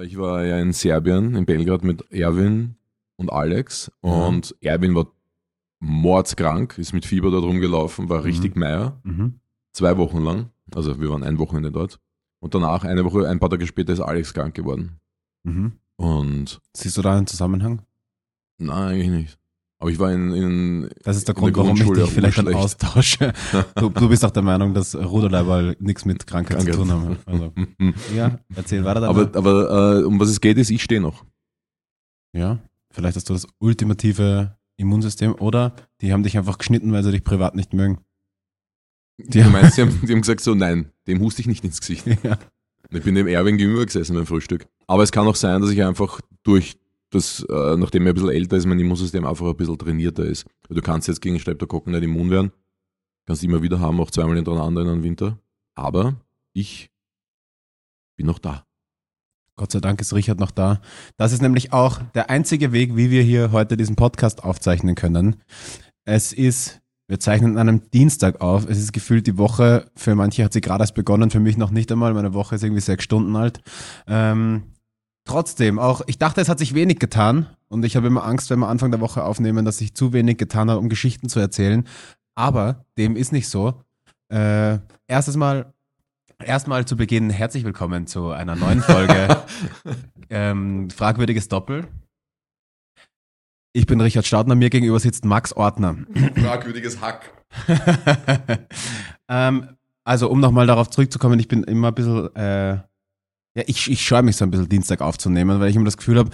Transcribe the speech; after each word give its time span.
Ich 0.00 0.16
war 0.16 0.44
ja 0.44 0.58
in 0.58 0.72
Serbien, 0.72 1.34
in 1.34 1.44
Belgrad 1.44 1.84
mit 1.84 2.10
Erwin 2.10 2.76
und 3.16 3.30
Alex. 3.30 3.92
Und 4.00 4.54
Erwin 4.60 4.94
war 4.94 5.06
mordskrank, 5.80 6.78
ist 6.78 6.92
mit 6.92 7.04
Fieber 7.04 7.30
dort 7.30 7.44
rumgelaufen, 7.44 8.08
war 8.08 8.24
richtig 8.24 8.56
Meier. 8.56 9.00
Mhm. 9.02 9.40
Zwei 9.72 9.96
Wochen 9.98 10.22
lang. 10.22 10.50
Also 10.74 11.00
wir 11.00 11.10
waren 11.10 11.22
ein 11.22 11.38
Wochenende 11.38 11.70
dort. 11.70 12.00
Und 12.40 12.54
danach, 12.54 12.84
eine 12.84 13.04
Woche, 13.04 13.28
ein 13.28 13.38
paar 13.38 13.50
Tage 13.50 13.66
später, 13.66 13.92
ist 13.92 14.00
Alex 14.00 14.32
krank 14.32 14.54
geworden. 14.54 14.98
Mhm. 15.44 15.72
Und 15.96 16.60
Siehst 16.74 16.96
du 16.96 17.02
da 17.02 17.16
einen 17.16 17.26
Zusammenhang? 17.26 17.82
nein, 18.58 18.94
eigentlich 18.94 19.10
nicht. 19.10 19.38
Aber 19.82 19.90
ich 19.90 19.98
war 19.98 20.12
in, 20.12 20.32
in 20.32 20.90
Das 21.02 21.16
ist 21.16 21.26
der 21.26 21.36
In 21.36 21.42
der 21.42 21.52
Grund, 21.52 21.80
warum 21.80 21.96
ich 21.96 22.04
dich 22.04 22.14
vielleicht 22.14 22.38
dann 22.38 22.54
austausche. 22.54 23.32
Du, 23.74 23.88
du 23.88 24.08
bist 24.08 24.24
auch 24.24 24.30
der 24.30 24.44
Meinung, 24.44 24.74
dass 24.74 24.94
Ruderleiber 24.94 25.74
nichts 25.80 26.04
mit 26.04 26.24
Krankheit 26.24 26.60
zu 26.60 26.66
Krankheit. 26.70 26.88
tun 26.88 26.92
haben. 26.92 27.16
Also, 27.26 27.52
ja, 28.16 28.38
erzähl 28.54 28.84
weiter. 28.84 29.02
aber 29.08 29.26
danach. 29.26 29.38
aber 29.38 29.98
äh, 29.98 30.04
um 30.04 30.20
was 30.20 30.28
es 30.28 30.40
geht, 30.40 30.56
ist, 30.56 30.70
ich 30.70 30.84
stehe 30.84 31.00
noch. 31.00 31.24
ja, 32.32 32.60
vielleicht 32.92 33.16
hast 33.16 33.28
du 33.28 33.32
das 33.32 33.48
ultimative 33.58 34.56
Immunsystem 34.76 35.34
oder 35.34 35.74
die 36.00 36.12
haben 36.12 36.22
dich 36.22 36.38
einfach 36.38 36.58
geschnitten, 36.58 36.92
weil 36.92 37.02
sie 37.02 37.10
dich 37.10 37.24
privat 37.24 37.56
nicht 37.56 37.72
mögen. 37.72 37.98
Du 39.18 39.40
meinst, 39.50 39.76
die 39.76 39.82
haben, 39.82 40.00
die 40.06 40.12
haben 40.12 40.20
gesagt 40.20 40.42
so, 40.42 40.54
nein, 40.54 40.92
dem 41.08 41.18
huste 41.18 41.40
ich 41.40 41.48
nicht 41.48 41.64
ins 41.64 41.80
Gesicht. 41.80 42.06
Ja. 42.22 42.38
Ich 42.90 43.02
bin 43.02 43.16
dem 43.16 43.26
Erwin 43.26 43.58
gegenüber 43.58 43.84
gesessen 43.84 44.14
beim 44.14 44.26
Frühstück. 44.26 44.68
Aber 44.86 45.02
es 45.02 45.10
kann 45.10 45.26
auch 45.26 45.34
sein, 45.34 45.60
dass 45.60 45.70
ich 45.70 45.82
einfach 45.82 46.20
durch 46.44 46.76
das, 47.12 47.44
äh, 47.48 47.76
nachdem 47.76 48.06
er 48.06 48.12
ein 48.12 48.14
bisschen 48.14 48.30
älter 48.30 48.56
ist, 48.56 48.66
mein 48.66 48.80
Immunsystem 48.80 49.24
einfach 49.26 49.46
ein 49.46 49.56
bisschen 49.56 49.78
trainierter 49.78 50.24
ist. 50.24 50.46
Du 50.68 50.80
kannst 50.80 51.08
jetzt 51.08 51.20
gegen 51.20 51.38
Streptokokken 51.38 51.92
nicht 51.92 52.02
immun 52.02 52.30
werden. 52.30 52.52
Kannst 53.26 53.44
immer 53.44 53.62
wieder 53.62 53.78
haben, 53.78 54.00
auch 54.00 54.10
zweimal 54.10 54.36
hintereinander 54.36 54.82
in 54.82 54.88
einem 54.88 55.02
Winter. 55.02 55.38
Aber 55.74 56.16
ich 56.54 56.90
bin 58.16 58.26
noch 58.26 58.38
da. 58.38 58.64
Gott 59.56 59.72
sei 59.72 59.80
Dank 59.80 60.00
ist 60.00 60.14
Richard 60.14 60.40
noch 60.40 60.50
da. 60.50 60.80
Das 61.18 61.32
ist 61.32 61.42
nämlich 61.42 61.72
auch 61.72 62.00
der 62.14 62.30
einzige 62.30 62.72
Weg, 62.72 62.96
wie 62.96 63.10
wir 63.10 63.22
hier 63.22 63.52
heute 63.52 63.76
diesen 63.76 63.96
Podcast 63.96 64.42
aufzeichnen 64.42 64.94
können. 64.94 65.36
Es 66.04 66.32
ist, 66.32 66.80
wir 67.06 67.20
zeichnen 67.20 67.58
an 67.58 67.68
einem 67.68 67.90
Dienstag 67.90 68.40
auf. 68.40 68.66
Es 68.68 68.78
ist 68.78 68.92
gefühlt 68.92 69.26
die 69.26 69.36
Woche, 69.36 69.90
für 69.94 70.14
manche 70.14 70.44
hat 70.44 70.54
sie 70.54 70.62
gerade 70.62 70.82
erst 70.82 70.94
begonnen, 70.94 71.30
für 71.30 71.40
mich 71.40 71.58
noch 71.58 71.70
nicht 71.70 71.92
einmal. 71.92 72.14
Meine 72.14 72.32
Woche 72.32 72.54
ist 72.54 72.64
irgendwie 72.64 72.80
sechs 72.80 73.04
Stunden 73.04 73.36
alt. 73.36 73.60
Ähm, 74.06 74.71
trotzdem, 75.24 75.78
auch, 75.78 76.02
ich 76.06 76.18
dachte, 76.18 76.40
es 76.40 76.48
hat 76.48 76.58
sich 76.58 76.74
wenig 76.74 76.98
getan. 76.98 77.46
Und 77.68 77.84
ich 77.84 77.96
habe 77.96 78.06
immer 78.06 78.24
Angst, 78.24 78.50
wenn 78.50 78.58
wir 78.58 78.68
Anfang 78.68 78.90
der 78.90 79.00
Woche 79.00 79.24
aufnehmen, 79.24 79.64
dass 79.64 79.78
sich 79.78 79.94
zu 79.94 80.12
wenig 80.12 80.36
getan 80.36 80.70
hat, 80.70 80.76
um 80.76 80.88
Geschichten 80.90 81.28
zu 81.28 81.40
erzählen. 81.40 81.86
Aber 82.34 82.84
dem 82.98 83.16
ist 83.16 83.32
nicht 83.32 83.48
so. 83.48 83.82
Äh, 84.28 84.78
erstes 85.06 85.36
Mal 85.36 85.72
Erstmal 86.44 86.84
zu 86.84 86.96
Beginn 86.96 87.30
herzlich 87.30 87.64
willkommen 87.64 88.06
zu 88.06 88.30
einer 88.30 88.56
neuen 88.56 88.82
Folge 88.82 89.42
ähm, 90.30 90.90
Fragwürdiges 90.90 91.48
Doppel. 91.48 91.86
Ich 93.72 93.86
bin 93.86 94.00
Richard 94.00 94.26
Staudner, 94.26 94.56
mir 94.56 94.68
gegenüber 94.68 94.98
sitzt 94.98 95.24
Max 95.24 95.52
Ortner. 95.52 95.96
Fragwürdiges 96.34 97.00
Hack. 97.00 97.30
ähm, 99.28 99.68
also 100.04 100.28
um 100.30 100.40
nochmal 100.40 100.66
darauf 100.66 100.90
zurückzukommen, 100.90 101.38
ich 101.38 101.48
bin 101.48 101.62
immer 101.62 101.88
ein 101.88 101.94
bisschen, 101.94 102.34
äh, 102.34 102.78
ja, 103.54 103.62
ich, 103.66 103.90
ich 103.90 104.00
scheue 104.02 104.22
mich 104.22 104.36
so 104.36 104.44
ein 104.44 104.50
bisschen 104.50 104.68
Dienstag 104.68 105.00
aufzunehmen, 105.02 105.60
weil 105.60 105.68
ich 105.68 105.76
immer 105.76 105.84
das 105.84 105.96
Gefühl 105.98 106.18
habe, 106.18 106.30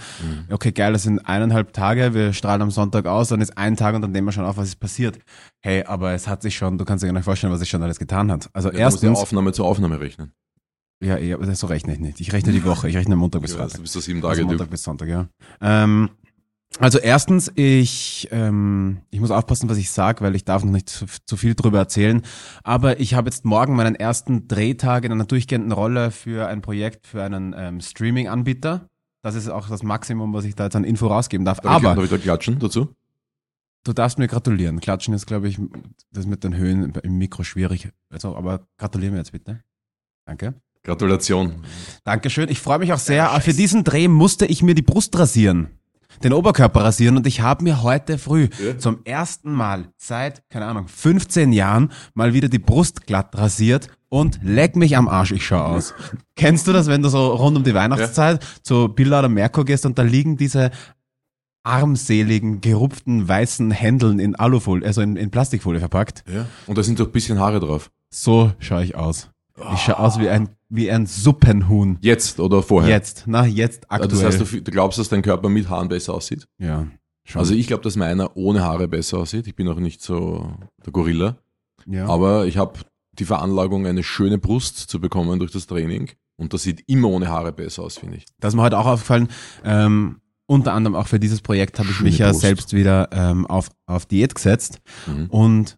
okay, 0.49 0.71
geil, 0.71 0.93
das 0.93 1.03
sind 1.03 1.19
eineinhalb 1.19 1.73
Tage, 1.73 2.13
wir 2.13 2.31
strahlen 2.33 2.61
am 2.61 2.71
Sonntag 2.71 3.05
aus, 3.07 3.27
dann 3.29 3.41
ist 3.41 3.57
ein 3.57 3.75
Tag 3.75 3.95
und 3.95 4.01
dann 4.01 4.11
nehmen 4.11 4.27
wir 4.27 4.31
schon 4.31 4.45
auf, 4.45 4.55
was 4.57 4.69
ist 4.69 4.79
passiert. 4.79 5.19
Hey, 5.61 5.83
aber 5.83 6.13
es 6.13 6.27
hat 6.27 6.41
sich 6.41 6.55
schon, 6.55 6.77
du 6.77 6.85
kannst 6.85 7.03
dir 7.03 7.07
gar 7.07 7.13
nicht 7.13 7.25
vorstellen, 7.25 7.51
was 7.51 7.59
sich 7.59 7.69
schon 7.69 7.83
alles 7.83 7.99
getan 7.99 8.31
hat. 8.31 8.49
Also 8.53 8.69
Ja, 8.69 8.77
du 8.77 8.83
musst 8.85 9.03
ja 9.03 9.09
erstens, 9.09 9.19
Aufnahme 9.19 9.51
zu 9.51 9.65
Aufnahme 9.65 9.99
rechnen. 9.99 10.31
ja, 11.03 11.17
ja, 11.17 11.37
so 11.55 11.67
rechne 11.67 11.93
ich 11.93 11.99
nicht. 11.99 12.21
Ich 12.21 12.31
rechne 12.31 12.51
die 12.53 12.63
Woche, 12.63 12.87
ich 12.89 12.95
rechne 12.95 13.15
Montag 13.17 13.41
bis 13.41 13.51
Ja, 13.51 13.57
Freitag. 13.57 13.75
du 13.77 13.81
bist 13.81 13.95
da 13.95 14.01
sieben 14.01 14.19
Also 14.23 14.29
Tage. 14.29 14.45
Montag 14.45 14.65
Typ. 14.65 14.71
bis 14.71 14.83
Sonntag, 14.83 15.07
ja. 15.09 15.27
Ähm, 15.61 16.09
also 16.77 16.99
erstens, 16.99 17.51
ich, 17.55 18.27
ähm, 18.31 19.01
ich 19.09 19.19
muss 19.19 19.31
aufpassen, 19.31 19.69
was 19.69 19.77
ich 19.77 19.89
sage, 19.89 20.21
weil 20.21 20.35
ich 20.35 20.45
darf 20.45 20.63
noch 20.63 20.71
nicht 20.71 20.89
zu, 20.89 21.05
zu 21.25 21.35
viel 21.35 21.55
drüber 21.55 21.79
erzählen. 21.79 22.21
Aber 22.63 22.99
ich 22.99 23.15
habe 23.15 23.29
jetzt 23.29 23.43
morgen 23.43 23.75
meinen 23.75 23.95
ersten 23.95 24.47
Drehtag 24.47 25.03
in 25.03 25.11
einer 25.11 25.25
durchgehenden 25.25 25.71
Rolle 25.71 26.11
für 26.11 26.47
ein 26.47 26.61
Projekt 26.61 27.07
für 27.07 27.23
einen 27.23 27.55
ähm, 27.57 27.81
Streaming-Anbieter. 27.81 28.87
Das 29.23 29.35
ist 29.35 29.49
auch 29.49 29.67
das 29.67 29.83
Maximum, 29.83 30.33
was 30.33 30.45
ich 30.45 30.55
da 30.55 30.65
jetzt 30.65 30.75
an 30.75 30.83
Info 30.83 31.07
rausgeben 31.07 31.43
darf. 31.43 31.59
Darf 31.59 31.81
ich, 31.81 31.87
Aber 31.87 31.95
darf 31.95 32.03
ich 32.05 32.11
da 32.11 32.17
klatschen 32.17 32.59
dazu? 32.59 32.93
du 33.83 33.93
darfst 33.93 34.19
mir 34.19 34.27
gratulieren. 34.27 34.79
Klatschen 34.79 35.13
ist, 35.13 35.25
glaube 35.25 35.47
ich, 35.47 35.59
das 36.11 36.25
mit 36.25 36.43
den 36.43 36.55
Höhen 36.55 36.93
im 37.03 37.17
Mikro 37.17 37.43
schwierig. 37.43 37.89
Also, 38.09 38.35
aber 38.35 38.67
gratulieren 38.77 39.13
wir 39.13 39.19
jetzt 39.19 39.31
bitte. 39.31 39.63
Danke. 40.25 40.53
Gratulation. 40.83 41.63
Dankeschön. 42.03 42.49
Ich 42.49 42.61
freue 42.61 42.79
mich 42.79 42.93
auch 42.93 42.99
sehr. 42.99 43.29
Für 43.41 43.53
diesen 43.53 43.83
Dreh 43.83 44.07
musste 44.07 44.45
ich 44.45 44.63
mir 44.63 44.75
die 44.75 44.81
Brust 44.81 45.17
rasieren. 45.17 45.78
Den 46.23 46.33
Oberkörper 46.33 46.83
rasieren 46.83 47.17
und 47.17 47.25
ich 47.27 47.41
habe 47.41 47.63
mir 47.63 47.81
heute 47.83 48.17
früh 48.17 48.49
Ja. 48.63 48.77
zum 48.77 48.99
ersten 49.05 49.51
Mal 49.53 49.85
seit, 49.97 50.47
keine 50.49 50.65
Ahnung, 50.65 50.87
15 50.87 51.51
Jahren 51.53 51.91
mal 52.13 52.33
wieder 52.33 52.49
die 52.49 52.59
Brust 52.59 53.05
glatt 53.07 53.37
rasiert 53.37 53.87
und 54.09 54.39
leck 54.43 54.75
mich 54.75 54.97
am 54.97 55.07
Arsch, 55.07 55.31
ich 55.31 55.45
schau 55.45 55.59
aus. 55.61 55.93
Kennst 56.35 56.67
du 56.67 56.73
das, 56.73 56.87
wenn 56.87 57.01
du 57.01 57.09
so 57.09 57.27
rund 57.35 57.57
um 57.57 57.63
die 57.63 57.73
Weihnachtszeit 57.73 58.43
zu 58.63 58.89
Billa 58.89 59.19
oder 59.19 59.29
Merkur 59.29 59.65
gehst 59.65 59.85
und 59.85 59.97
da 59.97 60.01
liegen 60.03 60.35
diese 60.37 60.71
armseligen, 61.63 62.61
gerupften 62.61 63.27
weißen 63.27 63.71
Händeln 63.71 64.19
in 64.19 64.35
Alufolie, 64.35 64.85
also 64.87 65.01
in, 65.01 65.15
in 65.15 65.29
Plastikfolie 65.29 65.79
verpackt? 65.79 66.23
Ja. 66.31 66.45
Und 66.67 66.77
da 66.77 66.83
sind 66.83 66.99
doch 66.99 67.05
ein 67.07 67.11
bisschen 67.11 67.39
Haare 67.39 67.59
drauf. 67.59 67.91
So 68.09 68.51
schaue 68.59 68.83
ich 68.83 68.95
aus. 68.95 69.29
Ich 69.73 69.81
schaue 69.81 69.99
aus 69.99 70.19
wie 70.19 70.29
ein, 70.29 70.49
wie 70.69 70.89
ein 70.91 71.05
Suppenhuhn. 71.07 71.97
Jetzt 72.01 72.39
oder 72.39 72.61
vorher? 72.63 72.89
Jetzt, 72.89 73.23
na, 73.25 73.45
jetzt 73.45 73.91
aktuell. 73.91 74.09
Das 74.09 74.23
heißt, 74.39 74.53
du, 74.53 74.61
du 74.61 74.71
glaubst, 74.71 74.99
dass 74.99 75.09
dein 75.09 75.21
Körper 75.21 75.49
mit 75.49 75.69
Haaren 75.69 75.89
besser 75.89 76.13
aussieht? 76.13 76.47
Ja, 76.59 76.87
schon. 77.25 77.39
Also 77.39 77.53
ich 77.53 77.67
glaube, 77.67 77.83
dass 77.83 77.95
meiner 77.95 78.35
ohne 78.37 78.63
Haare 78.63 78.87
besser 78.87 79.17
aussieht. 79.17 79.47
Ich 79.47 79.55
bin 79.55 79.67
auch 79.67 79.79
nicht 79.79 80.01
so 80.01 80.53
der 80.85 80.93
Gorilla. 80.93 81.37
ja. 81.85 82.05
Aber 82.07 82.45
ich 82.45 82.57
habe 82.57 82.79
die 83.13 83.25
Veranlagung, 83.25 83.85
eine 83.85 84.03
schöne 84.03 84.37
Brust 84.37 84.77
zu 84.77 85.01
bekommen 85.01 85.39
durch 85.39 85.51
das 85.51 85.67
Training. 85.67 86.11
Und 86.37 86.53
das 86.53 86.63
sieht 86.63 86.83
immer 86.87 87.09
ohne 87.09 87.27
Haare 87.27 87.51
besser 87.51 87.83
aus, 87.83 87.97
finde 87.97 88.17
ich. 88.17 88.25
das 88.39 88.53
ist 88.53 88.55
mir 88.55 88.61
heute 88.61 88.77
auch 88.77 88.85
aufgefallen. 88.85 89.27
Ähm, 89.65 90.21
unter 90.45 90.73
anderem 90.73 90.95
auch 90.95 91.07
für 91.07 91.19
dieses 91.19 91.41
Projekt 91.41 91.79
habe 91.79 91.89
ich 91.89 91.99
mich 91.99 92.17
ja 92.19 92.29
Brust. 92.29 92.41
selbst 92.41 92.73
wieder 92.73 93.09
ähm, 93.11 93.45
auf, 93.45 93.69
auf 93.85 94.05
Diät 94.05 94.33
gesetzt. 94.35 94.79
Mhm. 95.05 95.25
Und 95.29 95.77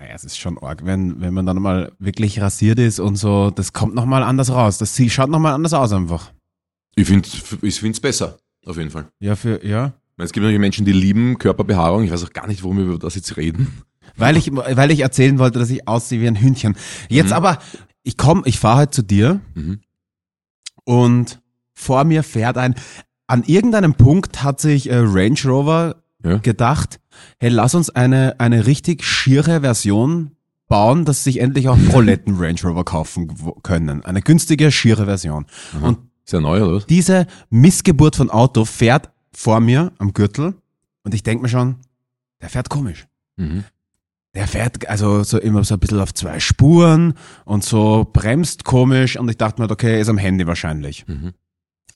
naja, 0.00 0.14
es 0.14 0.24
ist 0.24 0.38
schon 0.38 0.56
arg, 0.58 0.84
wenn, 0.86 1.20
wenn 1.20 1.34
man 1.34 1.44
dann 1.46 1.60
mal 1.60 1.92
wirklich 1.98 2.40
rasiert 2.40 2.78
ist 2.78 2.98
und 3.00 3.16
so, 3.16 3.50
das 3.50 3.72
kommt 3.74 3.94
nochmal 3.94 4.22
anders 4.22 4.50
raus. 4.50 4.78
Das 4.78 4.94
sie- 4.96 5.10
schaut 5.10 5.28
nochmal 5.30 5.52
anders 5.52 5.74
aus 5.74 5.92
einfach. 5.92 6.32
Ich 6.96 7.06
finde 7.06 7.28
ich 7.62 7.78
find's 7.78 8.00
besser, 8.00 8.38
auf 8.66 8.76
jeden 8.78 8.90
Fall. 8.90 9.06
Ja, 9.20 9.36
für, 9.36 9.64
ja. 9.64 9.92
Es 10.16 10.32
gibt 10.32 10.42
natürlich 10.42 10.58
Menschen, 10.60 10.84
die 10.84 10.92
lieben 10.92 11.38
Körperbehaarung. 11.38 12.02
Ich 12.04 12.10
weiß 12.10 12.24
auch 12.24 12.32
gar 12.32 12.46
nicht, 12.46 12.62
warum 12.62 12.78
wir 12.78 12.84
über 12.84 12.98
das 12.98 13.14
jetzt 13.14 13.36
reden. 13.36 13.82
Weil 14.16 14.36
ich, 14.36 14.50
weil 14.52 14.90
ich 14.90 15.00
erzählen 15.00 15.38
wollte, 15.38 15.58
dass 15.58 15.70
ich 15.70 15.86
aussehe 15.86 16.20
wie 16.20 16.26
ein 16.28 16.36
Hühnchen. 16.36 16.76
Jetzt 17.08 17.28
Mhm. 17.28 17.32
aber, 17.34 17.58
ich 18.02 18.16
komme, 18.16 18.42
ich 18.46 18.58
fahre 18.58 18.80
heute 18.80 18.90
zu 18.90 19.02
dir 19.02 19.40
Mhm. 19.54 19.80
und 20.84 21.40
vor 21.74 22.04
mir 22.04 22.22
fährt 22.22 22.58
ein, 22.58 22.74
an 23.26 23.44
irgendeinem 23.44 23.94
Punkt 23.94 24.42
hat 24.42 24.60
sich 24.60 24.90
äh, 24.90 24.96
Range 24.96 25.38
Rover 25.44 26.02
Ja. 26.24 26.38
gedacht, 26.38 27.00
hey, 27.38 27.48
lass 27.50 27.74
uns 27.74 27.90
eine, 27.90 28.38
eine 28.38 28.66
richtig 28.66 29.04
schiere 29.04 29.60
Version 29.62 30.32
bauen, 30.68 31.04
dass 31.04 31.24
sich 31.24 31.40
endlich 31.40 31.68
auch 31.68 31.78
Proletten 31.88 32.36
Range 32.38 32.60
Rover 32.62 32.84
kaufen 32.84 33.34
können. 33.62 34.04
Eine 34.04 34.22
günstige, 34.22 34.70
schiere 34.70 35.06
Version. 35.06 35.46
Aha. 35.76 35.88
Und 35.88 35.98
Ist 36.24 36.32
ja 36.32 36.40
neu, 36.40 36.62
oder 36.62 36.76
was? 36.76 36.86
diese 36.86 37.26
Missgeburt 37.48 38.16
von 38.16 38.30
Auto 38.30 38.64
fährt 38.64 39.10
vor 39.32 39.60
mir 39.60 39.92
am 39.98 40.12
Gürtel 40.12 40.54
und 41.04 41.14
ich 41.14 41.22
denk 41.22 41.40
mir 41.42 41.48
schon, 41.48 41.76
der 42.40 42.48
fährt 42.50 42.68
komisch. 42.68 43.06
Mhm. 43.36 43.64
Der 44.34 44.46
fährt 44.46 44.88
also 44.88 45.24
so 45.24 45.38
immer 45.40 45.64
so 45.64 45.74
ein 45.74 45.80
bisschen 45.80 45.98
auf 46.00 46.14
zwei 46.14 46.38
Spuren 46.38 47.14
und 47.44 47.64
so 47.64 48.08
bremst 48.12 48.64
komisch 48.64 49.16
und 49.16 49.28
ich 49.28 49.38
dachte 49.38 49.60
mir, 49.60 49.68
okay, 49.70 50.00
ist 50.00 50.08
am 50.08 50.18
Handy 50.18 50.46
wahrscheinlich. 50.46 51.04
Mhm. 51.08 51.32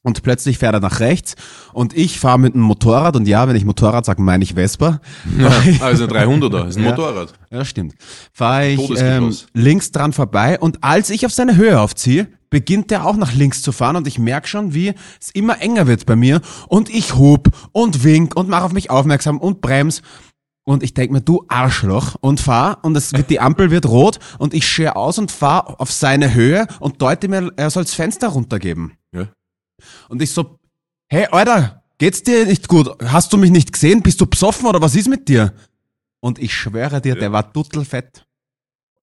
Und 0.05 0.23
plötzlich 0.23 0.59
fährt 0.59 0.75
er 0.75 0.81
nach 0.81 1.01
rechts 1.01 1.35
und 1.73 1.97
ich 1.97 2.21
fahre 2.21 2.39
mit 2.39 2.55
einem 2.55 2.63
Motorrad 2.63 3.17
und 3.17 3.27
ja, 3.27 3.49
wenn 3.49 3.57
ich 3.57 3.65
Motorrad 3.65 4.05
sage, 4.05 4.21
meine 4.21 4.45
ich 4.45 4.53
Vespa. 4.55 5.01
Ja, 5.39 5.51
also 5.81 6.05
ein 6.05 6.11
300er, 6.11 6.69
ist 6.69 6.77
ein 6.77 6.85
Ja. 6.85 6.91
Motorrad. 6.91 7.33
Ja, 7.51 7.65
stimmt. 7.65 7.95
Fahre 8.31 8.69
ich 8.69 9.01
ähm, 9.01 9.35
links 9.55 9.93
dran 9.93 10.13
vorbei 10.13 10.61
und 10.61 10.85
als 10.85 11.09
ich 11.09 11.25
auf 11.25 11.33
seine 11.33 11.57
Höhe 11.57 11.81
aufziehe, 11.81 12.29
beginnt 12.51 12.91
der 12.91 13.07
auch 13.07 13.17
nach 13.17 13.33
links 13.33 13.63
zu 13.63 13.73
fahren 13.73 13.97
und 13.97 14.07
ich 14.07 14.19
merke 14.19 14.47
schon, 14.47 14.75
wie 14.75 14.93
es 15.21 15.31
immer 15.33 15.63
enger 15.63 15.87
wird 15.87 16.05
bei 16.05 16.17
mir 16.17 16.43
und 16.69 16.91
ich 16.91 17.17
hub 17.17 17.49
und 17.73 18.05
wink 18.05 18.37
und 18.37 18.51
mache 18.51 18.65
auf 18.65 18.73
mich 18.75 18.91
aufmerksam 18.91 19.39
und 19.39 19.63
brems 19.63 20.03
und 20.65 20.83
ich 20.83 20.93
denk 20.93 21.13
mir, 21.13 21.23
du 21.23 21.47
Arschloch 21.49 22.17
und 22.21 22.41
fahr 22.41 22.79
und 22.83 22.95
es 22.95 23.13
wird, 23.15 23.31
die 23.31 23.41
Ampel 23.41 23.71
wird 23.71 23.87
rot 23.87 24.19
und 24.39 24.53
ich 24.53 24.69
scher 24.69 24.99
aus 24.99 25.19
und 25.19 25.31
fahr 25.31 25.81
auf 25.81 25.91
seine 25.91 26.35
Höhe 26.35 26.67
und 26.79 27.01
deute 27.01 27.29
mir, 27.29 27.51
er 27.57 27.71
soll's 27.71 27.95
Fenster 27.95 28.29
runtergeben. 28.29 28.93
Ja. 29.85 30.07
Und 30.09 30.23
ich 30.23 30.31
so, 30.31 30.59
hey 31.09 31.27
Alter, 31.31 31.83
geht's 31.99 32.23
dir 32.23 32.47
nicht 32.47 32.69
gut? 32.69 32.91
Hast 33.05 33.33
du 33.33 33.37
mich 33.37 33.51
nicht 33.51 33.73
gesehen? 33.73 34.03
Bist 34.03 34.21
du 34.21 34.27
besoffen 34.27 34.67
oder 34.67 34.81
was 34.81 34.95
ist 34.95 35.09
mit 35.09 35.29
dir? 35.29 35.53
Und 36.21 36.39
ich 36.39 36.55
schwöre 36.55 37.01
dir, 37.01 37.15
der 37.15 37.33
war 37.33 37.43
duttelfett. 37.43 38.27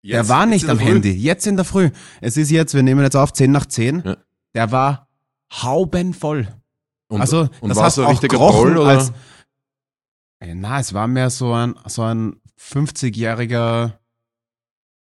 Der 0.02 0.28
war 0.28 0.46
nicht 0.46 0.68
am. 0.68 0.78
Handy. 0.78 1.12
Jetzt 1.12 1.46
in 1.46 1.56
der 1.56 1.64
Früh. 1.66 1.90
Es 2.22 2.36
ist 2.38 2.50
jetzt, 2.50 2.72
wir 2.74 2.82
nehmen 2.82 3.02
jetzt 3.02 3.16
auf 3.16 3.32
10 3.32 3.50
nach 3.52 3.66
10. 3.66 4.02
Ja. 4.04 4.16
Der 4.54 4.72
war 4.72 5.08
haubenvoll. 5.52 6.48
Und, 7.08 7.20
also, 7.20 7.48
und 7.60 7.68
das 7.68 7.76
war 7.76 7.84
heißt 7.86 7.96
so 7.96 8.06
ein 8.06 8.16
auch 8.16 8.20
gerochen 8.20 8.72
Troll, 8.72 8.78
oder? 8.78 8.90
als- 8.98 9.12
Äh, 10.38 10.54
Na, 10.54 10.80
es 10.80 10.94
war 10.94 11.06
mehr 11.06 11.28
so 11.28 11.52
ein, 11.52 11.74
so 11.86 12.02
ein 12.02 12.40
50-jähriger, 12.58 13.98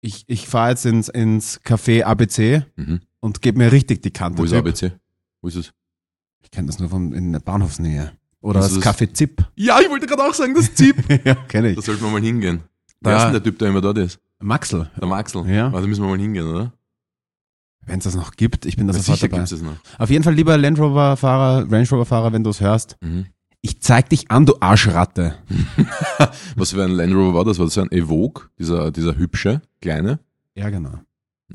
ich, 0.00 0.24
ich 0.26 0.48
fahre 0.48 0.70
jetzt 0.70 0.86
ins, 0.86 1.08
ins 1.08 1.60
Café 1.62 2.02
ABC 2.02 2.64
mhm. 2.76 3.00
und 3.20 3.42
gebe 3.42 3.58
mir 3.58 3.70
richtig 3.70 4.02
die 4.02 4.10
Kante. 4.10 4.38
Wo 4.38 4.44
ist 4.44 4.50
Typ. 4.50 4.58
ABC? 4.60 4.92
Wo 5.48 5.58
ist 5.58 5.66
es? 5.66 5.72
Ich 6.42 6.50
kenne 6.50 6.66
das 6.66 6.78
nur 6.78 6.90
von, 6.90 7.14
in 7.14 7.32
der 7.32 7.40
Bahnhofsnähe. 7.40 8.12
Oder 8.42 8.60
das 8.60 8.74
das- 8.74 8.84
Café 8.84 9.10
Zip. 9.14 9.42
Ja, 9.56 9.80
ich 9.80 9.88
wollte 9.88 10.06
gerade 10.06 10.22
auch 10.22 10.34
sagen, 10.34 10.54
das 10.54 10.74
Zip. 10.74 10.96
ja, 11.24 11.34
kenne 11.34 11.72
da 11.72 11.80
ich. 11.80 11.86
sollten 11.86 12.02
wir 12.04 12.10
mal 12.10 12.20
hingehen. 12.20 12.60
Da- 13.00 13.10
Wer 13.10 13.16
ist 13.16 13.22
denn 13.24 13.32
der 13.32 13.42
Typ, 13.42 13.58
der 13.58 13.68
immer 13.68 13.80
dort 13.80 13.96
ist? 13.96 14.20
Maxel, 14.40 14.90
Der 15.00 15.08
Maxel. 15.08 15.48
Ja. 15.48 15.72
Also 15.72 15.88
müssen 15.88 16.02
wir 16.04 16.08
mal 16.10 16.18
hingehen, 16.18 16.46
oder? 16.46 16.72
wenn 17.86 17.98
es 18.00 18.04
das 18.04 18.14
noch 18.14 18.32
gibt, 18.32 18.66
ich 18.66 18.76
bin 18.76 18.86
da 18.86 18.92
Ja, 18.92 18.98
sofort 18.98 19.16
sicher 19.18 19.28
dabei. 19.28 19.44
gibt 19.44 19.52
es 19.52 19.62
noch. 19.62 19.76
Auf 19.98 20.10
jeden 20.10 20.22
Fall, 20.22 20.34
lieber 20.34 20.58
Land 20.58 20.78
Rover-Fahrer, 20.78 21.72
Range 21.72 21.88
Rover-Fahrer, 21.88 22.34
wenn 22.34 22.44
du 22.44 22.50
es 22.50 22.60
hörst, 22.60 22.98
Mhm. 23.00 23.24
ich 23.62 23.80
zeig 23.80 24.10
dich 24.10 24.30
an, 24.30 24.44
du 24.44 24.56
Arschratte. 24.60 25.36
Was 26.56 26.72
für 26.72 26.84
ein 26.84 26.90
Land 26.90 27.14
Rover 27.14 27.32
war 27.32 27.44
das? 27.46 27.58
War 27.58 27.64
das 27.64 27.78
ein 27.78 27.90
Evoque? 27.90 28.50
Dieser, 28.58 28.90
dieser 28.90 29.16
hübsche, 29.16 29.62
kleine? 29.80 30.18
Ja, 30.54 30.68
genau. 30.68 31.00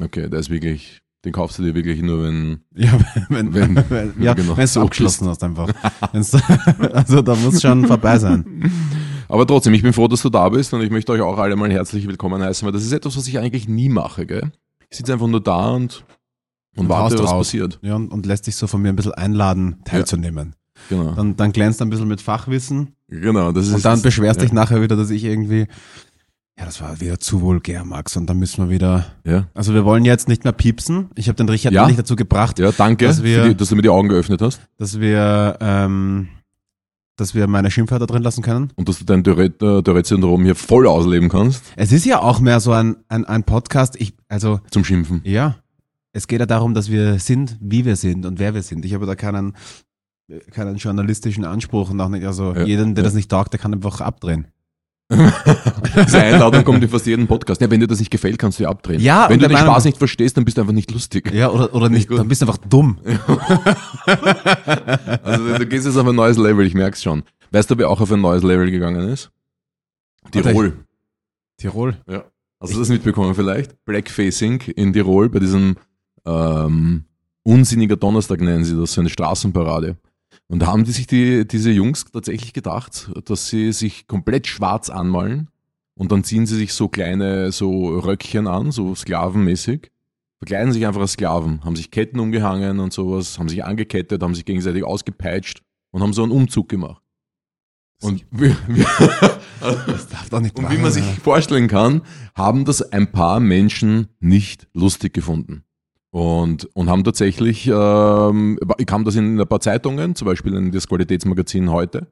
Okay, 0.01 0.27
der 0.27 0.39
ist 0.39 0.49
wirklich, 0.49 1.02
den 1.25 1.31
kaufst 1.31 1.57
du 1.59 1.63
dir 1.63 1.73
wirklich 1.75 2.01
nur, 2.01 2.23
wenn, 2.23 2.59
Ja, 2.75 2.91
wenn, 3.29 3.53
Wenn- 3.53 3.75
wenn, 3.75 3.89
wenn, 3.89 4.21
ja, 4.21 4.33
genau, 4.33 4.57
wenn 4.57 4.67
du 4.67 4.81
abgeschlossen 4.81 5.27
hast 5.27 5.43
einfach. 5.43 5.69
Also 6.11 7.21
da 7.21 7.35
muss 7.35 7.61
schon 7.61 7.85
vorbei 7.87 8.17
sein. 8.19 8.71
Aber 9.29 9.47
trotzdem, 9.47 9.73
ich 9.73 9.81
bin 9.83 9.93
froh, 9.93 10.07
dass 10.07 10.21
du 10.21 10.29
da 10.29 10.47
bist 10.49 10.73
und 10.73 10.81
ich 10.81 10.91
möchte 10.91 11.11
euch 11.11 11.21
auch 11.21 11.37
alle 11.37 11.55
mal 11.55 11.71
herzlich 11.71 12.07
willkommen 12.07 12.41
heißen, 12.41 12.65
weil 12.65 12.71
das 12.73 12.83
ist 12.83 12.91
etwas, 12.91 13.17
was 13.17 13.27
ich 13.27 13.39
eigentlich 13.39 13.67
nie 13.67 13.89
mache, 13.89 14.25
gell? 14.25 14.51
Ich 14.89 14.97
sitze 14.97 15.13
einfach 15.13 15.27
nur 15.27 15.41
da 15.41 15.69
und, 15.71 16.03
und, 16.75 16.83
Und 16.85 16.89
warte, 16.89 17.17
was 17.17 17.31
raus. 17.31 17.47
passiert. 17.47 17.79
Ja, 17.81 17.95
und, 17.95 18.09
und 18.11 18.25
lässt 18.25 18.45
dich 18.45 18.55
so 18.55 18.67
von 18.67 18.81
mir 18.81 18.89
ein 18.89 18.95
bisschen 18.95 19.13
einladen, 19.13 19.77
teilzunehmen. 19.85 20.55
Genau. 20.89 21.11
Dann, 21.13 21.35
dann 21.35 21.51
glänzt 21.51 21.81
ein 21.81 21.89
bisschen 21.89 22.07
mit 22.07 22.19
Fachwissen 22.21 22.95
Genau, 23.07 23.51
das 23.51 23.67
ist 23.67 23.75
und 23.75 23.85
dann 23.85 24.01
beschwerst 24.01 24.39
ja. 24.39 24.45
dich 24.45 24.53
nachher 24.53 24.81
wieder, 24.81 24.95
dass 24.95 25.09
ich 25.11 25.23
irgendwie, 25.23 25.67
ja, 26.57 26.65
das 26.65 26.81
war 26.81 26.99
wieder 27.01 27.19
zu 27.19 27.41
vulgär, 27.41 27.83
Max, 27.83 28.15
und 28.15 28.27
dann 28.29 28.37
müssen 28.37 28.63
wir 28.65 28.69
wieder, 28.69 29.05
Ja. 29.25 29.47
also 29.53 29.73
wir 29.73 29.85
wollen 29.85 30.05
jetzt 30.05 30.27
nicht 30.27 30.43
mehr 30.43 30.53
piepsen. 30.53 31.09
Ich 31.15 31.27
habe 31.27 31.35
den 31.35 31.49
Richard 31.49 31.73
Ja. 31.73 31.83
eigentlich 31.83 31.97
dazu 31.97 32.15
gebracht, 32.15 32.59
ja, 32.59 32.71
danke, 32.71 33.05
Dass 33.07 33.23
wir- 33.23 33.49
die, 33.49 33.55
dass 33.55 33.69
du 33.69 33.75
mir 33.75 33.81
die 33.81 33.89
Augen 33.89 34.09
geöffnet 34.09 34.41
hast 34.41 34.61
dass 34.77 34.99
wir, 34.99 35.57
ähm, 35.61 36.27
dass 37.15 37.33
wir 37.35 37.47
meine 37.47 37.69
Schimpfwörter 37.71 38.05
drin 38.07 38.23
lassen 38.23 38.41
können. 38.43 38.71
und 38.75 38.87
dass 38.89 38.99
du 38.99 39.05
dein 39.05 39.23
Tourette- 39.23 39.79
äh, 39.79 39.81
Tourette-Syndrom 39.83 40.43
hier 40.43 40.55
voll 40.55 40.87
ausleben 40.87 41.29
kannst 41.29 41.63
Es 41.75 41.91
ist 41.91 42.05
ja 42.05 42.19
auch 42.21 42.39
mehr 42.39 42.59
so 42.59 42.71
ein, 42.71 42.97
ein, 43.07 43.25
ein 43.25 43.43
Podcast, 43.43 43.95
ich, 43.99 44.13
also, 44.29 44.59
zum 44.71 44.83
Schimpfen. 44.83 45.21
Ja, 45.23 45.57
es 46.11 46.27
geht 46.27 46.39
ja 46.39 46.45
darum, 46.45 46.73
dass 46.75 46.89
wir 46.91 47.17
sind, 47.19 47.57
wie 47.61 47.85
wir 47.85 47.95
sind 47.95 48.25
und 48.27 48.37
wer 48.39 48.53
wir 48.53 48.61
sind. 48.61 48.85
Ich 48.85 48.93
habe 48.93 49.05
da 49.07 49.15
keinen, 49.15 49.55
keinen 50.51 50.77
journalistischen 50.77 51.45
Anspruch 51.45 51.89
und 51.89 51.99
auch 51.99 52.09
nicht, 52.09 52.25
also 52.25 52.53
Ja, 52.55 52.63
jeden, 52.63 52.93
der 52.95 53.03
ja. 53.03 53.07
das 53.07 53.15
nicht 53.15 53.29
taugt, 53.29 53.53
der 53.53 53.59
kann 53.59 53.73
einfach 53.73 53.99
abdrehen. 54.01 54.47
Diese 55.11 56.21
Einladung 56.21 56.63
kommt 56.63 56.83
in 56.83 56.89
fast 56.89 57.05
jeden 57.05 57.27
Podcast. 57.27 57.61
Ja, 57.61 57.69
wenn 57.69 57.79
dir 57.79 57.87
das 57.87 57.99
nicht 57.99 58.09
gefällt, 58.09 58.39
kannst 58.39 58.59
du 58.59 58.63
ja 58.63 58.69
abdrehen. 58.69 59.01
Ja, 59.01 59.29
wenn 59.29 59.39
du 59.39 59.47
den 59.47 59.57
Spaß 59.57 59.85
nicht 59.85 59.97
verstehst, 59.97 60.37
dann 60.37 60.45
bist 60.45 60.57
du 60.57 60.61
einfach 60.61 60.73
nicht 60.73 60.91
lustig. 60.91 61.31
Ja, 61.33 61.49
oder, 61.49 61.73
oder 61.73 61.89
nicht, 61.89 62.07
gut. 62.07 62.19
dann 62.19 62.27
bist 62.27 62.41
du 62.41 62.47
einfach 62.47 62.57
dumm. 62.57 62.97
Also 65.23 65.57
du 65.57 65.65
gehst 65.65 65.85
jetzt 65.85 65.97
auf 65.97 66.07
ein 66.07 66.15
neues 66.15 66.37
Level, 66.37 66.65
ich 66.65 66.73
merk's 66.73 67.01
schon. 67.03 67.23
Weißt 67.51 67.69
du, 67.69 67.77
wer 67.77 67.89
auch 67.89 68.01
auf 68.01 68.11
ein 68.11 68.21
neues 68.21 68.43
Level 68.43 68.69
gegangen 68.71 69.09
ist? 69.09 69.31
Tirol. 70.31 70.73
Tirol. 71.57 71.97
Ja. 72.07 72.25
Hast 72.59 72.73
du 72.73 72.79
das 72.79 72.89
mitbekommen 72.89 73.35
vielleicht? 73.35 73.83
Blackfacing 73.85 74.61
in 74.75 74.93
Tirol 74.93 75.29
bei 75.29 75.39
diesem 75.39 75.75
ähm, 76.25 77.05
unsinniger 77.43 77.95
Donnerstag 77.95 78.41
nennen 78.41 78.63
sie 78.63 78.77
das, 78.77 78.93
so 78.93 79.01
eine 79.01 79.09
Straßenparade. 79.09 79.97
Und 80.47 80.59
da 80.59 80.67
haben 80.67 80.83
die 80.83 80.91
sich 80.91 81.07
die, 81.07 81.47
diese 81.47 81.71
Jungs 81.71 82.05
tatsächlich 82.05 82.53
gedacht, 82.53 83.11
dass 83.25 83.47
sie 83.47 83.71
sich 83.71 84.07
komplett 84.07 84.47
schwarz 84.47 84.89
anmalen 84.89 85.49
und 85.95 86.11
dann 86.11 86.23
ziehen 86.23 86.45
sie 86.45 86.57
sich 86.57 86.73
so 86.73 86.87
kleine 86.87 87.51
so 87.51 87.99
Röckchen 87.99 88.47
an, 88.47 88.71
so 88.71 88.95
sklavenmäßig, 88.95 89.91
verkleiden 90.39 90.73
sich 90.73 90.85
einfach 90.85 91.01
als 91.01 91.13
Sklaven, 91.13 91.63
haben 91.63 91.75
sich 91.75 91.91
Ketten 91.91 92.19
umgehangen 92.19 92.79
und 92.79 92.91
sowas, 92.91 93.39
haben 93.39 93.49
sich 93.49 93.63
angekettet, 93.63 94.21
haben 94.21 94.35
sich 94.35 94.45
gegenseitig 94.45 94.83
ausgepeitscht 94.83 95.61
und 95.91 96.01
haben 96.01 96.13
so 96.13 96.23
einen 96.23 96.31
Umzug 96.31 96.69
gemacht. 96.69 97.01
Und 98.01 98.25
wie, 98.31 98.53
wie, 98.67 98.81
und 100.31 100.71
wie 100.71 100.77
man 100.77 100.91
sich 100.91 101.05
vorstellen 101.23 101.69
kann, 101.69 102.01
haben 102.35 102.65
das 102.65 102.81
ein 102.81 103.11
paar 103.11 103.39
Menschen 103.39 104.09
nicht 104.19 104.67
lustig 104.73 105.13
gefunden. 105.13 105.63
Und, 106.13 106.65
und 106.75 106.91
haben 106.91 107.03
tatsächlich, 107.03 107.65
ähm, 107.65 108.59
kam 108.85 109.03
das 109.03 109.15
in 109.15 109.41
ein 109.41 109.47
paar 109.47 109.61
Zeitungen, 109.61 110.13
zum 110.13 110.27
Beispiel 110.27 110.53
in 110.53 110.71
das 110.71 110.87
Qualitätsmagazin 110.87 111.71
heute. 111.71 112.05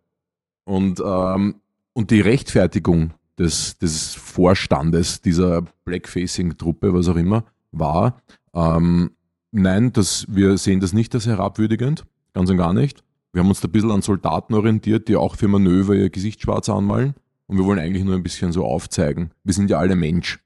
Und, 0.63 0.99
ähm, 1.05 1.61
und 1.93 2.09
die 2.09 2.21
Rechtfertigung 2.21 3.13
des, 3.37 3.77
des 3.77 4.15
Vorstandes 4.15 5.21
dieser 5.21 5.61
Blackfacing-Truppe, 5.85 6.95
was 6.95 7.09
auch 7.09 7.15
immer, 7.15 7.43
war, 7.71 8.19
ähm, 8.55 9.11
nein, 9.51 9.93
das, 9.93 10.25
wir 10.27 10.57
sehen 10.57 10.79
das 10.79 10.93
nicht 10.93 11.13
als 11.13 11.27
herabwürdigend, 11.27 12.03
ganz 12.33 12.49
und 12.49 12.57
gar 12.57 12.73
nicht. 12.73 13.03
Wir 13.33 13.43
haben 13.43 13.49
uns 13.49 13.61
da 13.61 13.67
ein 13.67 13.71
bisschen 13.71 13.91
an 13.91 14.01
Soldaten 14.01 14.55
orientiert, 14.55 15.09
die 15.09 15.15
auch 15.15 15.35
für 15.35 15.47
Manöver 15.47 15.93
ihr 15.93 16.09
Gesicht 16.09 16.41
schwarz 16.41 16.69
anmalen. 16.69 17.13
Und 17.45 17.57
wir 17.57 17.65
wollen 17.65 17.77
eigentlich 17.77 18.03
nur 18.03 18.15
ein 18.15 18.23
bisschen 18.23 18.51
so 18.51 18.65
aufzeigen. 18.65 19.29
Wir 19.43 19.53
sind 19.53 19.69
ja 19.69 19.77
alle 19.77 19.95
Mensch. 19.95 20.39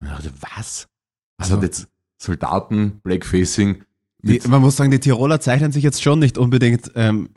Und 0.00 0.08
ich 0.08 0.12
dachte, 0.12 0.32
was? 0.40 0.86
Was 1.38 1.46
Also- 1.50 1.56
hat 1.56 1.62
jetzt 1.62 1.88
Soldaten, 2.18 3.00
Blackfacing? 3.02 3.82
Die, 4.20 4.40
man 4.48 4.60
muss 4.60 4.74
sagen, 4.76 4.90
die 4.90 4.98
Tiroler 4.98 5.40
zeichnen 5.40 5.70
sich 5.70 5.84
jetzt 5.84 6.02
schon 6.02 6.18
nicht 6.18 6.38
unbedingt, 6.38 6.90
ähm, 6.96 7.28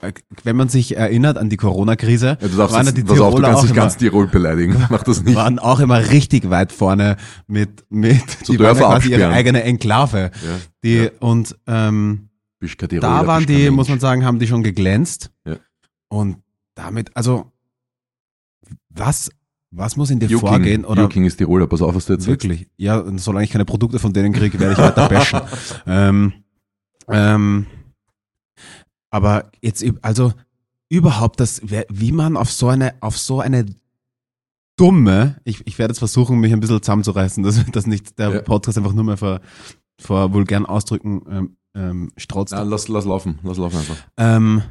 wenn 0.44 0.56
man 0.56 0.68
sich 0.68 0.98
erinnert 0.98 1.38
an 1.38 1.48
die 1.48 1.56
Corona-Krise, 1.58 2.38
ja, 2.42 2.48
du 2.48 2.58
darfst 2.58 2.76
waren 2.76 2.88
jetzt, 2.88 2.98
die 2.98 3.04
pass 3.04 3.20
auf, 3.20 3.36
du 3.36 3.42
Tiroler 3.42 3.48
kannst 3.50 3.60
auch 3.60 3.64
nicht 3.66 3.76
ganz 3.76 3.98
Tirol 3.98 4.28
beleidigen. 4.28 4.84
Mach 4.90 5.04
das 5.04 5.22
nicht. 5.22 5.36
waren 5.36 5.60
auch 5.60 5.80
immer 5.80 6.10
richtig 6.10 6.50
weit 6.50 6.72
vorne 6.72 7.18
mit, 7.46 7.86
mit 7.90 8.24
So 8.44 8.54
die 8.54 8.60
waren 8.60 8.66
ja 8.70 8.74
Dörfer 8.74 8.96
quasi 8.96 9.12
ihre 9.12 9.30
eigene 9.30 9.62
Enklave. 9.64 10.32
Ja, 10.34 10.60
Die, 10.84 10.96
Ja. 10.96 11.10
und 11.20 11.56
ähm, 11.68 12.30
Tiroler, 12.60 13.00
da 13.00 13.28
waren 13.28 13.46
die, 13.46 13.54
Mensch. 13.66 13.72
muss 13.76 13.88
man 13.90 14.00
sagen, 14.00 14.26
haben 14.26 14.40
die 14.40 14.48
schon 14.48 14.64
geglänzt. 14.64 15.30
Ja. 15.46 15.58
Und 16.10 16.38
damit, 16.74 17.16
also, 17.16 17.52
was, 18.90 19.30
was 19.72 19.96
muss 19.96 20.10
in 20.10 20.20
dir 20.20 20.28
Juking, 20.28 20.48
vorgehen? 20.48 20.86
Oder 20.86 21.04
Juking 21.04 21.26
ist 21.26 21.38
Tiroler, 21.38 21.66
pass 21.68 21.82
auf, 21.82 21.96
was 21.96 22.06
du 22.06 22.14
jetzt 22.14 22.26
sagst. 22.26 22.44
wirklich? 22.44 22.68
Ja, 22.78 23.00
und 23.00 23.20
solange 23.20 23.46
ich 23.46 23.52
keine 23.52 23.66
Produkte 23.66 24.00
von 24.00 24.14
denen 24.14 24.34
kriege, 24.34 24.60
werde 24.60 24.74
ich 24.74 24.80
weiter 24.80 25.08
bashen. 25.08 25.42
ähm, 25.88 26.34
ähm, 27.08 27.66
aber 29.10 29.52
jetzt, 29.62 29.84
also, 30.02 30.34
überhaupt 30.90 31.40
das, 31.40 31.62
wie 31.64 32.12
man 32.12 32.36
auf 32.36 32.52
so 32.52 32.68
eine, 32.68 32.96
auf 33.02 33.18
so 33.18 33.40
eine 33.40 33.66
dumme, 34.78 35.38
ich, 35.46 35.66
ich 35.66 35.80
werde 35.80 35.92
jetzt 35.92 36.00
versuchen, 36.00 36.40
mich 36.40 36.52
ein 36.52 36.60
bisschen 36.60 36.82
zusammenzureißen, 36.82 37.44
dass, 37.44 37.64
dass 37.72 37.88
nicht 37.88 38.20
der 38.20 38.30
Ja. 38.30 38.42
Podcast 38.42 38.78
einfach 38.78 38.94
nur 38.94 39.04
mehr 39.04 39.18
vor, 39.18 39.40
vor 40.00 40.34
vulgären 40.34 40.66
Ausdrücken 40.66 41.22
ähm, 41.30 41.58
ähm, 41.76 42.12
strotzt. 42.18 42.54
Nein, 42.54 42.68
lass, 42.68 42.88
lass 42.90 43.06
laufen, 43.06 43.40
lass 43.44 43.58
laufen 43.58 43.78
einfach. 43.78 43.96
Ähm, 44.18 44.64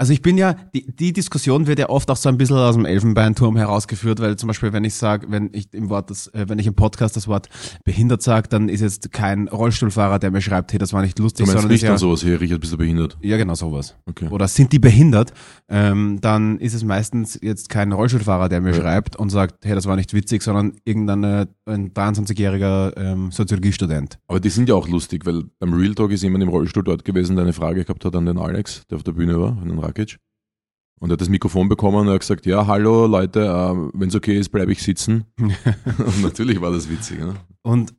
also 0.00 0.14
ich 0.14 0.22
bin 0.22 0.38
ja, 0.38 0.54
die, 0.74 0.86
die 0.96 1.12
Diskussion 1.12 1.66
wird 1.66 1.78
ja 1.78 1.90
oft 1.90 2.10
auch 2.10 2.16
so 2.16 2.30
ein 2.30 2.38
bisschen 2.38 2.56
aus 2.56 2.74
dem 2.74 2.86
Elfenbeinturm 2.86 3.54
herausgeführt, 3.58 4.18
weil 4.20 4.36
zum 4.36 4.46
Beispiel, 4.46 4.72
wenn 4.72 4.82
ich 4.84 4.94
sage, 4.94 5.26
wenn 5.28 5.50
ich 5.52 5.74
im 5.74 5.90
Wort 5.90 6.08
das, 6.08 6.28
äh, 6.28 6.46
wenn 6.48 6.58
ich 6.58 6.66
im 6.66 6.74
Podcast 6.74 7.16
das 7.16 7.28
Wort 7.28 7.50
behindert 7.84 8.22
sage, 8.22 8.48
dann 8.48 8.70
ist 8.70 8.80
jetzt 8.80 9.12
kein 9.12 9.46
Rollstuhlfahrer, 9.48 10.18
der 10.18 10.30
mir 10.30 10.40
schreibt, 10.40 10.72
hey, 10.72 10.78
das 10.78 10.94
war 10.94 11.02
nicht 11.02 11.18
Du 11.18 11.24
lustig, 11.24 11.44
meinst 11.46 11.52
sondern 11.60 11.70
nicht 11.72 11.84
dann 11.84 11.90
ja, 11.92 11.98
sowas, 11.98 12.24
hey 12.24 12.34
Richard, 12.36 12.60
bist 12.60 12.72
du 12.72 12.78
behindert? 12.78 13.18
ja 13.20 13.36
genau 13.36 13.54
sowas. 13.54 13.94
Okay. 14.06 14.28
Oder 14.30 14.48
sind 14.48 14.72
die 14.72 14.78
behindert? 14.78 15.34
Ähm, 15.68 16.18
dann 16.22 16.58
ist 16.60 16.72
es 16.72 16.82
meistens 16.82 17.38
jetzt 17.42 17.68
kein 17.68 17.92
Rollstuhlfahrer, 17.92 18.48
der 18.48 18.62
mir 18.62 18.70
Ja. 18.70 18.80
schreibt 18.80 19.16
und 19.16 19.28
sagt, 19.28 19.66
hey, 19.66 19.74
das 19.74 19.84
war 19.84 19.96
nicht 19.96 20.14
witzig, 20.14 20.42
sondern 20.42 20.72
irgendein 20.86 21.24
äh, 21.24 21.46
ein 21.70 21.92
23-jähriger 21.92 22.96
ähm, 22.96 23.30
Soziologiestudent. 23.30 24.18
Aber 24.28 24.40
die 24.40 24.50
sind 24.50 24.68
ja 24.68 24.74
auch 24.74 24.88
lustig, 24.88 25.26
weil 25.26 25.44
beim 25.58 25.72
Real 25.74 25.94
Talk 25.94 26.10
ist 26.10 26.22
jemand 26.22 26.42
im 26.42 26.50
Rollstuhl 26.50 26.84
dort 26.84 27.04
gewesen, 27.04 27.36
der 27.36 27.44
eine 27.44 27.52
Frage 27.52 27.84
gehabt 27.84 28.04
hat 28.04 28.14
an 28.14 28.26
den 28.26 28.38
Alex, 28.38 28.86
der 28.88 28.96
auf 28.96 29.02
der 29.02 29.12
Bühne 29.12 29.38
war, 29.40 29.56
an 29.60 29.68
den 29.68 29.78
Rakic. 29.78 30.18
Und 31.00 31.10
er 31.10 31.14
hat 31.14 31.20
das 31.22 31.30
Mikrofon 31.30 31.68
bekommen 31.68 31.96
und 31.96 32.08
er 32.08 32.14
hat 32.14 32.20
gesagt, 32.20 32.44
ja, 32.44 32.66
hallo 32.66 33.06
Leute, 33.06 33.40
äh, 33.40 33.98
wenn 33.98 34.08
es 34.08 34.14
okay 34.14 34.38
ist, 34.38 34.50
bleibe 34.50 34.72
ich 34.72 34.82
sitzen. 34.82 35.24
und 35.38 36.22
natürlich 36.22 36.60
war 36.60 36.70
das 36.70 36.90
witzig. 36.90 37.20
Ne? 37.20 37.36
Und 37.62 37.94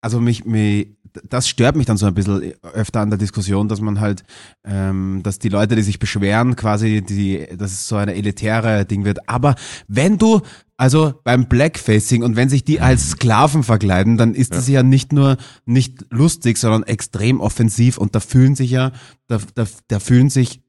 also 0.00 0.20
mich, 0.20 0.44
mich, 0.44 0.96
das 1.28 1.48
stört 1.48 1.76
mich 1.76 1.86
dann 1.86 1.96
so 1.96 2.06
ein 2.06 2.14
bisschen 2.14 2.54
öfter 2.62 3.00
an 3.00 3.10
der 3.10 3.18
Diskussion, 3.18 3.68
dass 3.68 3.80
man 3.80 4.00
halt, 4.00 4.24
ähm, 4.64 5.20
dass 5.22 5.38
die 5.38 5.48
Leute, 5.48 5.76
die 5.76 5.82
sich 5.82 5.98
beschweren, 5.98 6.56
quasi, 6.56 7.02
die, 7.02 7.46
dass 7.56 7.72
es 7.72 7.88
so 7.88 7.96
eine 7.96 8.14
elitäre 8.14 8.84
Ding 8.84 9.04
wird. 9.04 9.28
Aber 9.28 9.54
wenn 9.86 10.18
du, 10.18 10.40
also 10.78 11.12
beim 11.24 11.48
Blackfacing 11.48 12.22
und 12.22 12.36
wenn 12.36 12.48
sich 12.48 12.64
die 12.64 12.80
als 12.80 13.10
Sklaven 13.10 13.64
verkleiden, 13.64 14.16
dann 14.16 14.34
ist 14.34 14.54
das 14.54 14.68
ja 14.68 14.84
nicht 14.84 15.12
nur 15.12 15.36
nicht 15.66 16.06
lustig, 16.10 16.56
sondern 16.56 16.84
extrem 16.84 17.40
offensiv 17.40 17.98
und 17.98 18.14
da 18.14 18.20
fühlen 18.20 18.54
sich 18.54 18.70
ja, 18.70 18.92
da, 19.26 19.40
da, 19.56 19.66
da 19.88 19.98
fühlen 19.98 20.30
sich 20.30 20.62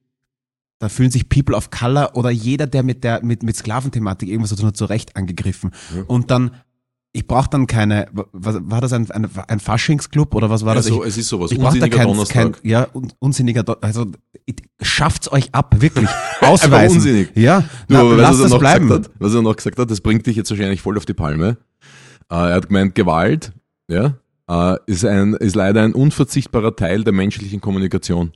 da 0.80 0.90
fühlen 0.90 1.12
sich 1.12 1.30
People 1.30 1.56
of 1.56 1.70
Color 1.70 2.16
oder 2.16 2.32
jeder, 2.32 2.66
der 2.66 2.82
mit 2.82 3.04
der 3.04 3.24
mit 3.24 3.44
mit 3.44 3.56
Sklaventhematik 3.56 4.30
irgendwas 4.30 4.50
zu 4.50 4.56
tun 4.56 4.68
hat, 4.68 4.78
zu 4.78 4.86
Recht 4.86 5.16
angegriffen. 5.16 5.72
Ja. 5.96 6.04
Und 6.08 6.32
dann 6.32 6.52
ich 7.12 7.26
brauche 7.26 7.50
dann 7.50 7.66
keine, 7.66 8.08
was, 8.32 8.58
war 8.62 8.82
das 8.82 8.94
ein, 8.94 9.10
ein, 9.10 9.28
ein 9.48 9.60
Faschingsclub 9.60 10.36
oder 10.36 10.50
was 10.50 10.64
war 10.64 10.76
das? 10.76 10.86
Also, 10.86 11.04
ich, 11.04 11.10
es 11.10 11.18
ist 11.18 11.30
sowas. 11.30 11.52
ich 11.52 11.58
brauche 11.58 11.80
da 11.80 11.86
Unsinniger 11.86 11.98
kein, 11.98 12.08
Donnerstag. 12.08 12.54
kein, 12.62 12.70
ja, 12.70 12.88
un, 12.94 13.12
unsinniger, 13.20 13.64
Don 13.64 13.76
also 13.82 14.06
schafft's 14.82 15.32
euch 15.32 15.54
ab, 15.54 15.76
wirklich. 15.82 16.08
Ausweisen. 16.42 16.98
unsinnig. 16.98 17.32
Ja, 17.36 17.62
Du, 17.88 17.96
na, 17.96 18.18
was 18.18 18.38
das 18.38 18.42
er 18.42 18.50
noch 18.50 18.60
bleiben. 18.60 18.88
gesagt 18.88 19.06
hat? 19.08 19.12
Was 19.20 19.34
er 19.34 19.42
noch 19.42 19.56
gesagt 19.56 19.80
hat, 19.80 19.90
das 19.90 20.02
bringt 20.02 20.28
dich 20.28 20.36
jetzt 20.36 20.52
wahrscheinlich 20.52 20.82
voll 20.82 20.98
auf 20.98 21.06
die 21.06 21.14
Palme. 21.16 21.58
Äh, 22.32 22.36
er 22.36 22.54
hat 22.56 22.68
gemeint, 22.68 22.94
Gewalt, 22.94 23.54
ja, 23.90 24.18
äh, 24.48 24.78
ist 24.86 25.04
ein, 25.04 25.34
ist 25.34 25.56
leider 25.56 25.82
ein 25.82 25.94
unverzichtbarer 25.94 26.76
Teil 26.76 27.04
der 27.04 27.14
menschlichen 27.14 27.60
Kommunikation. 27.60 28.34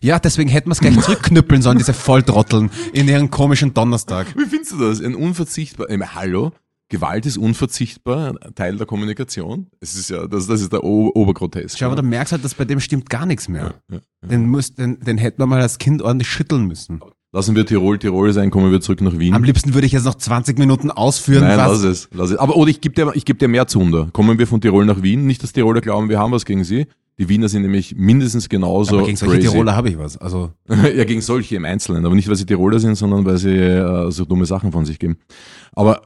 Ja, 0.00 0.18
deswegen 0.18 0.48
hätten 0.50 0.68
wir 0.70 0.72
es 0.72 0.80
gleich 0.80 0.98
zurückknüppeln 1.02 1.60
sollen, 1.60 1.76
diese 1.78 1.92
Volltrotteln 1.92 2.70
in 2.94 3.06
ihren 3.06 3.30
komischen 3.30 3.74
Donnerstag. 3.74 4.26
Wie 4.36 4.46
findest 4.46 4.72
du 4.72 4.78
das? 4.78 5.00
Ein 5.02 5.14
unverzichtbar, 5.14 5.88
ich 5.90 5.98
meine, 5.98 6.14
hallo? 6.14 6.52
Gewalt 6.88 7.26
ist 7.26 7.38
unverzichtbar, 7.38 8.34
ein 8.40 8.54
Teil 8.54 8.76
der 8.76 8.86
Kommunikation. 8.86 9.68
Es 9.80 9.94
ist 9.94 10.10
ja, 10.10 10.26
das, 10.26 10.46
das 10.46 10.60
ist 10.60 10.72
der 10.72 10.84
o 10.84 11.10
Obergrotesk. 11.14 11.78
Schau, 11.78 11.86
aber 11.86 11.96
du 11.96 12.02
merkst 12.02 12.32
halt, 12.32 12.44
dass 12.44 12.54
bei 12.54 12.64
dem 12.64 12.78
stimmt 12.80 13.08
gar 13.08 13.26
nichts 13.26 13.48
mehr. 13.48 13.74
ja, 13.90 13.96
ja. 13.96 14.28
Den, 14.28 14.48
muss, 14.48 14.74
den, 14.74 15.00
den 15.00 15.18
hätten 15.18 15.40
wir 15.40 15.46
mal 15.46 15.60
als 15.60 15.78
Kind 15.78 16.02
ordentlich 16.02 16.28
schütteln 16.28 16.66
müssen. 16.66 17.00
Lassen 17.32 17.56
wir 17.56 17.66
Tirol 17.66 17.98
Tirol 17.98 18.32
sein, 18.32 18.50
kommen 18.50 18.70
wir 18.70 18.80
zurück 18.80 19.00
nach 19.00 19.18
Wien. 19.18 19.34
Am 19.34 19.42
liebsten 19.42 19.74
würde 19.74 19.86
ich 19.86 19.92
jetzt 19.92 20.04
noch 20.04 20.14
20 20.14 20.56
Minuten 20.56 20.92
ausführen, 20.92 21.42
Nein, 21.42 21.58
was. 21.58 21.82
lass 21.82 21.82
es, 21.82 22.08
lass 22.12 22.30
es. 22.30 22.36
Aber 22.36 22.54
oder 22.54 22.70
ich 22.70 22.80
gebe 22.80 22.94
dir, 22.94 23.10
ich 23.14 23.24
geb 23.24 23.40
dir 23.40 23.48
mehr 23.48 23.66
Zunder. 23.66 24.08
Kommen 24.12 24.38
wir 24.38 24.46
von 24.46 24.60
Tirol 24.60 24.84
nach 24.84 25.02
Wien. 25.02 25.26
Nicht, 25.26 25.42
dass 25.42 25.52
Tiroler 25.52 25.80
glauben, 25.80 26.08
wir 26.08 26.18
haben 26.20 26.30
was 26.30 26.44
gegen 26.44 26.62
sie. 26.62 26.86
Die 27.18 27.28
Wiener 27.28 27.48
sind 27.48 27.62
nämlich 27.62 27.94
mindestens 27.96 28.48
genauso 28.48 28.96
aber 28.96 29.06
gegen 29.06 29.16
solche 29.16 29.38
crazy. 29.38 29.50
Tiroler 29.50 29.74
habe 29.74 29.88
ich 29.88 29.98
was. 29.98 30.16
Also, 30.16 30.52
ja, 30.68 31.04
gegen 31.04 31.20
solche 31.22 31.56
im 31.56 31.64
Einzelnen. 31.64 32.06
Aber 32.06 32.14
nicht, 32.14 32.28
weil 32.28 32.36
sie 32.36 32.46
Tiroler 32.46 32.78
sind, 32.78 32.94
sondern 32.94 33.24
weil 33.24 33.38
sie 33.38 33.56
äh, 33.56 34.10
so 34.12 34.24
dumme 34.24 34.46
Sachen 34.46 34.70
von 34.70 34.84
sich 34.84 34.98
geben. 34.98 35.18
Aber 35.72 36.02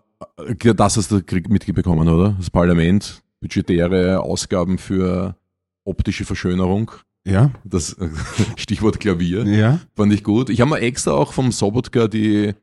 das 0.77 0.97
hast 0.97 1.11
du 1.11 1.21
mitbekommen, 1.49 2.09
oder? 2.09 2.35
Das 2.39 2.51
Parlament, 2.51 3.23
budgetäre 3.41 4.21
Ausgaben 4.23 4.79
für 4.79 5.37
optische 5.85 6.25
Verschönerung. 6.25 6.91
ja, 7.27 7.51
Das 7.65 7.93
äh, 7.95 8.09
Stichwort 8.57 9.01
Klavier. 9.01 9.45
ja. 9.47 9.81
Fand 9.97 10.13
ich 10.13 10.25
gut. 10.25 10.51
Ich 10.51 10.61
habe 10.61 10.71
mir 10.71 10.81
extra 10.81 11.13
auch 11.13 11.33
vom 11.33 11.53
Sobotka 11.53 12.09
die, 12.09 12.55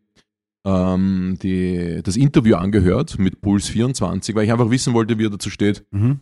ähm, 0.66 1.38
die, 1.42 2.02
das 2.04 2.18
Interview 2.18 2.56
angehört 2.56 3.18
mit 3.20 3.42
Puls 3.42 3.68
24, 3.70 4.36
weil 4.36 4.46
ich 4.46 4.52
einfach 4.52 4.70
wissen 4.70 4.94
wollte, 4.94 5.18
wie 5.18 5.26
er 5.26 5.30
dazu 5.32 5.50
steht, 5.50 5.86
Mhm. 5.92 6.18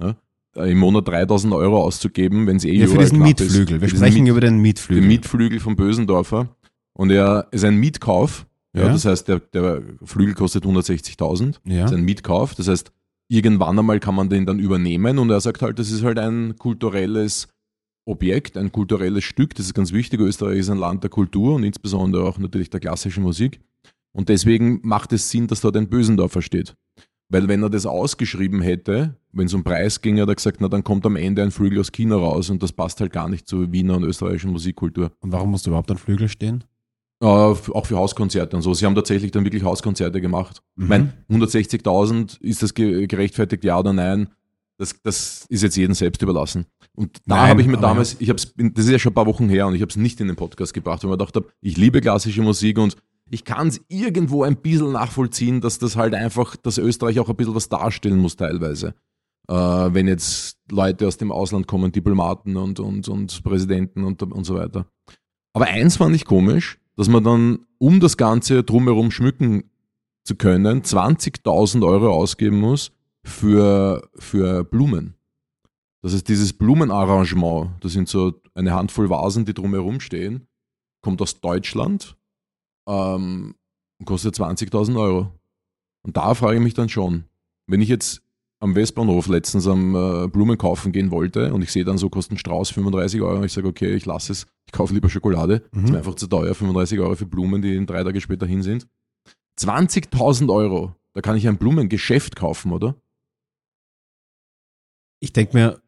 äh, 0.55 0.71
im 0.71 0.77
Monat 0.77 1.07
3000 1.07 1.53
Euro 1.53 1.81
auszugeben, 1.83 2.45
wenn 2.47 2.57
es 2.57 2.65
eh 2.65 2.73
Ja, 2.75 2.87
für 2.87 2.97
diesen 2.99 3.19
Mietflügel. 3.19 3.77
Ist. 3.77 3.81
Wir 3.81 3.89
sprechen 3.89 4.23
Miet- 4.23 4.29
über 4.29 4.41
den 4.41 4.59
Mietflügel. 4.59 5.01
den 5.01 5.07
Mietflügel 5.07 5.59
von 5.59 5.75
Bösendorfer. 5.75 6.47
Und 6.95 7.09
er 7.09 7.47
ist 7.51 7.63
ein 7.65 7.77
Mietkauf. 7.77 8.45
Ja, 8.75 8.83
Ja. 8.87 8.91
Das 8.93 9.05
heißt, 9.05 9.27
der, 9.27 9.39
der 9.39 9.81
Flügel 10.03 10.33
kostet 10.33 10.65
160.000. 10.65 11.55
ja. 11.65 11.81
Das 11.83 11.91
ist 11.91 11.97
ein 11.97 12.03
Mietkauf. 12.03 12.55
Das 12.55 12.67
heißt, 12.67 12.91
irgendwann 13.29 13.77
einmal 13.79 13.99
kann 13.99 14.15
man 14.15 14.29
den 14.29 14.45
dann 14.45 14.59
übernehmen. 14.59 15.19
Und 15.19 15.29
er 15.29 15.41
sagt 15.41 15.61
halt, 15.61 15.79
das 15.79 15.91
ist 15.91 16.03
halt 16.03 16.17
ein 16.19 16.55
kulturelles 16.57 17.47
Objekt, 18.05 18.57
ein 18.57 18.71
kulturelles 18.71 19.23
Stück. 19.23 19.55
Das 19.55 19.65
ist 19.67 19.73
ganz 19.73 19.93
wichtig. 19.93 20.19
Österreich 20.19 20.59
ist 20.59 20.69
ein 20.69 20.77
Land 20.77 21.03
der 21.03 21.09
Kultur 21.09 21.55
und 21.55 21.63
insbesondere 21.63 22.25
auch 22.27 22.37
natürlich 22.37 22.69
der 22.69 22.79
klassischen 22.79 23.23
Musik. 23.23 23.59
Und 24.15 24.29
deswegen 24.29 24.79
macht 24.83 25.13
es 25.13 25.29
Sinn, 25.29 25.47
dass 25.47 25.61
dort 25.61 25.77
ein 25.77 25.87
Bösendorfer 25.89 26.41
steht. 26.41 26.75
Weil 27.29 27.47
wenn 27.47 27.63
er 27.63 27.69
das 27.69 27.85
ausgeschrieben 27.85 28.61
hätte, 28.61 29.15
wenn 29.31 29.47
es 29.47 29.53
um 29.55 29.63
Preis 29.63 30.01
ging, 30.01 30.19
hat 30.19 30.27
er 30.29 30.35
gesagt, 30.35 30.57
na 30.61 30.67
dann 30.67 30.83
kommt 30.83 31.05
am 31.05 31.15
Ende 31.15 31.41
ein 31.41 31.49
Flügel 31.51 31.79
aus 31.79 31.91
China 31.91 32.15
raus 32.17 32.49
und 32.51 32.61
das 32.61 32.71
passt 32.73 32.99
halt 33.01 33.11
gar 33.11 33.27
nicht 33.29 33.47
zur 33.47 33.71
Wiener 33.71 33.95
und 33.95 34.03
österreichischen 34.03 34.51
Musikkultur. 34.51 35.11
Und 35.19 35.31
warum 35.31 35.51
musst 35.51 35.65
du 35.65 35.71
überhaupt 35.71 35.89
ein 35.89 35.97
Flügel 35.97 36.27
stehen? 36.27 36.63
Äh, 37.21 37.25
auch 37.25 37.85
für 37.85 37.97
Hauskonzerte 37.97 38.55
und 38.55 38.61
so. 38.61 38.73
Sie 38.73 38.85
haben 38.85 38.95
tatsächlich 38.95 39.31
dann 39.31 39.45
wirklich 39.45 39.63
Hauskonzerte 39.63 40.19
gemacht. 40.19 40.61
Ich 40.77 40.87
meine, 40.87 41.13
160.000, 41.29 42.41
ist 42.41 42.63
das 42.63 42.73
ge 42.73 43.07
gerechtfertigt, 43.07 43.63
ja 43.63 43.79
oder 43.79 43.93
nein? 43.93 44.29
Das, 44.77 44.95
das 45.03 45.45
ist 45.49 45.63
jetzt 45.63 45.77
jedem 45.77 45.93
selbst 45.93 46.21
überlassen. 46.21 46.65
Und 46.95 47.21
da 47.25 47.47
habe 47.47 47.61
ich 47.61 47.67
mir 47.67 47.77
damals, 47.77 48.17
ich 48.19 48.29
habe 48.29 48.37
es, 48.37 48.53
das 48.55 48.85
ist 48.85 48.91
ja 48.91 48.99
schon 48.99 49.11
ein 49.11 49.15
paar 49.15 49.25
Wochen 49.25 49.47
her 49.47 49.67
und 49.67 49.75
ich 49.75 49.81
habe 49.81 49.89
es 49.89 49.95
nicht 49.95 50.19
in 50.19 50.27
den 50.27 50.35
Podcast 50.35 50.73
gebracht, 50.73 51.03
weil 51.03 51.09
ich 51.09 51.11
mir 51.11 51.17
gedacht 51.17 51.35
habe, 51.35 51.47
ich 51.61 51.77
liebe 51.77 52.01
klassische 52.01 52.41
Musik 52.41 52.77
und 52.77 52.97
ich 53.29 53.45
kann 53.45 53.69
es 53.69 53.81
irgendwo 53.87 54.43
ein 54.43 54.57
bisschen 54.57 54.91
nachvollziehen, 54.91 55.61
dass 55.61 55.79
das 55.79 55.95
halt 55.95 56.13
einfach, 56.13 56.55
dass 56.55 56.77
Österreich 56.77 57.19
auch 57.19 57.29
ein 57.29 57.35
bisschen 57.35 57.55
was 57.55 57.69
darstellen 57.69 58.19
muss 58.19 58.35
teilweise. 58.35 58.95
Äh, 59.47 59.53
wenn 59.55 60.07
jetzt 60.07 60.57
Leute 60.71 61.07
aus 61.07 61.17
dem 61.17 61.31
Ausland 61.31 61.67
kommen, 61.67 61.91
Diplomaten 61.91 62.57
und, 62.57 62.79
und, 62.79 63.07
und 63.09 63.43
Präsidenten 63.43 64.03
und, 64.03 64.21
und 64.21 64.43
so 64.43 64.55
weiter. 64.55 64.85
Aber 65.53 65.65
eins 65.65 65.97
fand 65.97 66.15
ich 66.15 66.25
komisch, 66.25 66.79
dass 66.95 67.07
man 67.07 67.23
dann, 67.23 67.65
um 67.77 67.99
das 67.99 68.17
Ganze 68.17 68.63
drumherum 68.63 69.11
schmücken 69.11 69.69
zu 70.23 70.35
können, 70.35 70.81
20.000 70.81 71.85
Euro 71.85 72.13
ausgeben 72.13 72.59
muss 72.59 72.91
für, 73.23 74.09
für 74.15 74.63
Blumen. 74.63 75.15
Das 76.01 76.13
ist 76.13 76.27
dieses 76.27 76.53
Blumenarrangement. 76.53 77.71
Das 77.81 77.93
sind 77.93 78.09
so 78.09 78.33
eine 78.53 78.73
Handvoll 78.73 79.09
Vasen, 79.09 79.45
die 79.45 79.53
drumherum 79.53 79.99
stehen. 79.99 80.47
Kommt 81.01 81.21
aus 81.21 81.39
Deutschland 81.39 82.17
ähm, 82.87 83.55
und 83.99 84.05
kostet 84.05 84.35
20.000 84.35 84.99
Euro. 84.99 85.31
Und 86.03 86.17
da 86.17 86.35
frage 86.35 86.57
ich 86.57 86.63
mich 86.63 86.73
dann 86.73 86.89
schon, 86.89 87.23
wenn 87.67 87.81
ich 87.81 87.89
jetzt 87.89 88.21
am 88.63 88.75
Westbahnhof 88.75 89.27
letztens 89.27 89.67
am 89.67 89.93
äh, 89.93 90.27
Blumen 90.29 90.57
kaufen 90.57 90.93
gehen 90.93 91.11
wollte 91.11 91.53
und 91.53 91.61
ich 91.61 91.71
sehe 91.71 91.83
dann 91.83 91.97
so 91.97 92.09
kostet 92.09 92.35
ein 92.35 92.37
Strauß 92.37 92.69
35 92.71 93.21
Euro 93.21 93.37
und 93.37 93.43
ich 93.43 93.51
sage, 93.51 93.67
okay, 93.67 93.93
ich 93.93 94.05
lasse 94.05 94.31
es, 94.31 94.47
ich 94.65 94.71
kaufe 94.71 94.93
lieber 94.93 95.09
Schokolade. 95.09 95.63
Das 95.71 95.83
ist 95.83 95.91
mir 95.91 95.97
einfach 95.97 96.15
zu 96.15 96.27
teuer, 96.27 96.55
35 96.55 96.99
Euro 96.99 97.15
für 97.15 97.25
Blumen, 97.25 97.61
die 97.61 97.75
in 97.75 97.85
drei 97.85 98.03
Tage 98.03 98.21
später 98.21 98.45
hin 98.45 98.63
sind. 98.63 98.87
20.000 99.59 100.51
Euro, 100.51 100.95
da 101.13 101.21
kann 101.21 101.35
ich 101.35 101.47
ein 101.47 101.57
Blumengeschäft 101.57 102.37
kaufen, 102.37 102.71
oder? 102.71 102.95
Ich 105.19 105.33
denke 105.33 105.57
mir, 105.57 105.81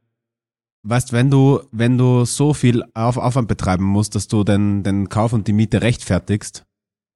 weißt, 0.83 1.13
wenn 1.13 1.31
du, 1.31 1.61
wenn 1.71 1.97
du 1.97 2.25
so 2.25 2.53
viel 2.53 2.83
Auf 2.93 3.15
Aufwand 3.15 3.47
betreiben 3.47 3.85
musst, 3.85 4.15
dass 4.15 4.27
du 4.27 4.43
den, 4.43 4.83
den 4.83 5.07
Kauf 5.07 5.31
und 5.31 5.47
die 5.47 5.53
Miete 5.53 5.81
rechtfertigst, 5.81 6.65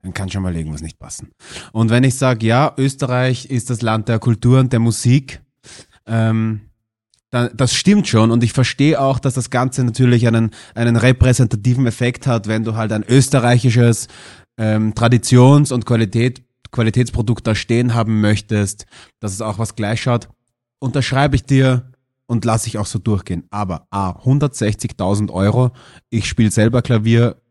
dann 0.03 0.13
kann 0.13 0.29
schon 0.29 0.41
mal 0.41 0.55
irgendwas 0.55 0.81
nicht 0.81 0.99
passen. 0.99 1.31
Und 1.73 1.89
wenn 1.89 2.05
ich 2.05 2.15
sage, 2.15 2.45
ja, 2.45 2.73
Österreich 2.77 3.47
ist 3.47 3.69
das 3.69 3.81
Land 3.81 4.07
der 4.07 4.19
Kultur 4.19 4.61
und 4.61 4.71
der 4.71 4.79
Musik, 4.79 5.41
ähm, 6.09 6.61
das 7.31 7.75
stimmt 7.75 8.07
schon 8.07 8.31
und 8.31 8.43
ich 8.43 8.53
verstehe 8.53 8.99
auch, 8.99 9.19
dass 9.19 9.35
das 9.35 9.51
Ganze 9.51 9.83
natürlich 9.83 10.25
einen, 10.27 10.49
einen 10.73 10.95
repräsentativen 10.95 11.85
Effekt 11.85 12.25
hat, 12.25 12.47
wenn 12.47 12.63
du 12.63 12.75
halt 12.75 12.91
ein 12.91 13.03
österreichisches 13.07 14.07
ähm, 14.57 14.95
Traditions- 14.95 15.71
und 15.71 15.85
Qualität, 15.85 16.43
Qualitätsprodukt 16.71 17.45
da 17.45 17.53
stehen 17.53 17.93
haben 17.93 18.19
möchtest, 18.21 18.87
dass 19.19 19.33
es 19.33 19.41
auch 19.41 19.59
was 19.59 19.75
gleich 19.75 20.01
schaut, 20.01 20.27
unterschreibe 20.79 21.35
ich 21.35 21.43
dir 21.43 21.91
und 22.25 22.45
lasse 22.45 22.67
ich 22.67 22.77
auch 22.77 22.85
so 22.85 22.99
durchgehen. 22.99 23.45
Aber 23.51 23.87
A, 23.91 24.11
160.000 24.11 25.31
Euro, 25.31 25.71
ich 26.09 26.27
spiele 26.27 26.51
selber 26.51 26.81
Klavier, 26.81 27.41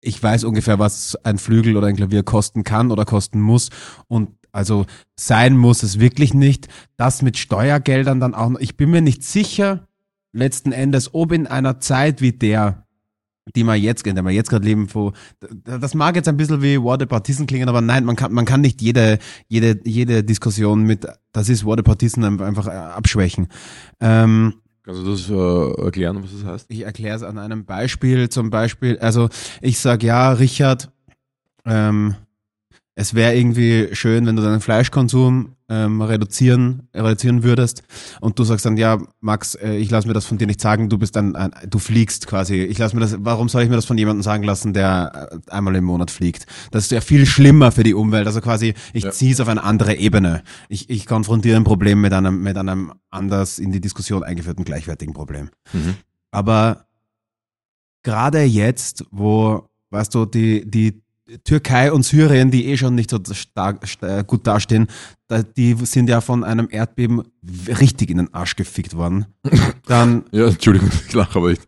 ich 0.00 0.20
weiß 0.20 0.42
ungefähr, 0.44 0.80
was 0.80 1.16
ein 1.24 1.38
Flügel 1.38 1.76
oder 1.76 1.86
ein 1.86 1.96
Klavier 1.96 2.24
kosten 2.24 2.64
kann 2.64 2.90
oder 2.90 3.04
kosten 3.04 3.40
muss 3.40 3.70
und 4.08 4.30
also 4.52 4.86
sein 5.18 5.56
muss 5.56 5.82
es 5.82 5.98
wirklich 5.98 6.34
nicht. 6.34 6.68
Das 6.96 7.22
mit 7.22 7.38
Steuergeldern 7.38 8.20
dann 8.20 8.34
auch 8.34 8.50
noch. 8.50 8.60
Ich 8.60 8.76
bin 8.76 8.90
mir 8.90 9.00
nicht 9.00 9.24
sicher, 9.24 9.88
letzten 10.32 10.72
Endes, 10.72 11.14
ob 11.14 11.32
in 11.32 11.46
einer 11.46 11.80
Zeit 11.80 12.20
wie 12.20 12.32
der, 12.32 12.86
die 13.56 13.64
wir 13.64 13.74
jetzt, 13.74 14.06
in 14.06 14.14
der 14.14 14.24
wir 14.24 14.30
jetzt 14.30 14.50
gerade 14.50 14.64
leben, 14.64 14.88
wo, 14.92 15.12
das 15.64 15.94
mag 15.94 16.16
jetzt 16.16 16.28
ein 16.28 16.36
bisschen 16.36 16.62
wie 16.62 16.80
Whataboutism 16.80 17.46
klingen, 17.46 17.68
aber 17.68 17.80
nein, 17.80 18.04
man 18.04 18.16
kann, 18.16 18.32
man 18.32 18.44
kann 18.44 18.60
nicht 18.60 18.82
jede, 18.82 19.18
jede, 19.48 19.80
jede 19.84 20.22
Diskussion 20.22 20.84
mit, 20.84 21.06
das 21.32 21.48
ist 21.48 21.64
Whataboutism 21.64 22.22
einfach 22.24 22.66
äh, 22.66 22.70
abschwächen. 22.70 23.48
Ähm, 24.00 24.54
Kannst 24.84 25.02
du 25.02 25.10
das 25.12 25.30
äh, 25.30 25.84
erklären, 25.84 26.22
was 26.22 26.32
das 26.32 26.44
heißt? 26.44 26.66
ich 26.68 26.80
erkläre 26.80 27.16
es 27.16 27.22
an 27.22 27.38
einem 27.38 27.64
Beispiel. 27.64 28.28
Zum 28.28 28.50
Beispiel, 28.50 28.98
also 28.98 29.28
ich 29.60 29.78
sag 29.78 30.02
ja, 30.02 30.32
Richard, 30.32 30.90
ähm, 31.64 32.16
es 32.94 33.14
wäre 33.14 33.34
irgendwie 33.34 33.88
schön, 33.92 34.26
wenn 34.26 34.36
du 34.36 34.42
deinen 34.42 34.60
Fleischkonsum 34.60 35.56
ähm, 35.70 36.02
reduzieren, 36.02 36.88
reduzieren 36.94 37.42
würdest. 37.42 37.82
Und 38.20 38.38
du 38.38 38.44
sagst 38.44 38.66
dann, 38.66 38.76
ja, 38.76 38.98
Max, 39.20 39.54
äh, 39.54 39.76
ich 39.76 39.90
lasse 39.90 40.06
mir 40.06 40.12
das 40.12 40.26
von 40.26 40.36
dir 40.36 40.46
nicht 40.46 40.60
sagen, 40.60 40.90
du 40.90 40.98
bist 40.98 41.16
ein, 41.16 41.34
ein 41.34 41.52
du 41.66 41.78
fliegst 41.78 42.26
quasi. 42.26 42.56
Ich 42.56 42.76
lasse 42.76 42.94
mir 42.94 43.00
das, 43.00 43.16
warum 43.20 43.48
soll 43.48 43.62
ich 43.62 43.70
mir 43.70 43.76
das 43.76 43.86
von 43.86 43.96
jemandem 43.96 44.22
sagen 44.22 44.42
lassen, 44.42 44.74
der 44.74 45.30
äh, 45.32 45.50
einmal 45.50 45.74
im 45.76 45.84
Monat 45.84 46.10
fliegt? 46.10 46.44
Das 46.70 46.84
ist 46.84 46.90
ja 46.92 47.00
viel 47.00 47.24
schlimmer 47.24 47.72
für 47.72 47.82
die 47.82 47.94
Umwelt. 47.94 48.26
Also 48.26 48.42
quasi, 48.42 48.74
ich 48.92 49.04
Ja. 49.04 49.10
ziehe 49.10 49.32
es 49.32 49.40
auf 49.40 49.48
eine 49.48 49.64
andere 49.64 49.94
Ebene. 49.94 50.42
Ich, 50.68 50.90
ich 50.90 51.06
konfrontiere 51.06 51.56
ein 51.56 51.64
Problem 51.64 52.02
mit 52.02 52.12
einem, 52.12 52.42
mit 52.42 52.58
einem 52.58 52.92
anders 53.10 53.58
in 53.58 53.72
die 53.72 53.80
Diskussion 53.80 54.22
eingeführten 54.22 54.66
gleichwertigen 54.66 55.14
Problem. 55.14 55.48
Mhm. 55.72 55.94
Aber 56.30 56.84
gerade 58.02 58.42
jetzt, 58.42 59.04
wo, 59.10 59.68
weißt 59.90 60.14
du, 60.14 60.26
die, 60.26 60.70
die 60.70 61.00
Türkei 61.44 61.92
und 61.92 62.02
Syrien, 62.04 62.50
die 62.50 62.66
eh 62.66 62.76
schon 62.76 62.94
nicht 62.94 63.10
so 63.10 63.18
stark, 63.32 63.86
sta- 63.88 64.22
gut 64.22 64.46
dastehen, 64.46 64.88
da, 65.28 65.42
die 65.42 65.74
sind 65.84 66.08
ja 66.08 66.20
von 66.20 66.44
einem 66.44 66.68
Erdbeben 66.70 67.22
richtig 67.68 68.10
in 68.10 68.16
den 68.18 68.34
Arsch 68.34 68.56
gefickt 68.56 68.96
worden. 68.96 69.26
Dann, 69.86 70.24
Ja, 70.32 70.48
Entschuldigung, 70.48 70.90
ich 71.06 71.12
lache, 71.12 71.38
aber 71.38 71.50
ich 71.52 71.58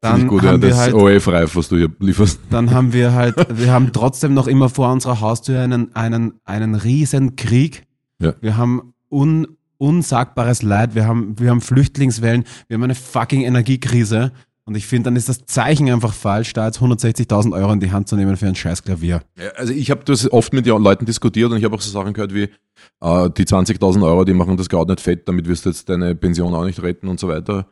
dann 0.00 0.22
ich 0.22 0.26
gut, 0.26 0.42
ja, 0.42 0.50
haben 0.50 0.62
wir 0.62 0.70
das 0.70 0.78
halt, 0.78 0.94
OF-reif, 0.94 1.54
was 1.54 1.68
du 1.68 1.76
hier 1.76 1.88
lieferst. 2.00 2.40
dann 2.50 2.72
haben 2.72 2.92
wir 2.92 3.12
halt, 3.12 3.36
wir 3.56 3.72
haben 3.72 3.92
trotzdem 3.92 4.34
noch 4.34 4.48
immer 4.48 4.68
vor 4.68 4.90
unserer 4.92 5.20
Haustür 5.20 5.60
einen, 5.60 5.94
einen, 5.94 6.40
einen 6.44 6.74
riesen 6.74 7.36
Krieg. 7.36 7.84
Ja. 8.20 8.34
Wir 8.40 8.56
haben 8.56 8.94
un, 9.10 9.46
unsagbares 9.78 10.62
Leid, 10.62 10.96
wir 10.96 11.06
haben, 11.06 11.38
wir 11.38 11.50
haben 11.50 11.60
Flüchtlingswellen, 11.60 12.44
wir 12.66 12.74
haben 12.74 12.82
eine 12.82 12.96
fucking 12.96 13.42
Energiekrise. 13.42 14.32
Und 14.64 14.76
ich 14.76 14.86
finde, 14.86 15.04
dann 15.08 15.16
ist 15.16 15.28
das 15.28 15.44
Zeichen 15.44 15.90
einfach 15.90 16.12
falsch, 16.14 16.52
da 16.52 16.66
jetzt 16.66 16.78
160.000 16.80 17.52
Euro 17.52 17.72
in 17.72 17.80
die 17.80 17.90
Hand 17.90 18.06
zu 18.08 18.14
nehmen 18.16 18.36
für 18.36 18.46
ein 18.46 18.54
scheiß 18.54 18.84
Klavier. 18.84 19.22
Ja, 19.36 19.48
also 19.56 19.72
ich 19.72 19.90
habe 19.90 20.04
das 20.04 20.30
oft 20.30 20.52
mit 20.52 20.66
den 20.66 20.80
Leuten 20.80 21.04
diskutiert 21.04 21.50
und 21.50 21.56
ich 21.58 21.64
habe 21.64 21.74
auch 21.74 21.80
so 21.80 21.90
Sachen 21.90 22.12
gehört 22.12 22.32
wie, 22.32 22.42
äh, 23.00 23.30
die 23.36 23.44
20.000 23.44 24.04
Euro, 24.04 24.24
die 24.24 24.34
machen 24.34 24.56
das 24.56 24.68
gerade 24.68 24.92
nicht 24.92 25.00
fett, 25.00 25.26
damit 25.26 25.48
wirst 25.48 25.64
du 25.64 25.70
jetzt 25.70 25.88
deine 25.88 26.14
Pension 26.14 26.54
auch 26.54 26.64
nicht 26.64 26.80
retten 26.80 27.08
und 27.08 27.18
so 27.18 27.26
weiter. 27.28 27.66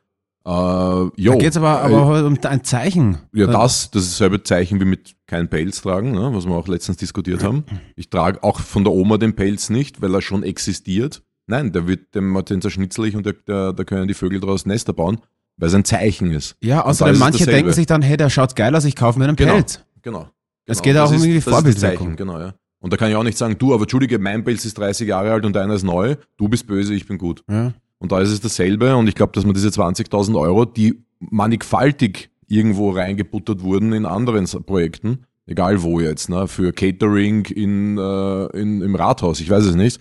Äh, 0.44 0.50
jo, 0.50 1.32
Da 1.32 1.34
geht 1.36 1.50
es 1.50 1.56
aber, 1.58 1.82
äh, 1.88 1.94
aber 1.94 2.26
um 2.26 2.36
ein 2.42 2.64
Zeichen. 2.64 3.18
Ja, 3.32 3.46
Da- 3.46 3.52
das, 3.62 3.90
das 3.90 4.02
ist 4.04 4.12
dasselbe 4.14 4.42
Zeichen 4.42 4.80
wie 4.80 4.84
mit 4.86 5.14
keinen 5.26 5.48
Pelz 5.48 5.82
tragen, 5.82 6.12
ne, 6.12 6.30
was 6.32 6.46
wir 6.46 6.54
auch 6.54 6.66
letztens 6.66 6.96
diskutiert 6.96 7.44
haben. 7.44 7.64
Ich 7.94 8.10
trage 8.10 8.42
auch 8.42 8.58
von 8.58 8.82
der 8.82 8.92
Oma 8.92 9.16
den 9.18 9.36
Pelz 9.36 9.70
nicht, 9.70 10.02
weil 10.02 10.14
er 10.14 10.22
schon 10.22 10.42
existiert. 10.42 11.22
Nein, 11.46 11.72
der 11.72 11.86
wird 11.86 12.14
dem 12.14 12.42
den 12.48 12.62
zerschnitzel 12.62 13.06
ich 13.06 13.16
und 13.16 13.26
da 13.46 13.72
können 13.84 14.08
die 14.08 14.14
Vögel 14.14 14.40
daraus 14.40 14.66
Nester 14.66 14.92
bauen, 14.92 15.18
weil 15.60 15.68
es 15.68 15.74
ein 15.74 15.84
Zeichen 15.84 16.32
ist. 16.32 16.56
Ja, 16.60 16.84
außerdem 16.84 17.18
manche 17.18 17.46
denken 17.46 17.72
sich 17.72 17.86
dann, 17.86 18.02
hey, 18.02 18.16
der 18.16 18.30
schaut 18.30 18.56
geil 18.56 18.74
aus, 18.74 18.84
ich 18.84 18.96
kaufe 18.96 19.18
mir 19.18 19.26
einen 19.26 19.36
Genau. 19.36 19.52
Pelz. 19.52 19.80
Genau. 20.02 20.28
Es 20.66 20.82
genau. 20.82 20.82
geht 20.82 20.96
auch 21.00 21.02
Das 21.04 21.10
um 21.10 21.16
ist- 21.18 21.22
irgendwie 21.24 21.34
das 21.36 21.38
ist 21.38 21.46
das 21.46 21.54
Vorbildwirkung. 21.54 22.06
Zeichen, 22.08 22.16
Genau, 22.16 22.38
ja. 22.40 22.54
Und 22.80 22.92
da 22.92 22.96
kann 22.96 23.10
ich 23.10 23.16
auch 23.16 23.22
nicht 23.22 23.36
sagen, 23.36 23.56
du, 23.58 23.74
aber 23.74 23.82
entschuldige, 23.82 24.18
mein 24.18 24.42
Pelz 24.42 24.64
ist 24.64 24.78
30 24.78 25.06
Jahre 25.06 25.32
alt 25.32 25.44
und 25.44 25.54
deiner 25.54 25.74
ist 25.74 25.82
neu, 25.82 26.16
du 26.38 26.48
bist 26.48 26.66
böse, 26.66 26.94
ich 26.94 27.06
bin 27.06 27.18
gut. 27.18 27.44
Ja. 27.50 27.74
Und 27.98 28.10
da 28.12 28.20
ist 28.20 28.30
es 28.30 28.40
dasselbe. 28.40 28.96
Und 28.96 29.06
ich 29.06 29.14
glaube, 29.14 29.32
dass 29.34 29.44
man 29.44 29.52
diese 29.54 29.68
20.000 29.70 30.34
Euro, 30.38 30.64
die 30.64 31.04
mannigfaltig 31.18 32.30
irgendwo 32.48 32.90
reingebuttert 32.90 33.62
wurden 33.62 33.92
in 33.92 34.06
anderen 34.06 34.46
Projekten, 34.64 35.24
egal 35.46 35.82
wo 35.82 36.00
jetzt, 36.00 36.28
ne, 36.30 36.48
für 36.48 36.72
Catering 36.72 37.44
in, 37.46 37.98
äh, 37.98 38.46
in, 38.58 38.80
im 38.82 38.94
Rathaus, 38.94 39.40
ich 39.40 39.50
weiß 39.50 39.64
es 39.64 39.74
nicht, 39.74 40.00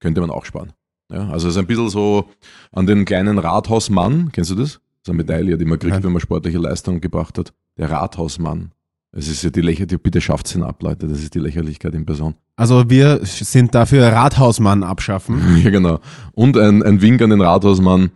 könnte 0.00 0.20
man 0.20 0.30
auch 0.30 0.44
sparen. 0.44 0.72
Ja, 1.12 1.28
also 1.28 1.48
es 1.48 1.54
ist 1.54 1.58
ein 1.58 1.66
bisschen 1.66 1.90
so 1.90 2.30
an 2.72 2.86
den 2.86 3.04
kleinen 3.04 3.38
Rathausmann, 3.38 4.30
kennst 4.32 4.50
du 4.50 4.54
das? 4.54 4.80
Ist 5.04 5.10
eine 5.10 5.18
Medaille, 5.18 5.58
die 5.58 5.66
man 5.66 5.78
kriegt, 5.78 5.92
Nein. 5.92 6.02
wenn 6.02 6.12
man 6.12 6.20
sportliche 6.22 6.56
Leistung 6.56 6.98
gebracht 7.02 7.36
hat. 7.36 7.52
Der 7.76 7.90
Rathausmann. 7.90 8.70
Es 9.12 9.28
ist 9.28 9.44
ja 9.44 9.50
die 9.50 9.60
Lächerlichkeit, 9.60 10.02
bitte 10.02 10.22
schafft 10.22 10.54
ihn 10.54 10.62
ab, 10.62 10.82
Leute, 10.82 11.06
das 11.06 11.22
ist 11.22 11.34
die 11.34 11.40
Lächerlichkeit 11.40 11.94
in 11.94 12.06
Person. 12.06 12.36
Also 12.56 12.88
wir 12.88 13.20
sind 13.22 13.74
dafür 13.74 14.06
Rathausmann 14.06 14.82
abschaffen. 14.82 15.58
Ja, 15.62 15.68
genau. 15.68 16.00
Und 16.32 16.56
ein, 16.56 16.82
ein 16.82 17.02
Wink 17.02 17.20
an 17.20 17.28
den 17.30 17.42
Rathausmann. 17.42 18.12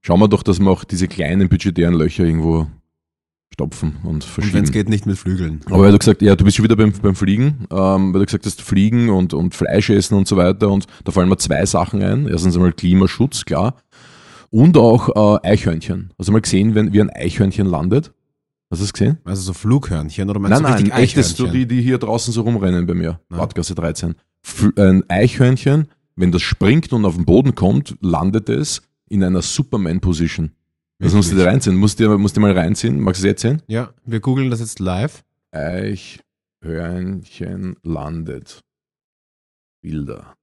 Schauen 0.00 0.18
wir 0.18 0.26
doch, 0.26 0.42
dass 0.42 0.58
wir 0.58 0.68
auch 0.68 0.82
diese 0.82 1.06
kleinen 1.06 1.48
budgetären 1.48 1.94
Löcher 1.94 2.24
irgendwo 2.24 2.66
stopfen 3.52 3.98
und 4.02 4.08
Und 4.10 4.24
verschieben. 4.24 4.54
wenn 4.54 4.64
es 4.64 4.72
geht, 4.72 4.88
nicht 4.88 5.06
mit 5.06 5.18
Flügeln. 5.18 5.60
Aber 5.66 5.84
weil 5.84 5.92
du 5.92 5.98
gesagt, 5.98 6.22
ja, 6.22 6.34
du 6.34 6.44
bist 6.44 6.56
schon 6.56 6.64
wieder 6.64 6.74
beim, 6.74 6.90
beim 6.90 7.14
Fliegen, 7.14 7.68
ähm, 7.70 8.12
weil 8.12 8.20
du 8.20 8.26
gesagt 8.26 8.46
hast, 8.46 8.62
Fliegen 8.62 9.10
und, 9.10 9.32
und 9.32 9.54
Fleisch 9.54 9.90
essen 9.90 10.16
und 10.16 10.26
so 10.26 10.36
weiter. 10.36 10.70
Und 10.70 10.86
da 11.04 11.12
fallen 11.12 11.28
mir 11.28 11.36
zwei 11.36 11.64
Sachen 11.66 12.02
ein. 12.02 12.26
Erstens 12.26 12.56
einmal 12.56 12.72
Klimaschutz, 12.72 13.44
klar. 13.44 13.76
Und 14.52 14.76
auch 14.76 15.40
äh, 15.42 15.48
Eichhörnchen. 15.48 16.12
Hast 16.18 16.28
du 16.28 16.32
mal 16.32 16.42
gesehen, 16.42 16.74
wenn, 16.74 16.92
wie 16.92 17.00
ein 17.00 17.08
Eichhörnchen 17.08 17.66
landet? 17.66 18.12
Hast 18.70 18.80
du 18.80 18.84
das 18.84 18.92
gesehen? 18.92 19.16
Also 19.24 19.40
so 19.40 19.54
Flughörnchen 19.54 20.28
oder 20.28 20.38
meinst 20.38 20.60
Nein, 20.60 20.84
du 20.84 20.90
nein, 20.90 21.02
echtes, 21.02 21.32
Eichhörnchen? 21.32 21.58
die, 21.58 21.66
die 21.66 21.80
hier 21.80 21.96
draußen 21.96 22.34
so 22.34 22.42
rumrennen 22.42 22.84
bei 22.86 22.92
mir. 22.92 23.18
Nein. 23.30 23.40
Badgasse 23.40 23.74
13. 23.74 24.14
F 24.44 24.70
ein 24.76 25.08
Eichhörnchen, 25.08 25.88
wenn 26.16 26.32
das 26.32 26.42
springt 26.42 26.92
und 26.92 27.06
auf 27.06 27.16
den 27.16 27.24
Boden 27.24 27.54
kommt, 27.54 27.96
landet 28.02 28.50
es 28.50 28.82
in 29.08 29.24
einer 29.24 29.40
Superman-Position. 29.40 30.50
Das 30.98 31.14
musst 31.14 31.32
du 31.32 31.36
dir 31.36 31.46
reinziehen. 31.46 31.76
Musst 31.76 31.98
du 31.98 32.18
musst 32.18 32.36
du 32.36 32.42
mal 32.42 32.52
reinziehen. 32.52 33.00
Magst 33.00 33.22
du 33.22 33.26
es 33.26 33.30
jetzt 33.30 33.40
sehen? 33.42 33.62
Ja, 33.68 33.94
wir 34.04 34.20
googeln 34.20 34.50
das 34.50 34.60
jetzt 34.60 34.80
live. 34.80 35.24
Eichhörnchen 35.50 37.76
landet. 37.82 38.60
Bilder. 39.80 40.36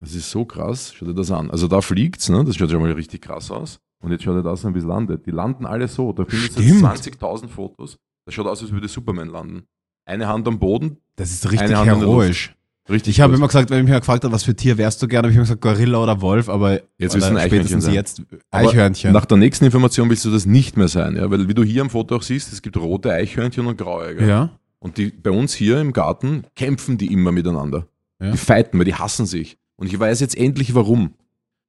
Das 0.00 0.14
ist 0.14 0.30
so 0.30 0.44
krass. 0.44 0.92
Schau 0.96 1.06
dir 1.06 1.14
das 1.14 1.30
an. 1.30 1.50
Also 1.50 1.68
da 1.68 1.80
fliegt's, 1.80 2.28
ne? 2.28 2.44
Das 2.44 2.56
schaut 2.56 2.70
schon 2.70 2.80
mal 2.80 2.90
richtig 2.92 3.22
krass 3.22 3.50
aus. 3.50 3.80
Und 4.02 4.12
jetzt 4.12 4.24
schau 4.24 4.32
dir 4.32 4.42
das 4.42 4.64
an, 4.64 4.74
wie 4.74 4.78
es 4.78 4.84
landet. 4.84 5.26
Die 5.26 5.30
landen 5.30 5.66
alle 5.66 5.88
so. 5.88 6.12
Da 6.12 6.24
findest 6.24 6.58
du 6.58 6.62
Stimmt. 6.62 6.84
20.000 6.84 7.48
Fotos. 7.48 7.98
Das 8.24 8.34
schaut 8.34 8.46
aus, 8.46 8.62
als 8.62 8.72
würde 8.72 8.88
Superman 8.88 9.28
landen. 9.28 9.64
Eine 10.06 10.26
Hand 10.26 10.48
am 10.48 10.58
Boden. 10.58 10.96
Das 11.16 11.30
ist 11.30 11.50
richtig 11.50 11.70
heroisch. 11.76 12.54
Richtig. 12.88 13.16
Ich 13.16 13.20
habe 13.20 13.34
immer 13.34 13.46
gesagt, 13.46 13.70
wenn 13.70 13.78
mich 13.80 13.88
jemand 13.88 14.02
gefragt 14.02 14.24
hat, 14.24 14.32
was 14.32 14.42
für 14.42 14.54
Tier 14.54 14.76
wärst 14.78 15.02
du 15.02 15.06
gerne, 15.06 15.26
habe 15.26 15.30
ich 15.30 15.36
immer 15.36 15.44
gesagt 15.44 15.60
Gorilla 15.60 16.02
oder 16.02 16.20
Wolf, 16.20 16.48
aber 16.48 16.80
Jetzt 16.98 17.14
Eichhörnchen 17.14 17.46
spätestens 17.46 17.84
sein. 17.84 17.94
jetzt 17.94 18.22
Aber 18.50 18.68
Eichhörnchen. 18.68 19.12
Nach 19.12 19.26
der 19.26 19.36
nächsten 19.36 19.64
Information 19.66 20.08
willst 20.10 20.24
du 20.24 20.30
das 20.30 20.46
nicht 20.46 20.76
mehr 20.76 20.88
sein, 20.88 21.14
ja? 21.14 21.30
Weil 21.30 21.46
wie 21.46 21.54
du 21.54 21.62
hier 21.62 21.82
am 21.82 21.90
Foto 21.90 22.16
auch 22.16 22.22
siehst, 22.22 22.52
es 22.52 22.62
gibt 22.62 22.76
rote 22.76 23.12
Eichhörnchen 23.12 23.66
und 23.66 23.76
graue. 23.76 24.16
Gell? 24.16 24.28
ja. 24.28 24.50
Und 24.80 24.96
die 24.96 25.10
bei 25.10 25.30
uns 25.30 25.52
hier 25.54 25.80
im 25.80 25.92
Garten 25.92 26.44
kämpfen 26.56 26.96
die 26.98 27.12
immer 27.12 27.32
miteinander. 27.32 27.86
Ja. 28.20 28.32
Die 28.32 28.38
fighten, 28.38 28.78
weil 28.78 28.86
die 28.86 28.94
hassen 28.94 29.26
sich. 29.26 29.58
Und 29.80 29.86
ich 29.86 29.98
weiß 29.98 30.20
jetzt 30.20 30.36
endlich 30.36 30.74
warum. 30.74 31.14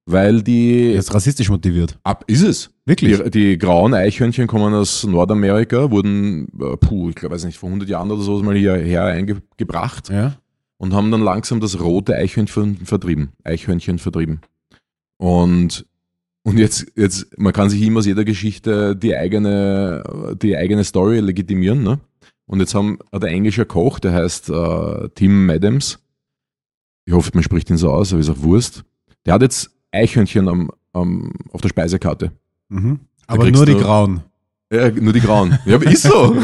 Weil 0.05 0.41
die. 0.41 0.91
Er 0.93 0.99
ist 0.99 1.13
rassistisch 1.13 1.49
motiviert. 1.49 1.97
Ab, 2.03 2.25
ist 2.27 2.41
es. 2.41 2.71
Wirklich? 2.85 3.21
Die, 3.23 3.29
die 3.31 3.57
grauen 3.57 3.93
Eichhörnchen 3.93 4.47
kommen 4.47 4.73
aus 4.73 5.05
Nordamerika, 5.05 5.91
wurden, 5.91 6.47
äh, 6.59 6.75
puh, 6.75 7.09
ich 7.09 7.15
glaube, 7.15 7.35
weiß 7.35 7.45
nicht, 7.45 7.57
vor 7.57 7.69
100 7.69 7.87
Jahren 7.87 8.11
oder 8.11 8.21
so 8.21 8.41
mal 8.43 8.55
hierher 8.55 9.05
eingebracht 9.05 10.09
Ja. 10.09 10.35
und 10.77 10.93
haben 10.93 11.11
dann 11.11 11.21
langsam 11.21 11.61
das 11.61 11.79
rote 11.79 12.15
Eichhörnchen 12.15 12.77
vertrieben. 12.83 13.29
Eichhörnchen 13.43 13.99
vertrieben. 13.99 14.41
Und, 15.17 15.85
und 16.43 16.57
jetzt, 16.57 16.87
jetzt, 16.95 17.37
man 17.37 17.53
kann 17.53 17.69
sich 17.69 17.81
immer 17.81 17.99
aus 17.99 18.07
jeder 18.07 18.25
Geschichte 18.25 18.95
die 18.95 19.15
eigene, 19.15 20.35
die 20.41 20.57
eigene 20.57 20.83
Story 20.83 21.19
legitimieren, 21.19 21.83
ne? 21.83 21.99
Und 22.47 22.59
jetzt 22.59 22.73
haben, 22.75 22.97
hat 23.13 23.23
ein 23.23 23.33
englischer 23.33 23.65
Koch, 23.65 23.99
der 23.99 24.11
heißt 24.13 24.49
äh, 24.49 25.09
Tim 25.15 25.49
Adams, 25.49 25.99
ich 27.05 27.13
hoffe, 27.13 27.31
man 27.33 27.43
spricht 27.43 27.69
ihn 27.69 27.77
so 27.77 27.91
aus, 27.91 28.11
aber 28.11 28.19
ist 28.21 28.29
auch 28.29 28.41
Wurst, 28.41 28.83
der 29.25 29.33
hat 29.33 29.41
jetzt 29.41 29.71
Eichhörnchen 29.91 30.47
am, 30.47 30.71
am, 30.93 31.33
auf 31.51 31.61
der 31.61 31.69
Speisekarte. 31.69 32.31
Mhm. 32.69 32.99
Aber 33.27 33.49
nur 33.49 33.65
die 33.65 33.75
Grauen. 33.75 34.21
Ja, 34.71 34.89
nur 34.89 35.13
die 35.13 35.19
Grauen. 35.19 35.57
Ja, 35.65 35.75
aber 35.75 35.85
ist 35.85 36.03
so. 36.03 36.35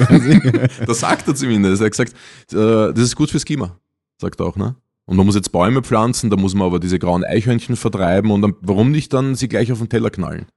das 0.85 0.99
sagt 0.99 1.27
er 1.27 1.35
zumindest. 1.35 1.81
Er 1.81 1.85
hat 1.85 1.91
gesagt, 1.91 2.13
äh, 2.51 2.93
das 2.93 2.99
ist 2.99 3.15
gut 3.15 3.29
fürs 3.29 3.45
Klima, 3.45 3.79
sagt 4.21 4.39
er 4.41 4.47
auch, 4.47 4.57
ne? 4.57 4.75
Und 5.05 5.15
man 5.15 5.25
muss 5.25 5.35
jetzt 5.35 5.53
Bäume 5.53 5.81
pflanzen, 5.81 6.29
da 6.29 6.35
muss 6.35 6.53
man 6.53 6.67
aber 6.67 6.79
diese 6.79 6.99
grauen 6.99 7.23
Eichhörnchen 7.23 7.77
vertreiben 7.77 8.29
und 8.29 8.41
dann, 8.41 8.55
warum 8.59 8.91
nicht 8.91 9.13
dann 9.13 9.35
sie 9.35 9.47
gleich 9.47 9.71
auf 9.71 9.77
den 9.77 9.87
Teller 9.87 10.09
knallen? 10.09 10.47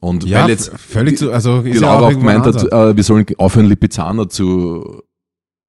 Und 0.00 0.24
Ja, 0.24 0.42
weil 0.42 0.50
jetzt 0.50 0.76
völlig 0.76 1.16
zu, 1.16 1.30
also 1.30 1.62
die 1.62 1.70
ist 1.70 1.80
ja 1.80 1.96
auch 2.00 2.10
gemeint 2.10 2.44
hat, 2.44 2.72
äh, 2.72 2.96
wir 2.96 3.04
sollen 3.04 3.24
aufhören, 3.38 3.66
Lipizzaner 3.66 4.28
zu, 4.28 5.02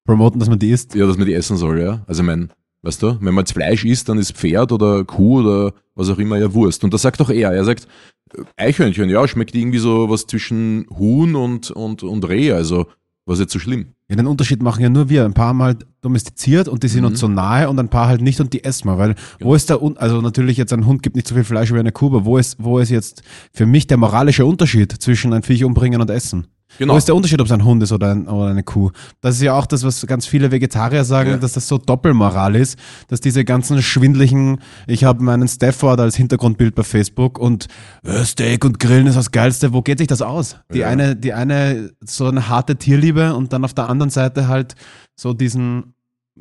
promoten, 0.04 0.40
dass 0.40 0.48
man 0.48 0.58
die 0.58 0.70
isst. 0.70 0.96
ja, 0.96 1.06
dass 1.06 1.16
man 1.16 1.26
die 1.26 1.34
essen 1.34 1.56
soll, 1.56 1.80
ja. 1.80 2.04
Also 2.08 2.22
ich 2.22 2.26
mein, 2.26 2.50
weißt 2.86 3.02
du, 3.02 3.18
wenn 3.20 3.34
man 3.34 3.42
jetzt 3.42 3.52
Fleisch 3.52 3.84
isst, 3.84 4.08
dann 4.08 4.18
ist 4.18 4.32
Pferd 4.32 4.72
oder 4.72 5.04
Kuh 5.04 5.40
oder 5.40 5.72
was 5.94 6.08
auch 6.08 6.18
immer 6.18 6.38
ja 6.38 6.52
Wurst. 6.54 6.84
Und 6.84 6.94
das 6.94 7.02
sagt 7.02 7.20
auch 7.20 7.30
er. 7.30 7.52
Er 7.52 7.64
sagt, 7.64 7.86
äh, 8.34 8.42
Eichhörnchen, 8.56 9.08
ja, 9.10 9.26
schmeckt 9.26 9.54
irgendwie 9.54 9.78
so 9.78 10.08
was 10.08 10.26
zwischen 10.26 10.86
Huhn 10.96 11.34
und, 11.34 11.70
und, 11.70 12.02
und 12.02 12.28
Reh, 12.28 12.52
also 12.52 12.86
was 13.28 13.40
jetzt 13.40 13.52
so 13.52 13.58
schlimm. 13.58 13.86
Ja, 14.08 14.14
den 14.14 14.28
Unterschied 14.28 14.62
machen 14.62 14.82
ja 14.84 14.88
nur 14.88 15.08
wir. 15.08 15.24
Ein 15.24 15.34
paar 15.34 15.48
haben 15.48 15.60
halt 15.60 15.84
domestiziert 16.00 16.68
und 16.68 16.84
die 16.84 16.88
sind 16.88 17.00
Mhm. 17.00 17.06
uns 17.08 17.18
so 17.18 17.26
nahe 17.26 17.68
und 17.68 17.76
ein 17.80 17.88
paar 17.88 18.06
halt 18.06 18.20
nicht 18.22 18.40
und 18.40 18.52
die 18.52 18.62
essen 18.62 18.86
wir. 18.88 18.98
Weil 18.98 19.16
wo 19.40 19.56
ist 19.56 19.68
der, 19.68 19.82
Un 19.82 19.96
also 19.96 20.20
natürlich 20.20 20.56
jetzt 20.56 20.72
ein 20.72 20.86
Hund 20.86 21.02
gibt 21.02 21.16
nicht 21.16 21.26
so 21.26 21.34
viel 21.34 21.42
Fleisch 21.42 21.72
wie 21.72 21.78
eine 21.80 21.90
Kuh, 21.90 22.06
aber 22.06 22.24
wo 22.24 22.38
ist, 22.38 22.62
wo 22.62 22.78
ist 22.78 22.90
jetzt 22.90 23.24
für 23.52 23.66
mich 23.66 23.88
der 23.88 23.96
moralische 23.96 24.46
Unterschied 24.46 24.92
zwischen 24.92 25.32
ein 25.32 25.42
Viech 25.42 25.64
umbringen 25.64 26.00
und 26.00 26.08
essen? 26.08 26.46
Genau. 26.78 26.94
Wo 26.94 26.98
ist 26.98 27.06
der 27.08 27.14
Unterschied, 27.14 27.40
ob 27.40 27.46
es 27.46 27.52
ein 27.52 27.64
Hund 27.64 27.82
ist 27.82 27.92
oder, 27.92 28.10
ein, 28.10 28.26
oder 28.28 28.50
eine 28.50 28.62
Kuh? 28.62 28.90
Das 29.20 29.36
ist 29.36 29.42
ja 29.42 29.54
auch 29.54 29.66
das, 29.66 29.84
was 29.84 30.04
ganz 30.06 30.26
viele 30.26 30.50
Vegetarier 30.50 31.04
sagen, 31.04 31.30
Ja. 31.30 31.36
dass 31.38 31.52
das 31.52 31.68
so 31.68 31.78
Doppelmoral 31.78 32.56
ist, 32.56 32.78
dass 33.08 33.20
diese 33.20 33.44
ganzen 33.44 33.80
schwindlichen, 33.82 34.58
ich 34.86 35.04
habe 35.04 35.22
meinen 35.22 35.48
Stafford 35.48 36.00
als 36.00 36.16
Hintergrundbild 36.16 36.74
bei 36.74 36.82
Facebook 36.82 37.38
und 37.38 37.68
äh, 38.04 38.24
Steak 38.24 38.64
und 38.64 38.78
Grillen 38.80 39.06
ist 39.06 39.16
das 39.16 39.30
Geilste. 39.30 39.72
Wo 39.72 39.80
geht 39.82 39.98
sich 39.98 40.08
das 40.08 40.22
aus? 40.22 40.56
Die 40.74 40.78
Ja. 40.80 40.88
eine, 40.88 41.14
die 41.16 41.32
eine 41.32 41.90
so 42.04 42.26
eine 42.26 42.48
harte 42.48 42.76
Tierliebe 42.76 43.34
und 43.34 43.52
dann 43.52 43.64
auf 43.64 43.72
der 43.72 43.88
anderen 43.88 44.10
Seite 44.10 44.48
halt 44.48 44.74
so 45.14 45.32
diesen 45.32 45.94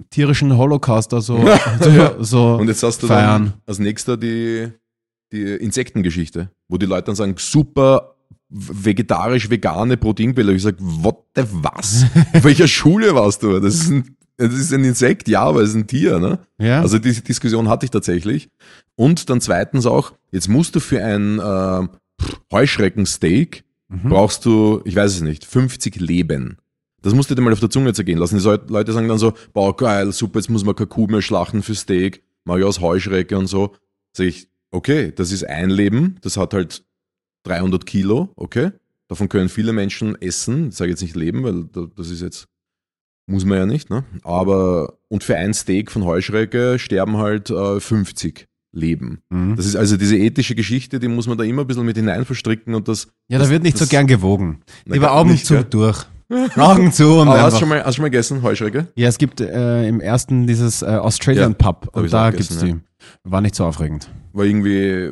tierischen 0.10 0.58
Holocaust 0.58 1.14
da 1.14 1.22
so, 1.22 1.38
Ja. 1.48 1.60
so, 2.18 2.24
so 2.24 2.56
Und 2.56 2.68
jetzt 2.68 2.84
hast 2.84 3.02
du 3.04 3.08
feiern. 3.08 3.44
dann 3.46 3.54
als 3.66 3.80
nächster 3.80 4.18
die, 4.18 4.70
die 5.32 5.44
Insektengeschichte, 5.44 6.50
wo 6.68 6.78
die 6.78 6.86
Leute 6.88 7.04
dann 7.06 7.16
sagen, 7.16 7.36
super 7.38 8.15
vegetarisch, 8.50 9.50
vegane 9.50 9.98
Proteinquelle. 9.98 10.54
Ich 10.54 10.62
sage, 10.64 10.78
what 10.80 11.18
the 11.36 11.44
was? 11.52 12.06
Welcher 12.34 12.68
Schule 12.68 13.16
warst 13.16 13.44
du? 13.44 13.60
Das 13.60 13.76
ist 13.76 13.90
ein, 13.90 14.16
das 14.38 14.54
ist 14.54 14.74
ein 14.74 14.84
Insekt, 14.84 15.28
ja, 15.28 15.42
aber 15.44 15.62
es 15.62 15.70
ist 15.70 15.76
ein 15.76 15.88
Tier, 15.88 16.20
ne? 16.20 16.40
Ja. 16.58 16.82
Also 16.82 17.00
diese 17.00 17.22
Diskussion 17.22 17.70
hatte 17.70 17.86
ich 17.86 17.92
tatsächlich. 17.92 18.50
Und 18.96 19.30
dann 19.30 19.42
zweitens 19.42 19.86
auch, 19.86 20.14
jetzt 20.32 20.48
musst 20.50 20.76
du 20.76 20.80
für 20.80 21.04
ein 21.04 21.40
äh, 21.40 21.88
Heuschreckensteak 22.52 23.64
Mhm. 23.88 24.10
brauchst 24.10 24.44
du, 24.46 24.82
ich 24.84 24.96
weiß 24.96 25.14
es 25.14 25.22
nicht, 25.22 25.46
50 25.46 25.98
Leben. 26.02 26.58
Das 27.04 27.14
musst 27.14 27.30
du 27.30 27.36
dir 27.36 27.42
mal 27.44 27.54
auf 27.54 27.60
der 27.60 27.70
Zunge 27.70 27.94
zergehen 27.94 28.18
lassen. 28.18 28.40
Die 28.40 28.44
Leu- 28.44 28.58
Leute 28.68 28.94
sagen 28.94 29.08
dann 29.08 29.20
so, 29.20 29.34
boah, 29.54 29.76
geil, 29.78 30.12
super, 30.12 30.40
jetzt 30.40 30.50
muss 30.50 30.66
man 30.66 30.76
keine 30.76 30.88
Kuh 30.88 31.06
mehr 31.06 31.22
schlachten 31.22 31.62
für 31.62 31.76
Steak, 31.76 32.24
mach 32.46 32.58
ich 32.58 32.64
aus 32.64 32.82
Heuschrecke 32.82 33.38
und 33.38 33.46
so. 33.46 33.76
Sag 34.12 34.26
ich, 34.26 34.48
okay, 34.72 35.14
das 35.16 35.32
ist 35.32 35.44
ein 35.48 35.70
Leben, 35.70 36.16
das 36.22 36.36
hat 36.36 36.56
halt 36.56 36.84
300 37.46 37.86
Kilo, 37.86 38.30
okay. 38.36 38.72
Davon 39.08 39.30
können 39.30 39.50
viele 39.50 39.72
Menschen 39.72 40.20
essen. 40.22 40.70
Ich 40.70 40.76
sage 40.76 40.90
jetzt 40.92 41.02
nicht 41.02 41.16
leben, 41.16 41.44
weil 41.44 41.66
da- 41.72 41.88
das 41.96 42.10
ist 42.10 42.22
jetzt, 42.22 42.48
muss 43.28 43.46
man 43.46 43.58
ja 43.60 43.66
nicht, 43.66 43.90
ne? 43.90 44.04
Aber, 44.24 44.96
und 45.10 45.24
für 45.24 45.36
ein 45.38 45.54
Steak 45.54 45.92
von 45.92 46.04
Heuschrecke 46.06 46.80
sterben 46.80 47.18
halt 47.18 47.50
äh, 47.52 47.80
50 47.80 48.48
leben. 48.72 49.20
Mhm. 49.30 49.56
Das 49.56 49.66
ist 49.68 49.76
also 49.76 49.96
diese 49.96 50.18
ethische 50.18 50.56
Geschichte, 50.56 51.00
die 51.00 51.08
muss 51.08 51.28
man 51.28 51.38
da 51.38 51.44
immer 51.44 51.62
ein 51.62 51.68
bisschen 51.68 51.86
mit 51.86 51.96
hinein 51.98 52.26
verstricken 52.26 52.74
und 52.76 52.88
das. 52.88 53.08
Ja, 53.30 53.38
das, 53.38 53.48
da 53.48 53.54
wird 53.54 53.64
nicht 53.64 53.78
so 53.78 53.84
das- 53.86 53.90
gern 53.90 54.08
gewogen. 54.08 54.62
Lieber 54.86 55.06
gar 55.08 55.16
Augen 55.16 55.32
nicht, 55.32 55.46
zu, 55.46 55.54
gell? 55.54 55.66
durch. 55.70 56.06
Augen 56.58 56.92
zu 56.92 57.20
und 57.20 57.28
Aber 57.28 57.44
hast 57.44 57.54
du 57.54 57.60
schon 57.60 57.70
mal, 57.70 57.80
hast 57.84 57.90
du 57.90 57.94
schon 57.98 58.02
mal 58.04 58.10
gegessen, 58.10 58.42
Heuschrecke? 58.42 58.88
Ja, 58.96 59.08
es 59.08 59.20
gibt 59.20 59.40
äh, 59.42 59.88
im 59.88 60.02
ersten 60.02 60.48
dieses 60.48 60.82
äh, 60.82 60.86
Australian 60.88 61.52
Ja, 61.52 61.58
Pub 61.58 61.90
und 61.96 62.12
da 62.12 62.28
auch 62.28 62.32
gibt's 62.32 62.50
gegessen, 62.50 62.82
die. 63.24 63.30
War 63.30 63.42
nicht 63.42 63.54
so 63.54 63.64
aufregend. 63.66 64.10
War 64.34 64.46
irgendwie 64.46 65.12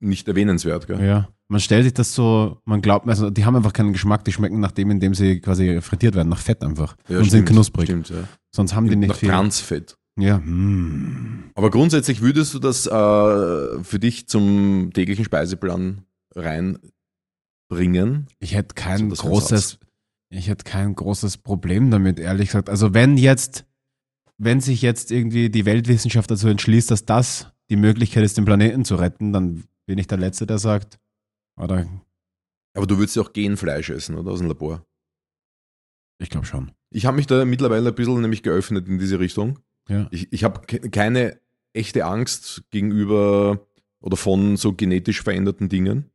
nicht 0.00 0.28
erwähnenswert, 0.28 0.86
gell? 0.86 1.04
Ja. 1.04 1.28
Man 1.48 1.60
stellt 1.60 1.84
sich 1.84 1.94
das 1.94 2.14
so, 2.14 2.60
man 2.66 2.82
glaubt, 2.82 3.08
also 3.08 3.30
die 3.30 3.44
haben 3.46 3.56
einfach 3.56 3.72
keinen 3.72 3.92
Geschmack, 3.92 4.24
die 4.24 4.32
schmecken 4.32 4.60
nach 4.60 4.72
dem, 4.72 4.90
indem 4.90 5.14
sie 5.14 5.40
quasi 5.40 5.80
frittiert 5.80 6.14
werden, 6.14 6.28
nach 6.28 6.40
Fett 6.40 6.62
einfach. 6.62 6.96
Ja, 7.08 7.18
und 7.18 7.24
sind 7.24 7.44
stimmt, 7.44 7.48
knusprig. 7.48 7.86
Stimmt, 7.86 8.10
ja. 8.10 8.24
Sonst 8.54 8.74
haben 8.74 8.88
die 8.88 8.96
nicht 8.96 9.08
Nach 9.08 9.16
viel. 9.16 9.30
Transfett. 9.30 9.96
Ja. 10.18 10.38
Mm. 10.38 11.50
Aber 11.54 11.70
grundsätzlich 11.70 12.20
würdest 12.20 12.52
du 12.52 12.58
das 12.58 12.86
äh, 12.86 12.90
für 12.90 13.98
dich 13.98 14.28
zum 14.28 14.90
täglichen 14.92 15.24
Speiseplan 15.24 16.02
reinbringen? 16.34 18.26
Ich 18.40 18.54
hätte 18.54 18.74
kein 18.74 19.10
Also 19.10 19.22
großes, 19.22 19.78
ich 20.30 20.48
hätte 20.48 20.64
kein 20.64 20.94
großes 20.94 21.38
Problem 21.38 21.90
damit, 21.90 22.18
ehrlich 22.18 22.48
gesagt. 22.48 22.68
Also 22.68 22.92
wenn 22.92 23.16
jetzt, 23.16 23.64
wenn 24.36 24.60
sich 24.60 24.82
jetzt 24.82 25.10
irgendwie 25.10 25.48
die 25.48 25.64
Weltwissenschaft 25.64 26.30
dazu 26.30 26.48
entschließt, 26.48 26.90
dass 26.90 27.06
das 27.06 27.52
die 27.70 27.76
Möglichkeit 27.76 28.24
ist, 28.24 28.36
den 28.36 28.44
Planeten 28.44 28.84
zu 28.84 28.96
retten, 28.96 29.32
dann 29.32 29.64
bin 29.88 29.98
ich 29.98 30.06
der 30.06 30.18
Letzte, 30.18 30.46
der 30.46 30.58
sagt, 30.58 31.00
oder 31.56 31.88
Aber 32.76 32.86
du 32.86 32.98
würdest 32.98 33.16
ja 33.16 33.22
auch 33.22 33.32
Genfleisch 33.32 33.88
essen, 33.88 34.16
oder? 34.16 34.30
Aus 34.30 34.38
dem 34.38 34.48
Labor. 34.48 34.86
ich 36.20 36.28
glaube 36.28 36.46
schon. 36.46 36.72
Ich 36.90 37.06
habe 37.06 37.16
mich 37.16 37.26
da 37.26 37.44
mittlerweile 37.46 37.88
ein 37.88 37.94
bisschen 37.94 38.20
nämlich 38.20 38.42
geöffnet 38.42 38.86
in 38.86 38.98
diese 38.98 39.18
Richtung. 39.18 39.58
Ja. 39.88 40.06
Ich, 40.10 40.30
ich 40.30 40.44
habe 40.44 40.60
ke 40.66 40.90
keine 40.90 41.40
echte 41.72 42.04
Angst 42.04 42.64
gegenüber 42.70 43.66
oder 44.00 44.18
von 44.18 44.58
so 44.58 44.74
genetisch 44.74 45.22
veränderten 45.22 45.70
Dingen. 45.70 46.10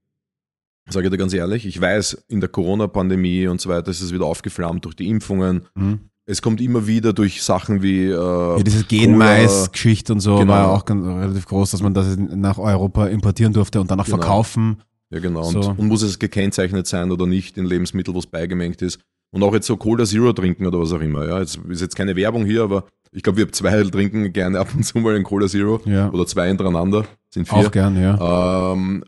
Sage 0.88 1.08
ich 1.08 1.12
dir 1.12 1.18
ganz 1.18 1.34
ehrlich. 1.34 1.66
Ich 1.66 1.82
weiß, 1.82 2.26
in 2.28 2.42
der 2.42 2.50
Corona-Pandemie 2.50 3.48
und 3.48 3.60
so 3.60 3.70
weiter 3.70 3.90
ist 3.90 4.02
es 4.02 4.14
wieder 4.14 4.26
aufgeflammt 4.26 4.86
durch 4.86 4.96
die 4.96 5.08
Impfungen. 5.10 5.68
Hm. 5.76 6.12
Es 6.26 6.42
kommt 6.42 6.62
immer 6.62 6.88
wieder 6.88 7.12
durch 7.14 7.44
Sachen 7.44 7.82
wie. 7.82 8.06
Äh, 8.06 8.12
Ja, 8.58 8.64
diese 8.64 8.86
Genmais-Geschichte 8.86 10.14
und 10.14 10.20
so 10.22 10.38
Genau. 10.38 10.54
war 10.54 10.60
ja 10.60 10.68
auch 10.70 10.86
ganz, 10.86 11.06
relativ 11.06 11.46
groß, 11.48 11.72
dass 11.72 11.82
man 11.82 11.94
das 11.94 12.16
nach 12.18 12.58
Europa 12.58 13.08
importieren 13.08 13.52
durfte 13.54 13.82
und 13.82 13.92
dann 13.92 14.00
auch 14.00 14.06
Genau. 14.06 14.18
verkaufen. 14.18 14.78
Ja, 15.10 15.20
genau. 15.20 15.44
So. 15.44 15.60
Und, 15.60 15.80
und 15.80 15.88
muss 15.88 16.02
es 16.02 16.18
gekennzeichnet 16.20 16.88
sein 16.88 17.12
oder 17.12 17.26
nicht 17.28 17.58
in 17.58 17.66
Lebensmitteln, 17.66 18.16
wo 18.16 18.20
es 18.20 18.26
beigemengt 18.28 18.82
ist. 18.82 19.00
Und 19.32 19.44
auch 19.44 19.54
jetzt 19.54 19.68
so 19.68 19.76
Cola 19.78 20.06
Zero 20.06 20.32
trinken 20.32 20.66
oder 20.66 20.80
was 20.80 20.92
auch 20.94 21.02
immer. 21.02 21.28
Ja, 21.28 21.40
jetzt 21.40 21.60
ist 21.68 21.82
jetzt 21.82 21.96
keine 21.96 22.16
Werbung 22.16 22.46
hier, 22.46 22.64
aber 22.64 22.86
ich 23.12 23.22
glaube, 23.24 23.40
wir 23.40 23.52
zwei 23.52 23.84
trinken 23.84 24.32
gerne 24.32 24.60
ab 24.60 24.70
und 24.76 24.84
zu 24.84 25.00
mal 25.00 25.16
einen 25.16 25.24
Cola 25.24 25.48
Zero 25.48 25.82
Ja, 25.86 26.10
oder 26.12 26.26
zwei 26.26 26.48
hintereinander. 26.48 27.06
Sind 27.32 27.48
vier. 27.50 27.58
auch 27.58 27.72
gern, 27.72 28.00
ja. 28.02 28.72
Ähm, 28.74 29.04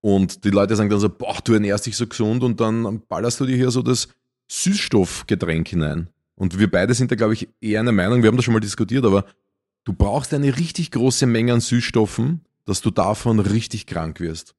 und 0.00 0.44
die 0.44 0.50
Leute 0.50 0.74
sagen 0.74 0.90
dann 0.90 1.00
so, 1.00 1.08
boah, 1.08 1.36
du 1.44 1.52
ernährst 1.54 1.86
dich 1.86 1.96
so 1.96 2.06
gesund 2.06 2.42
und 2.42 2.60
dann 2.60 3.02
ballerst 3.08 3.40
du 3.40 3.46
dir 3.46 3.56
hier 3.56 3.70
so 3.70 3.82
das 3.82 4.08
Süßstoffgetränk 4.50 5.68
hinein. 5.68 6.08
Und 6.38 6.58
wir 6.58 6.70
beide 6.70 6.94
sind 6.94 7.10
da, 7.10 7.16
glaube 7.16 7.34
ich, 7.34 7.48
eher 7.60 7.80
einer 7.80 7.92
Meinung, 7.92 8.22
wir 8.22 8.28
haben 8.28 8.36
das 8.36 8.44
schon 8.44 8.54
mal 8.54 8.60
diskutiert, 8.60 9.04
aber 9.04 9.24
du 9.84 9.92
brauchst 9.92 10.32
eine 10.32 10.56
richtig 10.56 10.92
große 10.92 11.26
Menge 11.26 11.52
an 11.52 11.60
Süßstoffen, 11.60 12.42
dass 12.64 12.80
du 12.80 12.90
davon 12.90 13.40
richtig 13.40 13.86
krank 13.86 14.20
wirst. 14.20 14.54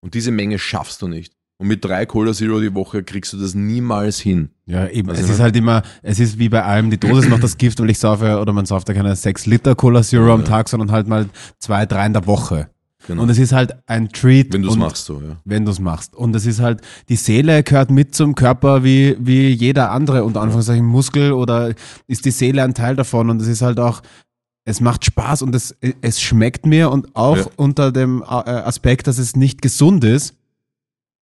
Und 0.00 0.14
diese 0.14 0.30
Menge 0.30 0.58
schaffst 0.60 1.02
du 1.02 1.08
nicht. 1.08 1.32
Und 1.56 1.68
mit 1.68 1.84
drei 1.84 2.06
Cola 2.06 2.32
Zero 2.32 2.60
die 2.60 2.74
Woche 2.74 3.02
kriegst 3.02 3.32
du 3.32 3.36
das 3.36 3.54
niemals 3.54 4.20
hin. 4.20 4.50
Ja, 4.66 4.88
eben. 4.88 5.10
Also, 5.10 5.22
es 5.24 5.30
ist 5.30 5.40
halt 5.40 5.56
immer, 5.56 5.82
es 6.02 6.20
ist 6.20 6.38
wie 6.38 6.48
bei 6.48 6.62
allem, 6.62 6.90
die 6.90 6.98
Dosis 6.98 7.28
macht 7.28 7.42
das 7.42 7.56
Gift, 7.56 7.80
weil 7.80 7.90
ich 7.90 7.98
saufe, 7.98 8.38
oder 8.38 8.52
man 8.52 8.66
sauft 8.66 8.88
ja 8.88 8.94
keine 8.94 9.14
6 9.16 9.46
Liter 9.46 9.74
Cola 9.74 10.02
Zero 10.02 10.32
am 10.32 10.40
Ja. 10.40 10.46
Tag, 10.46 10.68
sondern 10.68 10.92
halt 10.92 11.08
mal 11.08 11.28
zwei, 11.58 11.86
drei 11.86 12.06
in 12.06 12.12
der 12.12 12.26
Woche. 12.26 12.68
Genau. 13.06 13.22
Und 13.22 13.28
es 13.30 13.38
ist 13.38 13.52
halt 13.52 13.74
ein 13.86 14.08
Treat. 14.10 14.52
Wenn 14.52 14.62
du 14.62 14.70
es 14.70 14.76
machst, 14.76 15.04
so, 15.04 15.20
ja. 15.20 15.36
Wenn 15.44 15.64
du 15.64 15.70
es 15.72 15.78
machst. 15.78 16.14
Und 16.14 16.34
es 16.34 16.46
ist 16.46 16.60
halt, 16.60 16.80
die 17.08 17.16
Seele 17.16 17.62
gehört 17.62 17.90
mit 17.90 18.14
zum 18.14 18.34
Körper 18.34 18.82
wie, 18.82 19.16
wie 19.20 19.48
jeder 19.50 19.90
andere, 19.90 20.24
unter 20.24 20.40
Anführungszeichen 20.40 20.86
Muskel 20.86 21.32
oder 21.32 21.74
ist 22.06 22.24
die 22.24 22.30
Seele 22.30 22.62
ein 22.62 22.74
Teil 22.74 22.96
davon. 22.96 23.28
Und 23.30 23.42
es 23.42 23.48
ist 23.48 23.62
halt 23.62 23.78
auch, 23.78 24.00
es 24.66 24.80
macht 24.80 25.04
Spaß 25.04 25.42
und 25.42 25.54
es, 25.54 25.76
es 26.00 26.20
schmeckt 26.22 26.64
mir 26.64 26.90
und 26.90 27.14
auch 27.14 27.36
Ja. 27.36 27.46
unter 27.56 27.92
dem 27.92 28.22
äh, 28.22 28.24
Aspekt, 28.26 29.06
dass 29.06 29.18
es 29.18 29.36
nicht 29.36 29.60
gesund 29.60 30.04
ist, 30.04 30.34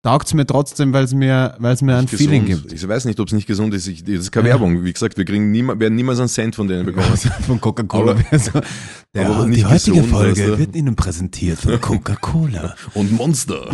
taugt 0.02 0.26
es 0.26 0.34
mir 0.34 0.44
trotzdem, 0.46 0.92
weil 0.92 1.04
es 1.04 1.14
mir, 1.14 1.54
weil 1.58 1.74
es 1.74 1.80
mir 1.82 1.96
ein 1.96 2.04
Nicht 2.04 2.16
Feeling 2.16 2.44
gesund. 2.44 2.68
gibt. 2.68 2.74
Ich 2.82 2.86
weiß 2.88 3.04
nicht, 3.04 3.18
ob 3.20 3.28
es 3.28 3.32
nicht 3.32 3.46
gesund 3.46 3.72
ist. 3.74 3.86
Ich, 3.86 4.02
das 4.04 4.14
ist 4.16 4.32
keine 4.32 4.48
Ja. 4.48 4.54
Werbung. 4.54 4.84
Wie 4.84 4.92
gesagt, 4.92 5.16
wir 5.16 5.24
kriegen 5.24 5.50
niema, 5.50 5.78
werden 5.78 5.94
niemals 5.94 6.18
einen 6.18 6.28
Cent 6.28 6.54
von 6.56 6.66
denen 6.68 6.84
bekommen. 6.86 7.06
Von 7.46 7.60
Coca-Cola. 7.60 8.12
Aber- 8.12 8.24
Also, 8.30 8.50
aber 9.16 9.44
die 9.44 9.50
nicht 9.50 9.64
heutige 9.68 9.96
gesund, 9.96 10.08
Folge 10.12 10.30
weißt 10.40 10.48
du? 10.50 10.58
wird 10.58 10.76
Ihnen 10.76 10.96
präsentiert 10.96 11.58
von 11.60 11.80
Coca-Cola. 11.80 12.74
und 12.94 13.12
Monster. 13.12 13.70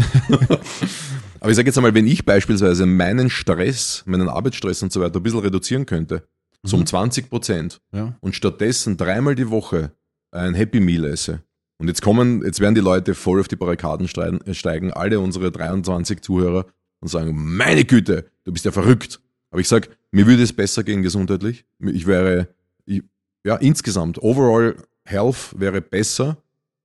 Aber 1.41 1.51
ich 1.51 1.57
sage 1.57 1.69
jetzt 1.69 1.79
einmal, 1.79 1.95
wenn 1.95 2.07
ich 2.07 2.25
beispielsweise 2.25 2.85
meinen 2.87 3.31
Stress, 3.31 4.03
meinen 4.07 4.29
Arbeitsstress 4.29 4.83
und 4.83 4.93
so 4.93 5.01
weiter 5.01 5.21
ein 5.21 5.23
bisschen 5.23 5.41
reduzieren 5.41 5.87
könnte, 5.87 6.29
so 6.63 6.77
um 6.77 6.83
Mhm. 6.83 6.87
20 6.87 7.31
Prozent 7.31 7.81
ja. 7.93 8.15
und 8.21 8.35
stattdessen 8.35 8.97
dreimal 8.97 9.35
die 9.35 9.49
Woche 9.49 9.93
ein 10.33 10.55
Happy 10.55 10.81
Meal 10.81 11.05
esse. 11.05 11.41
Und 11.79 11.89
jetzt 11.89 12.03
kommen, 12.03 12.43
jetzt 12.45 12.61
werden 12.61 12.75
die 12.75 12.81
Leute 12.81 13.15
voll 13.15 13.41
auf 13.41 13.49
die 13.49 13.57
Barrikaden 13.57 14.09
steigen, 14.09 14.41
steigen 14.55 14.93
alle 14.93 15.21
unsere 15.21 15.53
23 15.53 16.21
Zuhörer 16.21 16.67
und 17.01 17.09
sagen, 17.09 17.33
meine 17.37 17.85
Güte, 17.85 18.27
du 18.45 18.53
bist 18.53 18.65
ja 18.65 18.73
verrückt. 18.73 19.21
Aber 19.51 19.61
ich 19.61 19.69
sage, 19.69 19.89
mir 20.11 20.27
würde 20.27 20.43
es 20.43 20.53
besser 20.53 20.83
gehen 20.83 21.03
gesundheitlich. 21.03 21.65
Ich 21.81 22.07
wäre, 22.07 22.49
ich, 22.85 23.03
ja, 23.45 23.57
insgesamt, 23.57 24.21
overall 24.23 24.77
Health 25.05 25.55
wäre 25.57 25.81
besser, 25.81 26.37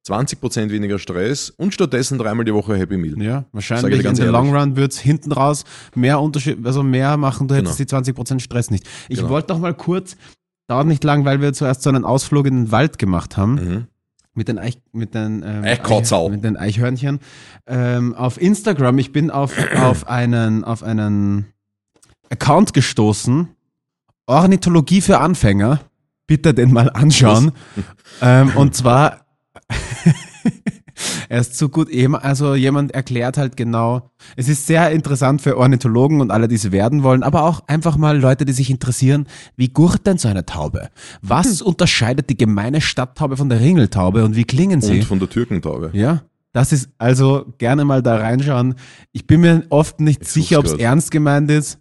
20% 0.07 0.69
weniger 0.69 0.99
Stress 0.99 1.49
und 1.49 1.73
stattdessen 1.73 2.17
dreimal 2.17 2.45
die 2.45 2.53
Woche 2.53 2.75
Happy 2.77 2.97
Meal. 2.97 3.21
Ja, 3.21 3.33
Sag 3.33 3.47
ich 3.47 3.53
wahrscheinlich 3.53 4.05
in 4.05 4.15
the 4.15 4.23
long 4.23 4.53
run 4.55 4.75
wird's 4.75 4.99
hinten 4.99 5.31
raus 5.31 5.63
mehr 5.95 6.19
Unterschied, 6.19 6.65
also 6.65 6.83
mehr 6.83 7.15
machen, 7.17 7.47
du 7.47 7.55
hättest 7.55 7.79
die 7.79 7.85
20% 7.85 8.41
Stress 8.41 8.69
nicht. 8.69 8.85
Ich 9.07 9.17
Genau. 9.17 9.29
wollte 9.29 9.53
noch 9.53 9.59
mal 9.59 9.73
kurz, 9.73 10.17
dauert 10.67 10.87
nicht 10.87 11.03
lang, 11.03 11.23
weil 11.25 11.41
wir 11.41 11.53
zuerst 11.53 11.81
so 11.83 11.89
einen 11.89 12.03
Ausflug 12.05 12.45
in 12.47 12.55
den 12.65 12.71
Wald 12.71 12.99
gemacht 12.99 13.37
haben. 13.37 13.53
Mhm. 13.55 13.87
Mit 14.35 14.47
den, 14.47 14.57
Eich, 14.57 14.79
mit 14.91 15.13
den, 15.13 15.43
ähm. 15.45 15.63
Eich- 15.63 16.29
mit 16.31 16.43
den 16.43 16.57
Eichhörnchen. 16.57 17.19
Ähm, 17.67 18.15
auf 18.15 18.41
Instagram, 18.41 18.97
ich 18.97 19.11
bin 19.11 19.29
auf, 19.29 19.53
auf, 19.77 20.07
einen, 20.07 20.63
auf 20.63 20.81
einen 20.83 21.53
Account 22.29 22.73
gestoßen. 22.73 23.49
Ornithologie 24.25 25.01
für 25.01 25.19
Anfänger. 25.19 25.81
Bitte 26.25 26.53
den 26.53 26.71
mal 26.71 26.89
anschauen. 26.89 27.51
Ähm, 28.21 28.51
und 28.55 28.73
zwar, 28.75 29.25
er 31.29 31.41
ist 31.41 31.57
so 31.57 31.69
gut, 31.69 31.89
eben- 31.89 32.15
also 32.15 32.55
jemand 32.55 32.91
erklärt 32.93 33.37
halt 33.37 33.57
genau, 33.57 34.11
es 34.35 34.47
ist 34.49 34.67
sehr 34.67 34.91
interessant 34.91 35.41
für 35.41 35.57
Ornithologen 35.57 36.21
und 36.21 36.31
alle, 36.31 36.47
die 36.47 36.55
es 36.55 36.71
werden 36.71 37.03
wollen, 37.03 37.23
aber 37.23 37.43
auch 37.43 37.61
einfach 37.67 37.97
mal 37.97 38.19
Leute, 38.19 38.45
die 38.45 38.53
sich 38.53 38.69
interessieren, 38.69 39.27
wie 39.55 39.69
gurt 39.69 40.05
denn 40.07 40.17
so 40.17 40.27
eine 40.27 40.45
Taube? 40.45 40.89
Was 41.21 41.61
unterscheidet 41.61 42.29
die 42.29 42.37
gemeine 42.37 42.81
Stadttaube 42.81 43.37
von 43.37 43.49
der 43.49 43.59
Ringeltaube 43.59 44.23
und 44.23 44.35
wie 44.35 44.43
klingen 44.45 44.81
sie? 44.81 44.99
Und 44.99 45.05
von 45.05 45.19
der 45.19 45.29
Türkentaube. 45.29 45.89
Ja, 45.93 46.23
das 46.51 46.71
ist 46.71 46.89
also 46.97 47.53
gerne 47.57 47.83
mal 47.85 48.01
da 48.03 48.15
reinschauen. 48.17 48.75
Ich 49.11 49.25
bin 49.27 49.41
mir 49.41 49.63
oft 49.69 49.99
nicht 49.99 50.21
Ich 50.21 50.27
sicher, 50.29 50.59
ob 50.59 50.65
es 50.65 50.73
ernst 50.73 51.09
gemeint 51.11 51.49
ist. 51.49 51.79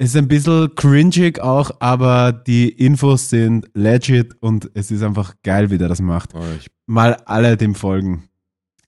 Es 0.00 0.10
ist 0.10 0.16
ein 0.16 0.28
bisschen 0.28 0.72
cringig 0.76 1.40
auch, 1.40 1.72
aber 1.80 2.30
die 2.32 2.68
Infos 2.68 3.30
sind 3.30 3.68
legit 3.74 4.36
und 4.40 4.70
es 4.74 4.92
ist 4.92 5.02
einfach 5.02 5.34
geil, 5.42 5.70
wie 5.70 5.78
der 5.78 5.88
das 5.88 6.00
macht. 6.00 6.30
Ich, 6.60 6.68
Mal 6.86 7.14
alle 7.26 7.56
dem 7.56 7.74
folgen. 7.74 8.27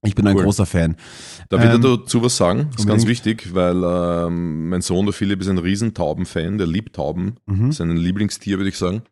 Ich 0.02 0.14
bin 0.14 0.26
ein 0.26 0.34
Cool. 0.36 0.44
großer 0.44 0.64
Fan. 0.66 0.96
darf 1.50 1.62
ich 1.62 1.70
Ähm, 1.70 1.82
dir 1.82 1.98
dazu 1.98 2.22
was 2.22 2.36
sagen? 2.36 2.68
Das 2.72 2.80
ist 2.80 2.86
ganz 2.88 3.06
wichtig, 3.06 3.54
weil 3.54 3.82
ähm, 3.84 4.68
mein 4.70 4.80
Sohn, 4.80 5.04
der 5.04 5.12
Philipp, 5.12 5.40
ist 5.42 5.48
ein 5.48 5.58
Riesentauben-Fan, 5.58 6.56
der 6.58 6.66
liebt 6.66 6.96
Tauben. 6.96 7.34
Mhm. 7.46 7.70
Sein 7.72 7.94
Lieblingstier, 7.96 8.56
würde 8.58 8.70
ich 8.70 8.78
sagen. 8.78 9.02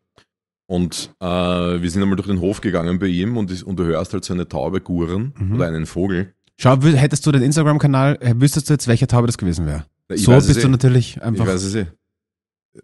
Und 0.65 1.13
äh, 1.19 1.25
wir 1.25 1.89
sind 1.89 2.01
einmal 2.01 2.15
durch 2.15 2.27
den 2.27 2.39
Hof 2.41 2.61
gegangen 2.61 2.97
bei 2.99 3.07
ihm 3.07 3.37
und, 3.37 3.51
ist- 3.51 3.63
und 3.63 3.77
du 3.77 3.85
hörst 3.85 4.13
halt 4.13 4.23
so 4.25 4.33
eine 4.33 4.47
Taube 4.47 4.81
guren 4.81 5.33
Mhm. 5.37 5.55
oder 5.55 5.67
einen 5.67 5.85
Vogel. 5.85 6.33
Schau, 6.57 6.79
hättest 6.81 7.25
du 7.25 7.31
den 7.31 7.41
Instagram-Kanal, 7.43 8.17
äh, 8.21 8.33
wüsstest 8.37 8.69
du 8.69 8.73
jetzt, 8.73 8.87
welche 8.87 9.07
Taube 9.07 9.27
das 9.27 9.37
gewesen 9.37 9.65
wäre? 9.65 9.85
Ich 10.11 10.23
So 10.23 10.31
bist 10.33 10.55
du 10.63 10.67
eh. 10.67 10.71
natürlich 10.71 11.17
Ich 11.17 11.23
einfach. 11.23 11.45
weiß 11.47 11.63
es 11.63 11.75
eh. 11.75 11.85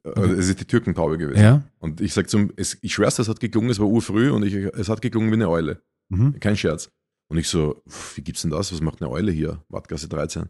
Äh, 0.04 0.20
Es 0.38 0.48
ist 0.50 0.60
die 0.60 0.66
Türkentaube 0.66 1.18
gewesen. 1.18 1.42
ja. 1.42 1.64
Und 1.80 2.02
ich 2.02 2.14
sag 2.14 2.30
zum, 2.30 2.52
es, 2.56 2.78
ich 2.82 2.94
schwör's, 2.94 3.18
es 3.20 3.28
hat 3.30 3.40
geklungen, 3.40 3.70
es 3.70 3.80
war 3.80 3.88
urfrüh 3.88 4.30
und 4.32 4.44
ich, 4.44 4.54
es 4.54 4.90
hat 4.90 5.02
geklungen 5.02 5.30
wie 5.32 5.36
eine 5.36 5.50
Eule. 5.50 5.82
Mhm. 6.10 6.40
Kein 6.40 6.56
Scherz. 6.58 6.90
Und 7.28 7.38
ich 7.38 7.48
so, 7.50 7.82
"Pff, 7.90 8.18
wie 8.18 8.22
gibt's 8.22 8.42
denn 8.44 8.52
das? 8.52 8.72
Was 8.72 8.82
macht 8.82 9.02
eine 9.02 9.10
Eule 9.12 9.32
hier? 9.32 9.64
Wattgasse 9.70 10.08
13. 10.08 10.50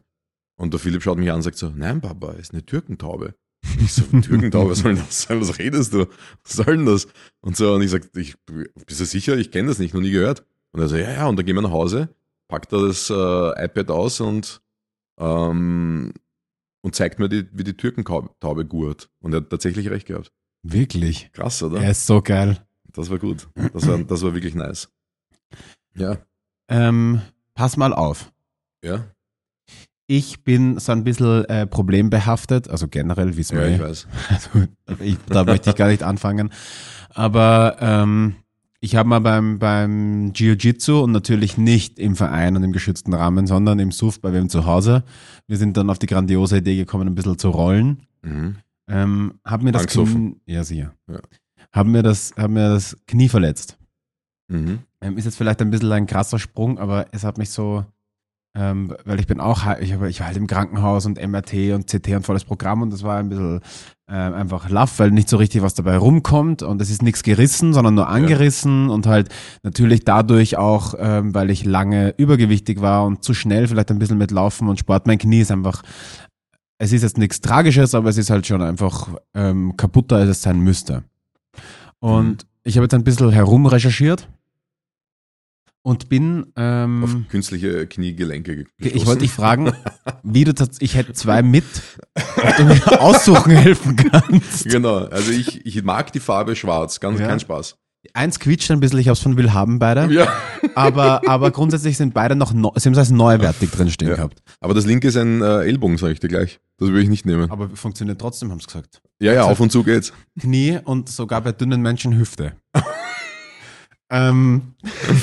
Und 0.58 0.74
der 0.74 0.80
Philipp 0.80 1.04
schaut 1.04 1.18
mich 1.18 1.30
an 1.30 1.38
und 1.38 1.42
sagt 1.42 1.58
so, 1.58 1.70
nein, 1.70 2.02
Papa, 2.02 2.32
ist 2.34 2.54
eine 2.54 2.66
Türkentaube. 2.66 3.36
Ich 3.82 3.94
so, 3.94 4.04
Türkentaube, 4.04 4.72
was 4.72 4.80
soll 4.80 4.96
denn 4.96 5.04
das 5.04 5.24
sein? 5.24 5.42
Was 5.42 5.58
redest 5.60 5.94
du? 5.94 6.06
Was 6.44 6.54
soll 6.54 6.78
denn 6.78 6.86
das? 6.86 7.08
Und 7.42 7.58
so, 7.58 7.74
und 7.74 7.82
ich 7.82 7.90
sag, 7.92 8.04
ich, 8.16 8.36
bist 8.86 9.00
du 9.00 9.06
sicher? 9.06 9.38
Ich 9.38 9.52
kenne 9.52 9.68
das 9.68 9.80
nicht, 9.80 9.94
noch 9.94 10.02
nie 10.02 10.12
gehört. 10.12 10.46
Und 10.72 10.82
er 10.82 10.88
so, 10.88 10.96
ja, 10.96 11.12
ja, 11.12 11.28
und 11.28 11.36
dann 11.38 11.46
gehen 11.46 11.56
wir 11.56 11.62
nach 11.62 11.72
Hause, 11.72 12.10
packt 12.48 12.72
er 12.74 12.88
das 12.88 13.10
äh, 13.10 13.66
iPad 13.66 13.90
aus 13.92 14.20
und, 14.22 14.62
ähm, 15.20 16.14
und 16.84 16.96
zeigt 16.96 17.20
mir, 17.20 17.28
die, 17.28 17.48
wie 17.52 17.64
die 17.64 17.76
Türkentaube 17.76 18.66
gurt. 18.66 19.10
Und 19.20 19.34
er 19.34 19.42
hat 19.42 19.50
tatsächlich 19.50 19.90
recht 19.90 20.08
gehabt. 20.08 20.32
Wirklich. 20.64 21.32
Krass, 21.34 21.62
oder? 21.64 21.82
Er 21.82 21.92
ist 21.92 22.06
so 22.06 22.22
geil. 22.22 22.66
Das 22.94 23.10
war 23.10 23.20
gut. 23.20 23.50
Das 23.74 23.88
war, 23.88 23.98
das 24.04 24.22
war 24.22 24.34
wirklich 24.34 24.56
nice. 24.56 24.90
Ja. 25.96 26.18
Ähm, 26.70 27.22
pass 27.54 27.78
mal 27.78 27.94
auf. 27.94 28.32
Ja, 28.84 29.06
Ich 30.08 30.44
bin 30.44 30.78
so 30.78 30.92
ein 30.92 31.04
bisschen 31.04 31.46
äh, 31.46 31.66
problembehaftet, 31.66 32.70
also 32.70 32.88
generell, 32.88 33.32
ja 33.32 33.52
wir. 33.52 33.68
ich 33.68 33.78
ja. 33.80 33.84
weiß. 33.84 34.08
Also, 34.30 34.68
ich, 35.04 35.18
da 35.28 35.44
möchte 35.44 35.72
ich 35.72 35.76
gar 35.76 35.88
nicht 35.88 36.04
anfangen. 36.04 36.52
Aber 37.10 37.78
ähm, 37.80 38.36
ich 38.82 38.96
habe 38.96 39.10
mal 39.10 39.20
beim, 39.20 39.58
beim 39.58 40.32
Jiu-Jitsu 40.34 41.00
und 41.02 41.12
natürlich 41.12 41.58
nicht 41.58 41.98
im 41.98 42.16
Verein 42.16 42.56
und 42.56 42.64
im 42.64 42.72
geschützten 42.72 43.16
Rahmen, 43.16 43.48
sondern 43.48 43.80
im 43.80 43.92
SUF 43.92 44.22
bei 44.22 44.32
wem 44.32 44.48
zu 44.50 44.66
Hause. 44.66 45.04
Wir 45.48 45.58
sind 45.58 45.76
dann 45.78 45.90
auf 45.90 45.98
die 45.98 46.06
grandiose 46.06 46.58
Idee 46.58 46.76
gekommen, 46.76 47.08
ein 47.08 47.16
bisschen 47.16 47.40
zu 47.40 47.50
rollen. 47.50 48.04
Mhm. 48.22 48.58
Ähm, 48.88 49.40
hab 49.44 49.64
mir 49.64 49.72
das. 49.72 49.88
Knie, 49.88 50.36
ja, 50.46 50.64
sicher. 50.64 50.94
Ja. 51.08 51.20
Hab 51.72 51.88
mir 51.88 52.04
das, 52.04 52.34
hab 52.38 52.52
mir 52.52 52.70
das 52.70 52.96
Knie 53.08 53.28
verletzt. 53.28 53.78
Mhm. 54.48 54.80
Ähm, 55.02 55.18
ist 55.18 55.26
jetzt 55.26 55.38
vielleicht 55.38 55.62
ein 55.62 55.72
bisschen 55.72 55.92
ein 55.92 56.08
krasser 56.08 56.40
Sprung, 56.40 56.78
aber 56.78 57.08
es 57.12 57.24
hat 57.24 57.38
mich 57.38 57.50
so, 57.50 57.84
ähm, 58.56 58.96
weil 59.06 59.20
ich 59.20 59.28
bin 59.28 59.40
auch, 59.40 59.66
ich, 59.80 59.92
ich 59.92 60.20
war 60.20 60.28
halt 60.28 60.38
im 60.38 60.48
Krankenhaus 60.48 61.06
und 61.06 61.22
MRT 61.22 61.74
und 61.74 61.88
CT 61.88 62.10
und 62.16 62.26
volles 62.26 62.46
Programm 62.46 62.82
und 62.82 62.92
das 62.92 63.04
war 63.04 63.18
ein 63.18 63.30
bisschen 63.30 63.62
ähm, 64.08 64.34
einfach 64.34 64.70
laff, 64.70 65.00
weil 65.00 65.12
nicht 65.12 65.30
so 65.30 65.38
richtig 65.38 65.62
was 65.62 65.74
dabei 65.74 65.98
rumkommt 65.98 66.62
und 66.62 66.80
es 66.82 66.92
ist 66.92 67.02
nichts 67.02 67.24
gerissen, 67.24 67.74
sondern 67.74 67.96
nur 67.96 68.08
angerissen 68.08 68.90
und 68.90 69.08
halt 69.08 69.30
natürlich 69.64 70.06
dadurch 70.06 70.58
auch, 70.58 70.94
ähm, 71.00 71.34
weil 71.34 71.50
ich 71.50 71.66
lange 71.66 72.14
übergewichtig 72.18 72.82
war 72.82 73.06
und 73.06 73.24
zu 73.24 73.34
schnell 73.34 73.68
vielleicht 73.68 73.90
ein 73.90 74.00
bisschen 74.00 74.20
mit 74.20 74.32
Laufen 74.32 74.70
und 74.70 74.80
Sport, 74.80 75.08
mein 75.08 75.18
Knie 75.18 75.42
ist 75.42 75.52
einfach, 75.52 75.82
es 76.78 76.92
ist 76.92 77.02
jetzt 77.02 77.18
nichts 77.18 77.42
Tragisches, 77.42 77.96
aber 77.96 78.10
es 78.10 78.18
ist 78.18 78.30
halt 78.30 78.46
schon 78.46 78.62
einfach 78.62 79.10
ähm, 79.34 79.76
kaputter, 79.76 80.18
als 80.18 80.30
es 80.30 80.42
sein 80.42 80.60
müsste. 80.60 81.04
Und 82.00 82.46
ich 82.64 82.78
habe 82.78 82.86
jetzt 82.86 82.94
ein 82.94 83.04
bisschen 83.04 83.32
herumrecherchiert 83.32 84.28
und 85.86 86.10
bin. 86.10 86.48
Ähm, 86.56 87.04
Auf 87.04 87.16
künstliche 87.30 87.86
Kniegelenke 87.86 88.56
ge- 88.56 88.66
ich 88.80 88.84
gestoßen. 88.86 89.08
wollte 89.08 89.22
dich 89.22 89.32
fragen, 89.32 89.72
wie 90.24 90.44
du 90.44 90.54
ich 90.80 90.96
hätte 90.96 91.14
zwei 91.14 91.44
mit, 91.44 91.64
ob 92.16 92.56
du 92.58 92.64
mir 92.66 93.02
aussuchen 93.02 93.52
helfen 93.52 93.96
kannst. 93.96 94.66
Genau, 94.66 94.98
also 94.98 95.32
ich, 95.32 95.66
ich 95.66 95.84
mag 95.84 96.12
die 96.12 96.20
Farbe 96.20 96.56
schwarz, 96.56 97.00
ganz 97.00 97.20
Ja. 97.20 97.28
kein 97.28 97.40
Spaß. 97.40 97.78
Eins 98.14 98.40
quietscht 98.40 98.70
ein 98.72 98.80
bisschen, 98.80 99.00
ich 99.00 99.08
habe 99.08 99.14
es 99.14 99.20
von 99.20 99.36
Willhaben 99.38 99.80
beide, 99.80 100.12
Ja. 100.14 100.28
aber, 100.76 101.22
aber 101.28 101.50
grundsätzlich 101.52 101.98
sind 101.98 102.14
beide 102.14 102.36
noch, 102.36 102.54
neu, 102.54 102.70
sie 102.76 102.88
haben 102.88 102.94
es 102.94 103.00
als 103.00 103.10
neuwertig 103.12 103.72
drin 103.72 103.90
stehen 103.90 104.10
Ja. 104.10 104.16
gehabt. 104.16 104.42
Aber 104.60 104.74
das 104.74 104.86
linke 104.86 105.08
ist 105.08 105.18
ein 105.18 105.42
äh, 105.42 105.62
Ellbogen, 105.64 105.98
sage 105.98 106.14
ich 106.14 106.20
dir 106.20 106.28
gleich. 106.28 106.60
Das 106.78 106.90
will 106.90 107.02
ich 107.02 107.10
nicht 107.10 107.26
nehmen. 107.26 107.50
Aber 107.50 107.70
funktioniert 107.70 108.20
trotzdem, 108.20 108.52
haben 108.52 108.60
sie 108.60 108.66
gesagt. 108.68 109.02
Ja, 109.20 109.34
ja, 109.34 109.44
auf 109.44 109.60
und 109.60 109.72
zu 109.72 109.84
geht's. 109.84 110.14
Knie 110.40 110.80
und 110.84 111.10
sogar 111.10 111.42
bei 111.42 111.52
dünnen 111.52 111.82
Menschen 111.82 112.18
Hüfte. 112.18 112.54
ähm, 114.10 114.74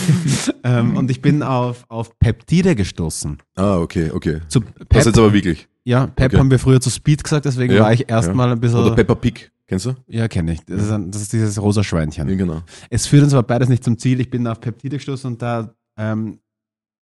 ähm, 0.65 0.97
und 0.97 1.11
ich 1.11 1.23
bin 1.23 1.43
auf, 1.43 1.85
auf 1.89 2.19
Peptide 2.19 2.75
gestoßen. 2.75 3.39
Ah, 3.57 3.79
okay, 3.79 4.11
okay. 4.11 4.41
Zu 4.49 4.61
Das 4.61 4.89
Pep, 4.89 5.07
jetzt 5.07 5.19
aber 5.19 5.33
wirklich. 5.33 5.69
ja, 5.85 6.07
Pep 6.07 6.33
okay. 6.33 6.39
haben 6.39 6.51
wir 6.51 6.59
früher 6.59 6.81
zu 6.81 6.91
Speed 6.91 7.23
gesagt, 7.23 7.45
deswegen 7.45 7.75
Ja, 7.75 7.83
war 7.83 7.93
ich 7.93 8.09
erstmal 8.11 8.51
ein 8.51 8.61
bisschen. 8.61 8.81
Oder 8.81 8.95
Peppa 8.95 9.15
Pig, 9.15 9.53
kennst 9.67 9.87
du? 9.87 9.95
ja, 10.09 10.27
kenne 10.29 10.53
ich. 10.55 10.65
Das 10.65 10.83
ist, 10.83 10.91
ein, 10.91 11.11
das 11.11 11.23
ist 11.23 11.33
dieses 11.33 11.61
rosa 11.61 11.85
Schweinchen. 11.85 12.29
Ja, 12.29 12.35
genau. 12.35 12.63
Es 12.91 13.07
führt 13.07 13.23
uns 13.25 13.33
aber 13.35 13.45
beides 13.45 13.69
nicht 13.69 13.85
zum 13.85 13.99
Ziel. 13.99 14.21
Ich 14.21 14.31
bin 14.31 14.47
auf 14.47 14.61
Peptide 14.61 14.97
gestoßen 14.97 15.31
und 15.33 15.43
da 15.43 15.75
ähm, 15.97 16.41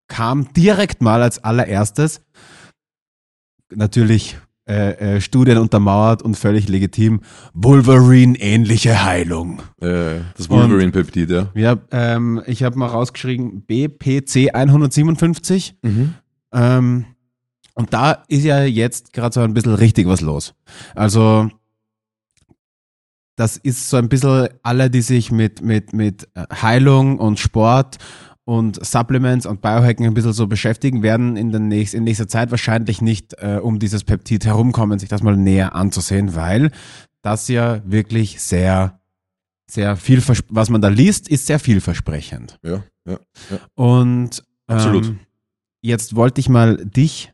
kam 0.07 0.51
direkt 0.53 1.01
mal 1.01 1.21
als 1.23 1.43
allererstes 1.43 2.21
natürlich 3.73 4.37
äh, 4.71 5.15
äh, 5.15 5.21
Studien 5.21 5.57
untermauert 5.57 6.21
und 6.21 6.37
völlig 6.37 6.69
legitim 6.69 7.19
Wolverine-ähnliche 7.53 9.03
Heilung. 9.03 9.61
Äh, 9.81 10.21
das 10.37 10.49
Wolverine-Peptid, 10.49 11.29
ja. 11.29 11.49
Ja, 11.55 11.77
ähm, 11.91 12.41
ich 12.45 12.63
habe 12.63 12.79
mal 12.79 12.87
rausgeschrieben 12.87 13.63
BPC 13.63 14.55
157 14.55 15.75
ähm, 16.53 17.05
und 17.73 17.93
da 17.93 18.23
ist 18.29 18.45
ja 18.45 18.63
jetzt 18.63 19.11
gerade 19.11 19.33
so 19.33 19.41
ein 19.41 19.53
bisschen 19.53 19.75
richtig 19.75 20.07
was 20.07 20.21
los. 20.21 20.53
Also 20.95 21.49
das 23.35 23.57
ist 23.57 23.89
so 23.89 23.97
ein 23.97 24.07
bisschen 24.07 24.47
alle, 24.63 24.89
die 24.89 25.01
sich 25.01 25.33
mit, 25.33 25.61
mit, 25.61 25.91
mit 25.91 26.29
äh, 26.33 26.45
Heilung 26.61 27.19
und 27.19 27.39
Sport 27.39 27.97
und 28.45 28.83
Supplements 28.83 29.45
und 29.45 29.61
Biohacking 29.61 30.05
ein 30.05 30.13
bisschen 30.13 30.33
so 30.33 30.47
beschäftigen, 30.47 31.03
werden 31.03 31.37
in, 31.37 31.51
der 31.51 31.59
nächst, 31.59 31.93
in 31.93 32.03
nächster 32.03 32.27
Zeit 32.27 32.51
wahrscheinlich 32.51 33.01
nicht 33.01 33.35
äh, 33.37 33.59
um 33.61 33.79
dieses 33.79 34.03
Peptid 34.03 34.45
herumkommen, 34.45 34.99
sich 34.99 35.09
das 35.09 35.21
mal 35.21 35.37
näher 35.37 35.75
anzusehen, 35.75 36.35
weil 36.35 36.71
das 37.21 37.47
ja 37.47 37.81
wirklich 37.85 38.41
sehr, 38.41 38.99
sehr 39.69 39.95
viel, 39.95 40.23
was 40.49 40.69
man 40.69 40.81
da 40.81 40.87
liest, 40.87 41.29
ist 41.29 41.45
sehr 41.45 41.59
vielversprechend. 41.59 42.59
Ja, 42.63 42.83
ja. 43.07 43.19
Und 43.75 44.43
Absolut. 44.67 45.05
Ähm, 45.05 45.19
jetzt 45.81 46.15
wollte 46.15 46.39
ich 46.39 46.49
mal 46.49 46.77
dich 46.77 47.33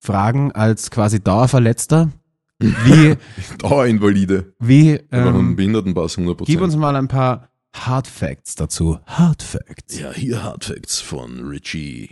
fragen, 0.00 0.52
als 0.52 0.90
quasi 0.90 1.20
Dauerverletzter, 1.20 2.10
wie, 2.58 3.16
Dauerinvalide. 3.58 4.54
wie 4.58 5.00
ähm, 5.10 5.56
Behindertenpass 5.56 6.18
100%. 6.18 6.44
gib 6.46 6.60
uns 6.60 6.76
mal 6.76 6.96
ein 6.96 7.08
paar 7.08 7.48
Hard 7.74 8.06
Facts 8.06 8.54
dazu. 8.54 8.98
Hard 9.06 9.42
Facts. 9.42 9.98
Ja, 9.98 10.12
hier 10.12 10.42
Hard 10.42 10.64
Facts 10.64 11.00
von 11.00 11.48
Richie. 11.48 12.10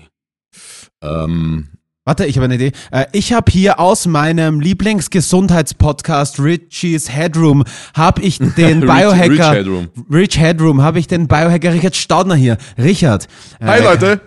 Ähm, 1.03 1.69
Warte, 2.07 2.25
ich 2.27 2.37
habe 2.37 2.47
eine 2.47 2.55
Idee. 2.55 2.73
Äh, 2.91 3.07
ich 3.13 3.33
habe 3.33 3.53
hier 3.53 3.79
aus 3.79 4.07
meinem 4.07 4.59
Lieblingsgesundheitspodcast 4.61 6.41
Richie's 6.41 7.11
Headroom 7.11 7.65
habe 7.95 8.23
ich 8.23 8.39
den 8.57 8.81
Biohacker 8.81 9.31
Rich 9.31 9.41
Headroom. 9.41 9.89
Rich 10.11 10.39
Headroom 10.39 10.83
habe 10.83 10.99
ich 10.99 11.07
den 11.07 11.29
Biohacker 11.29 11.73
Richard 11.73 11.95
Staudner 11.95 12.35
hier. 12.35 12.57
Richard. 12.79 13.29
äh, 13.61 13.67
Hi 13.67 13.83
Leute! 13.83 14.21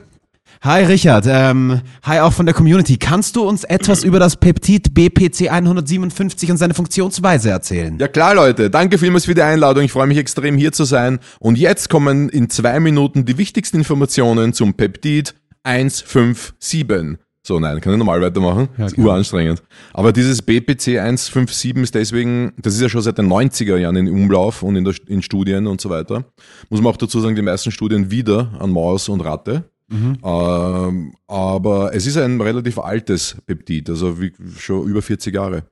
Hi 0.65 0.85
Richard, 0.85 1.25
ähm, 1.27 1.81
hi 2.03 2.21
auch 2.21 2.31
von 2.31 2.45
der 2.45 2.55
Community. 2.55 2.95
Kannst 2.95 3.35
du 3.35 3.43
uns 3.45 3.65
etwas 3.65 4.03
über 4.05 4.17
das 4.17 4.37
Peptid 4.37 4.93
BPC 4.93 5.51
157 5.51 6.51
und 6.51 6.55
seine 6.55 6.73
Funktionsweise 6.73 7.49
erzählen? 7.49 7.97
Ja 7.99 8.07
klar 8.07 8.33
Leute, 8.33 8.69
danke 8.69 8.97
vielmals 8.97 9.25
für 9.25 9.35
die 9.35 9.41
Einladung. 9.41 9.83
Ich 9.83 9.91
freue 9.91 10.07
mich 10.07 10.17
extrem 10.17 10.55
hier 10.55 10.71
zu 10.71 10.85
sein. 10.85 11.19
Und 11.39 11.57
jetzt 11.57 11.89
kommen 11.89 12.29
in 12.29 12.49
zwei 12.49 12.79
Minuten 12.79 13.25
die 13.25 13.37
wichtigsten 13.37 13.79
Informationen 13.79 14.53
zum 14.53 14.73
Peptid 14.73 15.35
157. 15.63 17.17
So, 17.45 17.59
nein, 17.59 17.81
kann 17.81 17.91
ich 17.91 17.99
normal 17.99 18.21
weitermachen? 18.21 18.69
Ja, 18.77 18.85
das 18.85 18.93
ist 18.93 18.99
uranstrengend. 18.99 19.61
Aber 19.91 20.13
dieses 20.13 20.41
BPC 20.41 20.97
157 20.97 21.75
ist 21.75 21.93
deswegen, 21.93 22.53
das 22.57 22.75
ist 22.75 22.81
ja 22.81 22.87
schon 22.87 23.01
seit 23.01 23.17
den 23.17 23.27
90er 23.27 23.75
Jahren 23.75 23.97
in 23.97 24.07
Umlauf 24.07 24.63
und 24.63 24.77
in, 24.77 24.85
der, 24.85 24.93
in 25.07 25.21
Studien 25.21 25.67
und 25.67 25.81
so 25.81 25.89
weiter. 25.89 26.23
Muss 26.69 26.79
man 26.79 26.93
auch 26.93 26.97
dazu 26.97 27.19
sagen, 27.19 27.35
die 27.35 27.41
meisten 27.41 27.69
Studien 27.69 28.09
wieder 28.09 28.53
an 28.59 28.69
Maus 28.69 29.09
und 29.09 29.19
Ratte. 29.19 29.65
Ähm, 29.91 31.13
aber 31.27 31.93
es 31.93 32.07
ist 32.07 32.17
ein 32.17 32.39
relativ 32.41 32.79
altes 32.79 33.37
Peptid, 33.45 33.89
also 33.89 34.17
schon 34.57 34.87
über 34.87 35.01
40 35.01 35.33
Jahre. 35.33 35.65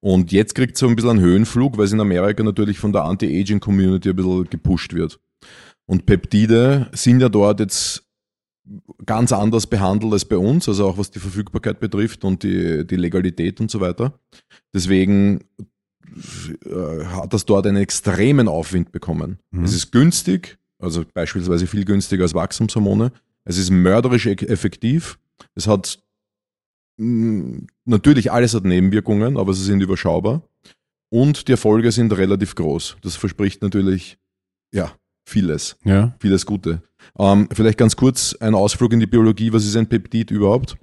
Und 0.00 0.32
jetzt 0.32 0.54
kriegt 0.54 0.74
es 0.74 0.80
so 0.80 0.88
ein 0.88 0.96
bisschen 0.96 1.10
einen 1.10 1.20
Höhenflug, 1.20 1.76
weil 1.76 1.84
es 1.84 1.92
in 1.92 2.00
Amerika 2.00 2.42
natürlich 2.42 2.78
von 2.78 2.92
der 2.92 3.04
Anti-Aging-Community 3.04 4.10
ein 4.10 4.16
bisschen 4.16 4.50
gepusht 4.50 4.94
wird. 4.94 5.20
Und 5.86 6.06
Peptide 6.06 6.88
sind 6.92 7.20
ja 7.20 7.28
dort 7.28 7.60
jetzt 7.60 8.04
ganz 9.06 9.32
anders 9.32 9.66
behandelt 9.66 10.12
als 10.12 10.24
bei 10.24 10.36
uns, 10.36 10.68
also 10.68 10.86
auch 10.86 10.98
was 10.98 11.10
die 11.10 11.20
Verfügbarkeit 11.20 11.80
betrifft 11.80 12.24
und 12.24 12.42
die, 12.42 12.86
die 12.86 12.96
Legalität 12.96 13.60
und 13.60 13.70
so 13.70 13.80
weiter. 13.80 14.18
Deswegen 14.74 15.40
äh, 16.64 17.04
hat 17.04 17.32
das 17.32 17.46
dort 17.46 17.66
einen 17.66 17.78
extremen 17.78 18.48
Aufwind 18.48 18.92
bekommen. 18.92 19.38
Mhm. 19.50 19.64
Es 19.64 19.72
ist 19.72 19.90
günstig, 19.90 20.58
also 20.78 21.04
beispielsweise 21.14 21.66
viel 21.66 21.84
günstiger 21.84 22.24
als 22.24 22.34
Wachstumshormone. 22.34 23.12
Es 23.48 23.58
ist 23.58 23.70
mörderisch 23.70 24.26
e- 24.26 24.32
effektiv. 24.46 25.18
Es 25.54 25.66
hat 25.66 25.98
mh, 26.98 27.62
natürlich 27.84 28.30
alles 28.32 28.54
hat 28.54 28.64
Nebenwirkungen, 28.64 29.36
aber 29.36 29.54
sie 29.54 29.64
sind 29.64 29.80
überschaubar. 29.82 30.42
Und 31.10 31.48
die 31.48 31.52
Erfolge 31.52 31.90
sind 31.90 32.12
relativ 32.16 32.54
groß. 32.54 32.98
Das 33.02 33.16
verspricht 33.16 33.62
natürlich 33.62 34.18
ja 34.72 34.92
vieles 35.26 35.76
Ja. 35.84 36.14
vieles 36.20 36.44
Gute. 36.46 36.82
Ähm, 37.18 37.48
vielleicht 37.52 37.78
ganz 37.78 37.96
kurz 37.96 38.34
ein 38.40 38.54
Ausflug 38.54 38.92
in 38.92 39.00
die 39.00 39.06
Biologie. 39.06 39.52
Was 39.52 39.64
ist 39.64 39.76
ein 39.76 39.88
Peptid 39.88 40.30
überhaupt? 40.30 40.76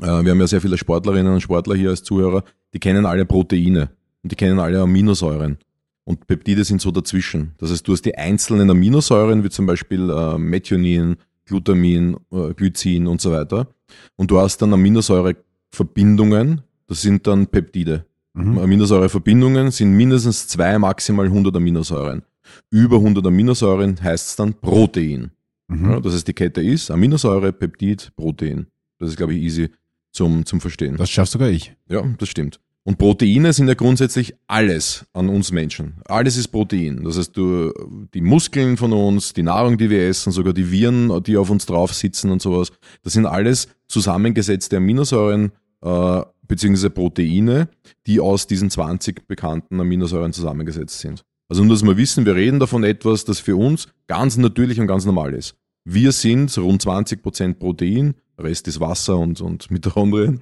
Äh, 0.00 0.24
wir 0.24 0.32
haben 0.32 0.40
ja 0.40 0.46
sehr 0.48 0.60
viele 0.60 0.76
Sportlerinnen 0.78 1.32
und 1.32 1.40
Sportler 1.40 1.76
hier 1.76 1.90
als 1.90 2.02
Zuhörer. 2.02 2.42
Die 2.72 2.80
kennen 2.80 3.06
alle 3.06 3.24
Proteine 3.24 3.90
und 4.22 4.32
die 4.32 4.36
kennen 4.36 4.58
alle 4.58 4.80
Aminosäuren. 4.80 5.58
Und 6.04 6.26
Peptide 6.26 6.64
sind 6.64 6.80
so 6.80 6.90
dazwischen. 6.90 7.52
Das 7.58 7.70
heißt, 7.70 7.86
du 7.86 7.92
hast 7.92 8.02
die 8.04 8.16
einzelnen 8.16 8.68
Aminosäuren, 8.70 9.44
wie 9.44 9.50
zum 9.50 9.66
Beispiel 9.66 10.10
äh, 10.10 10.36
Methionin, 10.38 11.16
Glutamin, 11.46 12.16
äh, 12.32 12.54
Glycin 12.54 13.06
und 13.06 13.20
so 13.20 13.32
weiter. 13.32 13.68
Und 14.16 14.30
du 14.30 14.38
hast 14.38 14.58
dann 14.62 14.72
Aminosäureverbindungen, 14.72 16.62
das 16.86 17.02
sind 17.02 17.26
dann 17.26 17.46
Peptide. 17.46 18.06
Mhm. 18.34 18.58
Aminosäureverbindungen 18.58 19.70
sind 19.70 19.92
mindestens 19.92 20.48
zwei, 20.48 20.78
maximal 20.78 21.26
100 21.26 21.54
Aminosäuren. 21.56 22.22
Über 22.70 22.96
100 22.96 23.26
Aminosäuren 23.26 24.02
heißt 24.02 24.28
es 24.28 24.36
dann 24.36 24.54
Protein. 24.54 25.30
Mhm. 25.68 25.90
Ja, 25.90 26.00
das 26.00 26.14
heißt, 26.14 26.28
die 26.28 26.32
Kette 26.32 26.62
ist 26.62 26.90
Aminosäure, 26.90 27.52
Peptid, 27.52 28.12
Protein. 28.16 28.66
Das 28.98 29.10
ist, 29.10 29.16
glaube 29.16 29.34
ich, 29.34 29.42
easy 29.42 29.70
zum, 30.12 30.44
zum 30.44 30.60
Verstehen. 30.60 30.96
Das 30.96 31.10
schaffst 31.10 31.32
sogar 31.32 31.48
ich. 31.48 31.74
ja, 31.88 32.02
das 32.18 32.28
stimmt. 32.28 32.60
Und 32.86 32.98
Proteine 32.98 33.54
sind 33.54 33.68
ja 33.68 33.74
grundsätzlich 33.74 34.34
alles 34.46 35.06
an 35.14 35.30
uns 35.30 35.50
Menschen. 35.50 35.94
Alles 36.04 36.36
ist 36.36 36.48
Protein. 36.48 37.02
Das 37.02 37.16
heißt, 37.16 37.34
du, 37.34 37.72
die 38.12 38.20
Muskeln 38.20 38.76
von 38.76 38.92
uns, 38.92 39.32
die 39.32 39.42
Nahrung, 39.42 39.78
die 39.78 39.88
wir 39.88 40.06
essen, 40.06 40.32
sogar 40.32 40.52
die 40.52 40.70
Viren, 40.70 41.22
die 41.22 41.38
auf 41.38 41.48
uns 41.48 41.64
drauf 41.64 41.94
sitzen 41.94 42.30
und 42.30 42.42
sowas, 42.42 42.72
das 43.02 43.14
sind 43.14 43.24
alles 43.24 43.68
zusammengesetzte 43.88 44.76
Aminosäuren 44.76 45.52
äh, 45.82 46.22
beziehungsweise 46.46 46.90
Proteine, 46.90 47.68
die 48.06 48.20
aus 48.20 48.46
diesen 48.46 48.70
20 48.70 49.26
bekannten 49.26 49.80
Aminosäuren 49.80 50.34
zusammengesetzt 50.34 51.00
sind. 51.00 51.24
Also 51.48 51.64
nur, 51.64 51.74
dass 51.74 51.84
wir 51.84 51.96
wissen, 51.96 52.26
wir 52.26 52.34
reden 52.34 52.58
davon 52.58 52.84
etwas, 52.84 53.24
das 53.24 53.38
für 53.38 53.56
uns 53.56 53.88
ganz 54.06 54.36
natürlich 54.36 54.78
und 54.78 54.86
ganz 54.86 55.06
normal 55.06 55.32
ist. 55.32 55.56
Wir 55.84 56.12
sind 56.12 56.56
rund 56.58 56.82
20% 56.82 57.54
Protein, 57.54 58.14
Rest 58.38 58.68
ist 58.68 58.80
Wasser 58.80 59.18
und, 59.18 59.40
und 59.40 59.70
Mitochondrien. 59.70 60.40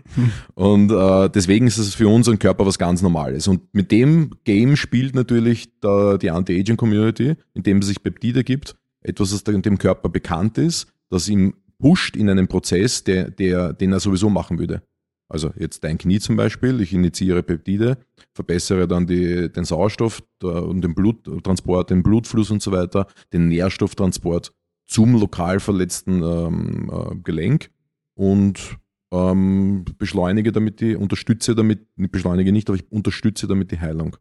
Und 0.54 0.90
äh, 0.90 1.28
deswegen 1.30 1.66
ist 1.66 1.78
es 1.78 1.94
für 1.94 2.08
unseren 2.08 2.38
Körper 2.38 2.66
was 2.66 2.78
ganz 2.78 3.02
Normales. 3.02 3.48
Und 3.48 3.74
mit 3.74 3.90
dem 3.90 4.30
Game 4.44 4.76
spielt 4.76 5.14
natürlich 5.14 5.68
da 5.80 6.18
die 6.18 6.30
Anti-Aging-Community, 6.30 7.34
indem 7.54 7.78
es 7.78 7.86
sich 7.86 8.02
Peptide 8.02 8.44
gibt, 8.44 8.76
etwas, 9.02 9.30
das 9.30 9.44
dem 9.44 9.78
Körper 9.78 10.08
bekannt 10.08 10.58
ist, 10.58 10.92
das 11.10 11.28
ihm 11.28 11.54
pusht 11.78 12.16
in 12.16 12.30
einen 12.30 12.48
Prozess, 12.48 13.04
der, 13.04 13.30
der, 13.30 13.72
den 13.72 13.92
er 13.92 14.00
sowieso 14.00 14.30
machen 14.30 14.58
würde. 14.58 14.82
Also 15.28 15.50
jetzt 15.58 15.82
dein 15.82 15.98
Knie 15.98 16.20
zum 16.20 16.36
Beispiel, 16.36 16.80
ich 16.80 16.92
initiiere 16.92 17.42
Peptide, 17.42 17.96
verbessere 18.34 18.86
dann 18.86 19.06
die, 19.06 19.50
den 19.50 19.64
Sauerstoff 19.64 20.22
und 20.42 20.82
den 20.82 20.94
Bluttransport, 20.94 21.90
den 21.90 22.02
Blutfluss 22.02 22.50
und 22.50 22.62
so 22.62 22.70
weiter, 22.70 23.06
den 23.32 23.48
Nährstofftransport 23.48 24.52
zum 24.86 25.18
lokal 25.18 25.58
verletzten 25.58 26.22
ähm, 26.22 26.90
äh, 26.92 27.16
Gelenk 27.24 27.70
und 28.14 28.78
ähm, 29.12 29.84
beschleunige 29.98 30.52
damit 30.52 30.80
die, 30.80 30.96
unterstütze 30.96 31.54
damit, 31.54 31.86
beschleunige 31.96 32.52
nicht, 32.52 32.68
aber 32.68 32.76
ich 32.76 32.90
unterstütze 32.90 33.46
damit 33.46 33.70
die 33.70 33.80
Heilung. 33.80 34.16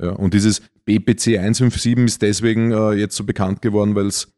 Ja, 0.00 0.10
und 0.10 0.34
dieses 0.34 0.60
BPC 0.84 1.38
157 1.38 1.98
ist 2.04 2.22
deswegen 2.22 2.72
äh, 2.72 2.92
jetzt 2.92 3.16
so 3.16 3.24
bekannt 3.24 3.62
geworden, 3.62 3.94
weil 3.94 4.06
es, 4.06 4.34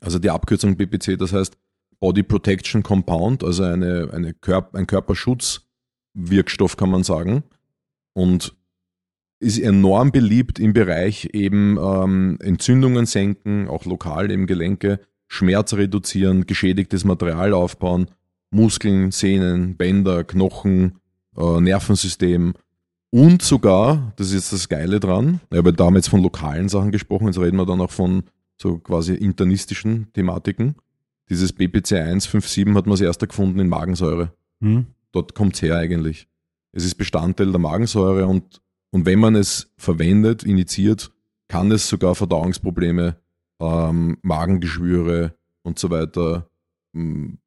also 0.00 0.18
die 0.18 0.30
Abkürzung 0.30 0.76
BPC, 0.76 1.18
das 1.18 1.32
heißt 1.32 1.56
Body 2.00 2.22
Protection 2.22 2.82
Compound, 2.82 3.42
also 3.42 3.64
eine, 3.64 4.10
eine 4.12 4.34
Körper, 4.34 4.78
ein 4.78 4.86
Körperschutzwirkstoff, 4.86 6.76
kann 6.76 6.90
man 6.90 7.02
sagen. 7.02 7.42
Und 8.14 8.56
ist 9.40 9.58
enorm 9.58 10.10
beliebt 10.10 10.58
im 10.58 10.72
Bereich 10.72 11.30
eben 11.32 11.78
ähm, 11.80 12.38
Entzündungen 12.40 13.06
senken, 13.06 13.68
auch 13.68 13.84
lokal 13.84 14.30
eben 14.30 14.46
Gelenke, 14.46 15.00
Schmerz 15.28 15.74
reduzieren, 15.74 16.46
geschädigtes 16.46 17.04
Material 17.04 17.52
aufbauen, 17.52 18.08
Muskeln, 18.50 19.10
Sehnen, 19.10 19.76
Bänder, 19.76 20.24
Knochen, 20.24 20.98
äh, 21.36 21.60
Nervensystem 21.60 22.54
und 23.10 23.42
sogar, 23.42 24.12
das 24.16 24.28
ist 24.28 24.34
jetzt 24.34 24.52
das 24.52 24.68
Geile 24.68 25.00
dran, 25.00 25.40
ich 25.50 25.58
habe 25.58 25.72
damals 25.72 26.08
von 26.08 26.22
lokalen 26.22 26.68
Sachen 26.68 26.90
gesprochen, 26.90 27.26
jetzt 27.26 27.38
reden 27.38 27.56
wir 27.56 27.66
dann 27.66 27.80
auch 27.80 27.90
von 27.90 28.24
so 28.60 28.78
quasi 28.78 29.14
internistischen 29.14 30.12
Thematiken. 30.12 30.74
Dieses 31.30 31.52
BPC 31.52 31.92
157 31.92 32.66
hat 32.74 32.86
man 32.86 32.90
das 32.90 33.00
erste 33.00 33.26
gefunden 33.26 33.60
in 33.60 33.68
Magensäure. 33.68 34.32
Hm. 34.60 34.86
Dort 35.12 35.34
kommt 35.34 35.54
es 35.54 35.62
her 35.62 35.76
eigentlich. 35.76 36.26
Es 36.72 36.84
ist 36.84 36.96
Bestandteil 36.96 37.50
der 37.50 37.60
Magensäure 37.60 38.26
und, 38.26 38.60
und 38.90 39.06
wenn 39.06 39.20
man 39.20 39.36
es 39.36 39.72
verwendet, 39.76 40.42
initiiert, 40.42 41.10
kann 41.46 41.70
es 41.70 41.88
sogar 41.88 42.14
Verdauungsprobleme 42.14 43.16
ähm, 43.60 44.18
Magengeschwüre 44.22 45.34
und 45.62 45.78
so 45.78 45.90
weiter 45.90 46.48
hm, 46.94 47.38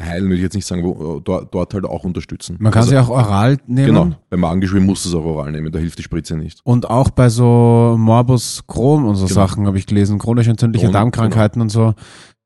heilen, 0.00 0.24
würde 0.24 0.36
ich 0.36 0.42
jetzt 0.42 0.54
nicht 0.54 0.66
sagen, 0.66 0.82
wo, 0.84 1.20
dort, 1.20 1.54
dort 1.54 1.74
halt 1.74 1.84
auch 1.84 2.04
unterstützen. 2.04 2.56
Man 2.58 2.72
kann 2.72 2.80
also, 2.80 2.90
sie 2.90 2.98
auch 2.98 3.08
oral 3.08 3.58
nehmen. 3.66 3.86
Genau, 3.86 4.10
bei 4.28 4.36
Magengeschwüren 4.36 4.84
musst 4.84 5.04
du 5.04 5.10
es 5.10 5.14
auch 5.14 5.24
oral 5.24 5.52
nehmen, 5.52 5.70
da 5.72 5.78
hilft 5.78 5.98
die 5.98 6.02
Spritze 6.02 6.36
nicht. 6.36 6.60
Und 6.64 6.90
auch 6.90 7.10
bei 7.10 7.28
so 7.28 7.96
Morbus 7.98 8.64
Crohn 8.66 9.04
und 9.04 9.14
so 9.14 9.26
genau. 9.26 9.34
Sachen 9.34 9.66
habe 9.66 9.78
ich 9.78 9.86
gelesen, 9.86 10.18
chronisch 10.18 10.48
entzündliche 10.48 10.86
Crohn, 10.86 10.92
Darmkrankheiten 10.92 11.60
genau. 11.60 11.64
und 11.64 11.70
so, 11.70 11.94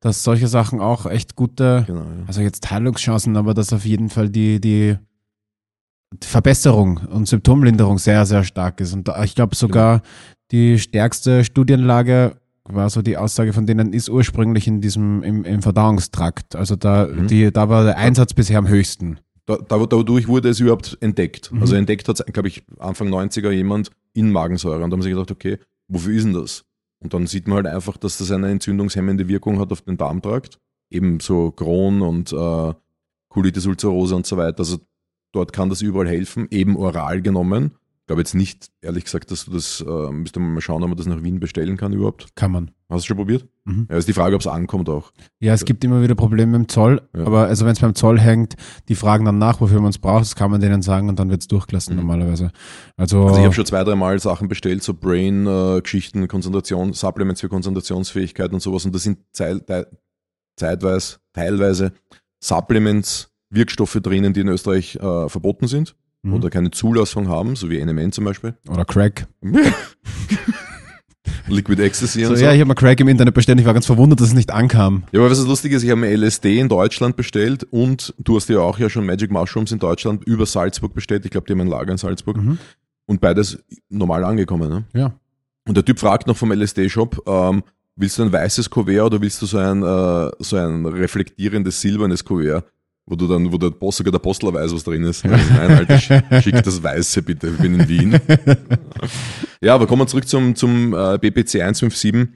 dass 0.00 0.22
solche 0.22 0.48
Sachen 0.48 0.80
auch 0.80 1.06
echt 1.06 1.34
gute, 1.34 1.84
genau, 1.86 2.00
ja. 2.00 2.24
also 2.26 2.40
jetzt 2.42 2.70
Heilungschancen, 2.70 3.36
aber 3.36 3.54
dass 3.54 3.72
auf 3.72 3.84
jeden 3.84 4.10
Fall 4.10 4.28
die, 4.28 4.60
die, 4.60 4.96
Verbesserung 6.20 6.98
und 7.10 7.26
Symptomlinderung 7.26 7.96
sehr, 7.96 8.26
sehr 8.26 8.44
stark 8.44 8.80
ist. 8.82 8.92
Und 8.92 9.10
ich 9.24 9.34
glaube 9.34 9.56
sogar 9.56 10.00
genau. 10.00 10.10
die 10.50 10.78
stärkste 10.78 11.42
Studienlage 11.42 12.36
war 12.64 12.90
so 12.90 13.02
die 13.02 13.16
Aussage 13.16 13.52
von 13.52 13.66
denen, 13.66 13.92
ist 13.92 14.08
ursprünglich 14.08 14.66
in 14.66 14.80
diesem, 14.80 15.22
im, 15.22 15.44
im 15.44 15.62
Verdauungstrakt. 15.62 16.54
Also 16.54 16.76
da, 16.76 17.06
mhm. 17.06 17.26
die, 17.26 17.52
da 17.52 17.68
war 17.68 17.84
der 17.84 17.98
Einsatz 17.98 18.34
bisher 18.34 18.58
am 18.58 18.68
höchsten. 18.68 19.18
Da, 19.46 19.56
dadurch 19.56 20.28
wurde 20.28 20.48
es 20.48 20.60
überhaupt 20.60 20.96
entdeckt. 21.00 21.52
Mhm. 21.52 21.60
Also 21.60 21.74
entdeckt 21.74 22.08
hat 22.08 22.20
es, 22.20 22.26
glaube 22.32 22.48
ich, 22.48 22.64
Anfang 22.78 23.08
90er 23.08 23.50
jemand 23.50 23.90
in 24.12 24.30
Magensäure. 24.30 24.84
Und 24.84 24.90
da 24.90 24.94
haben 24.94 25.02
sie 25.02 25.10
gedacht, 25.10 25.30
okay, 25.30 25.58
wofür 25.88 26.14
ist 26.14 26.24
denn 26.24 26.34
das? 26.34 26.64
Und 27.00 27.14
dann 27.14 27.26
sieht 27.26 27.48
man 27.48 27.56
halt 27.56 27.66
einfach, 27.66 27.96
dass 27.96 28.18
das 28.18 28.30
eine 28.30 28.48
entzündungshemmende 28.50 29.26
Wirkung 29.26 29.58
hat 29.58 29.72
auf 29.72 29.82
den 29.82 29.96
Darmtrakt. 29.96 30.58
Eben 30.88 31.18
so 31.18 31.50
Crohn 31.50 32.00
und 32.00 32.32
äh, 32.32 32.74
Colitis 33.28 33.66
ulcerosa 33.66 34.14
und 34.14 34.26
so 34.26 34.36
weiter. 34.36 34.60
Also 34.60 34.78
dort 35.32 35.52
kann 35.52 35.68
das 35.68 35.82
überall 35.82 36.08
helfen, 36.08 36.46
eben 36.50 36.76
oral 36.76 37.22
genommen 37.22 37.72
glaube 38.06 38.20
jetzt 38.20 38.34
nicht, 38.34 38.70
ehrlich 38.80 39.04
gesagt, 39.04 39.30
dass 39.30 39.44
du 39.44 39.52
das, 39.52 39.80
äh, 39.80 40.12
müsste 40.12 40.40
man 40.40 40.54
mal 40.54 40.60
schauen, 40.60 40.82
ob 40.82 40.88
man 40.88 40.96
das 40.98 41.06
nach 41.06 41.22
Wien 41.22 41.40
bestellen 41.40 41.76
kann 41.76 41.92
überhaupt. 41.92 42.34
Kann 42.34 42.52
man. 42.52 42.70
Hast 42.88 43.04
du 43.04 43.08
schon 43.08 43.16
probiert? 43.16 43.46
Mhm. 43.64 43.86
Ja, 43.90 43.96
ist 43.96 44.08
die 44.08 44.12
Frage, 44.12 44.34
ob 44.34 44.40
es 44.40 44.46
ankommt 44.46 44.88
auch. 44.88 45.12
Ja, 45.40 45.54
es 45.54 45.64
gibt 45.64 45.82
immer 45.84 46.02
wieder 46.02 46.14
Probleme 46.14 46.58
mit 46.58 46.68
dem 46.68 46.68
Zoll, 46.68 47.00
ja. 47.16 47.24
aber 47.24 47.46
also 47.46 47.64
wenn 47.64 47.72
es 47.72 47.80
beim 47.80 47.94
Zoll 47.94 48.20
hängt, 48.20 48.54
die 48.88 48.96
fragen 48.96 49.24
dann 49.24 49.38
nach, 49.38 49.60
wofür 49.60 49.80
man 49.80 49.90
es 49.90 49.98
braucht, 49.98 50.22
das 50.22 50.34
kann 50.34 50.50
man 50.50 50.60
denen 50.60 50.82
sagen 50.82 51.08
und 51.08 51.18
dann 51.18 51.30
wird 51.30 51.40
es 51.40 51.48
durchgelassen 51.48 51.94
mhm. 51.94 52.00
normalerweise. 52.00 52.50
Also, 52.96 53.24
also 53.24 53.38
ich 53.38 53.44
habe 53.44 53.54
schon 53.54 53.66
zwei, 53.66 53.84
drei 53.84 53.94
Mal 53.94 54.18
Sachen 54.18 54.48
bestellt, 54.48 54.82
so 54.82 54.94
Brain-Geschichten, 54.94 56.24
äh, 56.24 56.26
Konzentration, 56.26 56.92
Supplements 56.92 57.40
für 57.40 57.48
Konzentrationsfähigkeit 57.48 58.52
und 58.52 58.60
sowas 58.60 58.84
und 58.84 58.94
das 58.94 59.04
sind 59.04 59.20
zeitweise, 59.32 61.18
teilweise 61.32 61.92
Supplements, 62.42 63.30
Wirkstoffe 63.48 63.98
drinnen, 64.02 64.32
die 64.32 64.40
in 64.40 64.48
Österreich 64.48 64.96
äh, 64.96 65.28
verboten 65.28 65.66
sind 65.66 65.94
mhm. 66.22 66.34
oder 66.34 66.50
keine 66.50 66.70
Zulassung 66.70 67.28
haben, 67.28 67.56
so 67.56 67.70
wie 67.70 67.84
NMN 67.84 68.12
zum 68.12 68.24
Beispiel. 68.24 68.54
Oder 68.68 68.84
Crack. 68.84 69.26
Liquid 71.48 71.82
Ecstasy 71.82 72.24
so, 72.24 72.30
und 72.30 72.36
so. 72.36 72.44
Ja, 72.44 72.52
ich 72.52 72.60
habe 72.60 72.68
mal 72.68 72.74
Crack 72.74 73.00
im 73.00 73.08
Internet 73.08 73.34
bestellt, 73.34 73.60
ich 73.60 73.66
war 73.66 73.74
ganz 73.74 73.86
verwundert, 73.86 74.20
dass 74.20 74.28
es 74.28 74.34
nicht 74.34 74.50
ankam. 74.50 75.04
Ja, 75.12 75.20
aber 75.20 75.30
was 75.30 75.38
das 75.38 75.46
lustig 75.46 75.72
ist, 75.72 75.82
ich 75.82 75.90
habe 75.90 76.00
mir 76.00 76.16
LSD 76.16 76.58
in 76.58 76.68
Deutschland 76.68 77.16
bestellt 77.16 77.64
und 77.70 78.14
du 78.18 78.36
hast 78.36 78.48
ja 78.48 78.60
auch 78.60 78.78
ja 78.78 78.88
schon 78.88 79.06
Magic 79.06 79.30
Mushrooms 79.30 79.72
in 79.72 79.78
Deutschland 79.78 80.24
über 80.24 80.46
Salzburg 80.46 80.94
bestellt. 80.94 81.24
Ich 81.24 81.30
glaube, 81.30 81.46
die 81.46 81.52
haben 81.52 81.60
ein 81.60 81.66
Lager 81.68 81.92
in 81.92 81.98
Salzburg. 81.98 82.36
Mhm. 82.36 82.58
Und 83.06 83.20
beides 83.20 83.58
normal 83.88 84.24
angekommen. 84.24 84.70
Ne? 84.70 84.84
Ja. 84.94 85.12
Und 85.66 85.76
der 85.76 85.84
Typ 85.84 85.98
fragt 85.98 86.26
noch 86.26 86.36
vom 86.36 86.52
LSD-Shop, 86.52 87.22
ähm, 87.26 87.62
willst 87.96 88.18
du 88.18 88.22
ein 88.22 88.32
weißes 88.32 88.70
Kuvert 88.70 89.06
oder 89.06 89.20
willst 89.20 89.42
du 89.42 89.46
so 89.46 89.58
ein, 89.58 89.82
äh, 89.82 90.30
so 90.38 90.56
ein 90.56 90.86
reflektierendes 90.86 91.80
silbernes 91.80 92.24
Kuvert? 92.24 92.64
Wo 93.06 93.16
du 93.16 93.26
dann, 93.26 93.52
wo 93.52 93.58
der 93.58 93.70
Boss, 93.70 93.96
sogar 93.96 94.12
der 94.12 94.18
Postler 94.20 94.54
weiß, 94.54 94.72
was 94.74 94.84
drin 94.84 95.04
ist. 95.04 95.24
Also 95.24 95.52
nein, 95.54 95.70
Alter, 95.70 95.98
schick 96.42 96.62
das 96.62 96.82
Weiße 96.82 97.22
bitte, 97.22 97.48
ich 97.48 97.58
bin 97.58 97.80
in 97.80 97.88
Wien. 97.88 98.20
ja, 99.60 99.74
aber 99.74 99.86
kommen 99.86 100.02
wir 100.02 100.06
zurück 100.06 100.28
zum, 100.28 100.54
zum 100.54 100.94
äh, 100.94 101.18
BPC 101.18 101.56
157. 101.56 102.28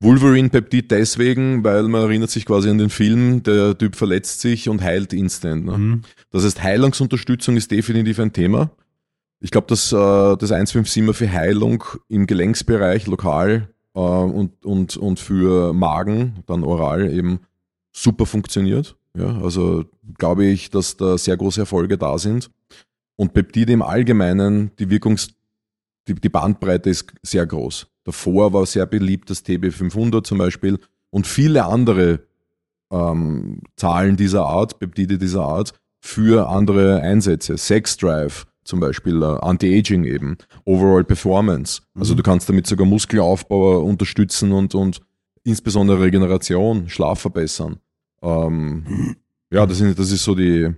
Wolverine 0.00 0.48
Peptid 0.48 0.90
deswegen, 0.90 1.62
weil 1.62 1.84
man 1.84 2.02
erinnert 2.02 2.30
sich 2.30 2.46
quasi 2.46 2.68
an 2.70 2.78
den 2.78 2.90
Film, 2.90 3.42
der 3.42 3.76
Typ 3.76 3.96
verletzt 3.96 4.40
sich 4.40 4.68
und 4.68 4.82
heilt 4.82 5.12
instant. 5.12 5.66
Ne? 5.66 5.78
Mhm. 5.78 6.02
Das 6.30 6.44
heißt, 6.44 6.62
Heilungsunterstützung 6.62 7.56
ist 7.56 7.70
definitiv 7.70 8.18
ein 8.18 8.32
Thema. 8.32 8.70
Ich 9.40 9.50
glaube, 9.50 9.66
dass 9.68 9.92
äh, 9.92 9.96
das 9.96 10.52
157er 10.52 11.12
für 11.12 11.30
Heilung 11.30 11.84
im 12.08 12.26
Gelenksbereich 12.26 13.06
lokal 13.06 13.68
äh, 13.94 13.98
und, 13.98 14.64
und, 14.64 14.96
und 14.96 15.20
für 15.20 15.74
Magen, 15.74 16.42
dann 16.46 16.64
oral 16.64 17.12
eben 17.12 17.40
super 17.92 18.26
funktioniert. 18.26 18.96
Ja, 19.16 19.40
also 19.40 19.84
glaube 20.18 20.44
ich, 20.46 20.70
dass 20.70 20.96
da 20.96 21.16
sehr 21.16 21.36
große 21.36 21.60
Erfolge 21.60 21.96
da 21.98 22.18
sind. 22.18 22.50
Und 23.16 23.32
Peptide 23.32 23.72
im 23.72 23.82
Allgemeinen, 23.82 24.72
die 24.78 24.90
Wirkungs, 24.90 25.28
die, 26.08 26.14
die 26.14 26.28
Bandbreite 26.28 26.90
ist 26.90 27.12
sehr 27.22 27.46
groß. 27.46 27.86
Davor 28.02 28.52
war 28.52 28.66
sehr 28.66 28.86
beliebt 28.86 29.30
das 29.30 29.44
TB500 29.44 30.24
zum 30.24 30.38
Beispiel 30.38 30.78
und 31.10 31.26
viele 31.26 31.64
andere 31.64 32.20
ähm, 32.90 33.60
Zahlen 33.76 34.16
dieser 34.16 34.44
Art, 34.46 34.78
Peptide 34.78 35.16
dieser 35.16 35.42
Art, 35.42 35.72
für 36.00 36.48
andere 36.48 37.00
Einsätze. 37.00 37.56
Sex 37.56 37.96
Drive 37.96 38.46
zum 38.64 38.80
Beispiel, 38.80 39.22
äh, 39.22 39.38
Anti-Aging 39.40 40.04
eben, 40.04 40.36
Overall 40.64 41.04
Performance. 41.04 41.82
Also 41.94 42.14
mhm. 42.14 42.18
du 42.18 42.22
kannst 42.24 42.48
damit 42.48 42.66
sogar 42.66 42.86
Muskelaufbau 42.86 43.80
unterstützen 43.80 44.52
und, 44.52 44.74
und 44.74 45.00
insbesondere 45.44 46.00
Regeneration, 46.00 46.88
Schlaf 46.88 47.20
verbessern. 47.20 47.78
Ähm, 48.24 49.16
ja, 49.52 49.66
das, 49.66 49.78
sind, 49.78 49.98
das 49.98 50.10
ist 50.10 50.24
so 50.24 50.34
die, 50.34 50.72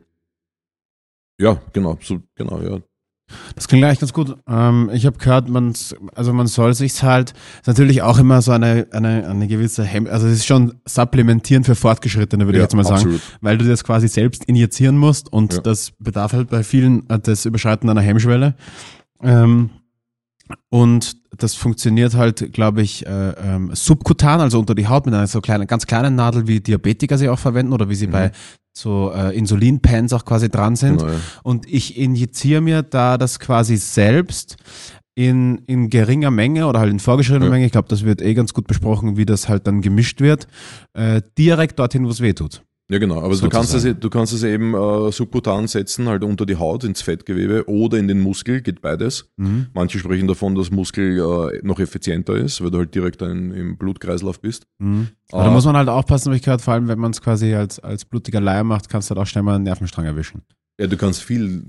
ja, 1.41 1.61
genau, 1.73 1.99
so, 2.03 2.21
genau, 2.35 2.61
ja. 2.61 2.79
Das 3.57 3.67
klingt 3.67 3.85
eigentlich 3.85 3.99
ganz 3.99 4.13
gut. 4.13 4.37
Ähm, 4.47 4.89
ich 4.93 5.05
habe 5.05 5.19
gehört, 5.19 5.49
man, 5.49 5.75
also 6.15 6.33
man 6.33 6.47
soll 6.47 6.75
sich 6.75 7.03
halt, 7.03 7.33
ist 7.61 7.67
natürlich 7.67 8.03
auch 8.03 8.19
immer 8.19 8.41
so 8.41 8.53
eine, 8.53 8.87
eine, 8.93 9.27
eine 9.29 9.49
gewisse 9.49 9.83
Hem 9.83 10.07
also 10.07 10.29
es 10.29 10.35
ist 10.35 10.47
schon 10.47 10.75
supplementieren 10.85 11.65
für 11.65 11.75
Fortgeschrittene, 11.75 12.47
würde 12.47 12.59
Ja, 12.59 12.65
ich 12.65 12.71
jetzt 12.73 12.77
mal 12.77 12.87
absolut. 12.87 13.21
sagen, 13.21 13.37
weil 13.41 13.59
du 13.59 13.65
das 13.67 13.83
quasi 13.83 14.07
selbst 14.07 14.45
injizieren 14.45 14.97
musst 14.97 15.33
und 15.33 15.55
Ja. 15.55 15.61
das 15.61 15.91
bedarf 15.99 16.35
halt 16.35 16.51
bei 16.51 16.63
vielen 16.63 17.09
äh, 17.11 17.19
das 17.19 17.47
Überschreiten 17.47 17.91
einer 17.91 18.01
Hemmschwelle. 18.01 18.55
Ähm, 19.23 19.71
und 20.69 21.17
das 21.37 21.55
funktioniert 21.55 22.15
halt, 22.15 22.53
glaube 22.53 22.83
ich, 22.83 23.07
äh, 23.07 23.31
ähm, 23.31 23.71
subkutan, 23.75 24.41
also 24.41 24.59
unter 24.59 24.75
die 24.75 24.89
Haut 24.89 25.07
mit 25.07 25.15
einer 25.15 25.27
so 25.27 25.41
kleinen, 25.41 25.67
ganz 25.67 25.87
kleinen 25.87 26.15
Nadel, 26.15 26.47
wie 26.47 26.61
Diabetiker 26.61 27.19
sie 27.19 27.29
auch 27.29 27.39
verwenden 27.39 27.73
oder 27.73 27.89
wie 27.89 27.95
sie 27.95 28.07
bei 28.07 28.33
so 28.77 29.13
äh, 29.15 29.37
Insulinpens 29.37 30.13
auch 30.13 30.25
quasi 30.25 30.51
dran 30.51 30.77
sind. 30.77 30.99
Genau, 30.99 31.13
ja. 31.13 31.19
Und 31.43 31.67
ich 31.67 31.97
injiziere 31.97 32.61
mir 32.61 32.83
da 32.83 33.17
das 33.19 33.39
quasi 33.39 33.77
selbst 33.77 34.57
in, 35.15 35.63
in 35.67 35.89
geringer 35.89 36.31
Menge 36.31 36.67
oder 36.67 36.81
halt 36.81 36.91
in 36.91 37.01
vorgeschriebener 37.01 37.47
Ja. 37.47 37.51
Menge. 37.51 37.67
Ich 37.67 37.73
glaube, 37.73 37.89
das 37.89 38.05
wird 38.05 38.21
eh 38.21 38.35
ganz 38.35 38.53
gut 38.53 38.67
besprochen, 38.67 39.17
wie 39.17 39.25
das 39.25 39.49
halt 39.49 39.67
dann 39.67 39.81
gemischt 39.81 40.21
wird. 40.21 40.47
Äh, 40.93 41.23
direkt 41.39 41.79
dorthin, 41.79 42.05
wo 42.05 42.11
es 42.11 42.21
weh 42.21 42.35
tut. 42.35 42.63
Ja, 42.89 42.99
genau. 42.99 43.20
Aber 43.20 43.34
du 43.34 43.49
kannst, 43.49 43.74
es, 43.74 43.82
du 43.99 44.11
kannst 44.11 44.32
es 44.32 44.45
eben 44.45 44.72
äh, 44.74 45.11
subkutan 45.11 45.66
setzen, 45.66 46.07
halt 46.09 46.22
unter 46.22 46.47
die 46.47 46.55
Haut, 46.55 46.84
ins 46.84 47.03
Fettgewebe 47.03 47.68
oder 47.68 47.99
in 47.99 48.07
den 48.07 48.20
Muskel, 48.20 48.61
geht 48.61 48.80
beides. 48.80 49.28
Mhm. 49.37 49.66
Manche 49.74 49.99
sprechen 49.99 50.28
davon, 50.28 50.55
dass 50.55 50.70
Muskel 50.70 51.18
äh, 51.18 51.66
noch 51.66 51.80
effizienter 51.80 52.37
ist, 52.37 52.62
weil 52.62 52.70
du 52.70 52.78
halt 52.78 52.95
direkt 52.95 53.22
ein, 53.24 53.51
im 53.51 53.76
Blutkreislauf 53.76 54.41
bist. 54.41 54.66
Mhm. 54.78 55.09
Aber 55.32 55.43
da 55.43 55.49
Ah. 55.51 55.53
muss 55.53 55.64
man 55.64 55.76
halt 55.76 55.89
aufpassen, 55.89 56.26
habe 56.28 56.37
ich 56.37 56.43
gehört, 56.43 56.62
vor 56.62 56.74
allem 56.74 56.87
wenn 56.87 57.01
man 57.01 57.11
es 57.11 57.20
quasi 57.20 57.55
als, 57.55 57.80
als 57.80 58.05
blutiger 58.05 58.41
Laie 58.41 58.62
macht, 58.62 58.89
kannst 58.89 59.11
du 59.11 59.16
halt 59.16 59.22
auch 59.22 59.28
schnell 59.28 59.43
mal 59.43 59.57
einen 59.57 59.64
Nervenstrang 59.64 60.05
erwischen. 60.07 60.43
Ja, 60.78 60.87
du 60.87 60.97
kannst 60.97 61.22
viel, 61.24 61.64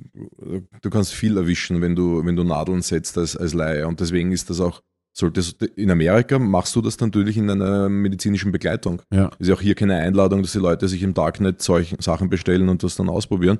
du 0.82 0.90
kannst 0.90 1.14
viel 1.14 1.38
erwischen, 1.38 1.82
wenn 1.82 1.96
du, 1.96 2.24
wenn 2.26 2.36
du 2.36 2.44
Nadeln 2.44 2.82
setzt 2.82 3.18
als, 3.18 3.36
als 3.38 3.54
Laie. 3.54 3.88
Und 3.88 4.02
deswegen 4.02 4.32
ist 4.34 4.50
das 4.50 4.60
auch, 4.60 4.82
solltest 5.18 5.62
in 5.64 5.90
Amerika 5.90 6.38
machst 6.38 6.76
du 6.76 6.82
das 6.82 7.00
natürlich 7.00 7.38
in 7.38 7.50
einer 7.50 7.90
medizinischen 7.90 8.52
Begleitung. 8.52 9.02
Ja. 9.12 9.32
Ist 9.40 9.48
ja 9.48 9.56
auch 9.56 9.62
hier 9.62 9.76
keine 9.76 9.96
Einladung, 9.96 10.42
dass 10.42 10.52
die 10.52 10.60
Leute 10.60 10.88
sich 10.88 11.02
im 11.02 11.14
Darknet 11.14 11.62
solche 11.62 11.96
Sachen 12.00 12.30
bestellen 12.30 12.70
und 12.70 12.84
das 12.84 12.96
dann 12.96 13.10
ausprobieren. 13.10 13.60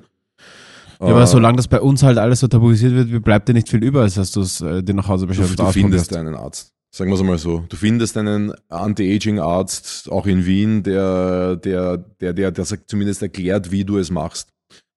Ja, 1.00 1.08
aber 1.08 1.22
Äh, 1.22 1.26
solange 1.26 1.56
das 1.56 1.68
bei 1.68 1.80
uns 1.80 2.02
halt 2.02 2.18
alles 2.18 2.40
so 2.40 2.48
tabuisiert 2.48 3.10
wird, 3.10 3.24
bleibt 3.24 3.48
dir 3.48 3.54
nicht 3.54 3.68
viel 3.68 3.82
über, 3.82 4.02
als 4.02 4.14
dass 4.14 4.32
du 4.32 4.40
es 4.40 4.60
äh, 4.60 4.82
dir 4.82 4.94
nach 4.94 5.08
Hause 5.08 5.26
du, 5.26 5.28
bestellst. 5.28 5.58
du 5.58 5.64
und 5.64 5.72
findest 5.72 6.14
einen 6.16 6.34
Arzt. 6.34 6.72
Sagen 6.90 7.10
wir 7.10 7.16
es 7.16 7.22
mal 7.22 7.38
so. 7.38 7.64
Du 7.68 7.76
findest 7.76 8.16
einen 8.16 8.52
Anti-Aging-Arzt, 8.68 10.10
auch 10.10 10.26
in 10.26 10.46
Wien, 10.46 10.82
der, 10.82 11.56
der, 11.56 11.98
der, 11.98 12.32
der, 12.32 12.50
der 12.50 12.64
zumindest 12.64 13.20
erklärt, 13.20 13.70
wie 13.70 13.84
du 13.84 13.98
es 13.98 14.10
machst. 14.10 14.50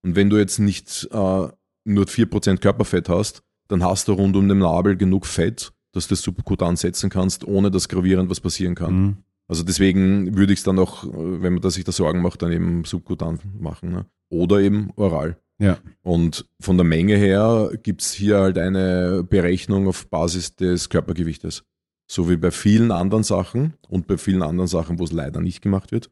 Und 0.03 0.15
wenn 0.15 0.29
du 0.29 0.37
jetzt 0.37 0.59
nicht 0.59 1.09
äh, 1.11 1.47
nur 1.85 2.05
4% 2.05 2.57
Körperfett 2.57 3.09
hast, 3.09 3.43
dann 3.67 3.83
hast 3.83 4.07
du 4.07 4.13
rund 4.13 4.35
um 4.35 4.47
den 4.47 4.59
Nabel 4.59 4.95
genug 4.95 5.25
Fett, 5.25 5.71
dass 5.91 6.07
du 6.07 6.13
das 6.13 6.21
subkutan 6.21 6.75
setzen 6.75 7.09
kannst, 7.09 7.45
ohne 7.45 7.71
dass 7.71 7.89
gravierend 7.89 8.29
was 8.29 8.39
passieren 8.39 8.75
kann. 8.75 8.93
Mhm. 8.93 9.17
Also 9.47 9.63
deswegen 9.63 10.37
würde 10.37 10.53
ich 10.53 10.59
es 10.59 10.63
dann 10.63 10.79
auch, 10.79 11.03
wenn 11.03 11.53
man 11.53 11.61
da 11.61 11.69
sich 11.69 11.83
da 11.83 11.91
Sorgen 11.91 12.21
macht, 12.21 12.41
dann 12.41 12.53
eben 12.53 12.85
subkutan 12.85 13.39
machen. 13.59 13.91
Ne? 13.91 14.05
Oder 14.29 14.59
eben 14.61 14.91
oral. 14.95 15.37
Ja. 15.59 15.77
Und 16.01 16.47
von 16.59 16.77
der 16.77 16.85
Menge 16.85 17.17
her 17.17 17.69
gibt 17.83 18.01
es 18.01 18.13
hier 18.13 18.39
halt 18.39 18.57
eine 18.57 19.23
Berechnung 19.23 19.87
auf 19.87 20.07
Basis 20.07 20.55
des 20.55 20.89
Körpergewichtes. 20.89 21.63
So 22.07 22.29
wie 22.29 22.37
bei 22.37 22.51
vielen 22.51 22.91
anderen 22.91 23.23
Sachen 23.23 23.73
und 23.87 24.07
bei 24.07 24.17
vielen 24.17 24.41
anderen 24.41 24.67
Sachen, 24.67 24.99
wo 24.99 25.03
es 25.03 25.11
leider 25.11 25.39
nicht 25.41 25.61
gemacht 25.61 25.91
wird, 25.91 26.09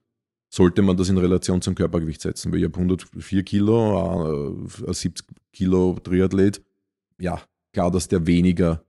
sollte 0.50 0.82
man 0.82 0.98
das 0.98 1.10
in 1.10 1.18
Relation 1.18 1.62
zum 1.62 1.76
Körpergewicht 1.76 2.22
setzen. 2.22 2.52
Weil 2.52 2.60
ich 2.60 2.66
habe 2.66 2.78
104 2.78 3.44
Kilo, 3.44 4.58
äh, 4.86 4.86
ein 4.88 4.94
70 4.94 5.26
Kilo 5.54 5.98
Triathlet. 6.04 6.62
Ja, 7.20 7.42
klar, 7.74 7.90
dass 7.90 8.08
der 8.08 8.28
weniger 8.28 8.84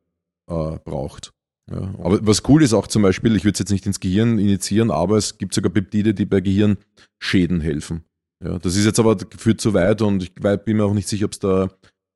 äh, 0.50 0.78
braucht. 0.84 1.32
Ja. 1.70 1.94
Aber 2.02 2.18
was 2.26 2.42
cool 2.48 2.62
ist 2.62 2.72
auch 2.74 2.88
zum 2.88 3.02
Beispiel, 3.02 3.36
ich 3.36 3.44
würde 3.44 3.52
es 3.54 3.60
jetzt 3.60 3.70
nicht 3.70 3.86
ins 3.86 4.00
Gehirn 4.00 4.38
initiieren, 4.38 4.90
aber 4.90 5.16
es 5.16 5.38
gibt 5.38 5.54
sogar 5.54 5.70
Peptide, 5.70 6.14
die 6.14 6.26
bei 6.26 6.40
Gehirnschäden 6.40 7.60
helfen. 7.60 8.04
Ja, 8.44 8.58
das 8.58 8.74
ist 8.76 8.86
jetzt 8.86 8.98
aber 8.98 9.16
führt 9.36 9.60
zu 9.60 9.74
weit 9.74 10.02
und 10.02 10.22
ich 10.22 10.34
bin 10.34 10.76
mir 10.76 10.84
auch 10.84 10.94
nicht 10.94 11.08
sicher, 11.08 11.26
ob 11.26 11.32
es 11.32 11.38
da 11.38 11.68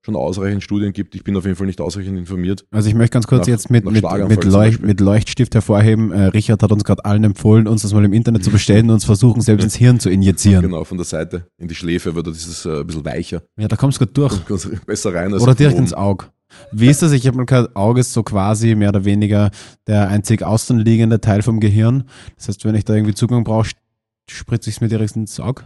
schon 0.04 0.16
ausreichend 0.16 0.62
Studien 0.62 0.92
gibt. 0.92 1.14
Ich 1.14 1.24
bin 1.24 1.36
auf 1.36 1.44
jeden 1.44 1.56
Fall 1.56 1.66
nicht 1.66 1.80
ausreichend 1.80 2.18
informiert. 2.18 2.66
Also 2.70 2.88
ich 2.88 2.94
möchte 2.94 3.12
ganz 3.14 3.26
kurz 3.26 3.40
Nach- 3.42 3.46
jetzt 3.48 3.70
mit, 3.70 3.84
mit, 3.84 3.94
mit, 3.94 4.02
Beispiel. 4.02 4.86
mit 4.86 5.00
Leuchtstift 5.00 5.54
hervorheben. 5.54 6.12
Äh, 6.12 6.24
Richard 6.26 6.62
hat 6.62 6.72
uns 6.72 6.84
gerade 6.84 7.04
allen 7.04 7.24
empfohlen, 7.24 7.66
uns 7.66 7.82
das 7.82 7.94
mal 7.94 8.04
im 8.04 8.12
Internet 8.12 8.44
zu 8.44 8.50
bestellen 8.50 8.86
und 8.86 8.94
uns 8.94 9.04
versuchen, 9.04 9.40
selbst 9.40 9.64
ins 9.64 9.76
Hirn 9.76 10.00
zu 10.00 10.10
injizieren. 10.10 10.62
Genau, 10.62 10.84
von 10.84 10.98
der 10.98 11.06
Seite 11.06 11.46
in 11.58 11.68
die 11.68 11.74
Schläfe, 11.74 12.14
weil 12.14 12.22
dort 12.22 12.36
ist 12.36 12.46
es 12.46 12.66
äh, 12.66 12.80
ein 12.80 12.86
bisschen 12.86 13.04
weicher. 13.04 13.42
Ja, 13.58 13.68
da 13.68 13.76
kommst 13.76 14.00
du 14.00 14.06
gut 14.06 14.16
durch. 14.18 14.34
Du 14.40 14.58
besser 14.86 15.14
rein 15.14 15.32
als 15.32 15.42
Oder 15.42 15.54
direkt 15.54 15.76
oben. 15.76 15.84
ins 15.84 15.94
Auge. 15.94 16.26
Wie 16.72 16.88
ist 16.88 17.02
das? 17.02 17.12
Ich 17.12 17.26
habe 17.26 17.36
mal 17.36 17.46
gehört, 17.46 17.74
Auge 17.76 18.00
ist 18.00 18.12
so 18.12 18.22
quasi 18.22 18.74
mehr 18.74 18.90
oder 18.90 19.04
weniger 19.04 19.50
der 19.86 20.08
einzig 20.08 20.42
außenliegende 20.42 21.20
Teil 21.20 21.42
vom 21.42 21.60
Gehirn. 21.60 22.04
Das 22.36 22.48
heißt, 22.48 22.64
wenn 22.64 22.74
ich 22.74 22.84
da 22.84 22.94
irgendwie 22.94 23.14
Zugang 23.14 23.44
brauche, 23.44 23.70
spritze 24.30 24.70
ich 24.70 24.76
es 24.76 24.80
mir 24.80 24.88
direkt 24.88 25.16
ins 25.16 25.38
Auge. 25.40 25.64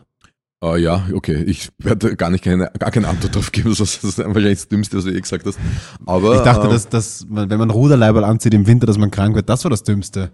Ah, 0.61 0.77
ja, 0.77 1.07
okay. 1.15 1.45
Ich 1.45 1.69
werde 1.79 2.17
gar 2.17 2.31
nicht 2.31 2.43
keine, 2.43 2.71
gar 2.79 2.91
keine 2.91 3.07
Antwort 3.09 3.35
drauf 3.37 3.53
geben. 3.53 3.75
Das 3.79 4.03
ist 4.03 4.19
wahrscheinlich 4.19 4.59
das 4.59 4.69
Dümmste, 4.69 4.97
was 4.97 5.05
du 5.05 5.11
eh 5.13 5.21
gesagt 5.21 5.47
hast. 5.47 5.59
Aber, 6.05 6.35
Ich 6.37 6.43
dachte, 6.43 6.67
ähm, 6.67 6.73
dass, 6.73 6.89
dass 6.89 7.27
man, 7.29 7.49
wenn 7.49 7.59
man 7.59 7.71
Ruderleiberl 7.71 8.25
anzieht 8.25 8.55
im 8.55 8.67
Winter, 8.67 8.87
dass 8.87 8.99
man 8.99 9.11
krank 9.11 9.37
wird. 9.37 9.49
Das 9.49 9.63
war 9.65 9.71
das 9.71 9.85
Dümmste. 9.85 10.33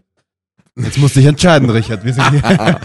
Jetzt 0.76 0.98
musst 0.98 1.14
du 1.14 1.20
dich 1.20 1.28
entscheiden, 1.28 1.70
Richard. 1.70 2.04
Wir 2.04 2.14
sind 2.14 2.30
hier. 2.30 2.42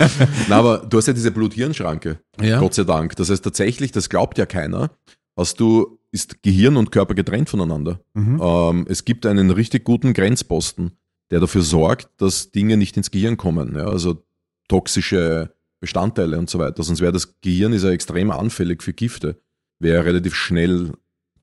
Na, 0.49 0.57
aber 0.57 0.79
du 0.79 0.97
hast 0.97 1.07
ja 1.07 1.13
diese 1.13 1.31
Blut-Hirn-Schranke. 1.31 2.19
ja? 2.41 2.59
Gott 2.59 2.73
sei 2.75 2.83
Dank. 2.83 3.15
Das 3.15 3.29
heißt 3.29 3.43
tatsächlich, 3.43 3.91
das 3.91 4.09
glaubt 4.09 4.37
ja 4.37 4.45
keiner, 4.45 4.91
hast 5.35 5.59
du, 5.59 5.97
ist 6.11 6.41
Gehirn 6.43 6.77
und 6.77 6.91
Körper 6.91 7.13
getrennt 7.13 7.49
voneinander. 7.49 7.99
Mhm. 8.13 8.39
Ähm, 8.41 8.85
es 8.89 9.05
gibt 9.05 9.25
einen 9.25 9.51
richtig 9.51 9.83
guten 9.83 10.13
Grenzposten, 10.13 10.91
der 11.31 11.39
dafür 11.39 11.61
sorgt, 11.61 12.09
dass 12.21 12.51
Dinge 12.51 12.77
nicht 12.77 12.97
ins 12.97 13.11
Gehirn 13.11 13.37
kommen. 13.37 13.75
Ja? 13.75 13.85
Also 13.87 14.23
toxische 14.67 15.53
Bestandteile 15.79 16.37
und 16.37 16.49
so 16.49 16.59
weiter. 16.59 16.83
Sonst 16.83 17.01
wäre 17.01 17.11
das 17.11 17.39
Gehirn 17.41 17.73
ist 17.73 17.83
ja 17.83 17.91
extrem 17.91 18.31
anfällig 18.31 18.83
für 18.83 18.93
Gifte. 18.93 19.39
Wäre 19.79 20.05
relativ 20.05 20.35
schnell 20.35 20.91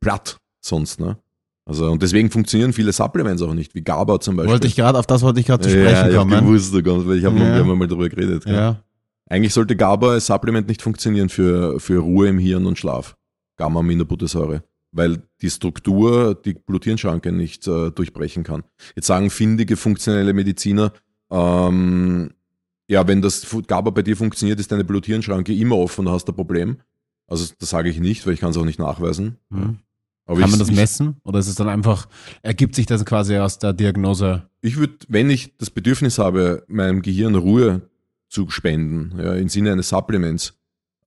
platt 0.01 0.39
sonst. 0.61 1.01
Ne? 1.01 1.17
Also, 1.65 1.91
und 1.91 2.03
deswegen 2.03 2.31
funktionieren 2.31 2.73
viele 2.73 2.93
Supplements 2.93 3.43
auch 3.43 3.55
nicht, 3.55 3.75
wie 3.75 3.83
GABA 3.83 4.21
zum 4.21 4.37
Beispiel. 4.37 4.53
Wollte 4.53 4.67
ich 4.69 4.77
gerade, 4.77 4.99
auf 4.99 5.07
das 5.07 5.23
wollte 5.23 5.41
ich 5.41 5.47
gerade 5.47 5.67
zu 5.69 5.77
ja, 5.77 5.85
sprechen 5.89 6.11
ich 6.11 6.17
hab 6.17 6.29
kommen. 6.29 6.47
gewusst, 6.47 6.71
sogar, 6.73 7.07
weil 7.07 7.19
ich 7.19 7.25
hab, 7.25 7.37
Ja. 7.37 7.65
mal 7.65 7.89
darüber 7.89 8.09
geredet. 8.09 8.45
Ja. 8.47 8.83
Eigentlich 9.29 9.53
sollte 9.53 9.75
GABA 9.75 10.13
als 10.13 10.27
Supplement 10.27 10.69
nicht 10.69 10.81
funktionieren 10.83 11.29
für, 11.29 11.81
für 11.81 11.99
Ruhe 11.99 12.29
im 12.29 12.39
Hirn 12.39 12.67
und 12.67 12.79
Schlaf. 12.79 13.17
Gamma-Aminobuttersäure. 13.57 14.63
Weil 14.93 15.23
die 15.43 15.51
Struktur 15.51 16.35
die 16.35 16.55
Blut-Hirn-Schranke 16.55 17.33
nicht 17.33 17.67
äh, 17.67 17.91
durchbrechen 17.91 18.45
kann. 18.45 18.65
Jetzt 18.95 19.09
sagen 19.09 19.31
findige, 19.31 19.77
funktionelle 19.77 20.33
Mediziner, 20.33 20.93
ähm, 21.31 22.31
ja, 22.89 23.07
wenn 23.09 23.21
das 23.21 23.47
GABA 23.67 23.91
bei 23.91 24.03
dir 24.03 24.17
funktioniert, 24.17 24.61
ist 24.61 24.71
deine 24.71 24.85
Blut-Hirn-Schranke 24.85 25.55
immer 25.55 25.77
offen 25.77 26.07
und 26.07 26.13
hast 26.13 26.29
ein 26.29 26.35
Problem. 26.37 26.79
Also 27.27 27.53
das 27.59 27.71
sage 27.71 27.91
ich 27.91 27.99
nicht, 27.99 28.27
weil 28.27 28.35
ich 28.35 28.41
kann 28.41 28.51
es 28.51 28.57
auch 28.57 28.65
nicht 28.65 28.79
nachweisen. 28.79 29.39
Mhm. 29.51 29.81
Aber 30.27 30.41
Kann 30.41 30.51
ich, 30.51 30.57
man 30.57 30.67
das 30.67 30.73
messen? 30.73 31.17
Oder 31.25 31.39
ist 31.39 31.47
es 31.49 31.55
dann 31.55 31.69
einfach, 31.69 32.09
ergibt 32.43 32.75
sich 32.75 32.87
das 32.87 33.05
quasi 33.05 33.37
aus 33.39 33.59
der 33.59 33.73
Diagnose? 33.73 34.49
Ich 34.61 34.77
würde, 34.77 34.95
wenn 35.09 35.31
ich 35.31 35.57
das 35.57 35.71
Bedürfnis 35.71 36.19
habe, 36.19 36.65
meinem 36.69 37.03
Gehirn 37.03 37.37
Ruhe 37.37 37.89
zu 38.29 38.51
spenden, 38.51 39.19
ja, 39.21 39.35
im 39.35 39.49
Sinne 39.49 39.73
eines 39.73 39.89
Supplements, 39.89 40.59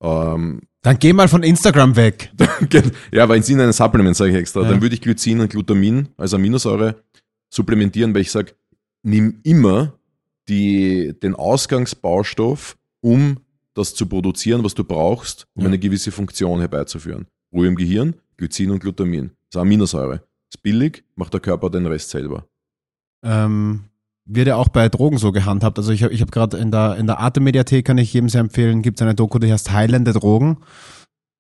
ähm, 0.02 0.62
Dann 0.82 0.98
geh 0.98 1.12
mal 1.14 1.28
von 1.28 1.44
Instagram 1.44 1.96
weg. 1.96 2.32
ja, 3.12 3.24
aber 3.24 3.36
im 3.36 3.44
Sinne 3.44 3.64
eines 3.64 3.78
Supplements 3.78 4.18
sage 4.18 4.32
ich 4.32 4.38
extra, 4.38 4.62
Ja. 4.64 4.70
dann 4.70 4.82
würde 4.82 4.96
ich 4.96 5.02
Glycin 5.02 5.42
und 5.42 5.50
Glutamin 5.52 6.08
als 6.18 6.34
Aminosäure 6.34 7.04
supplementieren, 7.54 8.14
weil 8.14 8.22
ich 8.22 8.32
sage, 8.32 8.54
nimm 9.04 9.40
immer 9.44 9.94
die, 10.48 11.14
den 11.22 11.36
Ausgangsbaustoff, 11.36 12.78
um 13.02 13.38
das 13.74 13.94
zu 13.96 14.06
produzieren, 14.08 14.64
was 14.64 14.74
du 14.74 14.84
brauchst, 14.84 15.48
um 15.54 15.64
Ja. 15.64 15.68
eine 15.68 15.80
gewisse 15.80 16.12
Funktion 16.12 16.60
herbeizuführen. 16.60 17.28
Ruhe 17.54 17.68
im 17.68 17.76
Gehirn, 17.76 18.16
Glycin 18.38 18.72
und 18.72 18.80
Glutamin. 18.80 19.32
Das 19.52 19.56
ist 19.56 19.62
Aminosäure. 19.62 20.24
Ist 20.52 20.62
billig, 20.64 21.04
macht 21.16 21.34
der 21.34 21.42
Körper 21.42 21.70
den 21.70 21.86
Rest 21.88 22.10
selber. 22.10 22.48
Ähm, 23.24 23.84
wird 24.30 24.48
ja 24.48 24.56
auch 24.56 24.70
bei 24.70 24.90
Drogen 24.90 25.18
so 25.18 25.32
gehandhabt. 25.32 25.78
Also 25.78 25.92
ich 25.92 26.04
habe 26.04 26.14
ich 26.14 26.22
hab 26.22 26.32
gerade 26.32 26.58
in 26.58 26.72
der, 26.72 26.96
in 26.98 27.08
der 27.08 27.20
Arte-Mediathek, 27.20 27.84
kann 27.84 27.98
ich 27.98 28.14
jedem 28.14 28.30
sehr 28.30 28.42
empfehlen, 28.42 28.82
gibt 28.82 29.00
es 29.00 29.02
eine 29.02 29.16
Doku, 29.16 29.40
die 29.40 29.52
heißt 29.52 29.72
Heilende 29.72 30.14
Drogen. 30.14 30.58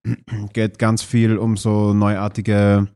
Geht 0.54 0.80
ganz 0.80 1.04
viel 1.04 1.38
um 1.38 1.56
so 1.56 1.94
neuartige, 1.94 2.88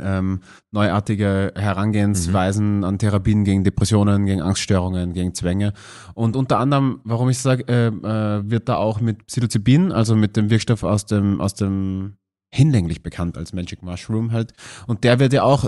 ähm, 0.00 0.40
neuartige 0.70 1.52
Herangehensweisen 1.54 2.84
an 2.84 2.98
Therapien 2.98 3.44
gegen 3.44 3.64
Depressionen, 3.64 4.24
gegen 4.24 4.40
Angststörungen, 4.40 5.12
gegen 5.12 5.34
Zwänge. 5.34 5.74
Und 6.14 6.34
unter 6.34 6.58
anderem, 6.58 7.00
warum 7.04 7.28
ich 7.28 7.38
sage, 7.38 7.64
äh, 7.68 7.88
äh, 7.88 8.50
wird 8.50 8.68
da 8.70 8.76
auch 8.76 9.00
mit 9.00 9.26
Psilocybin, 9.26 9.92
also 9.92 10.16
mit 10.16 10.36
dem 10.36 10.48
Wirkstoff 10.48 10.84
aus 10.84 11.04
dem, 11.04 11.40
aus 11.40 11.54
dem 11.54 12.14
hinlänglich 12.50 13.02
bekannt 13.02 13.36
als 13.36 13.52
Magic 13.52 13.82
Mushroom 13.82 14.32
halt. 14.32 14.52
Und 14.86 15.04
der 15.04 15.18
wird 15.18 15.32
ja 15.34 15.42
auch 15.42 15.66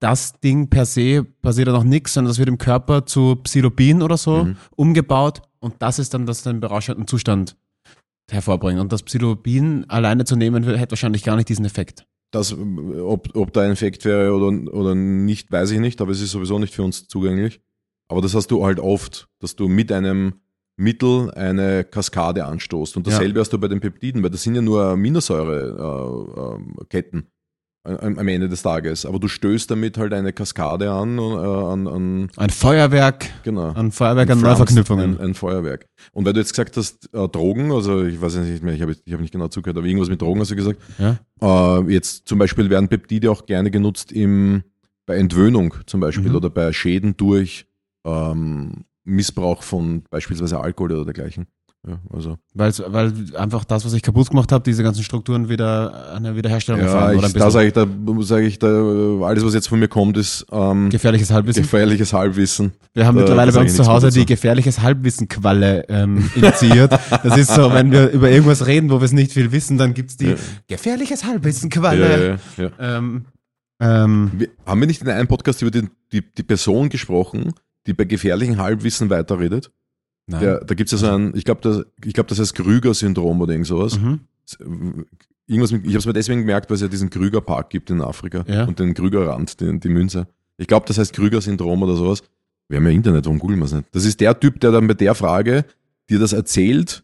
das 0.00 0.38
Ding 0.40 0.68
per 0.68 0.84
se 0.86 1.24
passiert 1.42 1.66
ja 1.68 1.72
noch 1.72 1.84
nichts, 1.84 2.14
sondern 2.14 2.30
das 2.30 2.38
wird 2.38 2.48
im 2.48 2.58
Körper 2.58 3.04
zu 3.06 3.36
Psilobin 3.42 4.02
oder 4.02 4.16
so 4.16 4.44
Mhm. 4.44 4.56
umgebaut 4.76 5.42
und 5.60 5.74
das 5.80 5.98
ist 5.98 6.14
dann, 6.14 6.26
das 6.26 6.42
den 6.44 6.60
berauschenden 6.60 7.06
Zustand 7.06 7.56
hervorbringt. 8.30 8.80
Und 8.80 8.92
das 8.92 9.02
Psilobin 9.02 9.84
alleine 9.88 10.24
zu 10.24 10.36
nehmen, 10.36 10.62
hätte 10.64 10.92
wahrscheinlich 10.92 11.24
gar 11.24 11.36
nicht 11.36 11.48
diesen 11.48 11.64
Effekt. 11.64 12.04
das, 12.30 12.54
ob, 12.54 13.34
ob 13.34 13.52
da 13.54 13.62
ein 13.62 13.70
Effekt 13.72 14.04
wäre 14.04 14.34
oder, 14.34 14.48
oder 14.74 14.94
nicht, 14.94 15.50
weiß 15.50 15.70
ich 15.70 15.80
nicht, 15.80 16.00
aber 16.02 16.10
es 16.12 16.20
ist 16.20 16.32
sowieso 16.32 16.58
nicht 16.58 16.74
für 16.74 16.82
uns 16.82 17.08
zugänglich. 17.08 17.62
Aber 18.06 18.20
das 18.20 18.34
hast 18.34 18.50
du 18.50 18.62
halt 18.64 18.78
oft, 18.80 19.28
dass 19.40 19.56
du 19.56 19.66
mit 19.68 19.90
einem 19.90 20.34
Mittel 20.76 21.30
eine 21.32 21.84
Kaskade 21.84 22.44
anstoßt. 22.44 22.96
Und 22.98 23.06
dasselbe 23.06 23.38
Ja. 23.38 23.40
hast 23.40 23.52
du 23.54 23.58
bei 23.58 23.68
den 23.68 23.80
Peptiden, 23.80 24.22
weil 24.22 24.28
das 24.30 24.42
sind 24.42 24.54
ja 24.54 24.60
nur 24.62 24.82
Aminosäureketten 24.84 27.20
am 27.20 27.26
am 27.84 28.28
Ende 28.28 28.48
des 28.48 28.62
Tages. 28.62 29.06
Aber 29.06 29.18
du 29.18 29.28
stößt 29.28 29.70
damit 29.70 29.96
halt 29.96 30.12
eine 30.12 30.32
Kaskade 30.32 30.90
an, 30.90 31.18
äh, 31.18 31.22
an, 31.22 31.86
an 31.86 32.30
Ein 32.36 32.50
Feuerwerk, 32.50 33.26
genau. 33.44 33.72
ein 33.72 33.92
Feuerwerk 33.92 34.30
an 34.30 34.40
Neuverknüpfungen. 34.40 35.18
Ein, 35.18 35.20
ein 35.28 35.34
Feuerwerk. 35.34 35.86
Und 36.12 36.26
weil 36.26 36.32
du 36.34 36.40
jetzt 36.40 36.50
gesagt 36.52 36.76
hast, 36.76 37.08
äh, 37.14 37.28
Drogen, 37.28 37.72
also 37.72 38.04
ich 38.04 38.20
weiß 38.20 38.36
nicht 38.36 38.62
mehr, 38.62 38.74
ich 38.74 38.82
habe 38.82 38.94
ich 39.04 39.12
hab 39.12 39.20
nicht 39.20 39.32
genau 39.32 39.48
zugehört, 39.48 39.78
aber 39.78 39.86
irgendwas 39.86 40.10
mit 40.10 40.20
Drogen 40.20 40.40
hast 40.40 40.50
du 40.50 40.56
gesagt. 40.56 40.80
Ja. 40.98 41.18
Äh, 41.40 41.92
jetzt 41.92 42.28
zum 42.28 42.38
Beispiel 42.38 42.68
werden 42.68 42.88
Peptide 42.88 43.30
auch 43.30 43.46
gerne 43.46 43.70
genutzt 43.70 44.12
im, 44.12 44.64
bei 45.06 45.16
Entwöhnung 45.16 45.74
zum 45.86 46.00
Beispiel 46.00 46.30
Mhm. 46.30 46.36
oder 46.36 46.50
bei 46.50 46.72
Schäden 46.72 47.16
durch 47.16 47.66
ähm, 48.04 48.84
Missbrauch 49.04 49.62
von 49.62 50.02
beispielsweise 50.10 50.60
Alkohol 50.60 50.92
oder 50.92 51.04
dergleichen. 51.06 51.46
Ja, 51.86 52.00
also. 52.12 52.36
Weil's, 52.54 52.82
weil 52.84 53.12
einfach 53.36 53.64
das, 53.64 53.84
was 53.84 53.92
ich 53.92 54.02
kaputt 54.02 54.28
gemacht 54.30 54.50
habe, 54.50 54.64
diese 54.64 54.82
ganzen 54.82 55.04
Strukturen 55.04 55.48
wieder 55.48 56.12
eine 56.14 56.34
Wiederherstellung 56.34 56.80
Ja, 56.80 56.86
erfahren. 56.88 57.16
Oder 57.18 57.26
ein 57.26 57.30
ich, 57.30 57.38
da 57.38 57.50
sage 57.50 57.66
ich, 57.68 57.72
da 57.72 57.86
sage 58.22 58.46
ich, 58.46 58.58
da, 58.58 58.66
alles 59.22 59.44
was 59.44 59.54
jetzt 59.54 59.68
von 59.68 59.78
mir 59.78 59.86
kommt, 59.86 60.16
ist 60.16 60.44
ähm, 60.50 60.90
gefährliches 60.90 61.30
Halbwissen. 61.30 61.62
gefährliches 61.62 62.12
Halbwissen. 62.12 62.72
Wir 62.94 63.06
haben 63.06 63.14
Da- 63.14 63.20
mittlerweile 63.22 63.50
bei 63.52 63.54
sag 63.54 63.62
uns 63.62 63.76
zu 63.76 63.86
Hause 63.86 64.10
die 64.10 64.26
gefährliches 64.26 64.80
Halbwissen-Qualle 64.80 65.84
ähm, 65.88 66.28
initiiert. 66.34 66.92
Das 67.22 67.36
ist 67.38 67.54
so, 67.54 67.72
wenn 67.72 67.92
wir 67.92 68.10
über 68.10 68.28
irgendwas 68.28 68.66
reden, 68.66 68.90
wo 68.90 69.00
wir 69.00 69.04
es 69.04 69.12
nicht 69.12 69.32
viel 69.32 69.52
wissen, 69.52 69.78
dann 69.78 69.94
gibt's 69.94 70.16
die 70.16 70.30
Ja. 70.30 70.36
gefährliches 70.66 71.24
Halbwissen-Qualle. 71.24 72.38
ja, 72.56 72.64
ja. 72.64 72.70
Ähm, 72.98 73.26
ähm, 73.80 74.32
Wir, 74.36 74.48
haben 74.66 74.80
wir 74.80 74.88
nicht 74.88 75.00
in 75.00 75.08
einem 75.08 75.28
Podcast 75.28 75.62
über 75.62 75.70
die, 75.70 75.88
die, 76.12 76.22
die 76.36 76.42
Person 76.42 76.88
gesprochen, 76.88 77.52
die 77.86 77.92
bei 77.94 78.04
gefährlichen 78.04 78.58
Halbwissen 78.58 79.08
weiterredet? 79.10 79.70
Der, 80.28 80.62
da 80.64 80.74
gibt 80.74 80.92
es 80.92 81.00
ja 81.00 81.08
so 81.08 81.14
ein, 81.14 81.32
ich 81.34 81.44
glaube, 81.44 81.60
das, 81.62 81.82
ich 82.04 82.12
glaub, 82.12 82.28
das 82.28 82.38
heißt 82.38 82.54
Krüger-Syndrom 82.54 83.40
oder 83.40 83.52
irgend 83.52 83.66
sowas. 83.66 83.98
Mhm. 83.98 84.20
Irgendwas 85.46 85.72
mit, 85.72 85.82
ich 85.84 85.88
habe 85.90 85.98
es 85.98 86.06
mir 86.06 86.12
deswegen 86.12 86.40
gemerkt, 86.40 86.68
weil 86.68 86.74
es 86.76 86.82
ja 86.82 86.88
diesen 86.88 87.08
Krüger-Park 87.08 87.70
gibt 87.70 87.88
in 87.90 88.02
Afrika 88.02 88.44
Ja. 88.46 88.64
und 88.64 88.78
den 88.78 88.92
Krüger-Rand, 88.92 89.60
den, 89.60 89.80
die 89.80 89.88
Münze. 89.88 90.26
Ich 90.58 90.66
glaube, 90.66 90.84
das 90.86 90.98
heißt 90.98 91.14
Krüger-Syndrom 91.14 91.82
oder 91.82 91.96
sowas. 91.96 92.22
Wir 92.68 92.76
haben 92.76 92.84
ja 92.84 92.90
Internet, 92.92 93.24
warum 93.24 93.38
googeln 93.38 93.58
wir 93.58 93.64
es 93.64 93.72
nicht? 93.72 93.86
Das 93.92 94.04
ist 94.04 94.20
der 94.20 94.38
Typ, 94.38 94.60
der 94.60 94.72
dann 94.72 94.86
bei 94.86 94.92
der 94.94 95.14
Frage 95.14 95.64
dir 96.10 96.18
das 96.18 96.34
erzählt, 96.34 97.02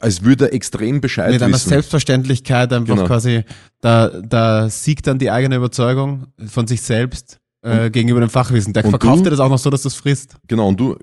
als 0.00 0.24
würde 0.24 0.46
er 0.46 0.52
extrem 0.54 1.00
Bescheid 1.00 1.30
Mit 1.32 1.42
einer 1.42 1.54
wissen. 1.54 1.68
Selbstverständlichkeit 1.68 2.72
einfach 2.72 2.94
Genau. 2.96 3.06
quasi, 3.06 3.44
da, 3.80 4.08
da 4.08 4.68
siegt 4.68 5.06
dann 5.06 5.18
die 5.20 5.30
eigene 5.30 5.56
Überzeugung 5.56 6.26
von 6.46 6.66
sich 6.66 6.82
selbst 6.82 7.38
äh, 7.62 7.90
gegenüber 7.90 8.20
dem 8.20 8.30
Fachwissen. 8.30 8.72
Der 8.72 8.82
verkauft 8.84 9.20
du- 9.20 9.24
dir 9.24 9.30
das 9.30 9.40
auch 9.40 9.48
noch 9.50 9.58
so, 9.58 9.70
dass 9.70 9.82
du 9.82 9.88
es 9.88 9.94
frisst. 9.94 10.36
Genau, 10.48 10.66
und 10.68 10.80
du, 10.80 10.96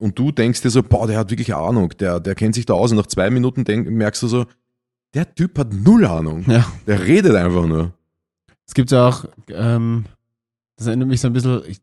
und 0.00 0.18
du 0.18 0.32
denkst 0.32 0.62
dir 0.62 0.70
so, 0.70 0.82
boah, 0.82 1.06
der 1.06 1.18
hat 1.18 1.30
wirklich 1.30 1.54
Ahnung, 1.54 1.90
der, 1.98 2.20
der 2.20 2.34
kennt 2.34 2.54
sich 2.54 2.66
da 2.66 2.74
aus. 2.74 2.90
Und 2.90 2.96
nach 2.96 3.06
zwei 3.06 3.30
Minuten 3.30 3.64
denk, 3.64 3.88
merkst 3.88 4.22
du 4.22 4.28
so, 4.28 4.46
der 5.14 5.34
Typ 5.34 5.58
hat 5.58 5.72
null 5.72 6.04
Ahnung. 6.06 6.44
Ja. 6.48 6.66
Der 6.86 7.04
redet 7.04 7.34
einfach 7.34 7.66
nur. 7.66 7.92
Es 8.66 8.74
gibt 8.74 8.90
ja 8.90 9.08
auch, 9.08 9.24
ähm, 9.48 10.06
das 10.76 10.86
erinnert 10.86 11.08
mich 11.08 11.20
so 11.20 11.26
ein 11.26 11.32
bisschen 11.34 11.62
ich, 11.66 11.80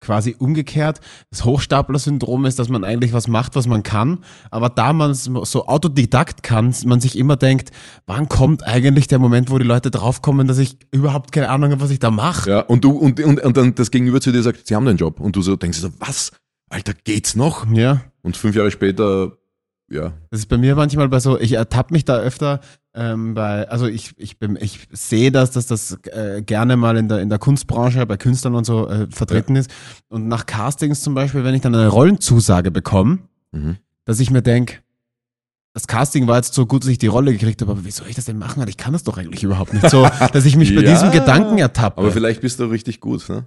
quasi 0.00 0.34
umgekehrt. 0.38 1.00
Das 1.30 1.44
Hochstapler-Syndrom 1.44 2.46
ist, 2.46 2.58
dass 2.58 2.68
man 2.68 2.84
eigentlich 2.84 3.12
was 3.12 3.28
macht, 3.28 3.54
was 3.54 3.66
man 3.66 3.82
kann, 3.82 4.24
aber 4.50 4.70
da 4.70 4.92
man 4.92 5.10
es 5.10 5.24
so 5.24 5.66
autodidakt 5.66 6.42
kann, 6.42 6.74
man 6.86 7.00
sich 7.00 7.16
immer 7.16 7.36
denkt, 7.36 7.70
wann 8.06 8.28
kommt 8.28 8.66
eigentlich 8.66 9.06
der 9.06 9.18
Moment, 9.18 9.50
wo 9.50 9.58
die 9.58 9.66
Leute 9.66 9.90
draufkommen, 9.90 10.48
dass 10.48 10.58
ich 10.58 10.78
überhaupt 10.90 11.32
keine 11.32 11.50
Ahnung 11.50 11.70
habe, 11.70 11.82
was 11.82 11.90
ich 11.90 11.98
da 11.98 12.10
mache. 12.10 12.50
Ja, 12.50 12.60
und 12.60 12.82
du, 12.82 12.92
und, 12.92 13.20
und, 13.20 13.40
und 13.40 13.56
dann 13.56 13.74
das 13.74 13.90
Gegenüber 13.90 14.20
zu 14.20 14.32
dir 14.32 14.42
sagt, 14.42 14.66
sie 14.66 14.74
haben 14.74 14.86
den 14.86 14.96
Job. 14.96 15.20
Und 15.20 15.36
du 15.36 15.42
so 15.42 15.54
denkst 15.54 15.78
so, 15.78 15.90
was? 15.98 16.32
Alter, 16.70 16.94
geht's 17.04 17.36
noch? 17.36 17.70
Ja. 17.70 18.02
Und 18.22 18.36
fünf 18.36 18.56
Jahre 18.56 18.70
später, 18.70 19.32
ja, 19.90 20.12
Das 20.30 20.40
ist 20.40 20.46
bei 20.46 20.56
mir 20.56 20.76
manchmal 20.76 21.08
bei 21.08 21.18
so, 21.20 21.38
ich 21.38 21.52
ertappe 21.52 21.92
mich 21.92 22.04
da 22.04 22.16
öfter 22.18 22.60
ähm, 22.94 23.34
bei, 23.34 23.68
also 23.68 23.86
ich, 23.86 24.14
ich, 24.16 24.38
bin, 24.38 24.56
ich 24.60 24.88
sehe 24.92 25.32
das, 25.32 25.50
dass 25.50 25.66
das 25.66 25.98
äh, 26.04 26.42
gerne 26.42 26.76
mal 26.76 26.96
in 26.96 27.08
der, 27.08 27.20
in 27.20 27.28
der 27.28 27.38
Kunstbranche, 27.38 28.04
bei 28.06 28.16
Künstlern 28.16 28.54
und 28.54 28.64
so 28.64 28.88
äh, 28.88 29.08
vertreten 29.10 29.56
ist. 29.56 29.70
Und 30.08 30.28
nach 30.28 30.46
Castings 30.46 31.02
zum 31.02 31.14
Beispiel, 31.14 31.44
wenn 31.44 31.54
ich 31.54 31.60
dann 31.60 31.74
eine 31.74 31.88
Rollenzusage 31.88 32.70
bekomme, 32.70 33.18
mhm. 33.52 33.76
dass 34.04 34.20
ich 34.20 34.30
mir 34.30 34.42
denke, 34.42 34.76
das 35.72 35.86
Casting 35.86 36.26
war 36.26 36.36
jetzt 36.36 36.54
so 36.54 36.66
gut, 36.66 36.82
dass 36.82 36.90
ich 36.90 36.98
die 36.98 37.06
Rolle 37.06 37.32
gekriegt 37.32 37.60
habe, 37.62 37.72
aber 37.72 37.84
wie 37.84 37.92
soll 37.92 38.08
ich 38.08 38.16
das 38.16 38.24
denn 38.24 38.38
machen? 38.38 38.64
Ich 38.68 38.76
kann 38.76 38.92
das 38.92 39.04
doch 39.04 39.18
eigentlich 39.18 39.44
überhaupt 39.44 39.72
nicht. 39.72 39.88
So, 39.88 40.08
dass 40.32 40.44
ich 40.44 40.56
mich 40.56 40.74
bei 40.74 40.82
Ja, 40.82 40.90
diesem 40.90 41.12
Gedanken 41.12 41.58
ertappe. 41.58 41.98
aber 42.00 42.10
vielleicht 42.10 42.40
bist 42.40 42.58
du 42.58 42.64
richtig 42.64 43.00
gut, 43.00 43.28
ne? 43.28 43.46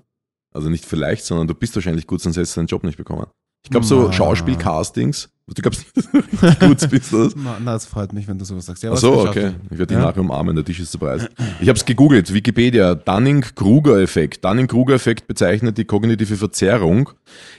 Also 0.54 0.70
nicht 0.70 0.86
vielleicht, 0.86 1.26
sondern 1.26 1.48
du 1.48 1.54
bist 1.56 1.76
wahrscheinlich 1.76 2.08
gut, 2.08 2.22
sonst 2.22 2.38
hättest 2.38 2.56
du 2.56 2.60
deinen 2.62 2.68
Job 2.68 2.84
nicht 2.84 2.98
bekommen. 2.98 3.26
Ich 3.66 3.70
glaube, 3.72 3.86
so. 3.86 4.12
Schauspiel-Castings, 4.12 5.30
du 5.48 5.62
glaubst 5.62 5.86
nicht, 5.96 6.10
du 6.62 6.68
gut 6.68 6.90
bist, 6.90 7.14
oder? 7.14 7.30
Na, 7.38 7.58
na, 7.64 7.76
es 7.76 7.86
freut 7.86 8.12
mich, 8.12 8.28
wenn 8.28 8.38
du 8.38 8.44
sowas 8.44 8.66
sagst. 8.66 8.84
Ja, 8.84 8.92
Ach 8.92 8.98
so, 8.98 9.22
okay. 9.26 9.54
Ich 9.72 9.78
werde 9.78 9.88
dich 9.88 9.98
Ja. 9.98 10.04
nachher 10.04 10.20
umarmen, 10.20 10.54
der 10.54 10.66
Tisch 10.66 10.82
ist 10.82 10.92
zu 10.92 11.00
breit. 11.00 11.30
Ich 11.62 11.70
habe 11.70 11.78
es 11.78 11.86
gegoogelt, 11.86 12.34
Wikipedia, 12.34 12.94
Dunning-Kruger-Effekt. 12.94 14.44
Dunning-Kruger-Effekt 14.44 15.28
bezeichnet 15.28 15.78
die 15.78 15.86
kognitive 15.86 16.36
Verzerrung 16.36 17.10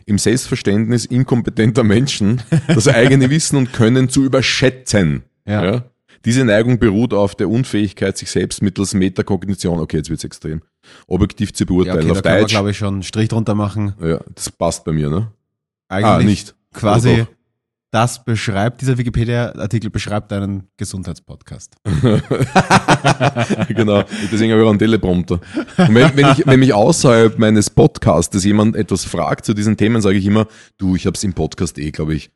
im 0.05 0.19
Selbstverständnis 0.19 1.07
inkompetenter 1.07 1.85
Menschen, 1.85 2.43
das 2.69 2.87
eigene 2.89 3.31
Wissen 3.31 3.57
und 3.57 3.73
Können 3.73 4.09
zu 4.11 4.25
überschätzen. 4.25 5.23
Ja. 5.47 5.85
Diese 6.25 6.45
Neigung 6.45 6.79
beruht 6.79 7.12
auf 7.14 7.35
der 7.35 7.49
Unfähigkeit, 7.49 8.16
sich 8.16 8.31
selbst 8.31 8.62
mittels 8.62 8.95
Metakognition, 8.95 9.79
okay, 9.81 9.99
jetzt 9.99 10.11
wird's 10.11 10.25
extrem, 10.25 10.62
objektiv 11.07 11.53
zu 11.53 11.64
Ja, 11.64 11.68
beurteilen. 11.68 11.99
okay, 11.99 12.07
da 12.09 12.12
auf 12.12 12.25
wir, 12.25 12.41
Deutsch, 12.41 12.53
glaube 12.53 12.70
ich, 12.70 12.79
schon 12.79 12.95
einen 12.95 13.03
Strich 13.03 13.29
drunter 13.29 13.55
machen. 13.55 13.95
ja, 14.03 14.20
das 14.35 14.51
passt 14.51 14.85
bei 14.85 14.93
mir, 14.93 15.11
ne? 15.11 15.31
Eigentlich 15.89 16.07
Ah, 16.07 16.18
nicht. 16.22 16.55
quasi 16.72 17.27
das 17.91 18.25
beschreibt, 18.25 18.81
dieser 18.81 18.99
Wikipedia-Artikel 18.99 19.89
beschreibt 19.89 20.33
einen 20.33 20.64
Gesundheitspodcast. 20.79 21.77
genau, 23.68 24.03
deswegen 24.33 24.51
habe 24.53 24.62
ich 24.62 24.66
auch 24.66 24.70
einen 24.70 24.79
Teleprompter. 24.81 25.35
Und 25.77 25.95
wenn, 25.95 26.16
wenn, 26.16 26.33
ich, 26.33 26.45
wenn 26.47 26.59
mich 26.59 26.72
außerhalb 26.75 27.39
meines 27.39 27.70
Podcastes 27.70 28.45
jemand 28.45 28.75
etwas 28.77 29.05
fragt 29.05 29.45
zu 29.45 29.55
diesen 29.55 29.77
Themen, 29.77 30.03
sage 30.03 30.16
ich 30.16 30.27
immer, 30.27 30.47
du, 30.79 30.97
ich 30.97 31.07
habe 31.07 31.14
es 31.16 31.22
im 31.22 31.35
Podcast 31.35 31.79
eh, 31.79 31.91
glaube 31.93 32.14
ich, 32.14 32.31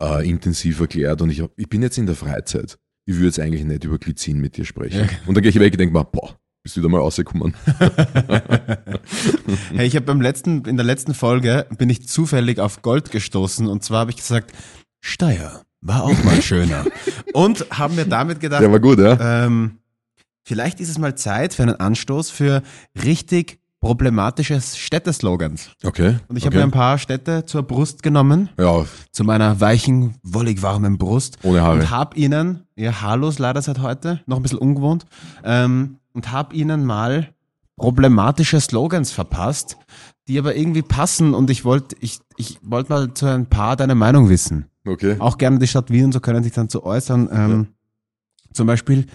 äh, 0.00 0.28
intensiv 0.28 0.80
erklärt 0.80 1.22
und 1.22 1.30
ich, 1.30 1.40
hab, 1.42 1.50
ich 1.56 1.68
bin 1.68 1.82
jetzt 1.82 1.98
in 1.98 2.06
der 2.06 2.16
Freizeit. 2.16 2.78
Ich 3.06 3.14
würde 3.16 3.26
jetzt 3.26 3.38
eigentlich 3.40 3.64
nicht 3.64 3.84
über 3.84 3.98
Glycin 3.98 4.38
mit 4.40 4.56
dir 4.56 4.64
sprechen. 4.64 5.00
Ja. 5.00 5.08
Und 5.26 5.34
dann 5.34 5.42
gehe 5.42 5.50
ich 5.50 5.58
weg 5.60 5.72
und 5.74 5.80
denke 5.80 5.92
mir, 5.92 6.04
boah, 6.04 6.36
bist 6.62 6.76
du 6.76 6.80
wieder 6.80 6.88
mal 6.88 6.98
rausgekommen. 7.00 7.54
Hey, 9.74 9.86
ich 9.86 9.96
habe 9.96 10.06
beim 10.06 10.20
letzten, 10.20 10.64
in 10.64 10.76
der 10.76 10.86
letzten 10.86 11.14
Folge 11.14 11.66
bin 11.76 11.90
ich 11.90 12.08
zufällig 12.08 12.58
auf 12.58 12.82
Gold 12.82 13.10
gestoßen 13.10 13.66
und 13.66 13.82
zwar 13.84 14.00
habe 14.00 14.10
ich 14.10 14.16
gesagt, 14.16 14.52
Steyr 15.00 15.62
war 15.80 16.04
auch 16.04 16.24
mal 16.24 16.40
schöner. 16.42 16.86
und 17.32 17.66
haben 17.70 17.94
mir 17.96 18.06
damit 18.06 18.40
gedacht, 18.40 18.62
Der 18.62 18.72
war 18.72 18.80
gut, 18.80 18.98
ja? 18.98 19.44
ähm, 19.46 19.78
vielleicht 20.44 20.80
ist 20.80 20.88
es 20.88 20.98
mal 20.98 21.14
Zeit 21.16 21.54
für 21.54 21.62
einen 21.64 21.76
Anstoß 21.76 22.30
für 22.30 22.62
richtig 23.04 23.58
problematische 23.84 24.60
Städteslogans. 24.60 25.70
Okay. 25.84 26.16
Und 26.28 26.36
ich 26.36 26.46
habe 26.46 26.56
okay. 26.56 26.64
mir 26.64 26.64
ein 26.64 26.70
paar 26.70 26.96
Städte 26.96 27.44
zur 27.44 27.64
Brust 27.64 28.02
genommen, 28.02 28.48
Ja, 28.58 28.86
zu 29.12 29.24
meiner 29.24 29.60
weichen, 29.60 30.14
wollig 30.22 30.62
warmen 30.62 30.96
Brust. 30.96 31.38
ohne 31.42 31.60
Haare. 31.60 31.80
Und 31.80 31.90
hab 31.90 32.16
ihnen, 32.16 32.62
ja, 32.76 33.02
haarlos 33.02 33.38
leider 33.38 33.60
seit 33.60 33.80
heute, 33.80 34.22
noch 34.26 34.38
ein 34.38 34.42
bisschen 34.42 34.58
ungewohnt, 34.58 35.04
ähm, 35.44 35.98
und 36.14 36.32
hab 36.32 36.54
ihnen 36.54 36.84
mal 36.86 37.34
problematische 37.76 38.58
Slogans 38.60 39.10
verpasst, 39.12 39.76
die 40.28 40.38
aber 40.38 40.56
irgendwie 40.56 40.82
passen 40.82 41.34
und 41.34 41.50
ich 41.50 41.66
wollte 41.66 41.96
ich, 42.00 42.20
ich 42.38 42.58
wollte 42.62 42.90
mal 42.90 43.12
zu 43.12 43.26
ein 43.26 43.46
paar 43.46 43.76
deine 43.76 43.94
Meinung 43.94 44.30
wissen. 44.30 44.66
Okay. 44.86 45.16
Auch 45.18 45.36
gerne 45.36 45.58
die 45.58 45.66
Stadt 45.66 45.90
Wien, 45.90 46.10
so 46.10 46.20
können 46.20 46.42
sich 46.42 46.52
dann 46.52 46.70
zu 46.70 46.84
äußern. 46.84 47.28
Ähm, 47.30 47.66
Zum 48.52 48.66
Beispiel 48.66 49.06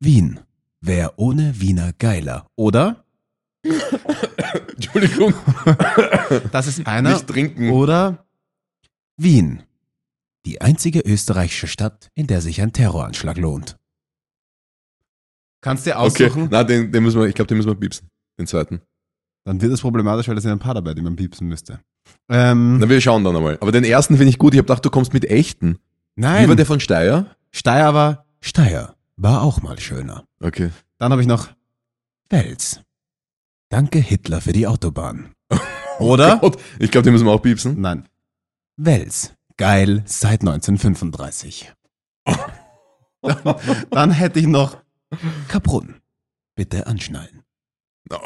Wien. 0.00 0.40
Wär 0.80 1.14
ohne 1.16 1.60
Wiener 1.60 1.92
geiler. 1.98 2.46
Oder? 2.56 3.04
Entschuldigung. 4.74 5.34
Das 6.52 6.66
ist 6.66 6.86
einer. 6.86 7.12
Nicht 7.14 7.26
trinken. 7.26 7.70
Oder 7.70 8.26
Wien. 9.16 9.62
Die 10.46 10.60
einzige 10.60 11.00
österreichische 11.00 11.66
Stadt, 11.66 12.10
in 12.14 12.26
der 12.26 12.40
sich 12.40 12.60
ein 12.62 12.72
Terroranschlag 12.72 13.36
lohnt. 13.36 13.76
Kannst 15.60 15.86
dir 15.86 15.96
Okay. 15.98 16.26
aussuchen, 16.26 16.48
Na, 16.50 16.62
den, 16.64 16.92
den 16.92 17.02
müssen 17.02 17.20
wir, 17.20 17.26
ich 17.26 17.34
glaube, 17.34 17.48
den 17.48 17.56
müssen 17.56 17.68
wir 17.70 17.74
piepsen. 17.74 18.08
Den 18.38 18.46
zweiten. 18.46 18.80
dann 19.44 19.60
wird 19.60 19.72
es 19.72 19.80
problematisch, 19.80 20.28
weil 20.28 20.34
da 20.36 20.40
sind 20.40 20.52
ein 20.52 20.58
paar 20.58 20.74
dabei, 20.74 20.94
die 20.94 21.02
man 21.02 21.16
piepsen 21.16 21.48
müsste. 21.48 21.80
Ähm, 22.28 22.78
Na, 22.78 22.88
wir 22.88 23.00
schauen 23.00 23.24
dann 23.24 23.34
einmal. 23.36 23.58
Aber 23.60 23.72
den 23.72 23.84
ersten 23.84 24.16
finde 24.16 24.30
ich 24.30 24.38
gut. 24.38 24.54
Ich 24.54 24.58
habe 24.58 24.66
gedacht, 24.66 24.84
du 24.84 24.90
kommst 24.90 25.12
mit 25.12 25.24
echten. 25.24 25.78
Wie 26.14 26.22
war 26.22 26.32
nein, 26.46 26.56
der 26.56 26.66
von 26.66 26.80
Steyr? 26.80 27.26
Steyr 27.50 27.92
war, 27.94 28.24
Steyr 28.40 28.94
war 29.16 29.42
auch 29.42 29.60
mal 29.62 29.78
schöner. 29.80 30.24
Okay. 30.40 30.70
Dann 30.98 31.10
habe 31.12 31.20
ich 31.22 31.28
noch 31.28 31.48
Wels. 32.30 32.80
Danke 33.70 33.98
Hitler 33.98 34.40
für 34.40 34.52
die 34.52 34.66
Autobahn. 34.66 35.32
Oder? 35.98 36.38
Gott, 36.38 36.58
ich 36.78 36.90
glaube, 36.90 37.04
den 37.04 37.12
müssen 37.12 37.26
wir 37.26 37.32
auch 37.32 37.42
piepsen. 37.42 37.80
Nein. 37.80 38.08
Wels. 38.76 39.34
Geil 39.56 40.02
seit 40.06 40.40
1935. 40.40 41.72
dann, 43.22 43.56
dann 43.90 44.10
hätte 44.12 44.38
ich 44.38 44.46
noch 44.46 44.78
Kaprun. 45.48 45.96
Bitte 46.54 46.86
anschnallen. 46.86 47.42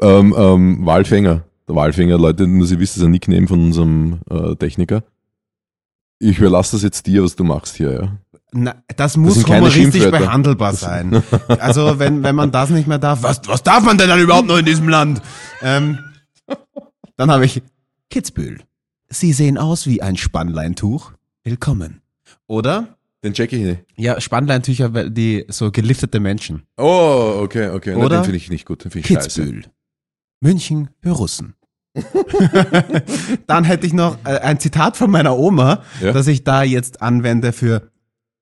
ähm, 0.00 0.34
ähm, 0.36 0.86
Walfänger. 0.86 1.44
Der 1.68 1.74
Walfänger, 1.74 2.18
Leute, 2.18 2.46
nur 2.46 2.66
Sie 2.66 2.78
wissen, 2.78 2.94
das 2.94 3.02
ist 3.02 3.04
ein 3.04 3.10
Nickname 3.10 3.46
von 3.46 3.60
unserem 3.60 4.20
äh, 4.30 4.54
Techniker. 4.56 5.04
Ich 6.18 6.38
überlasse 6.38 6.76
das 6.76 6.82
jetzt 6.82 7.06
dir, 7.06 7.22
was 7.22 7.36
du 7.36 7.44
machst 7.44 7.76
hier, 7.76 7.92
ja. 7.92 8.18
Na, 8.52 8.76
das 8.96 9.16
muss 9.16 9.42
keine 9.44 9.56
humoristisch 9.66 10.10
behandelbar 10.10 10.72
sein. 10.74 11.22
Also 11.48 11.98
wenn, 11.98 12.22
wenn 12.22 12.34
man 12.36 12.52
das 12.52 12.70
nicht 12.70 12.86
mehr 12.86 12.98
darf, 12.98 13.22
was, 13.22 13.40
was 13.46 13.62
darf 13.62 13.82
man 13.84 13.98
denn 13.98 14.08
dann 14.08 14.20
überhaupt 14.20 14.46
noch 14.48 14.56
in 14.58 14.64
diesem 14.64 14.88
Land? 14.88 15.20
Ähm, 15.62 15.98
dann 17.16 17.30
habe 17.30 17.44
ich 17.44 17.62
Kitzbühel. 18.10 18.60
Sie 19.08 19.32
sehen 19.32 19.58
aus 19.58 19.86
wie 19.86 20.00
ein 20.02 20.16
Spannleintuch. 20.16 21.12
Willkommen. 21.44 22.02
Oder? 22.46 22.96
Den 23.24 23.34
check 23.34 23.52
ich 23.52 23.62
nicht. 23.62 23.84
Ja, 23.96 24.20
Spannleintücher, 24.20 24.94
weil 24.94 25.10
die 25.10 25.44
so 25.48 25.70
geliftete 25.72 26.20
Menschen. 26.20 26.62
Oh, 26.76 27.40
okay, 27.42 27.70
okay. 27.70 27.94
Na, 27.96 28.04
Oder 28.04 28.18
den 28.18 28.24
finde 28.24 28.36
ich 28.36 28.50
nicht 28.50 28.66
gut, 28.66 28.84
den 28.84 28.90
finde 28.92 29.08
ich 29.08 29.14
scheiße. 29.14 29.42
Kitzbühel. 29.42 29.64
München 30.40 30.90
für 31.00 31.10
Russen. 31.10 31.54
Dann 33.46 33.64
hätte 33.64 33.86
ich 33.86 33.92
noch 33.92 34.18
äh, 34.24 34.38
ein 34.38 34.60
Zitat 34.60 34.96
von 34.96 35.10
meiner 35.10 35.36
Oma, 35.36 35.82
Ja. 36.00 36.12
das 36.12 36.26
ich 36.26 36.44
da 36.44 36.62
jetzt 36.62 37.02
anwende 37.02 37.52
für 37.52 37.90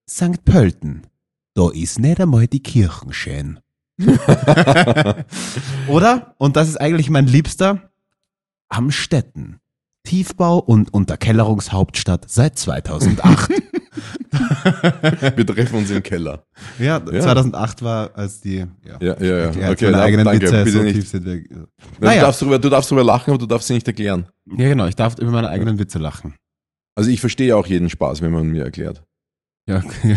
St. 0.09 0.45
Pölten. 0.45 1.07
Da 1.55 1.71
ist 1.71 1.99
nicht 1.99 2.21
einmal 2.21 2.47
die 2.47 2.63
Kirchen 2.63 3.13
schön. 3.13 3.61
Oder? 5.89 6.35
Und 6.39 6.57
das 6.57 6.69
ist 6.69 6.81
eigentlich 6.81 7.11
mein 7.11 7.27
Liebster. 7.27 7.91
Amstetten. 8.69 9.61
Tiefbau- 10.07 10.59
und 10.59 10.93
Unterkellerungshauptstadt 10.93 12.29
seit 12.29 12.59
2008. 12.59 13.51
Wir 15.37 15.47
treffen 15.47 15.77
uns 15.77 15.91
im 15.91 16.03
Keller. 16.03 16.45
ja, 16.79 16.99
Ja. 17.11 17.21
2008 17.21 17.83
war 17.83 18.11
als 18.15 18.41
die, 18.41 18.57
ja. 18.57 18.99
Ja, 19.01 19.17
ja, 19.19 19.19
ja. 19.21 19.51
Ja, 19.53 19.71
okay, 19.71 19.85
meine 19.87 19.97
na, 19.97 20.03
eigenen 20.03 20.25
danke, 20.27 20.43
Witze, 20.43 20.65
bitte 20.65 20.71
so 20.77 20.83
nicht. 20.83 20.95
tief 20.97 21.09
sind 21.09 21.25
wir. 21.25 21.43
Na, 21.51 21.67
Naja. 22.01 22.21
du, 22.21 22.27
darfst 22.27 22.43
drüber, 22.43 22.59
du 22.59 22.69
darfst 22.69 22.91
drüber 22.91 23.05
lachen, 23.05 23.31
aber 23.31 23.39
du 23.39 23.47
darfst 23.47 23.69
sie 23.69 23.75
nicht 23.75 23.87
erklären. 23.87 24.27
Ja, 24.57 24.69
genau, 24.69 24.87
ich 24.87 24.97
darf 24.97 25.17
über 25.19 25.31
meine 25.31 25.49
eigenen 25.49 25.79
Witze 25.79 25.99
lachen. 25.99 26.35
Also 26.97 27.11
ich 27.11 27.21
verstehe 27.21 27.57
auch 27.57 27.67
jeden 27.67 27.89
Spaß, 27.89 28.21
wenn 28.21 28.33
man 28.33 28.49
mir 28.49 28.65
erklärt. 28.65 29.03
Ja, 29.67 29.77
ja. 30.03 30.17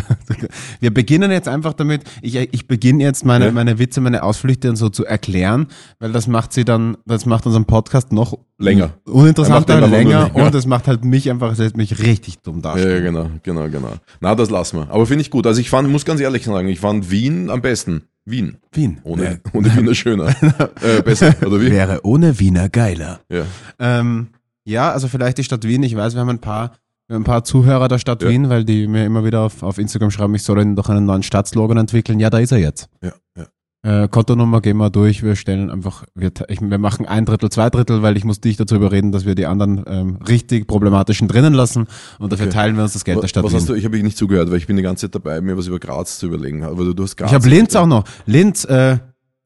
Wir 0.80 0.92
beginnen 0.92 1.30
jetzt 1.30 1.48
einfach 1.48 1.72
damit, 1.72 2.02
ich, 2.20 2.36
ich 2.36 2.68
beginne 2.68 3.02
jetzt 3.02 3.24
meine, 3.24 3.46
Ja. 3.46 3.52
meine 3.52 3.78
Witze, 3.78 4.00
meine 4.02 4.22
Ausflüchte 4.22 4.68
und 4.68 4.76
so 4.76 4.90
zu 4.90 5.06
erklären, 5.06 5.68
weil 6.00 6.12
das 6.12 6.26
macht 6.26 6.52
sie 6.52 6.66
dann, 6.66 6.98
das 7.06 7.24
macht 7.24 7.46
unseren 7.46 7.64
Podcast 7.64 8.12
noch 8.12 8.36
Länger. 8.58 8.90
uninteressanter, 9.06 9.80
Er 9.80 9.88
länger 9.88 10.34
und 10.34 10.54
es 10.54 10.66
macht 10.66 10.86
halt 10.86 11.04
mich 11.04 11.30
einfach, 11.30 11.52
es 11.52 11.58
lässt 11.58 11.76
mich 11.78 11.98
richtig 12.02 12.40
dumm 12.40 12.56
Ja, 12.56 12.62
darstellen. 12.62 13.04
ja, 13.04 13.10
genau, 13.10 13.30
genau, 13.42 13.68
genau. 13.70 13.92
Na, 14.20 14.34
das 14.34 14.50
lassen 14.50 14.80
wir. 14.80 14.90
Aber 14.90 15.06
finde 15.06 15.22
ich 15.22 15.30
gut. 15.30 15.46
Also 15.46 15.60
ich 15.62 15.70
fand, 15.70 15.88
muss 15.88 16.04
ganz 16.04 16.20
ehrlich 16.20 16.44
sagen, 16.44 16.68
ich 16.68 16.80
fand 16.80 17.10
Wien 17.10 17.48
am 17.48 17.62
besten. 17.62 18.02
Wien. 18.26 18.58
Wien. 18.72 19.00
Ohne, 19.04 19.22
Wär- 19.22 19.40
ohne 19.54 19.74
Wiener 19.74 19.94
schöner. 19.94 20.28
äh, 20.82 21.00
besser, 21.02 21.34
oder 21.46 21.58
wie? 21.62 21.70
Wäre 21.70 22.00
ohne 22.04 22.38
Wiener 22.38 22.68
geiler. 22.68 23.20
Ja. 23.30 23.44
Ähm, 23.78 24.26
ja, 24.64 24.92
also 24.92 25.08
vielleicht 25.08 25.38
die 25.38 25.44
Stadt 25.44 25.64
Wien. 25.64 25.82
Ich 25.84 25.96
weiß, 25.96 26.12
wir 26.12 26.20
haben 26.20 26.28
ein 26.28 26.40
paar, 26.40 26.72
ein 27.10 27.24
paar 27.24 27.44
Zuhörer 27.44 27.88
der 27.88 27.98
Stadt 27.98 28.22
Ja. 28.22 28.28
Wien, 28.28 28.48
weil 28.50 28.64
die 28.64 28.86
mir 28.86 29.04
immer 29.06 29.24
wieder 29.24 29.40
auf, 29.42 29.62
auf 29.62 29.78
Instagram 29.78 30.10
schreiben, 30.10 30.34
ich 30.34 30.42
soll 30.42 30.60
ihnen 30.60 30.76
doch 30.76 30.88
einen 30.88 31.06
neuen 31.06 31.22
Stadtslogan 31.22 31.78
entwickeln. 31.78 32.20
Ja, 32.20 32.30
da 32.30 32.38
ist 32.38 32.52
er 32.52 32.58
jetzt. 32.58 32.88
Ja, 33.02 33.12
ja. 33.36 33.46
Äh, 33.84 34.08
Kontonummer 34.08 34.60
gehen 34.60 34.76
wir 34.76 34.90
durch. 34.90 35.22
Wir 35.22 35.36
stellen 35.36 35.70
einfach, 35.70 36.04
wir, 36.16 36.32
ich, 36.48 36.60
wir 36.60 36.78
machen 36.78 37.06
ein 37.06 37.24
Drittel, 37.24 37.48
zwei 37.48 37.70
Drittel, 37.70 38.02
weil 38.02 38.16
ich 38.16 38.24
muss 38.24 38.40
dich 38.40 38.56
dazu 38.56 38.74
überreden, 38.74 39.12
dass 39.12 39.24
wir 39.24 39.36
die 39.36 39.46
anderen 39.46 39.84
ähm, 39.86 40.16
richtig 40.28 40.66
problematischen 40.66 41.28
drinnen 41.28 41.54
lassen 41.54 41.86
und 42.18 42.32
dafür 42.32 42.46
Okay. 42.46 42.54
teilen 42.54 42.76
wir 42.76 42.82
uns 42.82 42.94
das 42.94 43.04
Geld 43.04 43.18
der 43.18 43.22
Was, 43.22 43.30
Stadt 43.30 43.44
was 43.44 43.52
Wien. 43.52 43.60
hast 43.60 43.68
du? 43.68 43.74
Ich 43.74 43.84
habe 43.84 44.02
nicht 44.02 44.18
zugehört, 44.18 44.50
weil 44.50 44.58
ich 44.58 44.66
bin 44.66 44.76
die 44.76 44.82
ganze 44.82 45.06
Zeit 45.06 45.14
dabei, 45.14 45.40
mir 45.40 45.56
was 45.56 45.68
über 45.68 45.78
Graz 45.78 46.18
zu 46.18 46.26
überlegen. 46.26 46.64
Aber 46.64 46.84
du, 46.84 46.92
du 46.92 47.04
hast 47.04 47.16
Graz. 47.16 47.30
ich 47.30 47.34
habe 47.34 47.48
Linz 47.48 47.76
auch 47.76 47.86
noch. 47.86 48.04
Linz, 48.26 48.64
äh, 48.64 48.98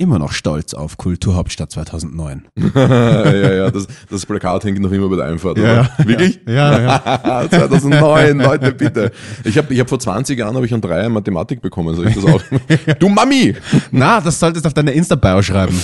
immer 0.03 0.18
noch 0.18 0.32
stolz 0.32 0.74
auf 0.74 0.96
Kulturhauptstadt 0.96 1.70
2009. 1.70 2.44
ja, 2.74 3.53
ja, 3.53 3.70
das, 3.70 3.86
das 4.11 4.26
Plakat 4.26 4.64
hängt 4.64 4.80
noch 4.80 4.90
immer 4.90 5.09
bei 5.09 5.16
der 5.16 5.26
Einfahrt. 5.26 5.59
Ja, 5.59 5.64
oder? 5.64 5.90
Wirklich? 6.05 6.40
Ja, 6.46 6.78
ja. 6.80 7.48
2009, 7.50 8.38
Leute, 8.38 8.72
bitte. 8.72 9.12
Ich 9.44 9.57
habe 9.57 9.72
ich 9.72 9.80
hab 9.80 9.88
vor 9.88 9.98
20 9.98 10.38
Jahren 10.38 10.55
habe 10.57 10.66
ich 10.66 10.72
Dreier 10.72 11.07
in 11.07 11.12
Mathematik 11.12 11.62
bekommen, 11.62 11.94
soll 11.94 12.09
ich 12.09 12.16
das 12.16 12.24
auch? 12.24 12.42
du 12.98 13.09
Mami, 13.09 13.55
Na, 13.92 14.20
das 14.20 14.38
solltest 14.40 14.64
du 14.64 14.68
auf 14.68 14.74
deine 14.74 14.90
Insta-Bio 14.90 15.42
schreiben. 15.42 15.78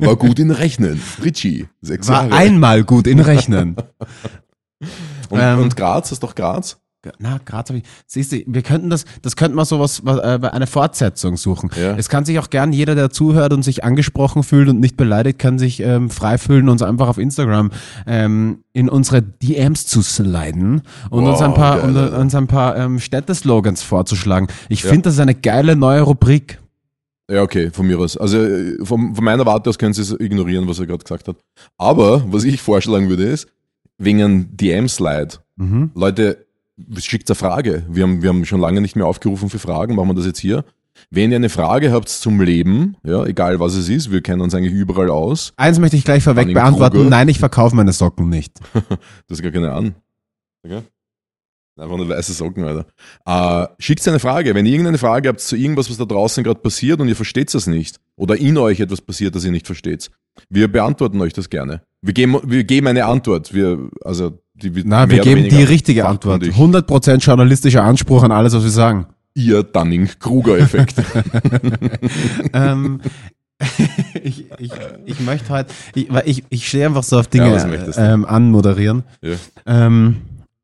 war 0.00 0.16
gut 0.16 0.38
in 0.38 0.50
Rechnen. 0.50 1.00
Ritchie, 1.22 1.68
sechs 1.80 2.08
War 2.08 2.24
Jahre. 2.24 2.34
einmal 2.34 2.82
gut 2.84 3.06
in 3.06 3.20
Rechnen. 3.20 3.76
und, 5.30 5.40
ähm, 5.40 5.60
und 5.60 5.76
Graz, 5.76 6.10
ist 6.12 6.22
doch 6.22 6.34
Graz? 6.34 6.76
Na, 7.18 7.38
Graz 7.44 7.68
habe 7.70 7.78
ich. 7.78 7.84
Siehst 8.06 8.32
du, 8.32 8.42
wir 8.46 8.62
könnten 8.62 8.90
das, 8.90 9.04
das 9.22 9.36
könnten 9.36 9.56
wir 9.56 9.64
sowas, 9.64 10.02
was, 10.04 10.18
äh, 10.18 10.46
eine 10.48 10.66
Fortsetzung 10.66 11.36
suchen. 11.36 11.70
Ja. 11.80 11.96
Es 11.96 12.08
kann 12.08 12.24
sich 12.24 12.38
auch 12.38 12.50
gern 12.50 12.72
jeder, 12.72 12.94
der 12.94 13.10
zuhört 13.10 13.52
und 13.52 13.62
sich 13.62 13.84
angesprochen 13.84 14.42
fühlt 14.42 14.68
und 14.68 14.80
nicht 14.80 14.96
beleidigt, 14.96 15.38
kann 15.38 15.58
sich 15.58 15.80
ähm, 15.80 16.10
frei 16.10 16.38
fühlen, 16.38 16.68
uns 16.68 16.82
einfach 16.82 17.08
auf 17.08 17.18
Instagram 17.18 17.70
ähm, 18.06 18.64
in 18.72 18.88
unsere 18.88 19.22
DMs 19.22 19.86
zu 19.86 20.02
sliden 20.02 20.82
und 21.10 21.24
Wow, 21.24 21.30
uns 21.32 21.40
ein 21.42 21.54
paar, 21.54 21.82
und, 21.82 21.96
uns 21.96 22.34
ein 22.34 22.46
paar 22.46 22.76
ähm, 22.76 22.98
Städteslogans 23.00 23.82
vorzuschlagen. 23.82 24.48
Ich 24.68 24.82
Ja. 24.82 24.90
finde, 24.90 25.02
das 25.02 25.14
ist 25.14 25.20
eine 25.20 25.34
geile 25.34 25.76
neue 25.76 26.02
Rubrik. 26.02 26.58
Ja, 27.30 27.42
okay, 27.42 27.70
von 27.72 27.86
mir 27.88 27.98
aus. 27.98 28.16
Also 28.16 28.38
äh, 28.38 28.76
von, 28.84 29.14
von 29.14 29.24
meiner 29.24 29.44
Warte 29.46 29.68
aus 29.70 29.78
können 29.78 29.92
Sie 29.92 30.02
es 30.02 30.12
ignorieren, 30.12 30.68
was 30.68 30.78
er 30.78 30.86
gerade 30.86 31.02
gesagt 31.02 31.26
hat. 31.26 31.36
Aber 31.76 32.24
was 32.32 32.44
ich 32.44 32.60
vorschlagen 32.62 33.08
würde 33.08 33.24
ist, 33.24 33.48
wegen 33.98 34.22
einem 34.22 34.56
DM-Slide, 34.56 35.28
Mhm. 35.58 35.90
Leute, 35.94 36.45
schickt 36.98 37.28
eine 37.30 37.34
Frage. 37.34 37.84
Wir 37.88 38.02
haben, 38.02 38.22
wir 38.22 38.28
haben 38.28 38.44
schon 38.44 38.60
lange 38.60 38.80
nicht 38.80 38.96
mehr 38.96 39.06
aufgerufen 39.06 39.50
für 39.50 39.58
Fragen, 39.58 39.94
machen 39.94 40.08
wir 40.08 40.14
das 40.14 40.26
jetzt 40.26 40.38
hier. 40.38 40.64
Wenn 41.10 41.30
ihr 41.30 41.36
eine 41.36 41.50
Frage 41.50 41.92
habt 41.92 42.08
zum 42.08 42.40
Leben, 42.40 42.96
ja, 43.04 43.24
egal 43.24 43.60
was 43.60 43.74
es 43.74 43.88
ist, 43.88 44.10
wir 44.10 44.22
kennen 44.22 44.40
uns 44.40 44.54
eigentlich 44.54 44.72
überall 44.72 45.10
aus. 45.10 45.52
Eins 45.56 45.78
möchte 45.78 45.96
ich 45.96 46.04
gleich 46.04 46.22
vorweg 46.22 46.52
beantworten. 46.52 46.96
Kruger. 46.96 47.10
Nein, 47.10 47.28
ich 47.28 47.38
verkaufe 47.38 47.76
meine 47.76 47.92
Socken 47.92 48.28
nicht. 48.28 48.58
Du 49.28 49.32
hast 49.32 49.42
gar 49.42 49.52
keine 49.52 49.72
an. 49.72 49.94
Okay? 50.64 50.82
Einfach 51.78 51.96
nur 51.98 52.08
weiße 52.08 52.32
Socken, 52.32 52.64
Alter. 52.64 52.86
Äh, 53.26 53.68
schickt 53.78 54.06
eine 54.08 54.18
Frage. 54.18 54.54
Wenn 54.54 54.64
ihr 54.64 54.72
irgendeine 54.72 54.96
Frage 54.96 55.28
habt 55.28 55.40
zu 55.40 55.56
irgendwas, 55.56 55.90
was 55.90 55.98
da 55.98 56.06
draußen 56.06 56.42
gerade 56.42 56.60
passiert 56.60 57.00
und 57.00 57.08
ihr 57.08 57.16
versteht 57.16 57.54
es 57.54 57.66
nicht, 57.66 58.00
oder 58.16 58.36
in 58.36 58.56
euch 58.56 58.80
etwas 58.80 59.02
passiert, 59.02 59.34
das 59.34 59.44
ihr 59.44 59.50
nicht 59.50 59.66
versteht, 59.66 60.10
wir 60.48 60.72
beantworten 60.72 61.20
euch 61.20 61.34
das 61.34 61.50
gerne. 61.50 61.82
Wir 62.00 62.14
geben, 62.14 62.40
wir 62.44 62.64
geben 62.64 62.86
eine 62.86 63.04
Antwort. 63.04 63.52
Wir, 63.52 63.90
also, 64.02 64.38
die, 64.62 64.74
wird 64.74 64.86
Na, 64.86 65.08
wir 65.10 65.20
geben 65.20 65.48
die 65.48 65.62
richtige 65.62 66.06
Antwort. 66.06 66.44
fachkundig. 66.44 66.86
100% 66.88 67.18
journalistischer 67.18 67.82
Anspruch 67.82 68.22
an 68.22 68.32
alles, 68.32 68.54
was 68.54 68.62
wir 68.62 68.70
sagen. 68.70 69.06
Ihr 69.34 69.62
Dunning-Kruger-Effekt. 69.62 70.94
ähm, 72.52 73.00
ich, 74.22 74.50
ich, 74.58 74.70
ich 75.04 75.20
möchte 75.20 75.48
heute, 75.50 75.72
ich, 75.94 76.12
weil 76.12 76.22
ich, 76.26 76.44
ich 76.50 76.68
stehe 76.68 76.86
einfach 76.86 77.02
so 77.02 77.18
auf 77.18 77.28
Ja, 77.32 77.44
Dinge 77.44 77.78
du? 77.78 78.00
ähm, 78.00 78.24
anmoderieren. 78.24 79.04
ja. 79.22 79.36
Ähm, 79.66 80.16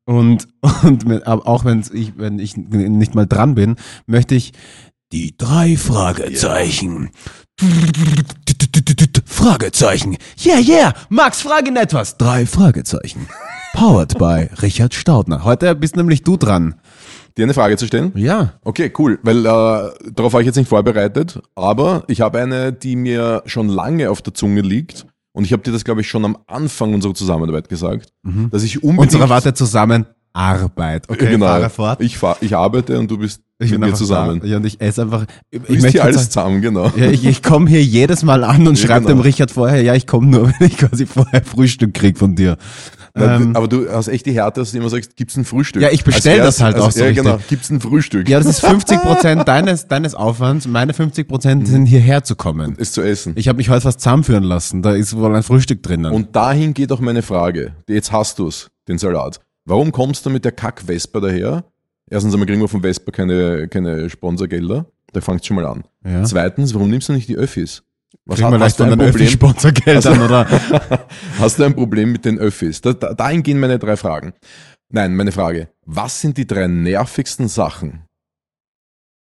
und 0.05 0.49
und 0.83 1.05
mit, 1.07 1.25
auch 1.25 1.63
wenn 1.63 1.81
ich, 1.93 2.17
wenn 2.17 2.37
ich 2.37 2.57
nicht 2.57 3.15
mal 3.15 3.25
dran 3.25 3.55
bin, 3.55 3.77
möchte 4.05 4.35
ich 4.35 4.51
die 5.13 5.33
drei 5.37 5.77
Fragezeichen. 5.77 7.09
Fragezeichen. 9.25 10.17
Yeah, 10.45 10.59
yeah. 10.59 10.93
Max, 11.09 11.41
fragen 11.41 11.75
etwas. 11.77 12.17
Drei 12.17 12.45
Fragezeichen. 12.45 13.27
Powered 13.73 14.17
by 14.19 14.49
Richard 14.61 14.93
Staudner. 14.93 15.43
Heute 15.43 15.73
bist 15.75 15.95
nämlich 15.95 16.23
du 16.23 16.37
dran. 16.37 16.75
Dir 17.37 17.43
eine 17.43 17.53
Frage 17.55 17.75
zu 17.77 17.87
stellen? 17.87 18.11
Ja. 18.15 18.53
Okay, 18.63 18.91
cool. 18.99 19.17
Weil 19.23 19.39
äh, 19.45 19.89
darauf 20.13 20.33
war 20.33 20.41
ich 20.41 20.45
jetzt 20.45 20.55
nicht 20.57 20.67
vorbereitet, 20.69 21.39
aber 21.55 22.03
ich 22.07 22.21
habe 22.21 22.39
eine, 22.39 22.71
die 22.71 22.95
mir 22.95 23.41
schon 23.47 23.67
lange 23.69 24.11
auf 24.11 24.21
der 24.21 24.33
Zunge 24.35 24.61
liegt. 24.61 25.07
Und 25.35 25.45
ich 25.45 25.51
habe 25.51 25.63
dir 25.63 25.71
das, 25.71 25.83
glaube 25.83 26.01
ich, 26.01 26.07
schon 26.07 26.23
am 26.25 26.37
Anfang 26.45 26.93
unserer 26.93 27.15
Zusammenarbeit 27.15 27.67
gesagt, 27.67 28.09
dass 28.51 28.61
ich 28.61 28.83
unbedingt... 28.83 29.13
Unsere 29.13 29.29
Warte 29.29 29.55
zusammen. 29.55 30.05
Arbeit. 30.35 31.09
Okay, 31.09 31.27
genau. 31.29 31.45
fahre 31.47 31.69
fort. 31.69 32.01
Ich, 32.01 32.17
fahr, 32.17 32.37
ich 32.41 32.55
arbeite 32.55 32.97
und 32.99 33.09
du 33.09 33.17
bist 33.19 33.41
Ich 33.59 33.69
mit 33.71 33.81
bin 33.81 33.89
mir 33.89 33.95
zusammen. 33.95 34.39
Da. 34.39 34.47
Ja, 34.47 34.57
und 34.57 34.65
ich 34.65 34.81
esse 34.81 35.03
einfach. 35.03 35.25
Ich, 35.51 35.61
Du 35.61 35.67
bist 35.73 35.87
hier 35.89 36.03
alles 36.03 36.15
sagen- 36.17 36.31
zusammen, 36.31 36.61
genau. 36.61 36.91
Ja, 36.95 37.05
ich, 37.11 37.23
ich 37.25 37.43
komme 37.43 37.69
hier 37.69 37.83
jedes 37.83 38.23
Mal 38.23 38.43
an 38.43 38.67
und 38.67 38.79
Ja, 38.79 38.87
schreibe 38.87 39.05
genau. 39.05 39.17
dem 39.17 39.19
Richard 39.21 39.51
vorher, 39.51 39.81
ja, 39.83 39.93
ich 39.93 40.07
komme 40.07 40.27
nur, 40.27 40.47
wenn 40.59 40.67
ich 40.67 40.77
quasi 40.77 41.05
vorher 41.05 41.43
Frühstück 41.43 41.93
krieg 41.93 42.17
von 42.17 42.35
dir. 42.35 42.57
Ähm, 43.15 43.55
aber 43.55 43.67
du 43.67 43.87
hast 43.91 44.07
echt 44.07 44.25
die 44.25 44.31
Härte, 44.33 44.61
dass 44.61 44.71
du 44.71 44.77
immer 44.79 44.89
sagst, 44.89 45.15
gibt's 45.15 45.35
ein 45.37 45.45
Frühstück? 45.45 45.83
Ja, 45.83 45.89
ich 45.91 46.03
bestell 46.03 46.41
Als 46.41 46.55
das 46.57 46.63
halt 46.63 46.75
erst- 46.77 46.87
auch 46.87 46.91
so 46.91 46.99
Ja, 47.01 47.05
richtig. 47.07 47.23
genau. 47.23 47.39
Gibt's 47.47 47.69
ein 47.69 47.79
Frühstück? 47.79 48.27
ja, 48.27 48.39
das 48.39 48.47
ist 48.47 48.59
50 48.61 49.01
Prozent 49.01 49.47
deines, 49.47 49.87
deines 49.87 50.15
Aufwands. 50.15 50.67
Meine 50.67 50.93
50 50.93 51.27
Prozent 51.27 51.67
sind 51.67 51.85
hierher 51.85 52.23
zu 52.23 52.35
kommen. 52.35 52.75
Es 52.79 52.91
zu 52.91 53.01
essen. 53.01 53.33
Ich 53.35 53.47
habe 53.47 53.57
mich 53.57 53.69
heute 53.69 53.81
fast 53.81 53.99
zusammenführen 54.01 54.43
lassen. 54.43 54.81
Da 54.81 54.93
ist 54.93 55.15
wohl 55.15 55.35
ein 55.35 55.43
Frühstück 55.43 55.83
drinnen. 55.83 56.11
Und 56.11 56.35
dahin 56.35 56.73
geht 56.73 56.91
auch 56.91 56.99
meine 57.01 57.21
Frage. 57.21 57.75
Jetzt 57.87 58.11
hast 58.11 58.39
du's, 58.39 58.71
den 58.87 58.97
Salat. 58.97 59.39
Warum 59.65 59.91
kommst 59.91 60.25
du 60.25 60.31
mit 60.31 60.43
der 60.43 60.51
Kack-Vespa 60.51 61.19
daher? 61.19 61.65
Erstens 62.09 62.33
einmal 62.33 62.47
kriegen 62.47 62.61
wir 62.61 62.67
vom 62.67 62.81
Vespa 62.81 63.11
keine, 63.11 63.67
keine 63.67 64.09
Sponsorgelder. 64.09 64.87
Da 65.13 65.21
fangst 65.21 65.45
schon 65.45 65.55
mal 65.55 65.65
an. 65.67 65.83
ja. 66.03 66.23
Zweitens, 66.23 66.73
warum 66.73 66.89
nimmst 66.89 67.09
du 67.09 67.13
nicht 67.13 67.29
die 67.29 67.37
Öffis? 67.37 67.83
Was 68.25 68.39
Kriegen 68.39 68.51
wir 68.51 68.57
leicht 68.57 68.79
ein 68.81 68.89
den? 68.89 69.01
Öffi-Sponsorgeldern, 69.01 70.21
oder? 70.21 70.47
Hast 71.39 71.59
du 71.59 71.63
ein 71.63 71.75
Problem 71.75 72.11
mit 72.11 72.25
den 72.25 72.39
Öffis? 72.39 72.79
Da, 72.81 72.93
da, 72.93 73.13
dahin 73.13 73.43
gehen 73.43 73.59
meine 73.59 73.79
drei 73.79 73.97
Fragen. 73.97 74.33
Nein, 74.89 75.15
meine 75.15 75.31
Frage. 75.31 75.69
Was 75.85 76.21
sind 76.21 76.37
die 76.37 76.47
drei 76.47 76.67
nervigsten 76.67 77.47
Sachen, 77.47 78.05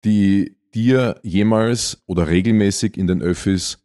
die 0.04 0.56
dir 0.74 1.20
jemals 1.22 2.02
oder 2.06 2.28
regelmäßig 2.28 2.96
in 2.96 3.06
den 3.06 3.22
Öffis 3.22 3.78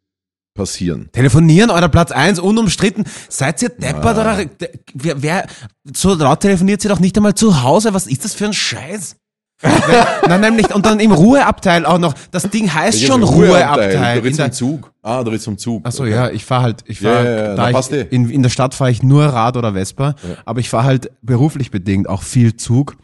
passieren? 0.56 1.10
Telefonieren, 1.12 1.70
euer 1.70 1.90
Platz 1.90 2.12
eins 2.12 2.40
unumstritten. 2.40 3.06
Seid 3.30 3.62
ihr 3.62 3.70
deppert 3.70 4.18
oder 4.18 4.46
wer, 4.94 5.22
wer 5.22 5.48
so 5.94 6.16
laut 6.16 6.40
telefoniert 6.40 6.82
sie 6.82 6.88
doch 6.88 7.00
nicht 7.00 7.16
einmal 7.18 7.36
zu 7.36 7.62
Hause? 7.62 7.94
Was 7.94 8.08
ist 8.08 8.26
das 8.26 8.34
für 8.34 8.46
ein 8.46 8.54
Scheiß? 8.54 9.18
Nein, 10.28 10.42
nämlich, 10.42 10.74
und 10.74 10.86
dann 10.86 11.00
im 11.00 11.12
Ruheabteil 11.12 11.86
auch 11.86 11.98
noch. 12.00 12.14
Das 12.32 12.50
Ding 12.50 12.74
heißt 12.74 13.02
schon 13.04 13.24
Ruheabteil. 13.24 13.92
Du 14.16 14.20
In 14.20 14.24
redest 14.34 14.42
vom 14.42 14.52
Zug. 14.52 14.92
Ah, 15.02 15.24
du 15.24 15.30
redest 15.30 15.46
vom 15.46 15.58
Zug. 15.58 15.82
Ach 15.86 15.92
so, 15.92 16.04
Okay. 16.04 16.12
ja, 16.14 16.30
ich 16.30 16.46
fahre 16.46 16.64
halt, 16.64 16.84
ich 16.86 17.02
Ja, 17.02 17.12
fahre, 17.14 17.26
ja, 17.26 17.32
ja, 17.36 17.48
da 17.50 17.56
na, 17.64 17.68
ich, 17.70 17.76
passt 17.76 17.92
eh. 17.92 18.02
in, 18.10 18.30
in 18.30 18.44
der 18.44 18.50
Stadt 18.50 18.74
fahre 18.74 18.92
ich 18.92 19.04
nur 19.04 19.26
Rad 19.26 19.58
oder 19.58 19.74
Vespa, 19.74 20.16
aber 20.46 20.60
ich 20.60 20.70
fahre 20.70 20.86
halt 20.86 21.12
beruflich 21.22 21.72
bedingt 21.72 22.10
auch 22.10 22.24
viel 22.24 22.56
Zug. 22.58 22.96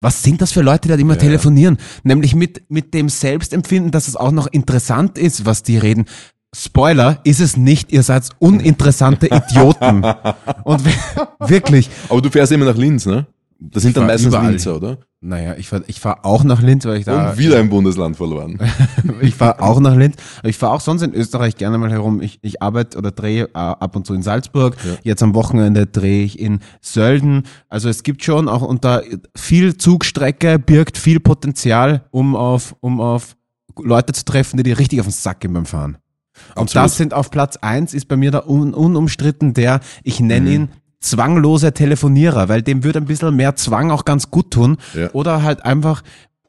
Was 0.00 0.22
sind 0.22 0.42
das 0.42 0.52
für 0.52 0.60
Leute, 0.60 0.82
die 0.82 0.88
da 0.88 0.94
immer 0.96 1.14
Ja. 1.14 1.20
telefonieren? 1.20 1.78
Nämlich 2.02 2.34
mit, 2.34 2.62
mit 2.70 2.92
dem 2.92 3.08
Selbstempfinden, 3.08 3.90
dass 3.90 4.06
es 4.08 4.16
auch 4.16 4.32
noch 4.32 4.46
interessant 4.48 5.16
ist, 5.18 5.46
was 5.46 5.62
die 5.62 5.78
reden. 5.78 6.04
Spoiler, 6.54 7.18
ist 7.24 7.40
es 7.40 7.56
nicht, 7.56 7.90
ihr 7.90 8.02
seid 8.02 8.28
uninteressante 8.38 9.26
Idioten. 9.28 10.04
Und 10.64 10.84
wir- 10.84 11.28
wirklich, 11.48 11.90
Aber 12.08 12.20
du 12.22 12.30
fährst 12.30 12.52
immer 12.52 12.66
nach 12.66 12.76
Linz, 12.76 13.06
ne? 13.06 13.26
Das 13.58 13.82
sind 13.82 13.96
dann 13.96 14.06
meistens 14.06 14.28
überall. 14.28 14.50
Linzer, 14.50 14.76
oder? 14.76 14.98
naja, 15.20 15.54
ich 15.56 15.68
fahre 15.68 15.84
ich 15.86 16.00
fahr 16.00 16.24
auch 16.24 16.44
nach 16.44 16.60
Linz, 16.60 16.84
weil 16.84 16.98
ich 16.98 17.06
da 17.06 17.30
Und 17.30 17.38
wieder 17.38 17.58
ein 17.58 17.70
Bundesland 17.70 18.16
verloren. 18.16 18.58
Ich 19.20 19.34
fahre 19.34 19.62
auch 19.62 19.80
nach 19.80 19.94
Linz. 19.96 20.16
Ich 20.42 20.58
fahre 20.58 20.74
auch 20.74 20.80
sonst 20.80 21.02
in 21.02 21.14
Österreich 21.14 21.56
gerne 21.56 21.78
mal 21.78 21.90
herum. 21.90 22.20
Ich, 22.20 22.38
ich 22.42 22.60
arbeite 22.60 22.98
oder 22.98 23.10
drehe 23.10 23.44
äh, 23.44 23.48
ab 23.54 23.96
und 23.96 24.06
zu 24.06 24.12
in 24.14 24.22
Salzburg. 24.22 24.76
Ja. 24.84 24.96
Jetzt 25.02 25.22
am 25.22 25.34
Wochenende 25.34 25.86
drehe 25.86 26.24
ich 26.24 26.38
in 26.38 26.60
Sölden. 26.82 27.44
Also 27.68 27.88
es 27.88 28.02
gibt 28.02 28.22
schon 28.22 28.48
auch 28.48 28.62
unter 28.62 29.02
viel 29.34 29.76
Zugstrecke 29.78 30.58
birgt 30.58 30.98
viel 30.98 31.20
Potenzial, 31.20 32.04
um 32.10 32.36
auf, 32.36 32.76
um 32.80 33.00
auf 33.00 33.36
Leute 33.82 34.12
zu 34.12 34.24
treffen, 34.24 34.58
die 34.58 34.62
dir 34.62 34.78
richtig 34.78 35.00
auf 35.00 35.06
den 35.06 35.12
Sack 35.12 35.40
gehen 35.40 35.54
beim 35.54 35.66
Fahren. 35.66 35.96
Und 36.54 36.62
Absolut. 36.62 36.84
das 36.84 36.96
sind 36.96 37.14
auf 37.14 37.30
Platz 37.30 37.56
eins 37.56 37.94
ist 37.94 38.08
bei 38.08 38.16
mir 38.16 38.30
der 38.30 38.48
un, 38.48 38.74
unumstritten 38.74 39.54
der, 39.54 39.80
ich 40.02 40.20
nenne 40.20 40.50
Mhm. 40.50 40.54
ihn 40.54 40.68
zwanglose 41.04 41.72
Telefonierer, 41.74 42.48
weil 42.48 42.62
dem 42.62 42.82
würde 42.84 42.98
ein 42.98 43.04
bisschen 43.06 43.34
mehr 43.36 43.56
Zwang 43.56 43.90
auch 43.90 44.04
ganz 44.04 44.30
gut 44.30 44.50
tun. 44.50 44.76
Ja. 44.94 45.10
Oder 45.12 45.42
halt 45.42 45.64
einfach 45.64 46.02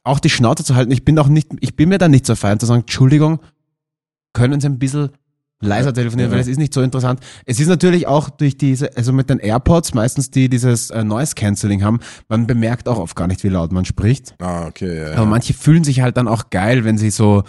auch 0.03 0.19
die 0.19 0.29
Schnauze 0.29 0.63
zu 0.63 0.75
halten. 0.75 0.91
Ich 0.91 1.03
bin 1.03 1.17
auch 1.19 1.27
nicht, 1.27 1.49
ich 1.59 1.75
bin 1.75 1.89
mir 1.89 1.97
da 1.97 2.07
nicht 2.07 2.25
so 2.25 2.35
fein 2.35 2.59
zu 2.59 2.65
sagen, 2.65 2.81
Entschuldigung, 2.81 3.39
können 4.33 4.59
Sie 4.61 4.67
ein 4.67 4.79
bisschen 4.79 5.09
leiser 5.61 5.93
telefonieren, 5.93 6.29
Ja. 6.29 6.35
weil 6.35 6.41
es 6.41 6.47
ist 6.47 6.57
nicht 6.57 6.73
so 6.73 6.81
interessant. 6.81 7.19
Es 7.45 7.59
ist 7.59 7.67
natürlich 7.69 8.05
auch 8.07 8.29
durch 8.29 8.57
diese, 8.57 8.95
also 8.97 9.13
mit 9.13 9.29
den 9.29 9.39
AirPods, 9.39 9.93
meistens 9.93 10.29
die 10.29 10.49
dieses 10.49 10.89
äh, 10.89 11.03
Noise 11.03 11.33
Cancelling 11.35 11.83
haben, 11.83 11.99
man 12.27 12.45
bemerkt 12.45 12.87
auch 12.87 12.99
oft 12.99 13.15
gar 13.15 13.27
nicht, 13.27 13.43
wie 13.43 13.49
laut 13.49 13.71
man 13.71 13.85
spricht. 13.85 14.35
Ah, 14.39 14.67
okay, 14.67 14.97
ja. 14.99 15.07
Aber 15.13 15.23
ja. 15.23 15.25
manche 15.25 15.53
fühlen 15.53 15.83
sich 15.83 16.01
halt 16.01 16.17
dann 16.17 16.27
auch 16.27 16.49
geil, 16.49 16.83
wenn 16.83 16.97
sie 16.97 17.09
so, 17.09 17.43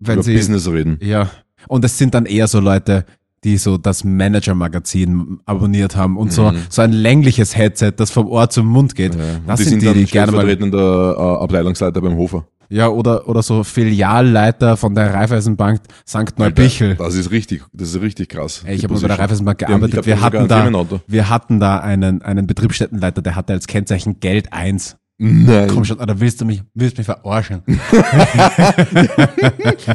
wenn 0.00 0.14
Über 0.14 0.22
sie, 0.22 0.34
Business 0.34 0.66
reden. 0.68 0.98
ja. 1.02 1.30
Und 1.68 1.84
es 1.84 1.96
sind 1.96 2.14
dann 2.14 2.26
eher 2.26 2.48
so 2.48 2.58
Leute, 2.58 3.04
die 3.44 3.56
so 3.56 3.76
das 3.78 4.04
Manager-Magazin 4.04 5.40
abonniert 5.46 5.96
haben 5.96 6.16
und 6.16 6.32
so, 6.32 6.52
Mhm. 6.52 6.58
so 6.68 6.82
ein 6.82 6.92
längliches 6.92 7.56
Headset, 7.56 7.92
das 7.96 8.10
vom 8.10 8.26
Ohr 8.28 8.48
zum 8.50 8.66
Mund 8.66 8.94
geht. 8.94 9.14
Ja. 9.14 9.20
Das 9.46 9.58
die 9.60 9.64
sind, 9.64 9.82
die, 9.82 9.86
dann 9.86 9.94
die 9.94 10.04
gerne 10.04 10.32
mal, 10.32 10.42
stellvertretender 10.42 11.16
äh, 11.18 11.42
Abteilungsleiter 11.42 12.00
beim 12.00 12.16
Hofer. 12.16 12.46
ja, 12.68 12.88
oder, 12.88 13.28
oder 13.28 13.42
so 13.42 13.64
Filialleiter 13.64 14.76
von 14.76 14.94
der 14.94 15.12
Raiffeisenbank 15.12 15.80
St. 16.08 16.38
Neubichel. 16.38 16.94
Das 16.96 17.14
ist 17.14 17.30
richtig, 17.30 17.64
das 17.72 17.88
ist 17.94 18.00
richtig 18.00 18.28
krass. 18.28 18.62
Ey, 18.64 18.74
ich 18.74 18.80
Die 18.80 18.86
habe 18.86 18.94
mal 18.94 19.00
bei 19.02 19.08
der. 19.08 19.18
Raiffeisenbank 19.18 19.58
Die 19.58 19.64
haben- 19.66 19.80
gearbeitet. 19.80 20.06
Wir 20.06 20.14
die 20.16 20.20
haben 20.20 20.32
sogar 20.48 20.62
hatten, 20.64 20.88
da, 20.88 21.00
wir 21.06 21.28
hatten 21.28 21.60
da 21.60 21.78
einen, 21.78 22.22
einen 22.22 22.46
Betriebsstättenleiter, 22.46 23.22
der 23.22 23.36
hatte 23.36 23.52
als 23.52 23.66
Kennzeichen 23.66 24.20
Geld 24.20 24.52
1. 24.52 24.96
Nein. 25.18 25.68
Komm 25.68 25.84
schon, 25.84 25.98
oder 26.00 26.18
willst 26.18 26.40
du 26.40 26.44
mich, 26.44 26.62
willst 26.74 26.96
mich 26.98 27.04
verarschen? 27.06 27.62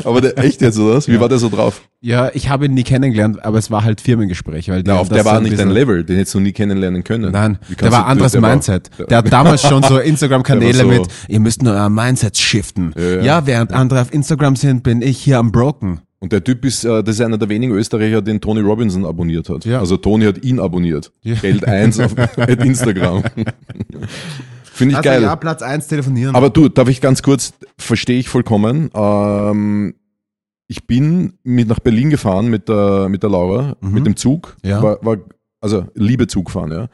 Aber 0.05 0.21
der, 0.21 0.37
echt 0.37 0.61
jetzt, 0.61 0.79
oder 0.79 0.95
was? 0.95 1.07
Wie 1.07 1.19
war 1.19 1.27
der 1.27 1.37
so 1.37 1.49
drauf? 1.49 1.81
Ja, 2.01 2.29
ich 2.33 2.49
habe 2.49 2.65
ihn 2.67 2.73
nie 2.75 2.83
kennengelernt, 2.83 3.43
aber 3.43 3.57
es 3.57 3.71
war 3.71 3.83
halt 3.83 3.99
Firmengespräch. 4.01 4.69
Weil 4.69 4.83
Na, 4.85 4.97
auf 4.99 5.09
der 5.09 5.19
so 5.19 5.25
war 5.25 5.37
ein 5.37 5.43
nicht 5.43 5.57
dein 5.59 5.69
Level, 5.71 6.03
den 6.03 6.15
hättest 6.17 6.35
du 6.35 6.39
nie 6.39 6.51
kennenlernen 6.51 7.03
können. 7.03 7.31
Nein, 7.31 7.57
der 7.81 7.91
war 7.91 8.01
du- 8.03 8.05
anderes 8.07 8.31
der 8.33 8.41
war- 8.41 8.51
Mindset. 8.51 8.89
der- 8.99 9.07
Der, 9.07 9.17
hat 9.17 9.33
damals 9.33 9.61
schon 9.63 9.83
so 9.83 9.97
Instagram-Kanäle 10.03 10.85
war 10.87 10.93
so- 10.93 11.01
mit, 11.01 11.09
ihr 11.27 11.39
müsst 11.39 11.63
nur 11.63 11.73
euer 11.73 11.89
Mindset 11.89 12.37
shiften. 12.37 12.93
Ja, 12.95 13.03
Ja, 13.03 13.21
ja. 13.23 13.47
während 13.47 13.73
andere 13.73 14.01
auf 14.01 14.13
Instagram 14.13 14.55
sind, 14.55 14.83
bin 14.83 15.01
ich 15.01 15.17
hier 15.17 15.39
am 15.39 15.51
Broken. 15.51 16.01
Und 16.19 16.31
der 16.31 16.43
Typ 16.43 16.65
ist, 16.65 16.83
äh, 16.83 17.03
das 17.03 17.15
ist 17.15 17.21
einer 17.21 17.37
der 17.37 17.49
wenigen 17.49 17.73
Österreicher, 17.73 18.21
den 18.21 18.39
Tony 18.41 18.61
Robinson 18.61 19.05
abonniert 19.05 19.49
hat. 19.49 19.65
Ja. 19.65 19.79
Also 19.79 19.97
Tony 19.97 20.25
hat 20.25 20.43
ihn 20.43 20.59
abonniert. 20.59 21.11
Ja. 21.23 21.35
Geld 21.35 21.65
1 21.67 21.99
auf 21.99 22.15
Instagram. 22.63 23.23
Finde 24.77 24.91
ich 24.93 24.97
Also 24.97 25.09
geil. 25.09 25.21
ja, 25.23 25.35
Platz 25.35 25.61
eins 25.61 25.87
telefonieren. 25.87 26.35
Aber 26.35 26.49
du, 26.49 26.69
darf 26.69 26.87
ich 26.87 27.01
ganz 27.01 27.21
kurz, 27.23 27.53
verstehe 27.77 28.19
ich 28.19 28.29
vollkommen. 28.29 28.89
Ähm, 28.93 29.95
ich 30.67 30.85
bin 30.85 31.33
mit 31.43 31.67
nach 31.67 31.79
Berlin 31.79 32.09
gefahren 32.09 32.47
mit 32.47 32.67
der, 32.69 33.07
mit 33.09 33.23
der 33.23 33.29
Laura, 33.29 33.75
Mhm. 33.81 33.91
mit 33.93 34.05
dem 34.05 34.15
Zug. 34.15 34.55
Ja. 34.63 34.81
War, 34.83 35.03
war, 35.03 35.17
also 35.61 35.85
liebe 35.95 36.27
Zugfahren, 36.27 36.71
ja. 36.71 36.87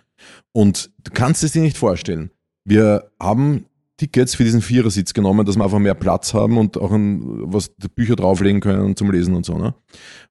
Und 0.51 0.91
du 1.03 1.11
kannst 1.13 1.43
es 1.43 1.51
dir 1.51 1.61
nicht 1.61 1.77
vorstellen. 1.77 2.29
Wir 2.65 3.11
haben 3.19 3.65
Tickets 3.97 4.35
für 4.35 4.43
diesen 4.43 4.61
Vierersitz 4.61 5.13
genommen, 5.13 5.45
dass 5.45 5.55
wir 5.57 5.63
einfach 5.63 5.79
mehr 5.79 5.93
Platz 5.95 6.33
haben 6.33 6.57
und 6.57 6.77
auch 6.77 6.91
ein, 6.91 7.21
was 7.53 7.75
die 7.75 7.87
Bücher 7.89 8.15
drauflegen 8.15 8.61
können 8.61 8.95
zum 8.95 9.11
Lesen 9.11 9.35
und 9.35 9.45
so, 9.45 9.57
ne? 9.57 9.75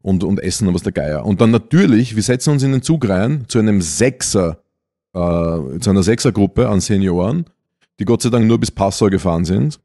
Und, 0.00 0.24
und 0.24 0.42
essen 0.42 0.66
und 0.68 0.74
was 0.74 0.82
der 0.82 0.92
Geier. 0.92 1.24
Und 1.26 1.40
dann 1.40 1.50
natürlich, 1.50 2.16
wir 2.16 2.22
setzen 2.22 2.50
uns 2.50 2.62
in 2.62 2.72
den 2.72 2.82
Zug 2.82 3.09
rein 3.09 3.44
zu 3.48 3.59
einem 3.59 3.80
Sechser, 3.82 4.61
äh, 5.14 5.78
zu 5.78 5.90
einer 5.90 6.02
Sechsergruppe 6.02 6.68
an 6.68 6.80
Senioren, 6.80 7.46
die 7.98 8.04
Gott 8.04 8.22
sei 8.22 8.30
Dank 8.30 8.46
nur 8.46 8.58
bis 8.58 8.70
Passau 8.70 9.06
gefahren 9.06 9.44
sind. 9.44 9.80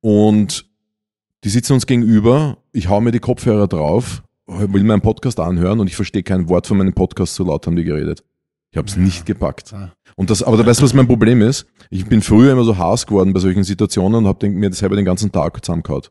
Und 0.00 0.66
die 1.44 1.48
sitzen 1.48 1.74
uns 1.74 1.86
gegenüber, 1.86 2.58
ich 2.72 2.88
hau 2.88 3.00
mir 3.00 3.12
die 3.12 3.18
Kopfhörer 3.18 3.66
drauf, 3.66 4.22
will 4.46 4.84
meinen 4.84 5.00
Podcast 5.00 5.40
anhören 5.40 5.80
und 5.80 5.86
ich 5.86 5.96
verstehe 5.96 6.22
kein 6.22 6.48
Wort 6.48 6.66
von 6.66 6.78
meinem 6.78 6.92
Podcast, 6.92 7.34
so 7.34 7.44
laut 7.44 7.66
haben 7.66 7.76
die 7.76 7.84
geredet. 7.84 8.24
Ich 8.72 8.78
habe 8.78 8.88
es 8.88 8.96
nicht 8.96 9.26
gepackt. 9.26 9.72
Ah. 9.72 9.92
Und 10.16 10.30
das, 10.30 10.42
aber 10.42 10.56
da 10.56 10.64
weißt 10.64 10.80
du, 10.80 10.84
was 10.84 10.94
mein 10.94 11.08
Problem 11.08 11.42
ist? 11.42 11.66
Ich 11.90 12.06
bin 12.06 12.22
früher 12.22 12.52
immer 12.52 12.64
so 12.64 12.78
Hass 12.78 13.06
geworden 13.06 13.32
bei 13.32 13.40
solchen 13.40 13.64
Situationen 13.64 14.18
und 14.18 14.26
habe 14.26 14.48
mir 14.48 14.70
das 14.70 14.78
selber 14.78 14.96
den 14.96 15.04
ganzen 15.04 15.32
Tag 15.32 15.64
zusammengehauen. 15.64 16.04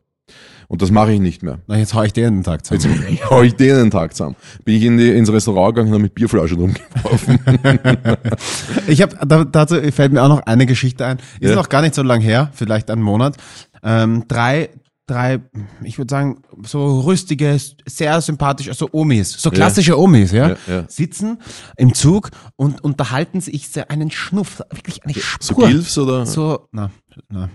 Und 0.70 0.82
das 0.82 0.92
mache 0.92 1.12
ich 1.12 1.18
nicht 1.18 1.42
mehr. 1.42 1.58
Na, 1.66 1.76
jetzt 1.76 1.94
hau 1.94 2.04
ich 2.04 2.16
in 2.16 2.22
den 2.36 2.42
Tag 2.44 2.60
Jetzt 2.70 2.82
zusammen. 2.84 3.18
hau 3.28 3.42
ich 3.42 3.56
den 3.56 3.74
den 3.76 3.90
Tag 3.90 4.14
zusammen. 4.14 4.36
Bin 4.64 4.76
ich 4.76 4.84
in 4.84 4.98
die, 4.98 5.10
ins 5.10 5.30
Restaurant 5.32 5.74
gegangen 5.74 5.88
und 5.88 5.94
habe 5.94 6.02
mit 6.04 6.14
Bierflaschen 6.14 6.58
rumgeworfen. 6.58 7.40
Ich 8.86 9.02
habe 9.02 9.16
da, 9.26 9.44
dazu 9.44 9.74
fällt 9.90 10.12
mir 10.12 10.22
auch 10.22 10.28
noch 10.28 10.40
eine 10.46 10.66
Geschichte 10.66 11.04
ein. 11.04 11.18
Ist 11.40 11.50
Ja. 11.50 11.56
noch 11.56 11.68
gar 11.68 11.82
nicht 11.82 11.94
so 11.96 12.02
lang 12.02 12.20
her, 12.20 12.50
vielleicht 12.54 12.88
einen 12.90 13.02
Monat. 13.02 13.36
Ähm, 13.82 14.24
drei, 14.28 14.70
drei, 15.08 15.40
ich 15.82 15.98
würde 15.98 16.10
sagen, 16.12 16.42
so 16.64 17.00
rüstige, 17.00 17.58
sehr 17.86 18.20
sympathisch, 18.20 18.68
also 18.68 18.88
Omis, 18.92 19.32
so 19.32 19.50
klassische 19.50 19.98
Omis, 19.98 20.30
ja, 20.30 20.50
Ja, 20.50 20.56
ja. 20.68 20.84
sitzen 20.88 21.38
im 21.78 21.94
Zug 21.94 22.30
und 22.56 22.82
unterhalten 22.84 23.40
sich 23.40 23.68
einen 23.88 24.10
Schnuff, 24.12 24.62
wirklich 24.70 25.04
eine 25.04 25.14
So 25.40 25.54
Spur. 25.54 25.66
Gilfs 25.66 25.98
oder? 25.98 26.26
so, 26.26 26.68
na, 26.70 26.90
na. 27.28 27.48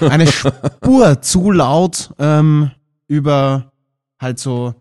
Eine 0.00 0.26
Spur 0.26 1.20
zu 1.22 1.50
laut 1.50 2.12
ähm, 2.18 2.70
über 3.08 3.72
halt 4.20 4.38
so, 4.38 4.74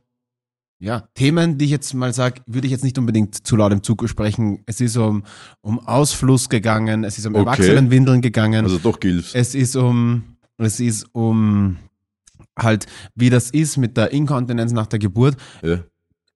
ja, 0.79 1.07
Themen, 1.15 1.57
die 1.57 1.65
ich 1.65 1.71
jetzt 1.71 1.93
mal 1.93 2.13
sage, 2.13 2.41
würde 2.45 2.67
ich 2.67 2.71
jetzt 2.71 2.83
nicht 2.83 2.97
unbedingt 2.97 3.45
zu 3.47 3.55
laut 3.55 3.71
im 3.71 3.83
Zug 3.83 4.07
sprechen. 4.09 4.59
Es 4.65 4.81
ist 4.81 4.97
um, 4.97 5.23
um 5.61 5.79
Ausfluss 5.87 6.49
gegangen, 6.49 7.03
es 7.03 7.17
ist 7.17 7.25
um 7.25 7.35
Okay. 7.35 7.43
Erwachsenenwindeln 7.45 8.21
gegangen, 8.21 8.65
Also 8.65 8.79
doch 8.79 8.99
Gilfs. 8.99 9.33
es 9.33 9.55
ist 9.55 9.75
um, 9.75 10.23
es 10.57 10.79
ist 10.79 11.05
um 11.13 11.77
halt, 12.59 12.85
wie 13.15 13.29
das 13.29 13.49
ist 13.49 13.77
mit 13.77 13.95
der 13.97 14.11
Inkontinenz 14.11 14.71
nach 14.73 14.87
der 14.87 14.99
Geburt. 14.99 15.37
Ja, 15.61 15.79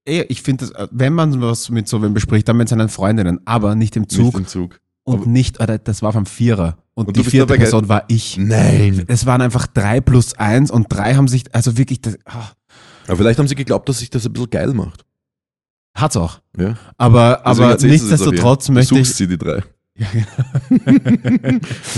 Ich 0.06 0.42
finde, 0.42 0.70
wenn 0.92 1.14
man 1.14 1.42
was 1.42 1.70
mit 1.70 1.88
so 1.90 2.02
wem 2.02 2.14
bespricht, 2.14 2.48
dann 2.48 2.56
mit 2.58 2.70
seinen 2.70 2.88
Freundinnen, 2.90 3.42
aber 3.46 3.76
nicht 3.76 3.96
im 3.98 4.04
nicht 4.04 4.12
Zug 4.12 4.36
im 4.38 4.48
Zug. 4.48 4.80
und 5.04 5.22
Aber- 5.22 5.30
nicht, 5.30 5.60
oder 5.60 5.78
das 5.78 6.02
war 6.02 6.14
vom 6.14 6.26
Vierer. 6.26 6.78
Und, 6.98 7.10
Und 7.10 7.16
die 7.16 7.22
du 7.22 7.30
vierte 7.30 7.54
Person 7.56 7.89
war 7.89 8.06
ich. 8.08 8.38
Nein. 8.39 9.04
Es 9.08 9.28
waren 9.28 9.39
einfach 9.41 9.68
drei 9.68 10.02
plus 10.02 10.34
eins 10.34 10.72
und 10.72 10.88
drei 10.89 11.14
haben 11.14 11.28
sich, 11.28 11.43
also 11.54 11.78
wirklich, 11.78 12.02
das, 12.02 12.18
ah, 12.26 12.48
Aber 13.06 13.18
vielleicht 13.18 13.38
haben 13.38 13.48
sie 13.48 13.54
geglaubt, 13.54 13.88
dass 13.88 14.00
sich 14.00 14.10
das 14.10 14.26
ein 14.26 14.34
bisschen 14.34 14.50
geil 14.50 14.74
macht. 14.74 15.06
hat's 15.95 16.18
auch. 16.18 16.39
Ja. 16.58 16.74
Aber, 16.98 17.45
aber 17.45 17.78
du 17.78 17.86
nichtsdestotrotz 17.86 18.66
hier. 18.66 18.74
möchte 18.74 18.95
Du 18.95 19.02
ich, 19.02 19.08
suchst 19.10 19.18
sie, 19.20 19.28
die 19.28 19.38
drei. 19.38 19.62
Ja, 20.00 20.08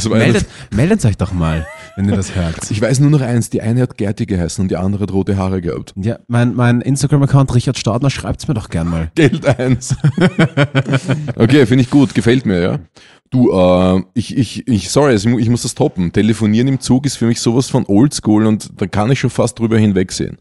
eine- 0.05 0.15
meldet, 0.19 0.45
meldet 0.73 1.03
euch 1.05 1.17
doch 1.17 1.33
mal, 1.33 1.65
wenn 1.97 2.07
ihr 2.07 2.15
das 2.15 2.33
hört. 2.35 2.71
ich 2.71 2.81
weiß 2.81 2.99
nur 3.01 3.09
noch 3.09 3.19
eins, 3.21 3.49
die 3.49 3.61
eine 3.61 3.81
hat 3.81 3.97
Gerti 3.97 4.25
geheißen 4.25 4.61
und 4.61 4.69
die 4.69 4.77
andere 4.77 5.03
hat 5.03 5.11
rote 5.11 5.35
Haare 5.37 5.61
gehabt. 5.61 5.93
Ja, 5.97 6.19
mein, 6.27 6.55
mein 6.55 6.79
Instagram-Account 6.81 7.53
Richard 7.55 7.77
Staudner, 7.77 8.09
schreibt's 8.09 8.47
mir 8.47 8.53
doch 8.53 8.69
gern 8.69 8.87
mal. 8.89 9.11
Geld 9.15 9.45
eins. 9.45 9.95
okay, 11.35 11.65
finde 11.65 11.83
ich 11.83 11.89
gut, 11.89 12.13
gefällt 12.15 12.45
mir, 12.45 12.61
ja. 12.61 12.79
Du, 13.31 13.51
äh, 13.51 14.01
ich, 14.15 14.35
ich, 14.37 14.67
ich, 14.67 14.89
sorry, 14.89 15.11
also 15.11 15.27
ich 15.29 15.33
mu- 15.33 15.39
ich 15.39 15.49
muss 15.49 15.61
das 15.61 15.75
toppen. 15.75 16.11
Telefonieren 16.11 16.67
im 16.67 16.79
Zug 16.79 17.05
ist 17.05 17.15
für 17.17 17.27
mich 17.27 17.39
sowas 17.39 17.69
von 17.69 17.85
oldschool 17.87 18.45
und 18.47 18.69
da 18.77 18.87
kann 18.87 19.11
ich 19.11 19.19
schon 19.19 19.29
fast 19.29 19.59
drüber 19.59 19.77
hinwegsehen. 19.77 20.37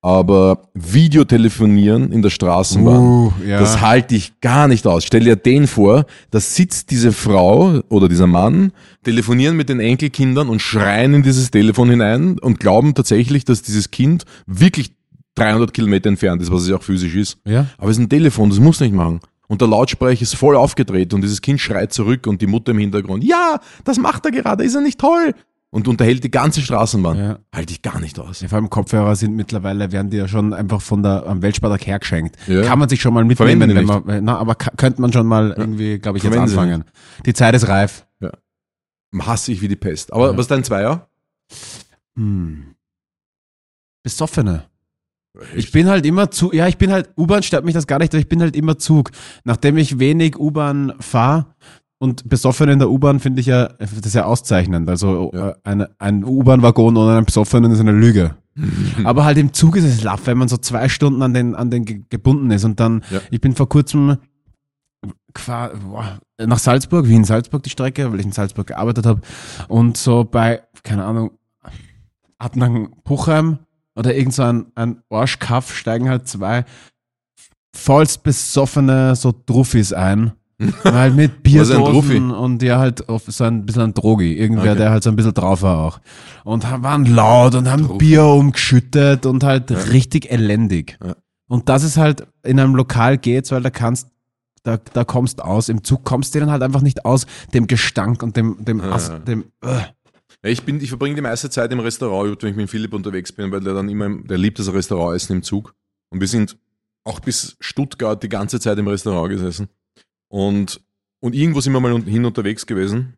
Aber 0.00 0.68
Videotelefonieren 0.74 2.12
in 2.12 2.20
der 2.20 2.28
Straßenbahn, 2.30 3.00
Uh, 3.00 3.32
ja. 3.46 3.58
das 3.58 3.80
halte 3.80 4.14
ich 4.14 4.38
gar 4.40 4.68
nicht 4.68 4.86
aus. 4.86 5.04
Stell 5.04 5.24
dir 5.24 5.36
den 5.36 5.66
vor, 5.66 6.04
da 6.30 6.40
sitzt 6.40 6.90
diese 6.90 7.12
Frau 7.12 7.80
oder 7.88 8.08
dieser 8.08 8.26
Mann, 8.26 8.72
telefonieren 9.02 9.56
mit 9.56 9.68
den 9.70 9.80
Enkelkindern 9.80 10.48
und 10.50 10.60
schreien 10.60 11.14
in 11.14 11.22
dieses 11.22 11.50
Telefon 11.50 11.88
hinein 11.88 12.38
und 12.38 12.60
glauben 12.60 12.94
tatsächlich, 12.94 13.44
dass 13.46 13.62
dieses 13.62 13.90
Kind 13.90 14.24
wirklich 14.46 14.92
300 15.36 15.72
Kilometer 15.72 16.08
entfernt 16.10 16.42
ist, 16.42 16.52
was 16.52 16.62
es 16.64 16.72
auch 16.72 16.82
physisch 16.82 17.14
ist. 17.14 17.38
ja. 17.46 17.66
Aber 17.78 17.90
es 17.90 17.96
ist 17.96 18.02
ein 18.02 18.08
Telefon, 18.10 18.50
das 18.50 18.60
muss 18.60 18.80
nicht 18.80 18.94
machen. 18.94 19.20
Und 19.46 19.60
der 19.60 19.68
Lautsprecher 19.68 20.22
ist 20.22 20.36
voll 20.36 20.56
aufgedreht 20.56 21.12
und 21.12 21.20
dieses 21.20 21.40
Kind 21.42 21.60
schreit 21.60 21.92
zurück 21.92 22.26
und 22.26 22.40
die 22.40 22.46
Mutter 22.46 22.72
im 22.72 22.78
Hintergrund, 22.78 23.24
ja, 23.24 23.60
das 23.84 23.98
macht 23.98 24.24
er 24.24 24.30
gerade, 24.32 24.64
ist 24.64 24.74
er 24.74 24.80
nicht 24.80 24.98
toll? 24.98 25.34
Und 25.70 25.88
unterhält 25.88 26.22
die 26.22 26.30
ganze 26.30 26.60
Straßenbahn. 26.62 27.18
Ja. 27.18 27.38
Halte 27.52 27.72
ich 27.72 27.82
gar 27.82 27.98
nicht 27.98 28.18
aus. 28.20 28.40
Ja, 28.40 28.48
vor 28.48 28.56
allem 28.58 28.70
Kopfhörer 28.70 29.16
sind 29.16 29.34
mittlerweile, 29.34 29.90
werden 29.90 30.08
die 30.08 30.16
ja 30.18 30.28
schon 30.28 30.54
einfach 30.54 30.80
von 30.80 31.02
der 31.02 31.26
am 31.26 31.42
Weltspartag 31.42 31.84
hergeschenkt. 31.86 32.36
Ja. 32.46 32.62
Kann 32.62 32.78
man 32.78 32.88
sich 32.88 33.02
schon 33.02 33.12
mal 33.12 33.24
mitnehmen, 33.24 33.58
Verwenden 33.60 33.88
wenn 33.88 34.04
man, 34.06 34.24
na, 34.24 34.38
aber 34.38 34.54
könnte 34.54 35.00
man 35.00 35.12
schon 35.12 35.26
mal 35.26 35.52
irgendwie, 35.56 35.98
glaube 35.98 36.18
ich, 36.18 36.24
jetzt 36.24 36.32
Verwenden 36.32 36.56
anfangen. 36.56 36.84
Die 37.26 37.34
Zeit 37.34 37.54
ist 37.54 37.66
reif. 37.68 38.06
Hasse 39.20 39.52
ich 39.52 39.60
wie 39.62 39.68
die 39.68 39.76
Pest. 39.76 40.12
Aber 40.12 40.30
Ja. 40.30 40.32
was 40.36 40.42
ist 40.44 40.50
dein 40.50 40.64
Zweier? 40.64 41.08
Hm. 42.16 42.74
Besoffene. 44.02 44.64
Ich 45.56 45.72
bin 45.72 45.88
halt 45.88 46.06
immer 46.06 46.30
zu, 46.30 46.52
ja, 46.52 46.68
ich 46.68 46.78
bin 46.78 46.92
halt, 46.92 47.10
U-Bahn 47.16 47.42
stört 47.42 47.64
mich 47.64 47.74
das 47.74 47.86
gar 47.86 47.98
nicht, 47.98 48.12
aber 48.14 48.20
ich 48.20 48.28
bin 48.28 48.40
halt 48.40 48.54
immer 48.54 48.78
Zug. 48.78 49.10
Nachdem 49.44 49.76
ich 49.78 49.98
wenig 49.98 50.38
U-Bahn 50.38 50.92
fahre 51.00 51.46
und 51.98 52.28
besoffen 52.28 52.68
in 52.68 52.78
der 52.78 52.90
U-Bahn 52.90 53.18
finde 53.18 53.40
ich 53.40 53.46
ja, 53.46 53.68
das 53.78 53.92
ist 53.92 54.14
ja 54.14 54.26
auszeichnend. 54.26 54.88
Also 54.88 55.32
Ja. 55.34 55.50
äh, 55.50 55.54
eine, 55.64 55.90
ein 55.98 56.24
U-Bahn-Waggon 56.24 56.96
ohne 56.96 57.16
einen 57.16 57.26
Besoffenen 57.26 57.72
ist 57.72 57.80
eine 57.80 57.92
Lüge. 57.92 58.36
aber 59.04 59.24
halt 59.24 59.36
im 59.38 59.52
Zug 59.52 59.74
ist 59.76 59.84
es 59.84 60.04
laff, 60.04 60.26
wenn 60.26 60.38
man 60.38 60.46
so 60.46 60.56
zwei 60.56 60.88
Stunden 60.88 61.20
an 61.22 61.34
den, 61.34 61.56
an 61.56 61.70
den 61.70 61.84
ge- 61.84 62.02
gebunden 62.08 62.52
ist 62.52 62.64
und 62.64 62.78
dann, 62.78 63.02
Ja. 63.10 63.20
ich 63.30 63.40
bin 63.40 63.54
vor 63.56 63.68
kurzem 63.68 64.18
nach 66.38 66.58
Salzburg, 66.58 67.08
Wien, 67.08 67.24
Salzburg 67.24 67.62
die 67.64 67.70
Strecke, 67.70 68.10
weil 68.12 68.20
ich 68.20 68.26
in 68.26 68.32
Salzburg 68.32 68.68
gearbeitet 68.68 69.06
habe 69.06 69.20
und 69.68 69.96
so 69.96 70.24
bei, 70.24 70.62
keine 70.84 71.04
Ahnung, 71.04 71.32
Adnang 72.38 72.94
Puchheim 73.04 73.58
oder 73.96 74.14
irgend 74.14 74.34
so 74.34 74.42
ein, 74.42 74.66
ein 74.74 75.02
Arschkaff 75.10 75.74
steigen 75.74 76.08
halt 76.08 76.28
zwei 76.28 76.64
vollst 77.74 78.22
besoffene 78.22 79.16
so 79.16 79.32
Truffis 79.32 79.92
ein. 79.92 80.32
Halt 80.84 81.16
mit? 81.16 81.42
Bierdosen 81.42 82.30
und 82.30 82.62
ja 82.62 82.78
halt 82.78 83.08
auf 83.08 83.24
so 83.26 83.42
ein 83.42 83.66
bisschen 83.66 83.82
ein 83.82 83.94
Drogi. 83.94 84.34
Irgendwer, 84.34 84.70
Okay. 84.70 84.78
der 84.78 84.90
halt 84.92 85.02
so 85.02 85.10
ein 85.10 85.16
bisschen 85.16 85.34
drauf 85.34 85.62
war 85.62 85.78
auch. 85.78 85.98
Und 86.44 86.62
waren 86.82 87.06
laut 87.06 87.56
und 87.56 87.68
haben 87.68 87.86
Truffi. 87.86 87.98
Bier 87.98 88.24
umgeschüttet 88.24 89.26
und 89.26 89.42
halt 89.42 89.72
richtig 89.90 90.30
elendig. 90.30 90.96
Ja. 91.04 91.16
Und 91.48 91.68
das 91.68 91.82
ist 91.82 91.96
halt 91.96 92.28
in 92.44 92.60
einem 92.60 92.76
Lokal 92.76 93.18
geht's, 93.18 93.50
weil 93.50 93.62
da 93.62 93.70
kannst 93.70 94.08
da, 94.62 94.76
da 94.76 95.02
kommst 95.04 95.42
aus. 95.42 95.68
Im 95.68 95.82
Zug 95.82 96.04
kommst 96.04 96.36
du 96.36 96.40
dann 96.40 96.52
halt 96.52 96.62
einfach 96.62 96.82
nicht 96.82 97.04
aus, 97.04 97.26
dem 97.52 97.66
Gestank 97.66 98.22
und 98.22 98.36
dem, 98.36 98.64
dem, 98.64 98.78
Ja. 98.78 98.92
Ass, 98.92 99.12
dem 99.26 99.46
äh. 99.60 99.80
Ich, 100.50 100.62
bin, 100.64 100.80
ich 100.80 100.88
verbringe 100.90 101.14
die 101.14 101.20
meiste 101.22 101.48
Zeit 101.50 101.72
im 101.72 101.80
Restaurant, 101.80 102.42
wenn 102.42 102.50
ich 102.50 102.56
mit 102.56 102.70
Philipp 102.70 102.92
unterwegs 102.92 103.32
bin, 103.32 103.50
weil 103.50 103.60
der 103.60 103.74
dann 103.74 103.88
immer, 103.88 104.06
im- 104.06 104.26
der 104.26 104.38
liebt 104.38 104.58
das 104.58 104.72
Restaurant 104.72 105.16
essen 105.16 105.32
im 105.36 105.42
Zug. 105.42 105.74
Und 106.10 106.20
wir 106.20 106.28
sind 106.28 106.56
auch 107.04 107.20
bis 107.20 107.56
Stuttgart 107.60 108.22
die 108.22 108.28
ganze 108.28 108.60
Zeit 108.60 108.78
im 108.78 108.86
Restaurant 108.88 109.30
gesessen. 109.30 109.68
Und, 110.28 110.80
und 111.20 111.34
irgendwo 111.34 111.60
sind 111.60 111.72
wir 111.72 111.80
mal 111.80 112.00
hin 112.02 112.24
unterwegs 112.24 112.66
gewesen. 112.66 113.14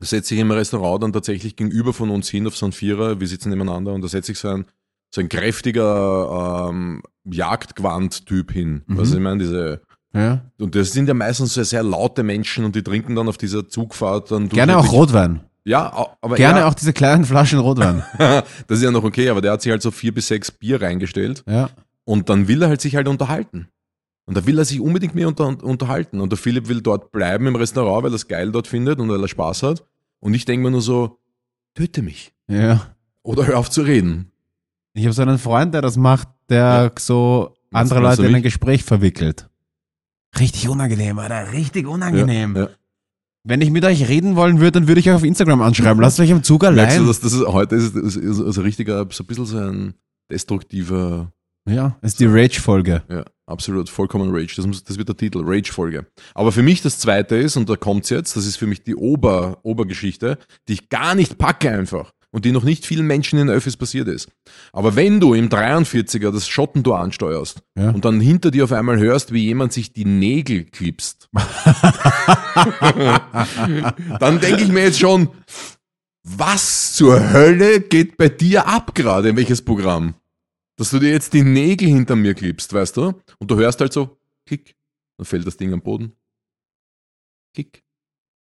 Da 0.00 0.06
setzt 0.06 0.28
sich 0.28 0.38
im 0.38 0.50
Restaurant 0.50 1.02
dann 1.02 1.12
tatsächlich 1.12 1.54
gegenüber 1.56 1.92
von 1.92 2.10
uns 2.10 2.28
hin 2.28 2.46
auf 2.46 2.56
so 2.56 2.66
einen 2.66 2.72
Vierer. 2.72 3.20
Wir 3.20 3.28
sitzen 3.28 3.50
nebeneinander 3.50 3.92
und 3.92 4.02
da 4.02 4.08
setzt 4.08 4.26
sich 4.26 4.38
so 4.38 4.48
ein, 4.48 4.64
so 5.14 5.20
ein 5.20 5.28
kräftiger 5.28 6.68
ähm, 6.70 7.02
Jagdgewand-Typ 7.24 8.50
hin. 8.52 8.82
Mhm. 8.86 8.98
Also 8.98 9.14
ich 9.16 9.22
meine, 9.22 9.38
diese, 9.38 9.80
ja. 10.14 10.42
und 10.58 10.74
das 10.74 10.92
sind 10.92 11.06
ja 11.08 11.14
meistens 11.14 11.54
so 11.54 11.62
sehr 11.62 11.82
laute 11.82 12.22
Menschen 12.22 12.64
und 12.64 12.74
die 12.74 12.82
trinken 12.82 13.14
dann 13.14 13.28
auf 13.28 13.38
dieser 13.38 13.68
Zugfahrt 13.68 14.30
dann 14.30 14.48
Gerne 14.48 14.78
auch 14.78 14.90
Rotwein. 14.92 15.40
Ja, 15.64 16.16
aber 16.20 16.36
Gerne 16.36 16.60
er, 16.60 16.68
auch 16.68 16.74
diese 16.74 16.92
kleinen 16.92 17.24
Flaschen 17.24 17.60
Rotwein. 17.60 18.02
das 18.18 18.78
ist 18.78 18.82
ja 18.82 18.90
noch 18.90 19.04
okay, 19.04 19.28
aber 19.28 19.40
der 19.40 19.52
hat 19.52 19.62
sich 19.62 19.70
halt 19.70 19.82
so 19.82 19.90
vier 19.90 20.12
bis 20.12 20.28
sechs 20.28 20.50
Bier 20.50 20.82
reingestellt 20.82 21.44
ja. 21.48 21.70
und 22.04 22.28
dann 22.28 22.48
will 22.48 22.62
er 22.62 22.68
halt 22.68 22.80
sich 22.80 22.96
halt 22.96 23.06
unterhalten. 23.06 23.68
Und 24.24 24.36
da 24.36 24.46
will 24.46 24.58
er 24.58 24.64
sich 24.64 24.80
unbedingt 24.80 25.14
mehr 25.14 25.28
unter, 25.28 25.46
unterhalten. 25.62 26.20
Und 26.20 26.30
der 26.30 26.38
Philipp 26.38 26.68
will 26.68 26.80
dort 26.80 27.10
bleiben 27.10 27.46
im 27.46 27.56
Restaurant, 27.56 28.04
weil 28.04 28.12
er 28.12 28.16
es 28.16 28.28
geil 28.28 28.52
dort 28.52 28.68
findet 28.68 28.98
und 29.00 29.08
weil 29.08 29.20
er 29.20 29.28
Spaß 29.28 29.62
hat. 29.64 29.84
Und 30.20 30.34
ich 30.34 30.44
denke 30.44 30.64
mir 30.64 30.70
nur 30.70 30.80
so, 30.80 31.18
töte 31.74 32.02
mich. 32.02 32.32
Ja. 32.48 32.94
Oder 33.22 33.46
hör 33.46 33.58
auf 33.58 33.70
zu 33.70 33.82
reden. 33.82 34.30
Ich 34.94 35.04
habe 35.04 35.12
so 35.12 35.22
einen 35.22 35.38
Freund, 35.38 35.74
der 35.74 35.82
das 35.82 35.96
macht, 35.96 36.28
der 36.48 36.92
so 36.98 37.54
andere 37.72 38.00
Leute 38.00 38.26
in 38.26 38.34
ein? 38.34 38.42
Gespräch 38.42 38.84
verwickelt. 38.84 39.48
Richtig 40.38 40.68
unangenehm, 40.68 41.18
Alter. 41.18 41.52
Richtig 41.52 41.86
unangenehm. 41.86 42.56
Ja, 42.56 42.62
ja. 42.62 42.68
Wenn 43.44 43.60
ich 43.60 43.70
mit 43.70 43.84
euch 43.84 44.08
reden 44.08 44.36
wollen 44.36 44.60
würde, 44.60 44.72
dann 44.72 44.88
würde 44.88 45.00
ich 45.00 45.08
euch 45.08 45.16
auf 45.16 45.24
Instagram 45.24 45.62
anschreiben. 45.62 46.00
Lasst 46.00 46.20
euch 46.20 46.30
im 46.30 46.42
Zug 46.42 46.64
allein. 46.64 46.86
Merkst 46.86 46.98
du, 47.00 47.06
dass 47.06 47.20
das 47.20 47.32
ist, 47.32 47.46
heute 47.46 47.74
ist, 47.74 47.96
ist, 47.96 48.16
ist, 48.16 48.38
ist 48.38 48.58
ein 48.58 48.62
richtiger, 48.62 49.06
so 49.10 49.24
ein 49.24 49.26
bisschen 49.26 49.46
so 49.46 49.58
ein 49.58 49.94
destruktiver, 50.30 51.32
ja, 51.68 51.96
ist 52.02 52.20
die 52.20 52.26
Rage-Folge. 52.26 53.02
ja, 53.08 53.24
absolut 53.46 53.88
vollkommen 53.88 54.30
Rage. 54.34 54.54
Das, 54.56 54.66
muss, 54.66 54.82
das 54.84 54.96
wird 54.96 55.08
der 55.08 55.16
Titel, 55.16 55.42
Rage-Folge. 55.44 56.06
Aber 56.34 56.52
für 56.52 56.62
mich 56.62 56.82
das 56.82 56.98
zweite 56.98 57.36
ist, 57.36 57.56
und 57.56 57.68
da 57.68 57.76
kommt's 57.76 58.10
jetzt, 58.10 58.36
das 58.36 58.46
ist 58.46 58.56
für 58.56 58.66
mich 58.66 58.82
die 58.82 58.96
Ober, 58.96 59.58
Obergeschichte, 59.62 60.38
die 60.68 60.74
ich 60.74 60.88
gar 60.88 61.14
nicht 61.14 61.38
packe 61.38 61.70
einfach. 61.70 62.12
Und 62.34 62.46
die 62.46 62.52
noch 62.52 62.64
nicht 62.64 62.86
vielen 62.86 63.06
Menschen 63.06 63.38
in 63.38 63.50
Öffis 63.50 63.76
passiert 63.76 64.08
ist. 64.08 64.28
Aber 64.72 64.96
wenn 64.96 65.20
du 65.20 65.34
im 65.34 65.50
43er 65.50 66.30
das 66.32 66.48
Schottentor 66.48 66.98
ansteuerst 66.98 67.62
Ja. 67.76 67.90
und 67.90 68.06
dann 68.06 68.20
hinter 68.20 68.50
dir 68.50 68.64
auf 68.64 68.72
einmal 68.72 68.98
hörst, 68.98 69.32
wie 69.34 69.44
jemand 69.44 69.74
sich 69.74 69.92
die 69.92 70.06
Nägel 70.06 70.64
klipst, 70.64 71.28
dann 74.18 74.40
denke 74.40 74.62
ich 74.62 74.68
mir 74.72 74.84
jetzt 74.84 74.98
schon, 74.98 75.28
was 76.24 76.94
zur 76.94 77.32
Hölle 77.32 77.80
geht 77.80 78.16
bei 78.16 78.28
dir 78.28 78.66
ab 78.66 78.94
gerade? 78.94 79.28
In 79.30 79.36
welches 79.36 79.62
Programm? 79.62 80.14
Dass 80.76 80.90
du 80.90 80.98
dir 80.98 81.10
jetzt 81.10 81.32
die 81.34 81.42
Nägel 81.42 81.88
hinter 81.88 82.16
mir 82.16 82.34
klippst, 82.34 82.72
weißt 82.72 82.96
du? 82.96 83.14
Und 83.38 83.50
du 83.50 83.56
hörst 83.56 83.80
halt 83.80 83.92
so, 83.92 84.16
klick, 84.46 84.74
dann 85.18 85.26
fällt 85.26 85.46
das 85.46 85.56
Ding 85.56 85.72
am 85.72 85.82
Boden. 85.82 86.12
Klick. 87.54 87.84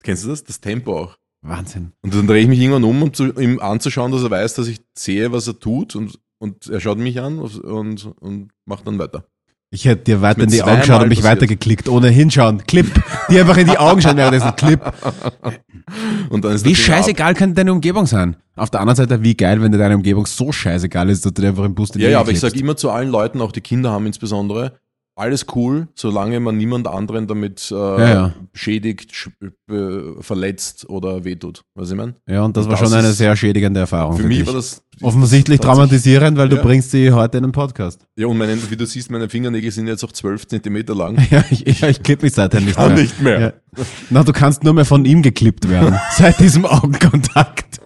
Kennst 0.03 0.25
du 0.25 0.29
das? 0.29 0.43
Das 0.45 0.61
Tempo 0.61 0.99
auch. 0.99 1.19
Wahnsinn. 1.43 1.93
Und 2.03 2.15
dann 2.15 2.27
drehe 2.27 2.43
ich 2.43 2.49
mich 2.49 2.59
irgendwann 2.59 2.85
um, 2.85 3.03
um 3.03 3.13
zu, 3.15 3.33
ihm 3.39 3.61
anzuschauen, 3.61 4.13
dass 4.13 4.23
er 4.23 4.31
weiß, 4.31 4.55
dass 4.55 4.67
ich 4.69 4.81
sehe, 4.97 5.33
was 5.33 5.47
er 5.47 5.59
tut. 5.59 5.95
Und, 5.97 6.19
und 6.39 6.67
er 6.69 6.81
schaut 6.81 6.99
mich 6.99 7.21
an 7.21 7.39
und, 7.39 8.05
und 8.21 8.49
macht 8.65 8.87
dann 8.87 8.99
weiter. 8.99 9.25
Ich 9.71 9.85
hätte 9.85 10.05
dir 10.05 10.23
weiter 10.23 10.43
in 10.43 10.49
die 10.51 10.63
Augen 10.63 10.81
geschaut 10.81 11.03
und 11.03 11.09
mich 11.09 11.19
passiert. 11.19 11.37
weitergeklickt, 11.43 11.89
ohne 11.91 12.09
hinschauen. 12.09 12.67
Clip. 12.67 12.87
Die 13.31 13.39
einfach 13.39 13.59
in 13.59 13.67
die 13.67 13.77
Augen 13.77 14.01
schauen 14.01 14.17
währenddessen. 14.17 14.57
Clip. 14.57 14.81
Und 16.31 16.45
dann 16.45 16.53
ist 16.53 16.65
Wie 16.65 16.73
Ding 16.73 16.77
ab. 16.77 16.83
scheißegal 16.87 17.35
könnte 17.35 17.55
deine 17.57 17.73
Umgebung 17.73 18.07
sein? 18.07 18.37
Auf 18.57 18.71
der 18.71 18.81
anderen 18.81 18.97
Seite, 18.97 19.23
wie 19.23 19.35
geil, 19.35 19.61
wenn 19.63 19.71
dir 19.73 19.79
deine 19.79 19.95
Umgebung 19.97 20.27
so 20.27 20.53
scheißegal 20.53 21.09
ist, 21.11 21.25
dass 21.25 21.33
du 21.35 21.43
dir 21.43 21.49
einfach 21.49 21.65
im 21.65 21.75
Bus 21.75 21.91
die 21.91 22.01
Ja, 22.01 22.09
ja, 22.09 22.21
aber 22.21 22.31
ich 22.31 22.39
klebst. 22.39 22.53
sage 22.55 22.61
immer 22.63 22.77
zu 22.77 22.91
allen 22.91 23.11
Leuten, 23.11 23.41
auch 23.43 23.53
die 23.53 23.61
Kinder 23.61 23.91
haben 23.91 24.07
insbesondere, 24.07 24.79
alles 25.19 25.47
cool, 25.55 25.89
solange 25.95 26.41
man 26.41 26.57
niemand 26.57 26.87
anderen 26.87 27.27
damit 27.27 27.71
äh, 27.71 27.75
ja. 27.75 28.35
schädigt, 28.55 29.15
sch 29.15 29.31
äh, 29.71 30.23
verletzt 30.23 30.89
oder 30.89 31.25
wehtut. 31.25 31.63
Weißt 31.75 31.91
du, 31.91 31.95
ich 31.95 31.99
meine? 31.99 32.15
Ja, 32.29 32.45
und 32.45 32.57
das 32.57 32.67
Und 32.67 32.73
war 32.73 32.79
das 32.81 32.89
schon 32.89 32.99
eine 32.99 33.13
sehr 33.13 33.35
schädigende 33.37 33.81
Erfahrung. 33.81 34.17
Für 34.17 34.23
für 34.23 34.29
mich 34.29 34.47
war 34.47 34.55
das 34.55 34.83
Offensichtlich 35.01 35.61
traumatisierend, 35.61 36.37
weil 36.39 36.49
du 36.49 36.57
Ja. 36.57 36.63
bringst 36.63 36.91
sie 36.91 37.13
heute 37.13 37.39
in 37.39 37.45
den 37.45 37.53
Podcast. 37.53 38.01
Ja, 38.17 38.27
und 38.27 38.37
meine, 38.37 38.59
wie 38.71 38.77
du 38.77 38.85
siehst, 38.85 39.11
meine 39.11 39.29
Fingernägel 39.29 39.71
sind 39.71 39.87
jetzt 39.87 40.03
auch 40.05 40.13
12 40.13 40.47
Zentimeter 40.49 40.95
lang. 40.95 41.17
Ja, 41.31 41.45
ich, 41.51 41.81
ja, 41.81 41.89
ich 41.89 42.03
klippe 42.03 42.25
mich 42.27 42.35
seither 42.35 42.61
nicht 42.61 42.79
mehr. 42.79 42.89
nicht 42.91 43.21
mehr. 43.23 43.41
Ja. 43.41 43.53
Na, 44.11 44.25
du 44.25 44.33
kannst 44.33 44.65
nur 44.65 44.73
mehr 44.73 44.85
von 44.85 45.05
ihm 45.05 45.23
geklippt 45.23 45.69
werden. 45.69 45.99
seit 46.17 46.41
diesem 46.41 46.65
Augenkontakt. 46.65 47.81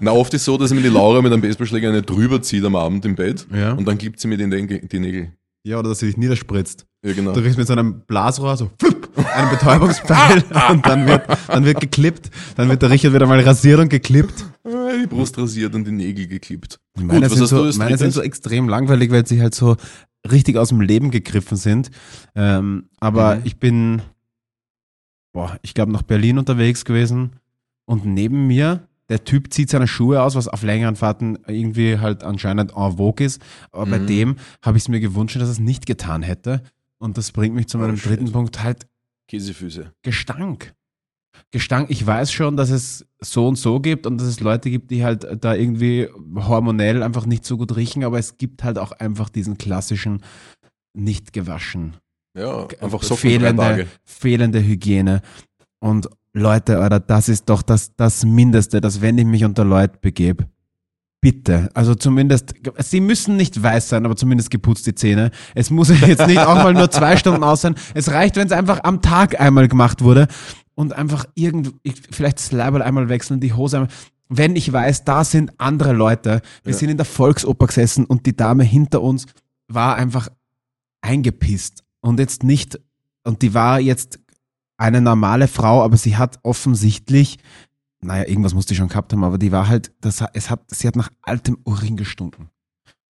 Na, 0.00 0.10
oft 0.12 0.32
ist 0.34 0.44
so, 0.44 0.56
dass 0.58 0.72
mir 0.72 0.82
die 0.82 0.88
Laura 0.88 1.22
mit 1.22 1.32
einem 1.32 1.42
Baseballschläger 1.42 1.88
eine 1.88 2.02
drüber 2.02 2.42
zieht 2.42 2.64
am 2.64 2.76
Abend 2.76 3.04
im 3.04 3.14
Bett 3.16 3.46
Ja. 3.52 3.72
und 3.72 3.86
dann 3.86 3.98
gibt 3.98 4.20
sie 4.20 4.28
mir 4.28 4.36
die, 4.36 4.46
Nägel- 4.46 4.86
die 4.86 4.98
Nägel. 4.98 5.32
Ja, 5.64 5.78
oder 5.80 5.88
dass 5.90 5.98
sie 5.98 6.06
dich 6.06 6.16
niederspritzt. 6.16 6.86
Ja, 7.04 7.12
genau. 7.12 7.32
Du 7.32 7.42
kriegst 7.42 7.58
mit 7.58 7.66
so 7.66 7.72
einem 7.72 8.00
Blasrohr 8.06 8.56
so 8.56 8.70
flupp, 8.80 9.08
einen 9.34 9.50
Betäubungspfeil 9.50 10.44
und 10.70 10.86
dann 10.86 11.06
wird, 11.06 11.22
dann 11.48 11.64
wird 11.64 11.80
geklippt. 11.80 12.30
Dann 12.56 12.68
wird 12.68 12.82
der 12.82 12.90
Richard 12.90 13.14
wieder 13.14 13.26
mal 13.26 13.40
rasiert 13.40 13.80
und 13.80 13.88
geklippt. 13.88 14.44
Äh, 14.64 15.00
Die 15.02 15.06
Brust 15.08 15.36
rasiert 15.38 15.74
und 15.74 15.84
die 15.84 15.90
Nägel 15.92 16.28
geklippt. 16.28 16.78
Meine, 16.96 17.28
was 17.30 17.36
sind, 17.38 17.48
so, 17.48 17.64
meine 17.78 17.98
sind 17.98 18.12
so 18.12 18.22
extrem 18.22 18.68
langweilig, 18.68 19.10
weil 19.10 19.26
sie 19.26 19.40
halt 19.42 19.54
so 19.56 19.76
richtig 20.30 20.56
aus 20.56 20.68
dem 20.68 20.80
Leben 20.80 21.10
gegriffen 21.10 21.56
sind. 21.56 21.90
Ähm, 22.36 22.88
aber 23.00 23.36
Mhm. 23.36 23.40
ich 23.44 23.56
bin, 23.58 24.02
boah, 25.32 25.58
ich 25.62 25.74
glaube 25.74 25.90
nach 25.92 26.02
Berlin 26.02 26.38
unterwegs 26.38 26.84
gewesen 26.84 27.32
und 27.86 28.04
neben 28.04 28.46
mir, 28.46 28.88
der 29.08 29.24
Typ 29.24 29.52
zieht 29.52 29.70
seine 29.70 29.86
Schuhe 29.86 30.22
aus, 30.22 30.34
was 30.34 30.48
auf 30.48 30.62
längeren 30.62 30.96
Fahrten 30.96 31.38
irgendwie 31.46 31.98
halt 31.98 32.24
anscheinend 32.24 32.72
en 32.76 32.96
vogue 32.96 33.24
ist. 33.24 33.40
Aber 33.72 33.86
bei 33.86 33.98
Mhm. 34.00 34.06
dem 34.06 34.36
habe 34.62 34.76
ich 34.76 34.84
es 34.84 34.88
mir 34.88 35.00
gewünscht, 35.00 35.36
dass 35.36 35.48
er 35.48 35.52
es 35.52 35.58
nicht 35.60 35.86
getan 35.86 36.22
hätte. 36.22 36.62
Und 36.98 37.16
das 37.16 37.30
bringt 37.30 37.54
mich 37.54 37.68
zu 37.68 37.78
Oh, 37.78 37.82
meinem 37.82 37.96
shit. 37.96 38.10
dritten 38.10 38.32
Punkt 38.32 38.62
halt 38.62 38.86
Käsefüße. 39.28 39.92
Gestank. 40.02 40.74
Gestank, 41.52 41.90
ich 41.90 42.04
weiß 42.04 42.32
schon, 42.32 42.56
dass 42.56 42.70
es 42.70 43.06
so 43.20 43.46
und 43.46 43.56
so 43.56 43.78
gibt 43.80 44.06
und 44.06 44.18
dass 44.18 44.26
es 44.26 44.40
Leute 44.40 44.70
gibt, 44.70 44.90
die 44.90 45.04
halt 45.04 45.26
da 45.44 45.54
irgendwie 45.54 46.08
hormonell 46.34 47.02
einfach 47.02 47.26
nicht 47.26 47.44
so 47.44 47.56
gut 47.58 47.76
riechen, 47.76 48.04
aber 48.04 48.18
es 48.18 48.38
gibt 48.38 48.64
halt 48.64 48.78
auch 48.78 48.92
einfach 48.92 49.28
diesen 49.28 49.58
klassischen 49.58 50.22
nicht 50.94 51.32
gewaschen. 51.32 51.96
Ja, 52.36 52.66
einfach 52.80 53.02
so 53.02 53.16
fehlende, 53.16 53.86
fehlende 54.04 54.62
Hygiene. 54.64 55.20
Und 55.78 56.08
Leute, 56.36 56.78
Alter, 56.80 57.00
das 57.00 57.28
ist 57.28 57.48
doch 57.48 57.62
das, 57.62 57.94
das 57.96 58.24
Mindeste, 58.24 58.80
dass 58.80 59.00
wenn 59.00 59.16
ich 59.18 59.24
mich 59.24 59.44
unter 59.44 59.64
Leute 59.64 59.98
begebe, 60.00 60.46
bitte, 61.20 61.70
also 61.74 61.94
zumindest, 61.94 62.54
sie 62.80 63.00
müssen 63.00 63.36
nicht 63.36 63.60
weiß 63.60 63.88
sein, 63.88 64.04
aber 64.04 64.16
zumindest 64.16 64.50
geputzt 64.50 64.86
die 64.86 64.94
Zähne. 64.94 65.30
Es 65.54 65.70
muss 65.70 65.88
jetzt 65.88 66.26
nicht 66.26 66.38
auch 66.38 66.54
mal 66.56 66.74
nur 66.74 66.90
zwei 66.90 67.16
Stunden 67.16 67.42
aus 67.42 67.62
sein. 67.62 67.74
Es 67.94 68.10
reicht, 68.12 68.36
wenn 68.36 68.46
es 68.46 68.52
einfach 68.52 68.80
am 68.84 69.00
Tag 69.02 69.40
einmal 69.40 69.66
gemacht 69.66 70.02
wurde 70.02 70.28
und 70.74 70.92
einfach 70.92 71.24
irgend, 71.34 71.72
ich- 71.82 72.02
vielleicht 72.10 72.38
das 72.38 72.52
Leiberl 72.52 72.82
einmal 72.82 73.08
wechseln, 73.08 73.40
die 73.40 73.54
Hose 73.54 73.78
einmal. 73.78 73.90
Wenn 74.28 74.56
ich 74.56 74.72
weiß, 74.72 75.04
da 75.04 75.24
sind 75.24 75.52
andere 75.58 75.92
Leute, 75.94 76.42
wir 76.64 76.72
Ja. 76.72 76.78
sind 76.78 76.90
in 76.90 76.96
der 76.98 77.06
Volksoper 77.06 77.66
gesessen 77.68 78.04
und 78.04 78.26
die 78.26 78.36
Dame 78.36 78.64
hinter 78.64 79.00
uns 79.00 79.24
war 79.68 79.96
einfach 79.96 80.28
eingepisst 81.00 81.82
und 82.00 82.18
jetzt 82.20 82.42
nicht, 82.42 82.78
und 83.24 83.42
die 83.42 83.54
war 83.54 83.80
jetzt 83.80 84.18
eine 84.76 85.00
normale 85.00 85.48
Frau, 85.48 85.82
aber 85.82 85.96
sie 85.96 86.16
hat 86.16 86.38
offensichtlich, 86.42 87.38
naja, 88.00 88.28
irgendwas 88.28 88.54
musste 88.54 88.74
sie 88.74 88.78
schon 88.78 88.88
gehabt 88.88 89.12
haben, 89.12 89.24
aber 89.24 89.38
die 89.38 89.52
war 89.52 89.68
halt, 89.68 89.92
das, 90.00 90.22
es 90.32 90.50
hat, 90.50 90.62
sie 90.68 90.86
hat 90.86 90.96
nach 90.96 91.10
altem 91.22 91.58
Urin 91.64 91.96
gestunken. 91.96 92.50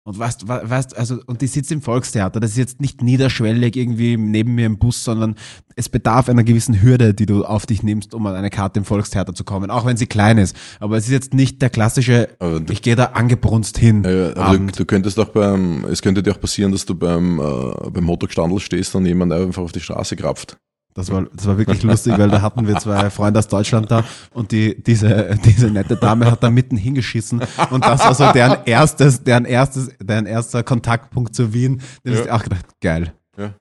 Und 0.06 0.18
weißt, 0.18 0.46
weißt, 0.46 0.98
also, 0.98 1.18
und 1.24 1.40
die 1.40 1.46
sitzt 1.46 1.72
im 1.72 1.80
Volkstheater, 1.80 2.38
das 2.38 2.50
ist 2.50 2.58
jetzt 2.58 2.80
nicht 2.82 3.02
niederschwellig 3.02 3.74
irgendwie 3.74 4.18
neben 4.18 4.54
mir 4.54 4.66
im 4.66 4.76
Bus, 4.76 5.02
sondern 5.02 5.34
es 5.76 5.88
bedarf 5.88 6.28
einer 6.28 6.44
gewissen 6.44 6.82
Hürde, 6.82 7.14
die 7.14 7.24
du 7.24 7.46
auf 7.46 7.64
dich 7.64 7.82
nimmst, 7.82 8.12
um 8.12 8.26
an 8.26 8.34
eine 8.34 8.50
Karte 8.50 8.80
im 8.80 8.84
Volkstheater 8.84 9.34
zu 9.34 9.44
kommen, 9.44 9.70
auch 9.70 9.86
wenn 9.86 9.96
sie 9.96 10.06
klein 10.06 10.36
ist. 10.36 10.54
Aber 10.78 10.98
es 10.98 11.06
ist 11.06 11.10
jetzt 11.10 11.32
nicht 11.32 11.62
der 11.62 11.70
klassische, 11.70 12.28
du, 12.38 12.64
ich 12.70 12.82
gehe 12.82 12.96
da 12.96 13.04
angebrunst 13.06 13.78
hin. 13.78 14.04
äh, 14.04 14.34
aber 14.36 14.58
du, 14.58 14.66
du 14.66 14.84
könntest 14.84 15.18
auch 15.18 15.30
beim, 15.30 15.86
es 15.86 16.02
könnte 16.02 16.22
dir 16.22 16.32
auch 16.32 16.40
passieren, 16.40 16.70
dass 16.70 16.84
du 16.84 16.94
beim, 16.94 17.40
äh, 17.40 17.90
beim 17.90 18.06
Hotdog-Standel 18.06 18.60
stehst 18.60 18.94
und 18.94 19.06
jemand 19.06 19.32
einfach 19.32 19.62
auf 19.62 19.72
die 19.72 19.80
Straße 19.80 20.16
krapft. 20.16 20.58
Das 20.96 21.10
war, 21.10 21.26
das 21.34 21.44
war 21.46 21.58
wirklich 21.58 21.82
lustig, 21.82 22.16
weil 22.16 22.30
da 22.30 22.40
hatten 22.40 22.68
wir 22.68 22.76
zwei 22.78 23.10
Freunde 23.10 23.40
aus 23.40 23.48
Deutschland 23.48 23.90
da 23.90 24.04
und 24.32 24.52
die, 24.52 24.80
diese, 24.80 25.36
diese 25.44 25.66
nette 25.66 25.96
Dame 25.96 26.30
hat 26.30 26.40
da 26.42 26.50
mitten 26.50 26.76
hingeschissen 26.76 27.42
und 27.70 27.84
das 27.84 28.00
war 28.00 28.14
so 28.14 28.30
deren 28.32 28.58
erstes, 28.64 29.24
deren 29.24 29.44
erstes, 29.44 29.90
deren 30.00 30.26
erster 30.26 30.62
Kontaktpunkt 30.62 31.34
zu 31.34 31.52
Wien. 31.52 31.82
Da 32.04 32.12
Ja. 32.12 32.20
ich 32.22 32.30
auch 32.30 32.44
gedacht, 32.44 32.66
geil. 32.80 33.12
Ja. 33.36 33.54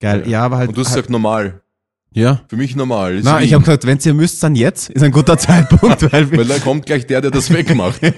Geil, 0.00 0.24
ja, 0.28 0.42
aber 0.42 0.56
halt. 0.58 0.70
Und 0.70 0.76
du 0.76 0.80
hast 0.80 0.88
halt, 0.88 0.96
gesagt, 0.96 1.10
normal. 1.10 1.60
ja. 2.12 2.40
Für 2.48 2.56
mich 2.56 2.74
normal. 2.74 3.18
ist 3.18 3.24
Na, 3.24 3.40
ich 3.40 3.54
habe 3.54 3.62
gesagt, 3.62 3.86
wenn's 3.86 4.04
ihr 4.04 4.14
müsst, 4.14 4.42
dann 4.42 4.56
jetzt, 4.56 4.90
ist 4.90 5.02
ein 5.04 5.12
guter 5.12 5.38
Zeitpunkt, 5.38 6.12
weil 6.12 6.28
Weil 6.36 6.46
da 6.46 6.58
kommt 6.58 6.86
gleich 6.86 7.06
der, 7.06 7.20
der 7.20 7.30
das 7.30 7.50
wegmacht. 7.52 8.00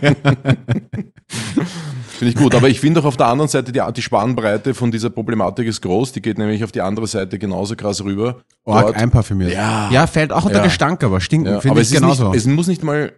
Finde 2.12 2.32
ich 2.32 2.36
gut. 2.38 2.54
Aber 2.54 2.68
ich 2.68 2.80
finde 2.80 3.00
auch 3.00 3.04
auf 3.04 3.16
der 3.16 3.26
anderen 3.26 3.48
Seite, 3.48 3.72
die, 3.72 3.80
die 3.96 4.02
Spannbreite 4.02 4.74
von 4.74 4.90
dieser 4.90 5.10
Problematik 5.10 5.66
ist 5.66 5.80
groß. 5.80 6.12
Die 6.12 6.22
geht 6.22 6.38
nämlich 6.38 6.62
auf 6.64 6.72
die 6.72 6.80
andere 6.80 7.06
Seite 7.06 7.38
genauso 7.38 7.74
krass 7.76 8.02
rüber. 8.04 8.42
Org 8.64 8.86
Dort- 8.86 8.96
einparfümiert. 8.96 9.52
Ja. 9.52 9.90
Ja, 9.90 10.06
fällt 10.06 10.32
auch 10.32 10.44
unter 10.44 10.58
Ja. 10.58 10.64
Gestank, 10.64 11.02
aber 11.02 11.20
stinken, 11.20 11.52
Ja, 11.52 11.60
finde 11.60 11.80
ich 11.80 11.88
es, 11.88 11.94
genauso. 11.94 12.28
nicht, 12.28 12.36
es 12.38 12.46
muss 12.46 12.66
nicht 12.68 12.82
mal, 12.84 13.12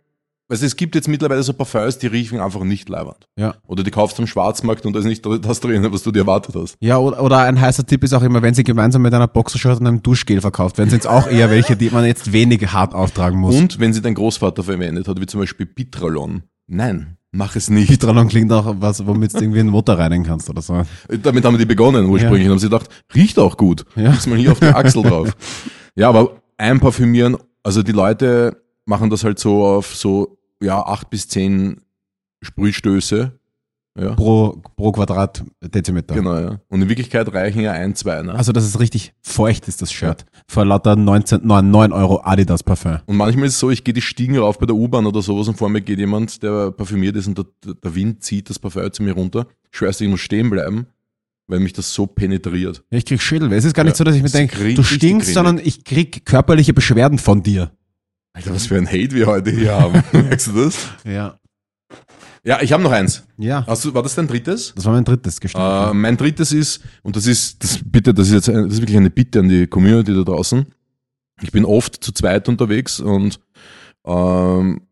also 0.48 0.64
es 0.66 0.76
gibt 0.76 0.94
jetzt 0.94 1.08
mittlerweile 1.08 1.42
so 1.42 1.52
Parfums, 1.54 1.98
die 1.98 2.06
riechen 2.06 2.38
einfach 2.40 2.62
nicht 2.64 2.88
leibernd. 2.88 3.26
ja. 3.38 3.54
Oder 3.66 3.82
die 3.82 3.90
kaufst 3.90 4.18
du 4.18 4.22
am 4.22 4.26
Schwarzmarkt 4.26 4.86
und 4.86 4.92
da 4.94 5.00
ist 5.00 5.06
nicht 5.06 5.24
das 5.26 5.60
drin, 5.60 5.86
was 5.90 6.02
du 6.02 6.12
dir 6.12 6.20
erwartet 6.20 6.54
hast. 6.54 6.76
Ja, 6.80 6.98
oder, 6.98 7.22
oder 7.22 7.38
ein 7.40 7.60
heißer 7.60 7.84
Tipp 7.86 8.04
ist 8.04 8.12
auch 8.12 8.22
immer, 8.22 8.42
wenn 8.42 8.54
sie 8.54 8.62
gemeinsam 8.64 9.02
mit 9.02 9.12
einer 9.14 9.26
Boxershort 9.26 9.80
und 9.80 9.86
einem 9.86 10.02
Duschgel 10.02 10.40
verkauft 10.40 10.78
werden, 10.78 10.90
sind 10.90 11.00
es 11.00 11.06
auch 11.06 11.26
eher 11.26 11.50
welche, 11.50 11.76
die 11.76 11.90
man 11.90 12.04
jetzt 12.04 12.32
wenig 12.32 12.72
hart 12.72 12.94
auftragen 12.94 13.38
muss. 13.40 13.54
Und 13.56 13.80
wenn 13.80 13.92
sie 13.92 14.02
dein 14.02 14.14
Großvater 14.14 14.62
verwendet 14.62 15.08
hat, 15.08 15.20
wie 15.20 15.26
zum 15.26 15.40
Beispiel 15.40 15.66
Pitralon. 15.66 16.42
Nein, 16.66 17.16
mach 17.34 17.56
es 17.56 17.68
nicht. 17.68 17.88
Pitralon 17.88 18.28
klingt 18.28 18.52
auch 18.52 18.74
was, 18.78 19.06
womit 19.06 19.34
du 19.34 19.38
irgendwie 19.38 19.60
einen 19.60 19.70
Motor 19.70 19.98
reinigen 19.98 20.24
kannst 20.24 20.48
oder 20.48 20.62
so. 20.62 20.82
Damit 21.22 21.44
haben 21.44 21.58
die 21.58 21.66
begonnen 21.66 22.06
ursprünglich 22.06 22.46
und 22.46 22.52
haben 22.52 22.58
sie 22.58 22.68
gedacht, 22.68 22.88
riecht 23.14 23.38
auch 23.38 23.56
gut. 23.56 23.84
Ja. 23.96 24.12
Gib's 24.12 24.26
mal 24.26 24.38
hier 24.38 24.52
auf 24.52 24.60
die 24.60 24.66
Achsel 24.66 25.02
drauf. 25.08 25.36
Ja, 25.96 26.08
aber 26.08 26.40
einparfümieren, 26.56 27.36
also 27.62 27.82
die 27.82 27.92
Leute 27.92 28.62
machen 28.86 29.10
das 29.10 29.24
halt 29.24 29.38
so 29.38 29.64
auf 29.64 29.94
so, 29.94 30.38
ja, 30.62 30.80
acht 30.80 31.10
bis 31.10 31.28
zehn 31.28 31.80
Sprühstöße. 32.42 33.38
Ja, 33.96 34.14
Pro, 34.14 34.60
pro 34.76 34.90
Quadratdezimeter. 34.90 36.16
genau, 36.16 36.36
ja. 36.36 36.60
Und 36.68 36.82
in 36.82 36.88
Wirklichkeit 36.88 37.32
reichen 37.32 37.60
ja 37.60 37.70
ein, 37.72 37.94
zwei, 37.94 38.22
ne? 38.22 38.34
Also, 38.34 38.50
dass 38.50 38.64
es 38.64 38.80
richtig 38.80 39.12
feucht 39.22 39.68
ist, 39.68 39.82
das 39.82 39.92
Shirt. 39.92 40.26
Vor 40.48 40.64
lauter 40.64 40.96
19, 40.96 41.46
9, 41.46 41.70
9 41.70 41.92
Euro 41.92 42.20
Adidas 42.24 42.64
Parfum. 42.64 42.98
Und 43.06 43.16
manchmal 43.16 43.46
ist 43.46 43.54
es 43.54 43.60
so, 43.60 43.70
ich 43.70 43.84
gehe 43.84 43.94
die 43.94 44.02
Stiegen 44.02 44.36
rauf 44.36 44.58
bei 44.58 44.66
der 44.66 44.74
U-Bahn 44.74 45.06
oder 45.06 45.22
sowas 45.22 45.46
und 45.46 45.56
vor 45.56 45.68
mir 45.68 45.80
geht 45.80 46.00
jemand, 46.00 46.42
der 46.42 46.72
parfümiert 46.72 47.14
ist 47.14 47.28
und 47.28 47.38
der, 47.38 47.46
der 47.84 47.94
Wind 47.94 48.24
zieht 48.24 48.50
das 48.50 48.58
Parfum 48.58 48.92
zu 48.92 49.04
mir 49.04 49.12
runter. 49.12 49.46
Ich 49.72 49.78
dir, 49.78 50.04
ich 50.06 50.10
muss 50.10 50.20
stehen 50.20 50.50
bleiben, 50.50 50.86
weil 51.46 51.60
mich 51.60 51.72
das 51.72 51.94
so 51.94 52.06
penetriert. 52.08 52.82
Ja, 52.90 52.98
ich 52.98 53.04
krieg 53.04 53.22
Schädelweh. 53.22 53.54
Es 53.56 53.64
ist 53.64 53.74
gar 53.74 53.84
nicht 53.84 53.92
Ja, 53.92 53.98
so, 53.98 54.04
dass 54.04 54.16
ich 54.16 54.22
mir 54.24 54.28
denke, 54.28 54.74
du 54.74 54.82
stinkst, 54.82 55.32
sondern 55.34 55.58
ich 55.62 55.84
krieg 55.84 56.26
körperliche 56.26 56.74
Beschwerden 56.74 57.18
von 57.18 57.44
dir. 57.44 57.70
Alter, 58.32 58.52
was 58.52 58.66
für 58.66 58.76
ein 58.76 58.88
Hate 58.88 59.12
wir 59.12 59.26
heute 59.26 59.52
hier 59.52 59.72
haben. 59.80 60.02
Merkst 60.10 60.48
du 60.48 60.64
das? 60.64 60.76
Ja. 61.04 61.38
Ja, 62.44 62.60
ich 62.60 62.72
habe 62.72 62.82
noch 62.82 62.92
eins. 62.92 63.26
Ja. 63.38 63.66
Hast 63.66 63.84
du, 63.84 63.94
war 63.94 64.02
das 64.02 64.14
dein 64.14 64.28
drittes? 64.28 64.74
Das 64.76 64.84
war 64.84 64.92
mein 64.92 65.04
drittes 65.04 65.40
Gestank. 65.40 65.90
Äh, 65.90 65.94
mein 65.94 66.16
drittes 66.16 66.52
ist, 66.52 66.82
und 67.02 67.16
das 67.16 67.26
ist, 67.26 67.64
das 67.64 67.80
bitte, 67.82 68.12
das 68.12 68.28
ist 68.28 68.34
jetzt 68.34 68.48
ein, 68.50 68.64
das 68.64 68.74
ist 68.74 68.80
wirklich 68.82 68.98
eine 68.98 69.10
Bitte 69.10 69.40
an 69.40 69.48
die 69.48 69.66
Community 69.66 70.14
da 70.14 70.22
draußen. 70.22 70.66
Ich 71.42 71.52
bin 71.52 71.64
oft 71.64 72.04
zu 72.04 72.12
zweit 72.12 72.48
unterwegs 72.48 73.00
und 73.00 73.40
ähm, 74.04 74.82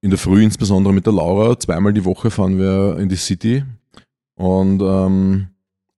in 0.00 0.10
der 0.10 0.18
Früh 0.18 0.42
insbesondere 0.42 0.92
mit 0.92 1.06
der 1.06 1.12
Laura, 1.12 1.58
zweimal 1.58 1.92
die 1.92 2.04
Woche 2.04 2.30
fahren 2.30 2.58
wir 2.58 2.98
in 2.98 3.08
die 3.08 3.16
City. 3.16 3.64
Und 4.34 4.82
ähm, 4.82 5.46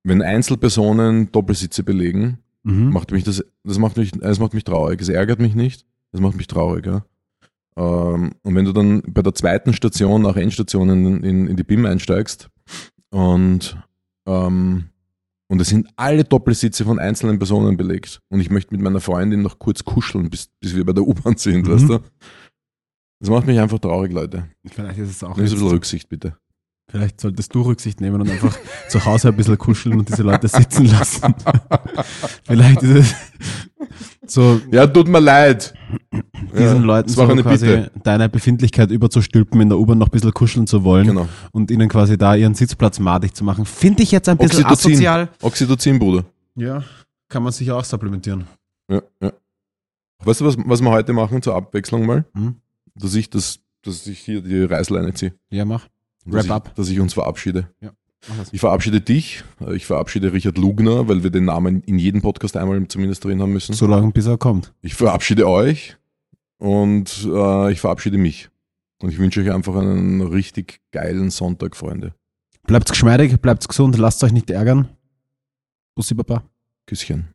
wenn 0.05 0.23
Einzelpersonen 0.23 1.33
Doppelsitze 1.33 1.83
belegen, 1.83 2.39
mhm. 2.63 2.91
macht 2.91 3.13
mich 3.13 3.25
das, 3.25 3.43
das 3.65 3.79
macht 3.79 3.97
mich, 3.97 4.13
das 4.13 4.39
macht 4.39 4.55
mich 4.55 4.65
traurig. 4.65 5.01
Es 5.01 5.09
ärgert 5.09 5.41
mich 5.41 5.55
nicht, 5.55 5.87
das 6.13 6.21
macht 6.21 6.37
mich 6.37 6.47
traurig, 6.47 6.87
ja. 6.87 7.05
Ähm, 7.79 8.33
und 8.43 8.55
wenn 8.57 8.65
du 8.65 8.73
dann 8.73 9.03
bei 9.07 9.23
der 9.23 9.35
zweiten 9.35 9.73
Station 9.73 10.23
nach 10.23 10.37
Endstation 10.37 10.89
in, 10.91 11.23
in, 11.23 11.47
in 11.47 11.57
die 11.57 11.63
BIM 11.63 11.87
einsteigst 11.87 12.51
und, 13.11 13.79
ähm, 14.27 14.89
und 15.49 15.61
es 15.61 15.69
sind 15.69 15.89
alle 15.97 16.25
Doppelsitze 16.25 16.85
von 16.85 16.99
einzelnen 16.99 17.39
Personen 17.39 17.77
belegt 17.77 18.21
und 18.31 18.41
ich 18.41 18.51
möchte 18.51 18.75
mit 18.75 18.83
meiner 18.83 19.01
Freundin 19.01 19.43
noch 19.43 19.59
kurz 19.61 19.85
kuscheln, 19.85 20.29
bis, 20.29 20.49
bis 20.61 20.75
wir 20.75 20.85
bei 20.85 20.93
der 20.93 21.07
U-Bahn 21.07 21.37
sind, 21.37 21.67
Mhm. 21.69 21.73
weißt 21.73 21.89
du? 21.89 21.99
Das 23.21 23.31
macht 23.31 23.47
mich 23.47 23.59
einfach 23.59 23.79
traurig, 23.79 24.13
Leute. 24.13 24.49
Vielleicht 24.67 24.99
ist 24.99 25.11
es 25.11 25.25
auch 25.25 25.37
Nimm 25.37 25.47
ein 25.47 25.51
bisschen 25.51 25.69
Rücksicht, 25.69 26.09
bitte. 26.09 26.37
Vielleicht 26.91 27.21
solltest 27.21 27.55
du 27.55 27.63
Rücksicht 27.63 28.01
nehmen 28.01 28.21
und 28.23 28.31
einfach 28.31 28.57
zu 28.89 29.05
Hause 29.05 29.29
ein 29.29 29.37
bisschen 29.37 29.59
kuscheln 29.59 29.99
und 29.99 30.09
diese 30.09 30.23
Leute 30.23 30.49
sitzen 30.49 30.87
lassen. 30.87 31.35
Vielleicht 32.45 32.83
ist 32.83 33.15
es 34.25 34.35
so 34.35 34.61
Ja, 34.73 34.87
tut 34.87 35.07
mir 35.09 35.21
leid. 35.21 35.75
diesen 36.53 36.77
ja, 36.77 36.83
Leuten 36.83 37.09
so 37.11 37.27
quasi 37.27 37.67
Bitte. 37.67 37.91
deine 38.03 38.29
Befindlichkeit 38.29 38.91
überzustülpen, 38.91 39.61
in 39.61 39.69
der 39.69 39.79
U-Bahn 39.79 39.99
noch 39.99 40.09
ein 40.09 40.11
bisschen 40.13 40.33
kuscheln 40.33 40.67
zu 40.67 40.83
wollen 40.85 41.07
Genau. 41.09 41.29
und 41.53 41.71
ihnen 41.71 41.89
quasi 41.89 42.17
da 42.17 42.35
ihren 42.35 42.55
Sitzplatz 42.55 42.99
madig 42.99 43.35
zu 43.35 43.45
machen. 43.45 43.65
Finde 43.67 44.03
ich 44.03 44.11
jetzt 44.11 44.29
ein 44.29 44.39
bisschen 44.39 44.65
Oxytocin. 44.65 44.93
asozial. 44.93 45.29
Oxytocin, 45.43 45.99
Bruder. 45.99 46.25
Ja, 46.57 46.83
kann 47.29 47.43
man 47.43 47.53
sicher 47.53 47.77
auch 47.77 47.85
supplementieren. 47.85 48.45
Ja, 48.91 49.03
ja. 49.23 49.33
Weißt 50.25 50.41
du, 50.41 50.47
was, 50.47 50.57
was 50.59 50.81
wir 50.81 50.91
heute 50.91 51.13
machen 51.13 51.43
zur 51.43 51.55
Abwechslung 51.55 52.07
mal? 52.07 52.25
Hm? 52.35 52.57
Dass 52.95 53.15
ich 53.15 53.29
das, 53.31 53.61
dass 53.85 54.07
ich 54.07 54.19
hier 54.21 54.41
die 54.41 54.63
Reißleine 54.65 55.13
ziehe. 55.15 55.35
Ja, 55.51 55.65
mach. 55.65 55.87
Dass 56.31 56.35
Wrap 56.35 56.45
ich, 56.45 56.51
up. 56.51 56.75
Dass 56.75 56.89
ich 56.89 57.01
uns 57.01 57.15
verabschiede. 57.15 57.69
Das. 58.37 58.53
Ich 58.53 58.61
verabschiede 58.61 59.01
dich, 59.01 59.45
äh, 59.61 59.75
ich 59.75 59.87
verabschiede 59.87 60.33
Richard 60.33 60.59
Lugner, 60.59 61.09
weil 61.09 61.23
wir 61.23 61.31
den 61.31 61.45
Namen 61.45 61.83
in 61.83 61.99
jedem 61.99 62.21
Podcast 62.21 62.57
einmal 62.57 62.87
zumindest 62.89 63.25
drin 63.25 63.41
haben 63.41 63.53
müssen. 63.53 63.75
So 63.75 63.87
lange, 63.87 64.11
bis 64.11 64.27
er 64.27 64.39
kommt. 64.39 64.73
Ich 64.83 64.95
verabschiede 64.95 65.49
euch 65.49 65.97
und 66.59 67.27
äh, 67.31 67.73
ich 67.73 67.81
verabschiede 67.81 68.19
mich. 68.19 68.51
Und 69.01 69.11
ich 69.11 69.19
wünsche 69.19 69.41
euch 69.41 69.53
einfach 69.53 69.77
einen 69.77 70.21
richtig 70.21 70.81
geilen 70.91 71.31
Sonntag, 71.31 71.77
Freunde. 71.77 72.15
Bleibt 72.67 72.91
geschmeidig, 72.91 73.41
bleibt 73.41 73.67
gesund, 73.69 73.97
lasst 73.97 74.23
euch 74.25 74.33
nicht 74.33 74.51
ärgern. 74.51 74.89
Bussi 75.95 76.15
Papa. 76.15 76.43
Küsschen. 76.87 77.29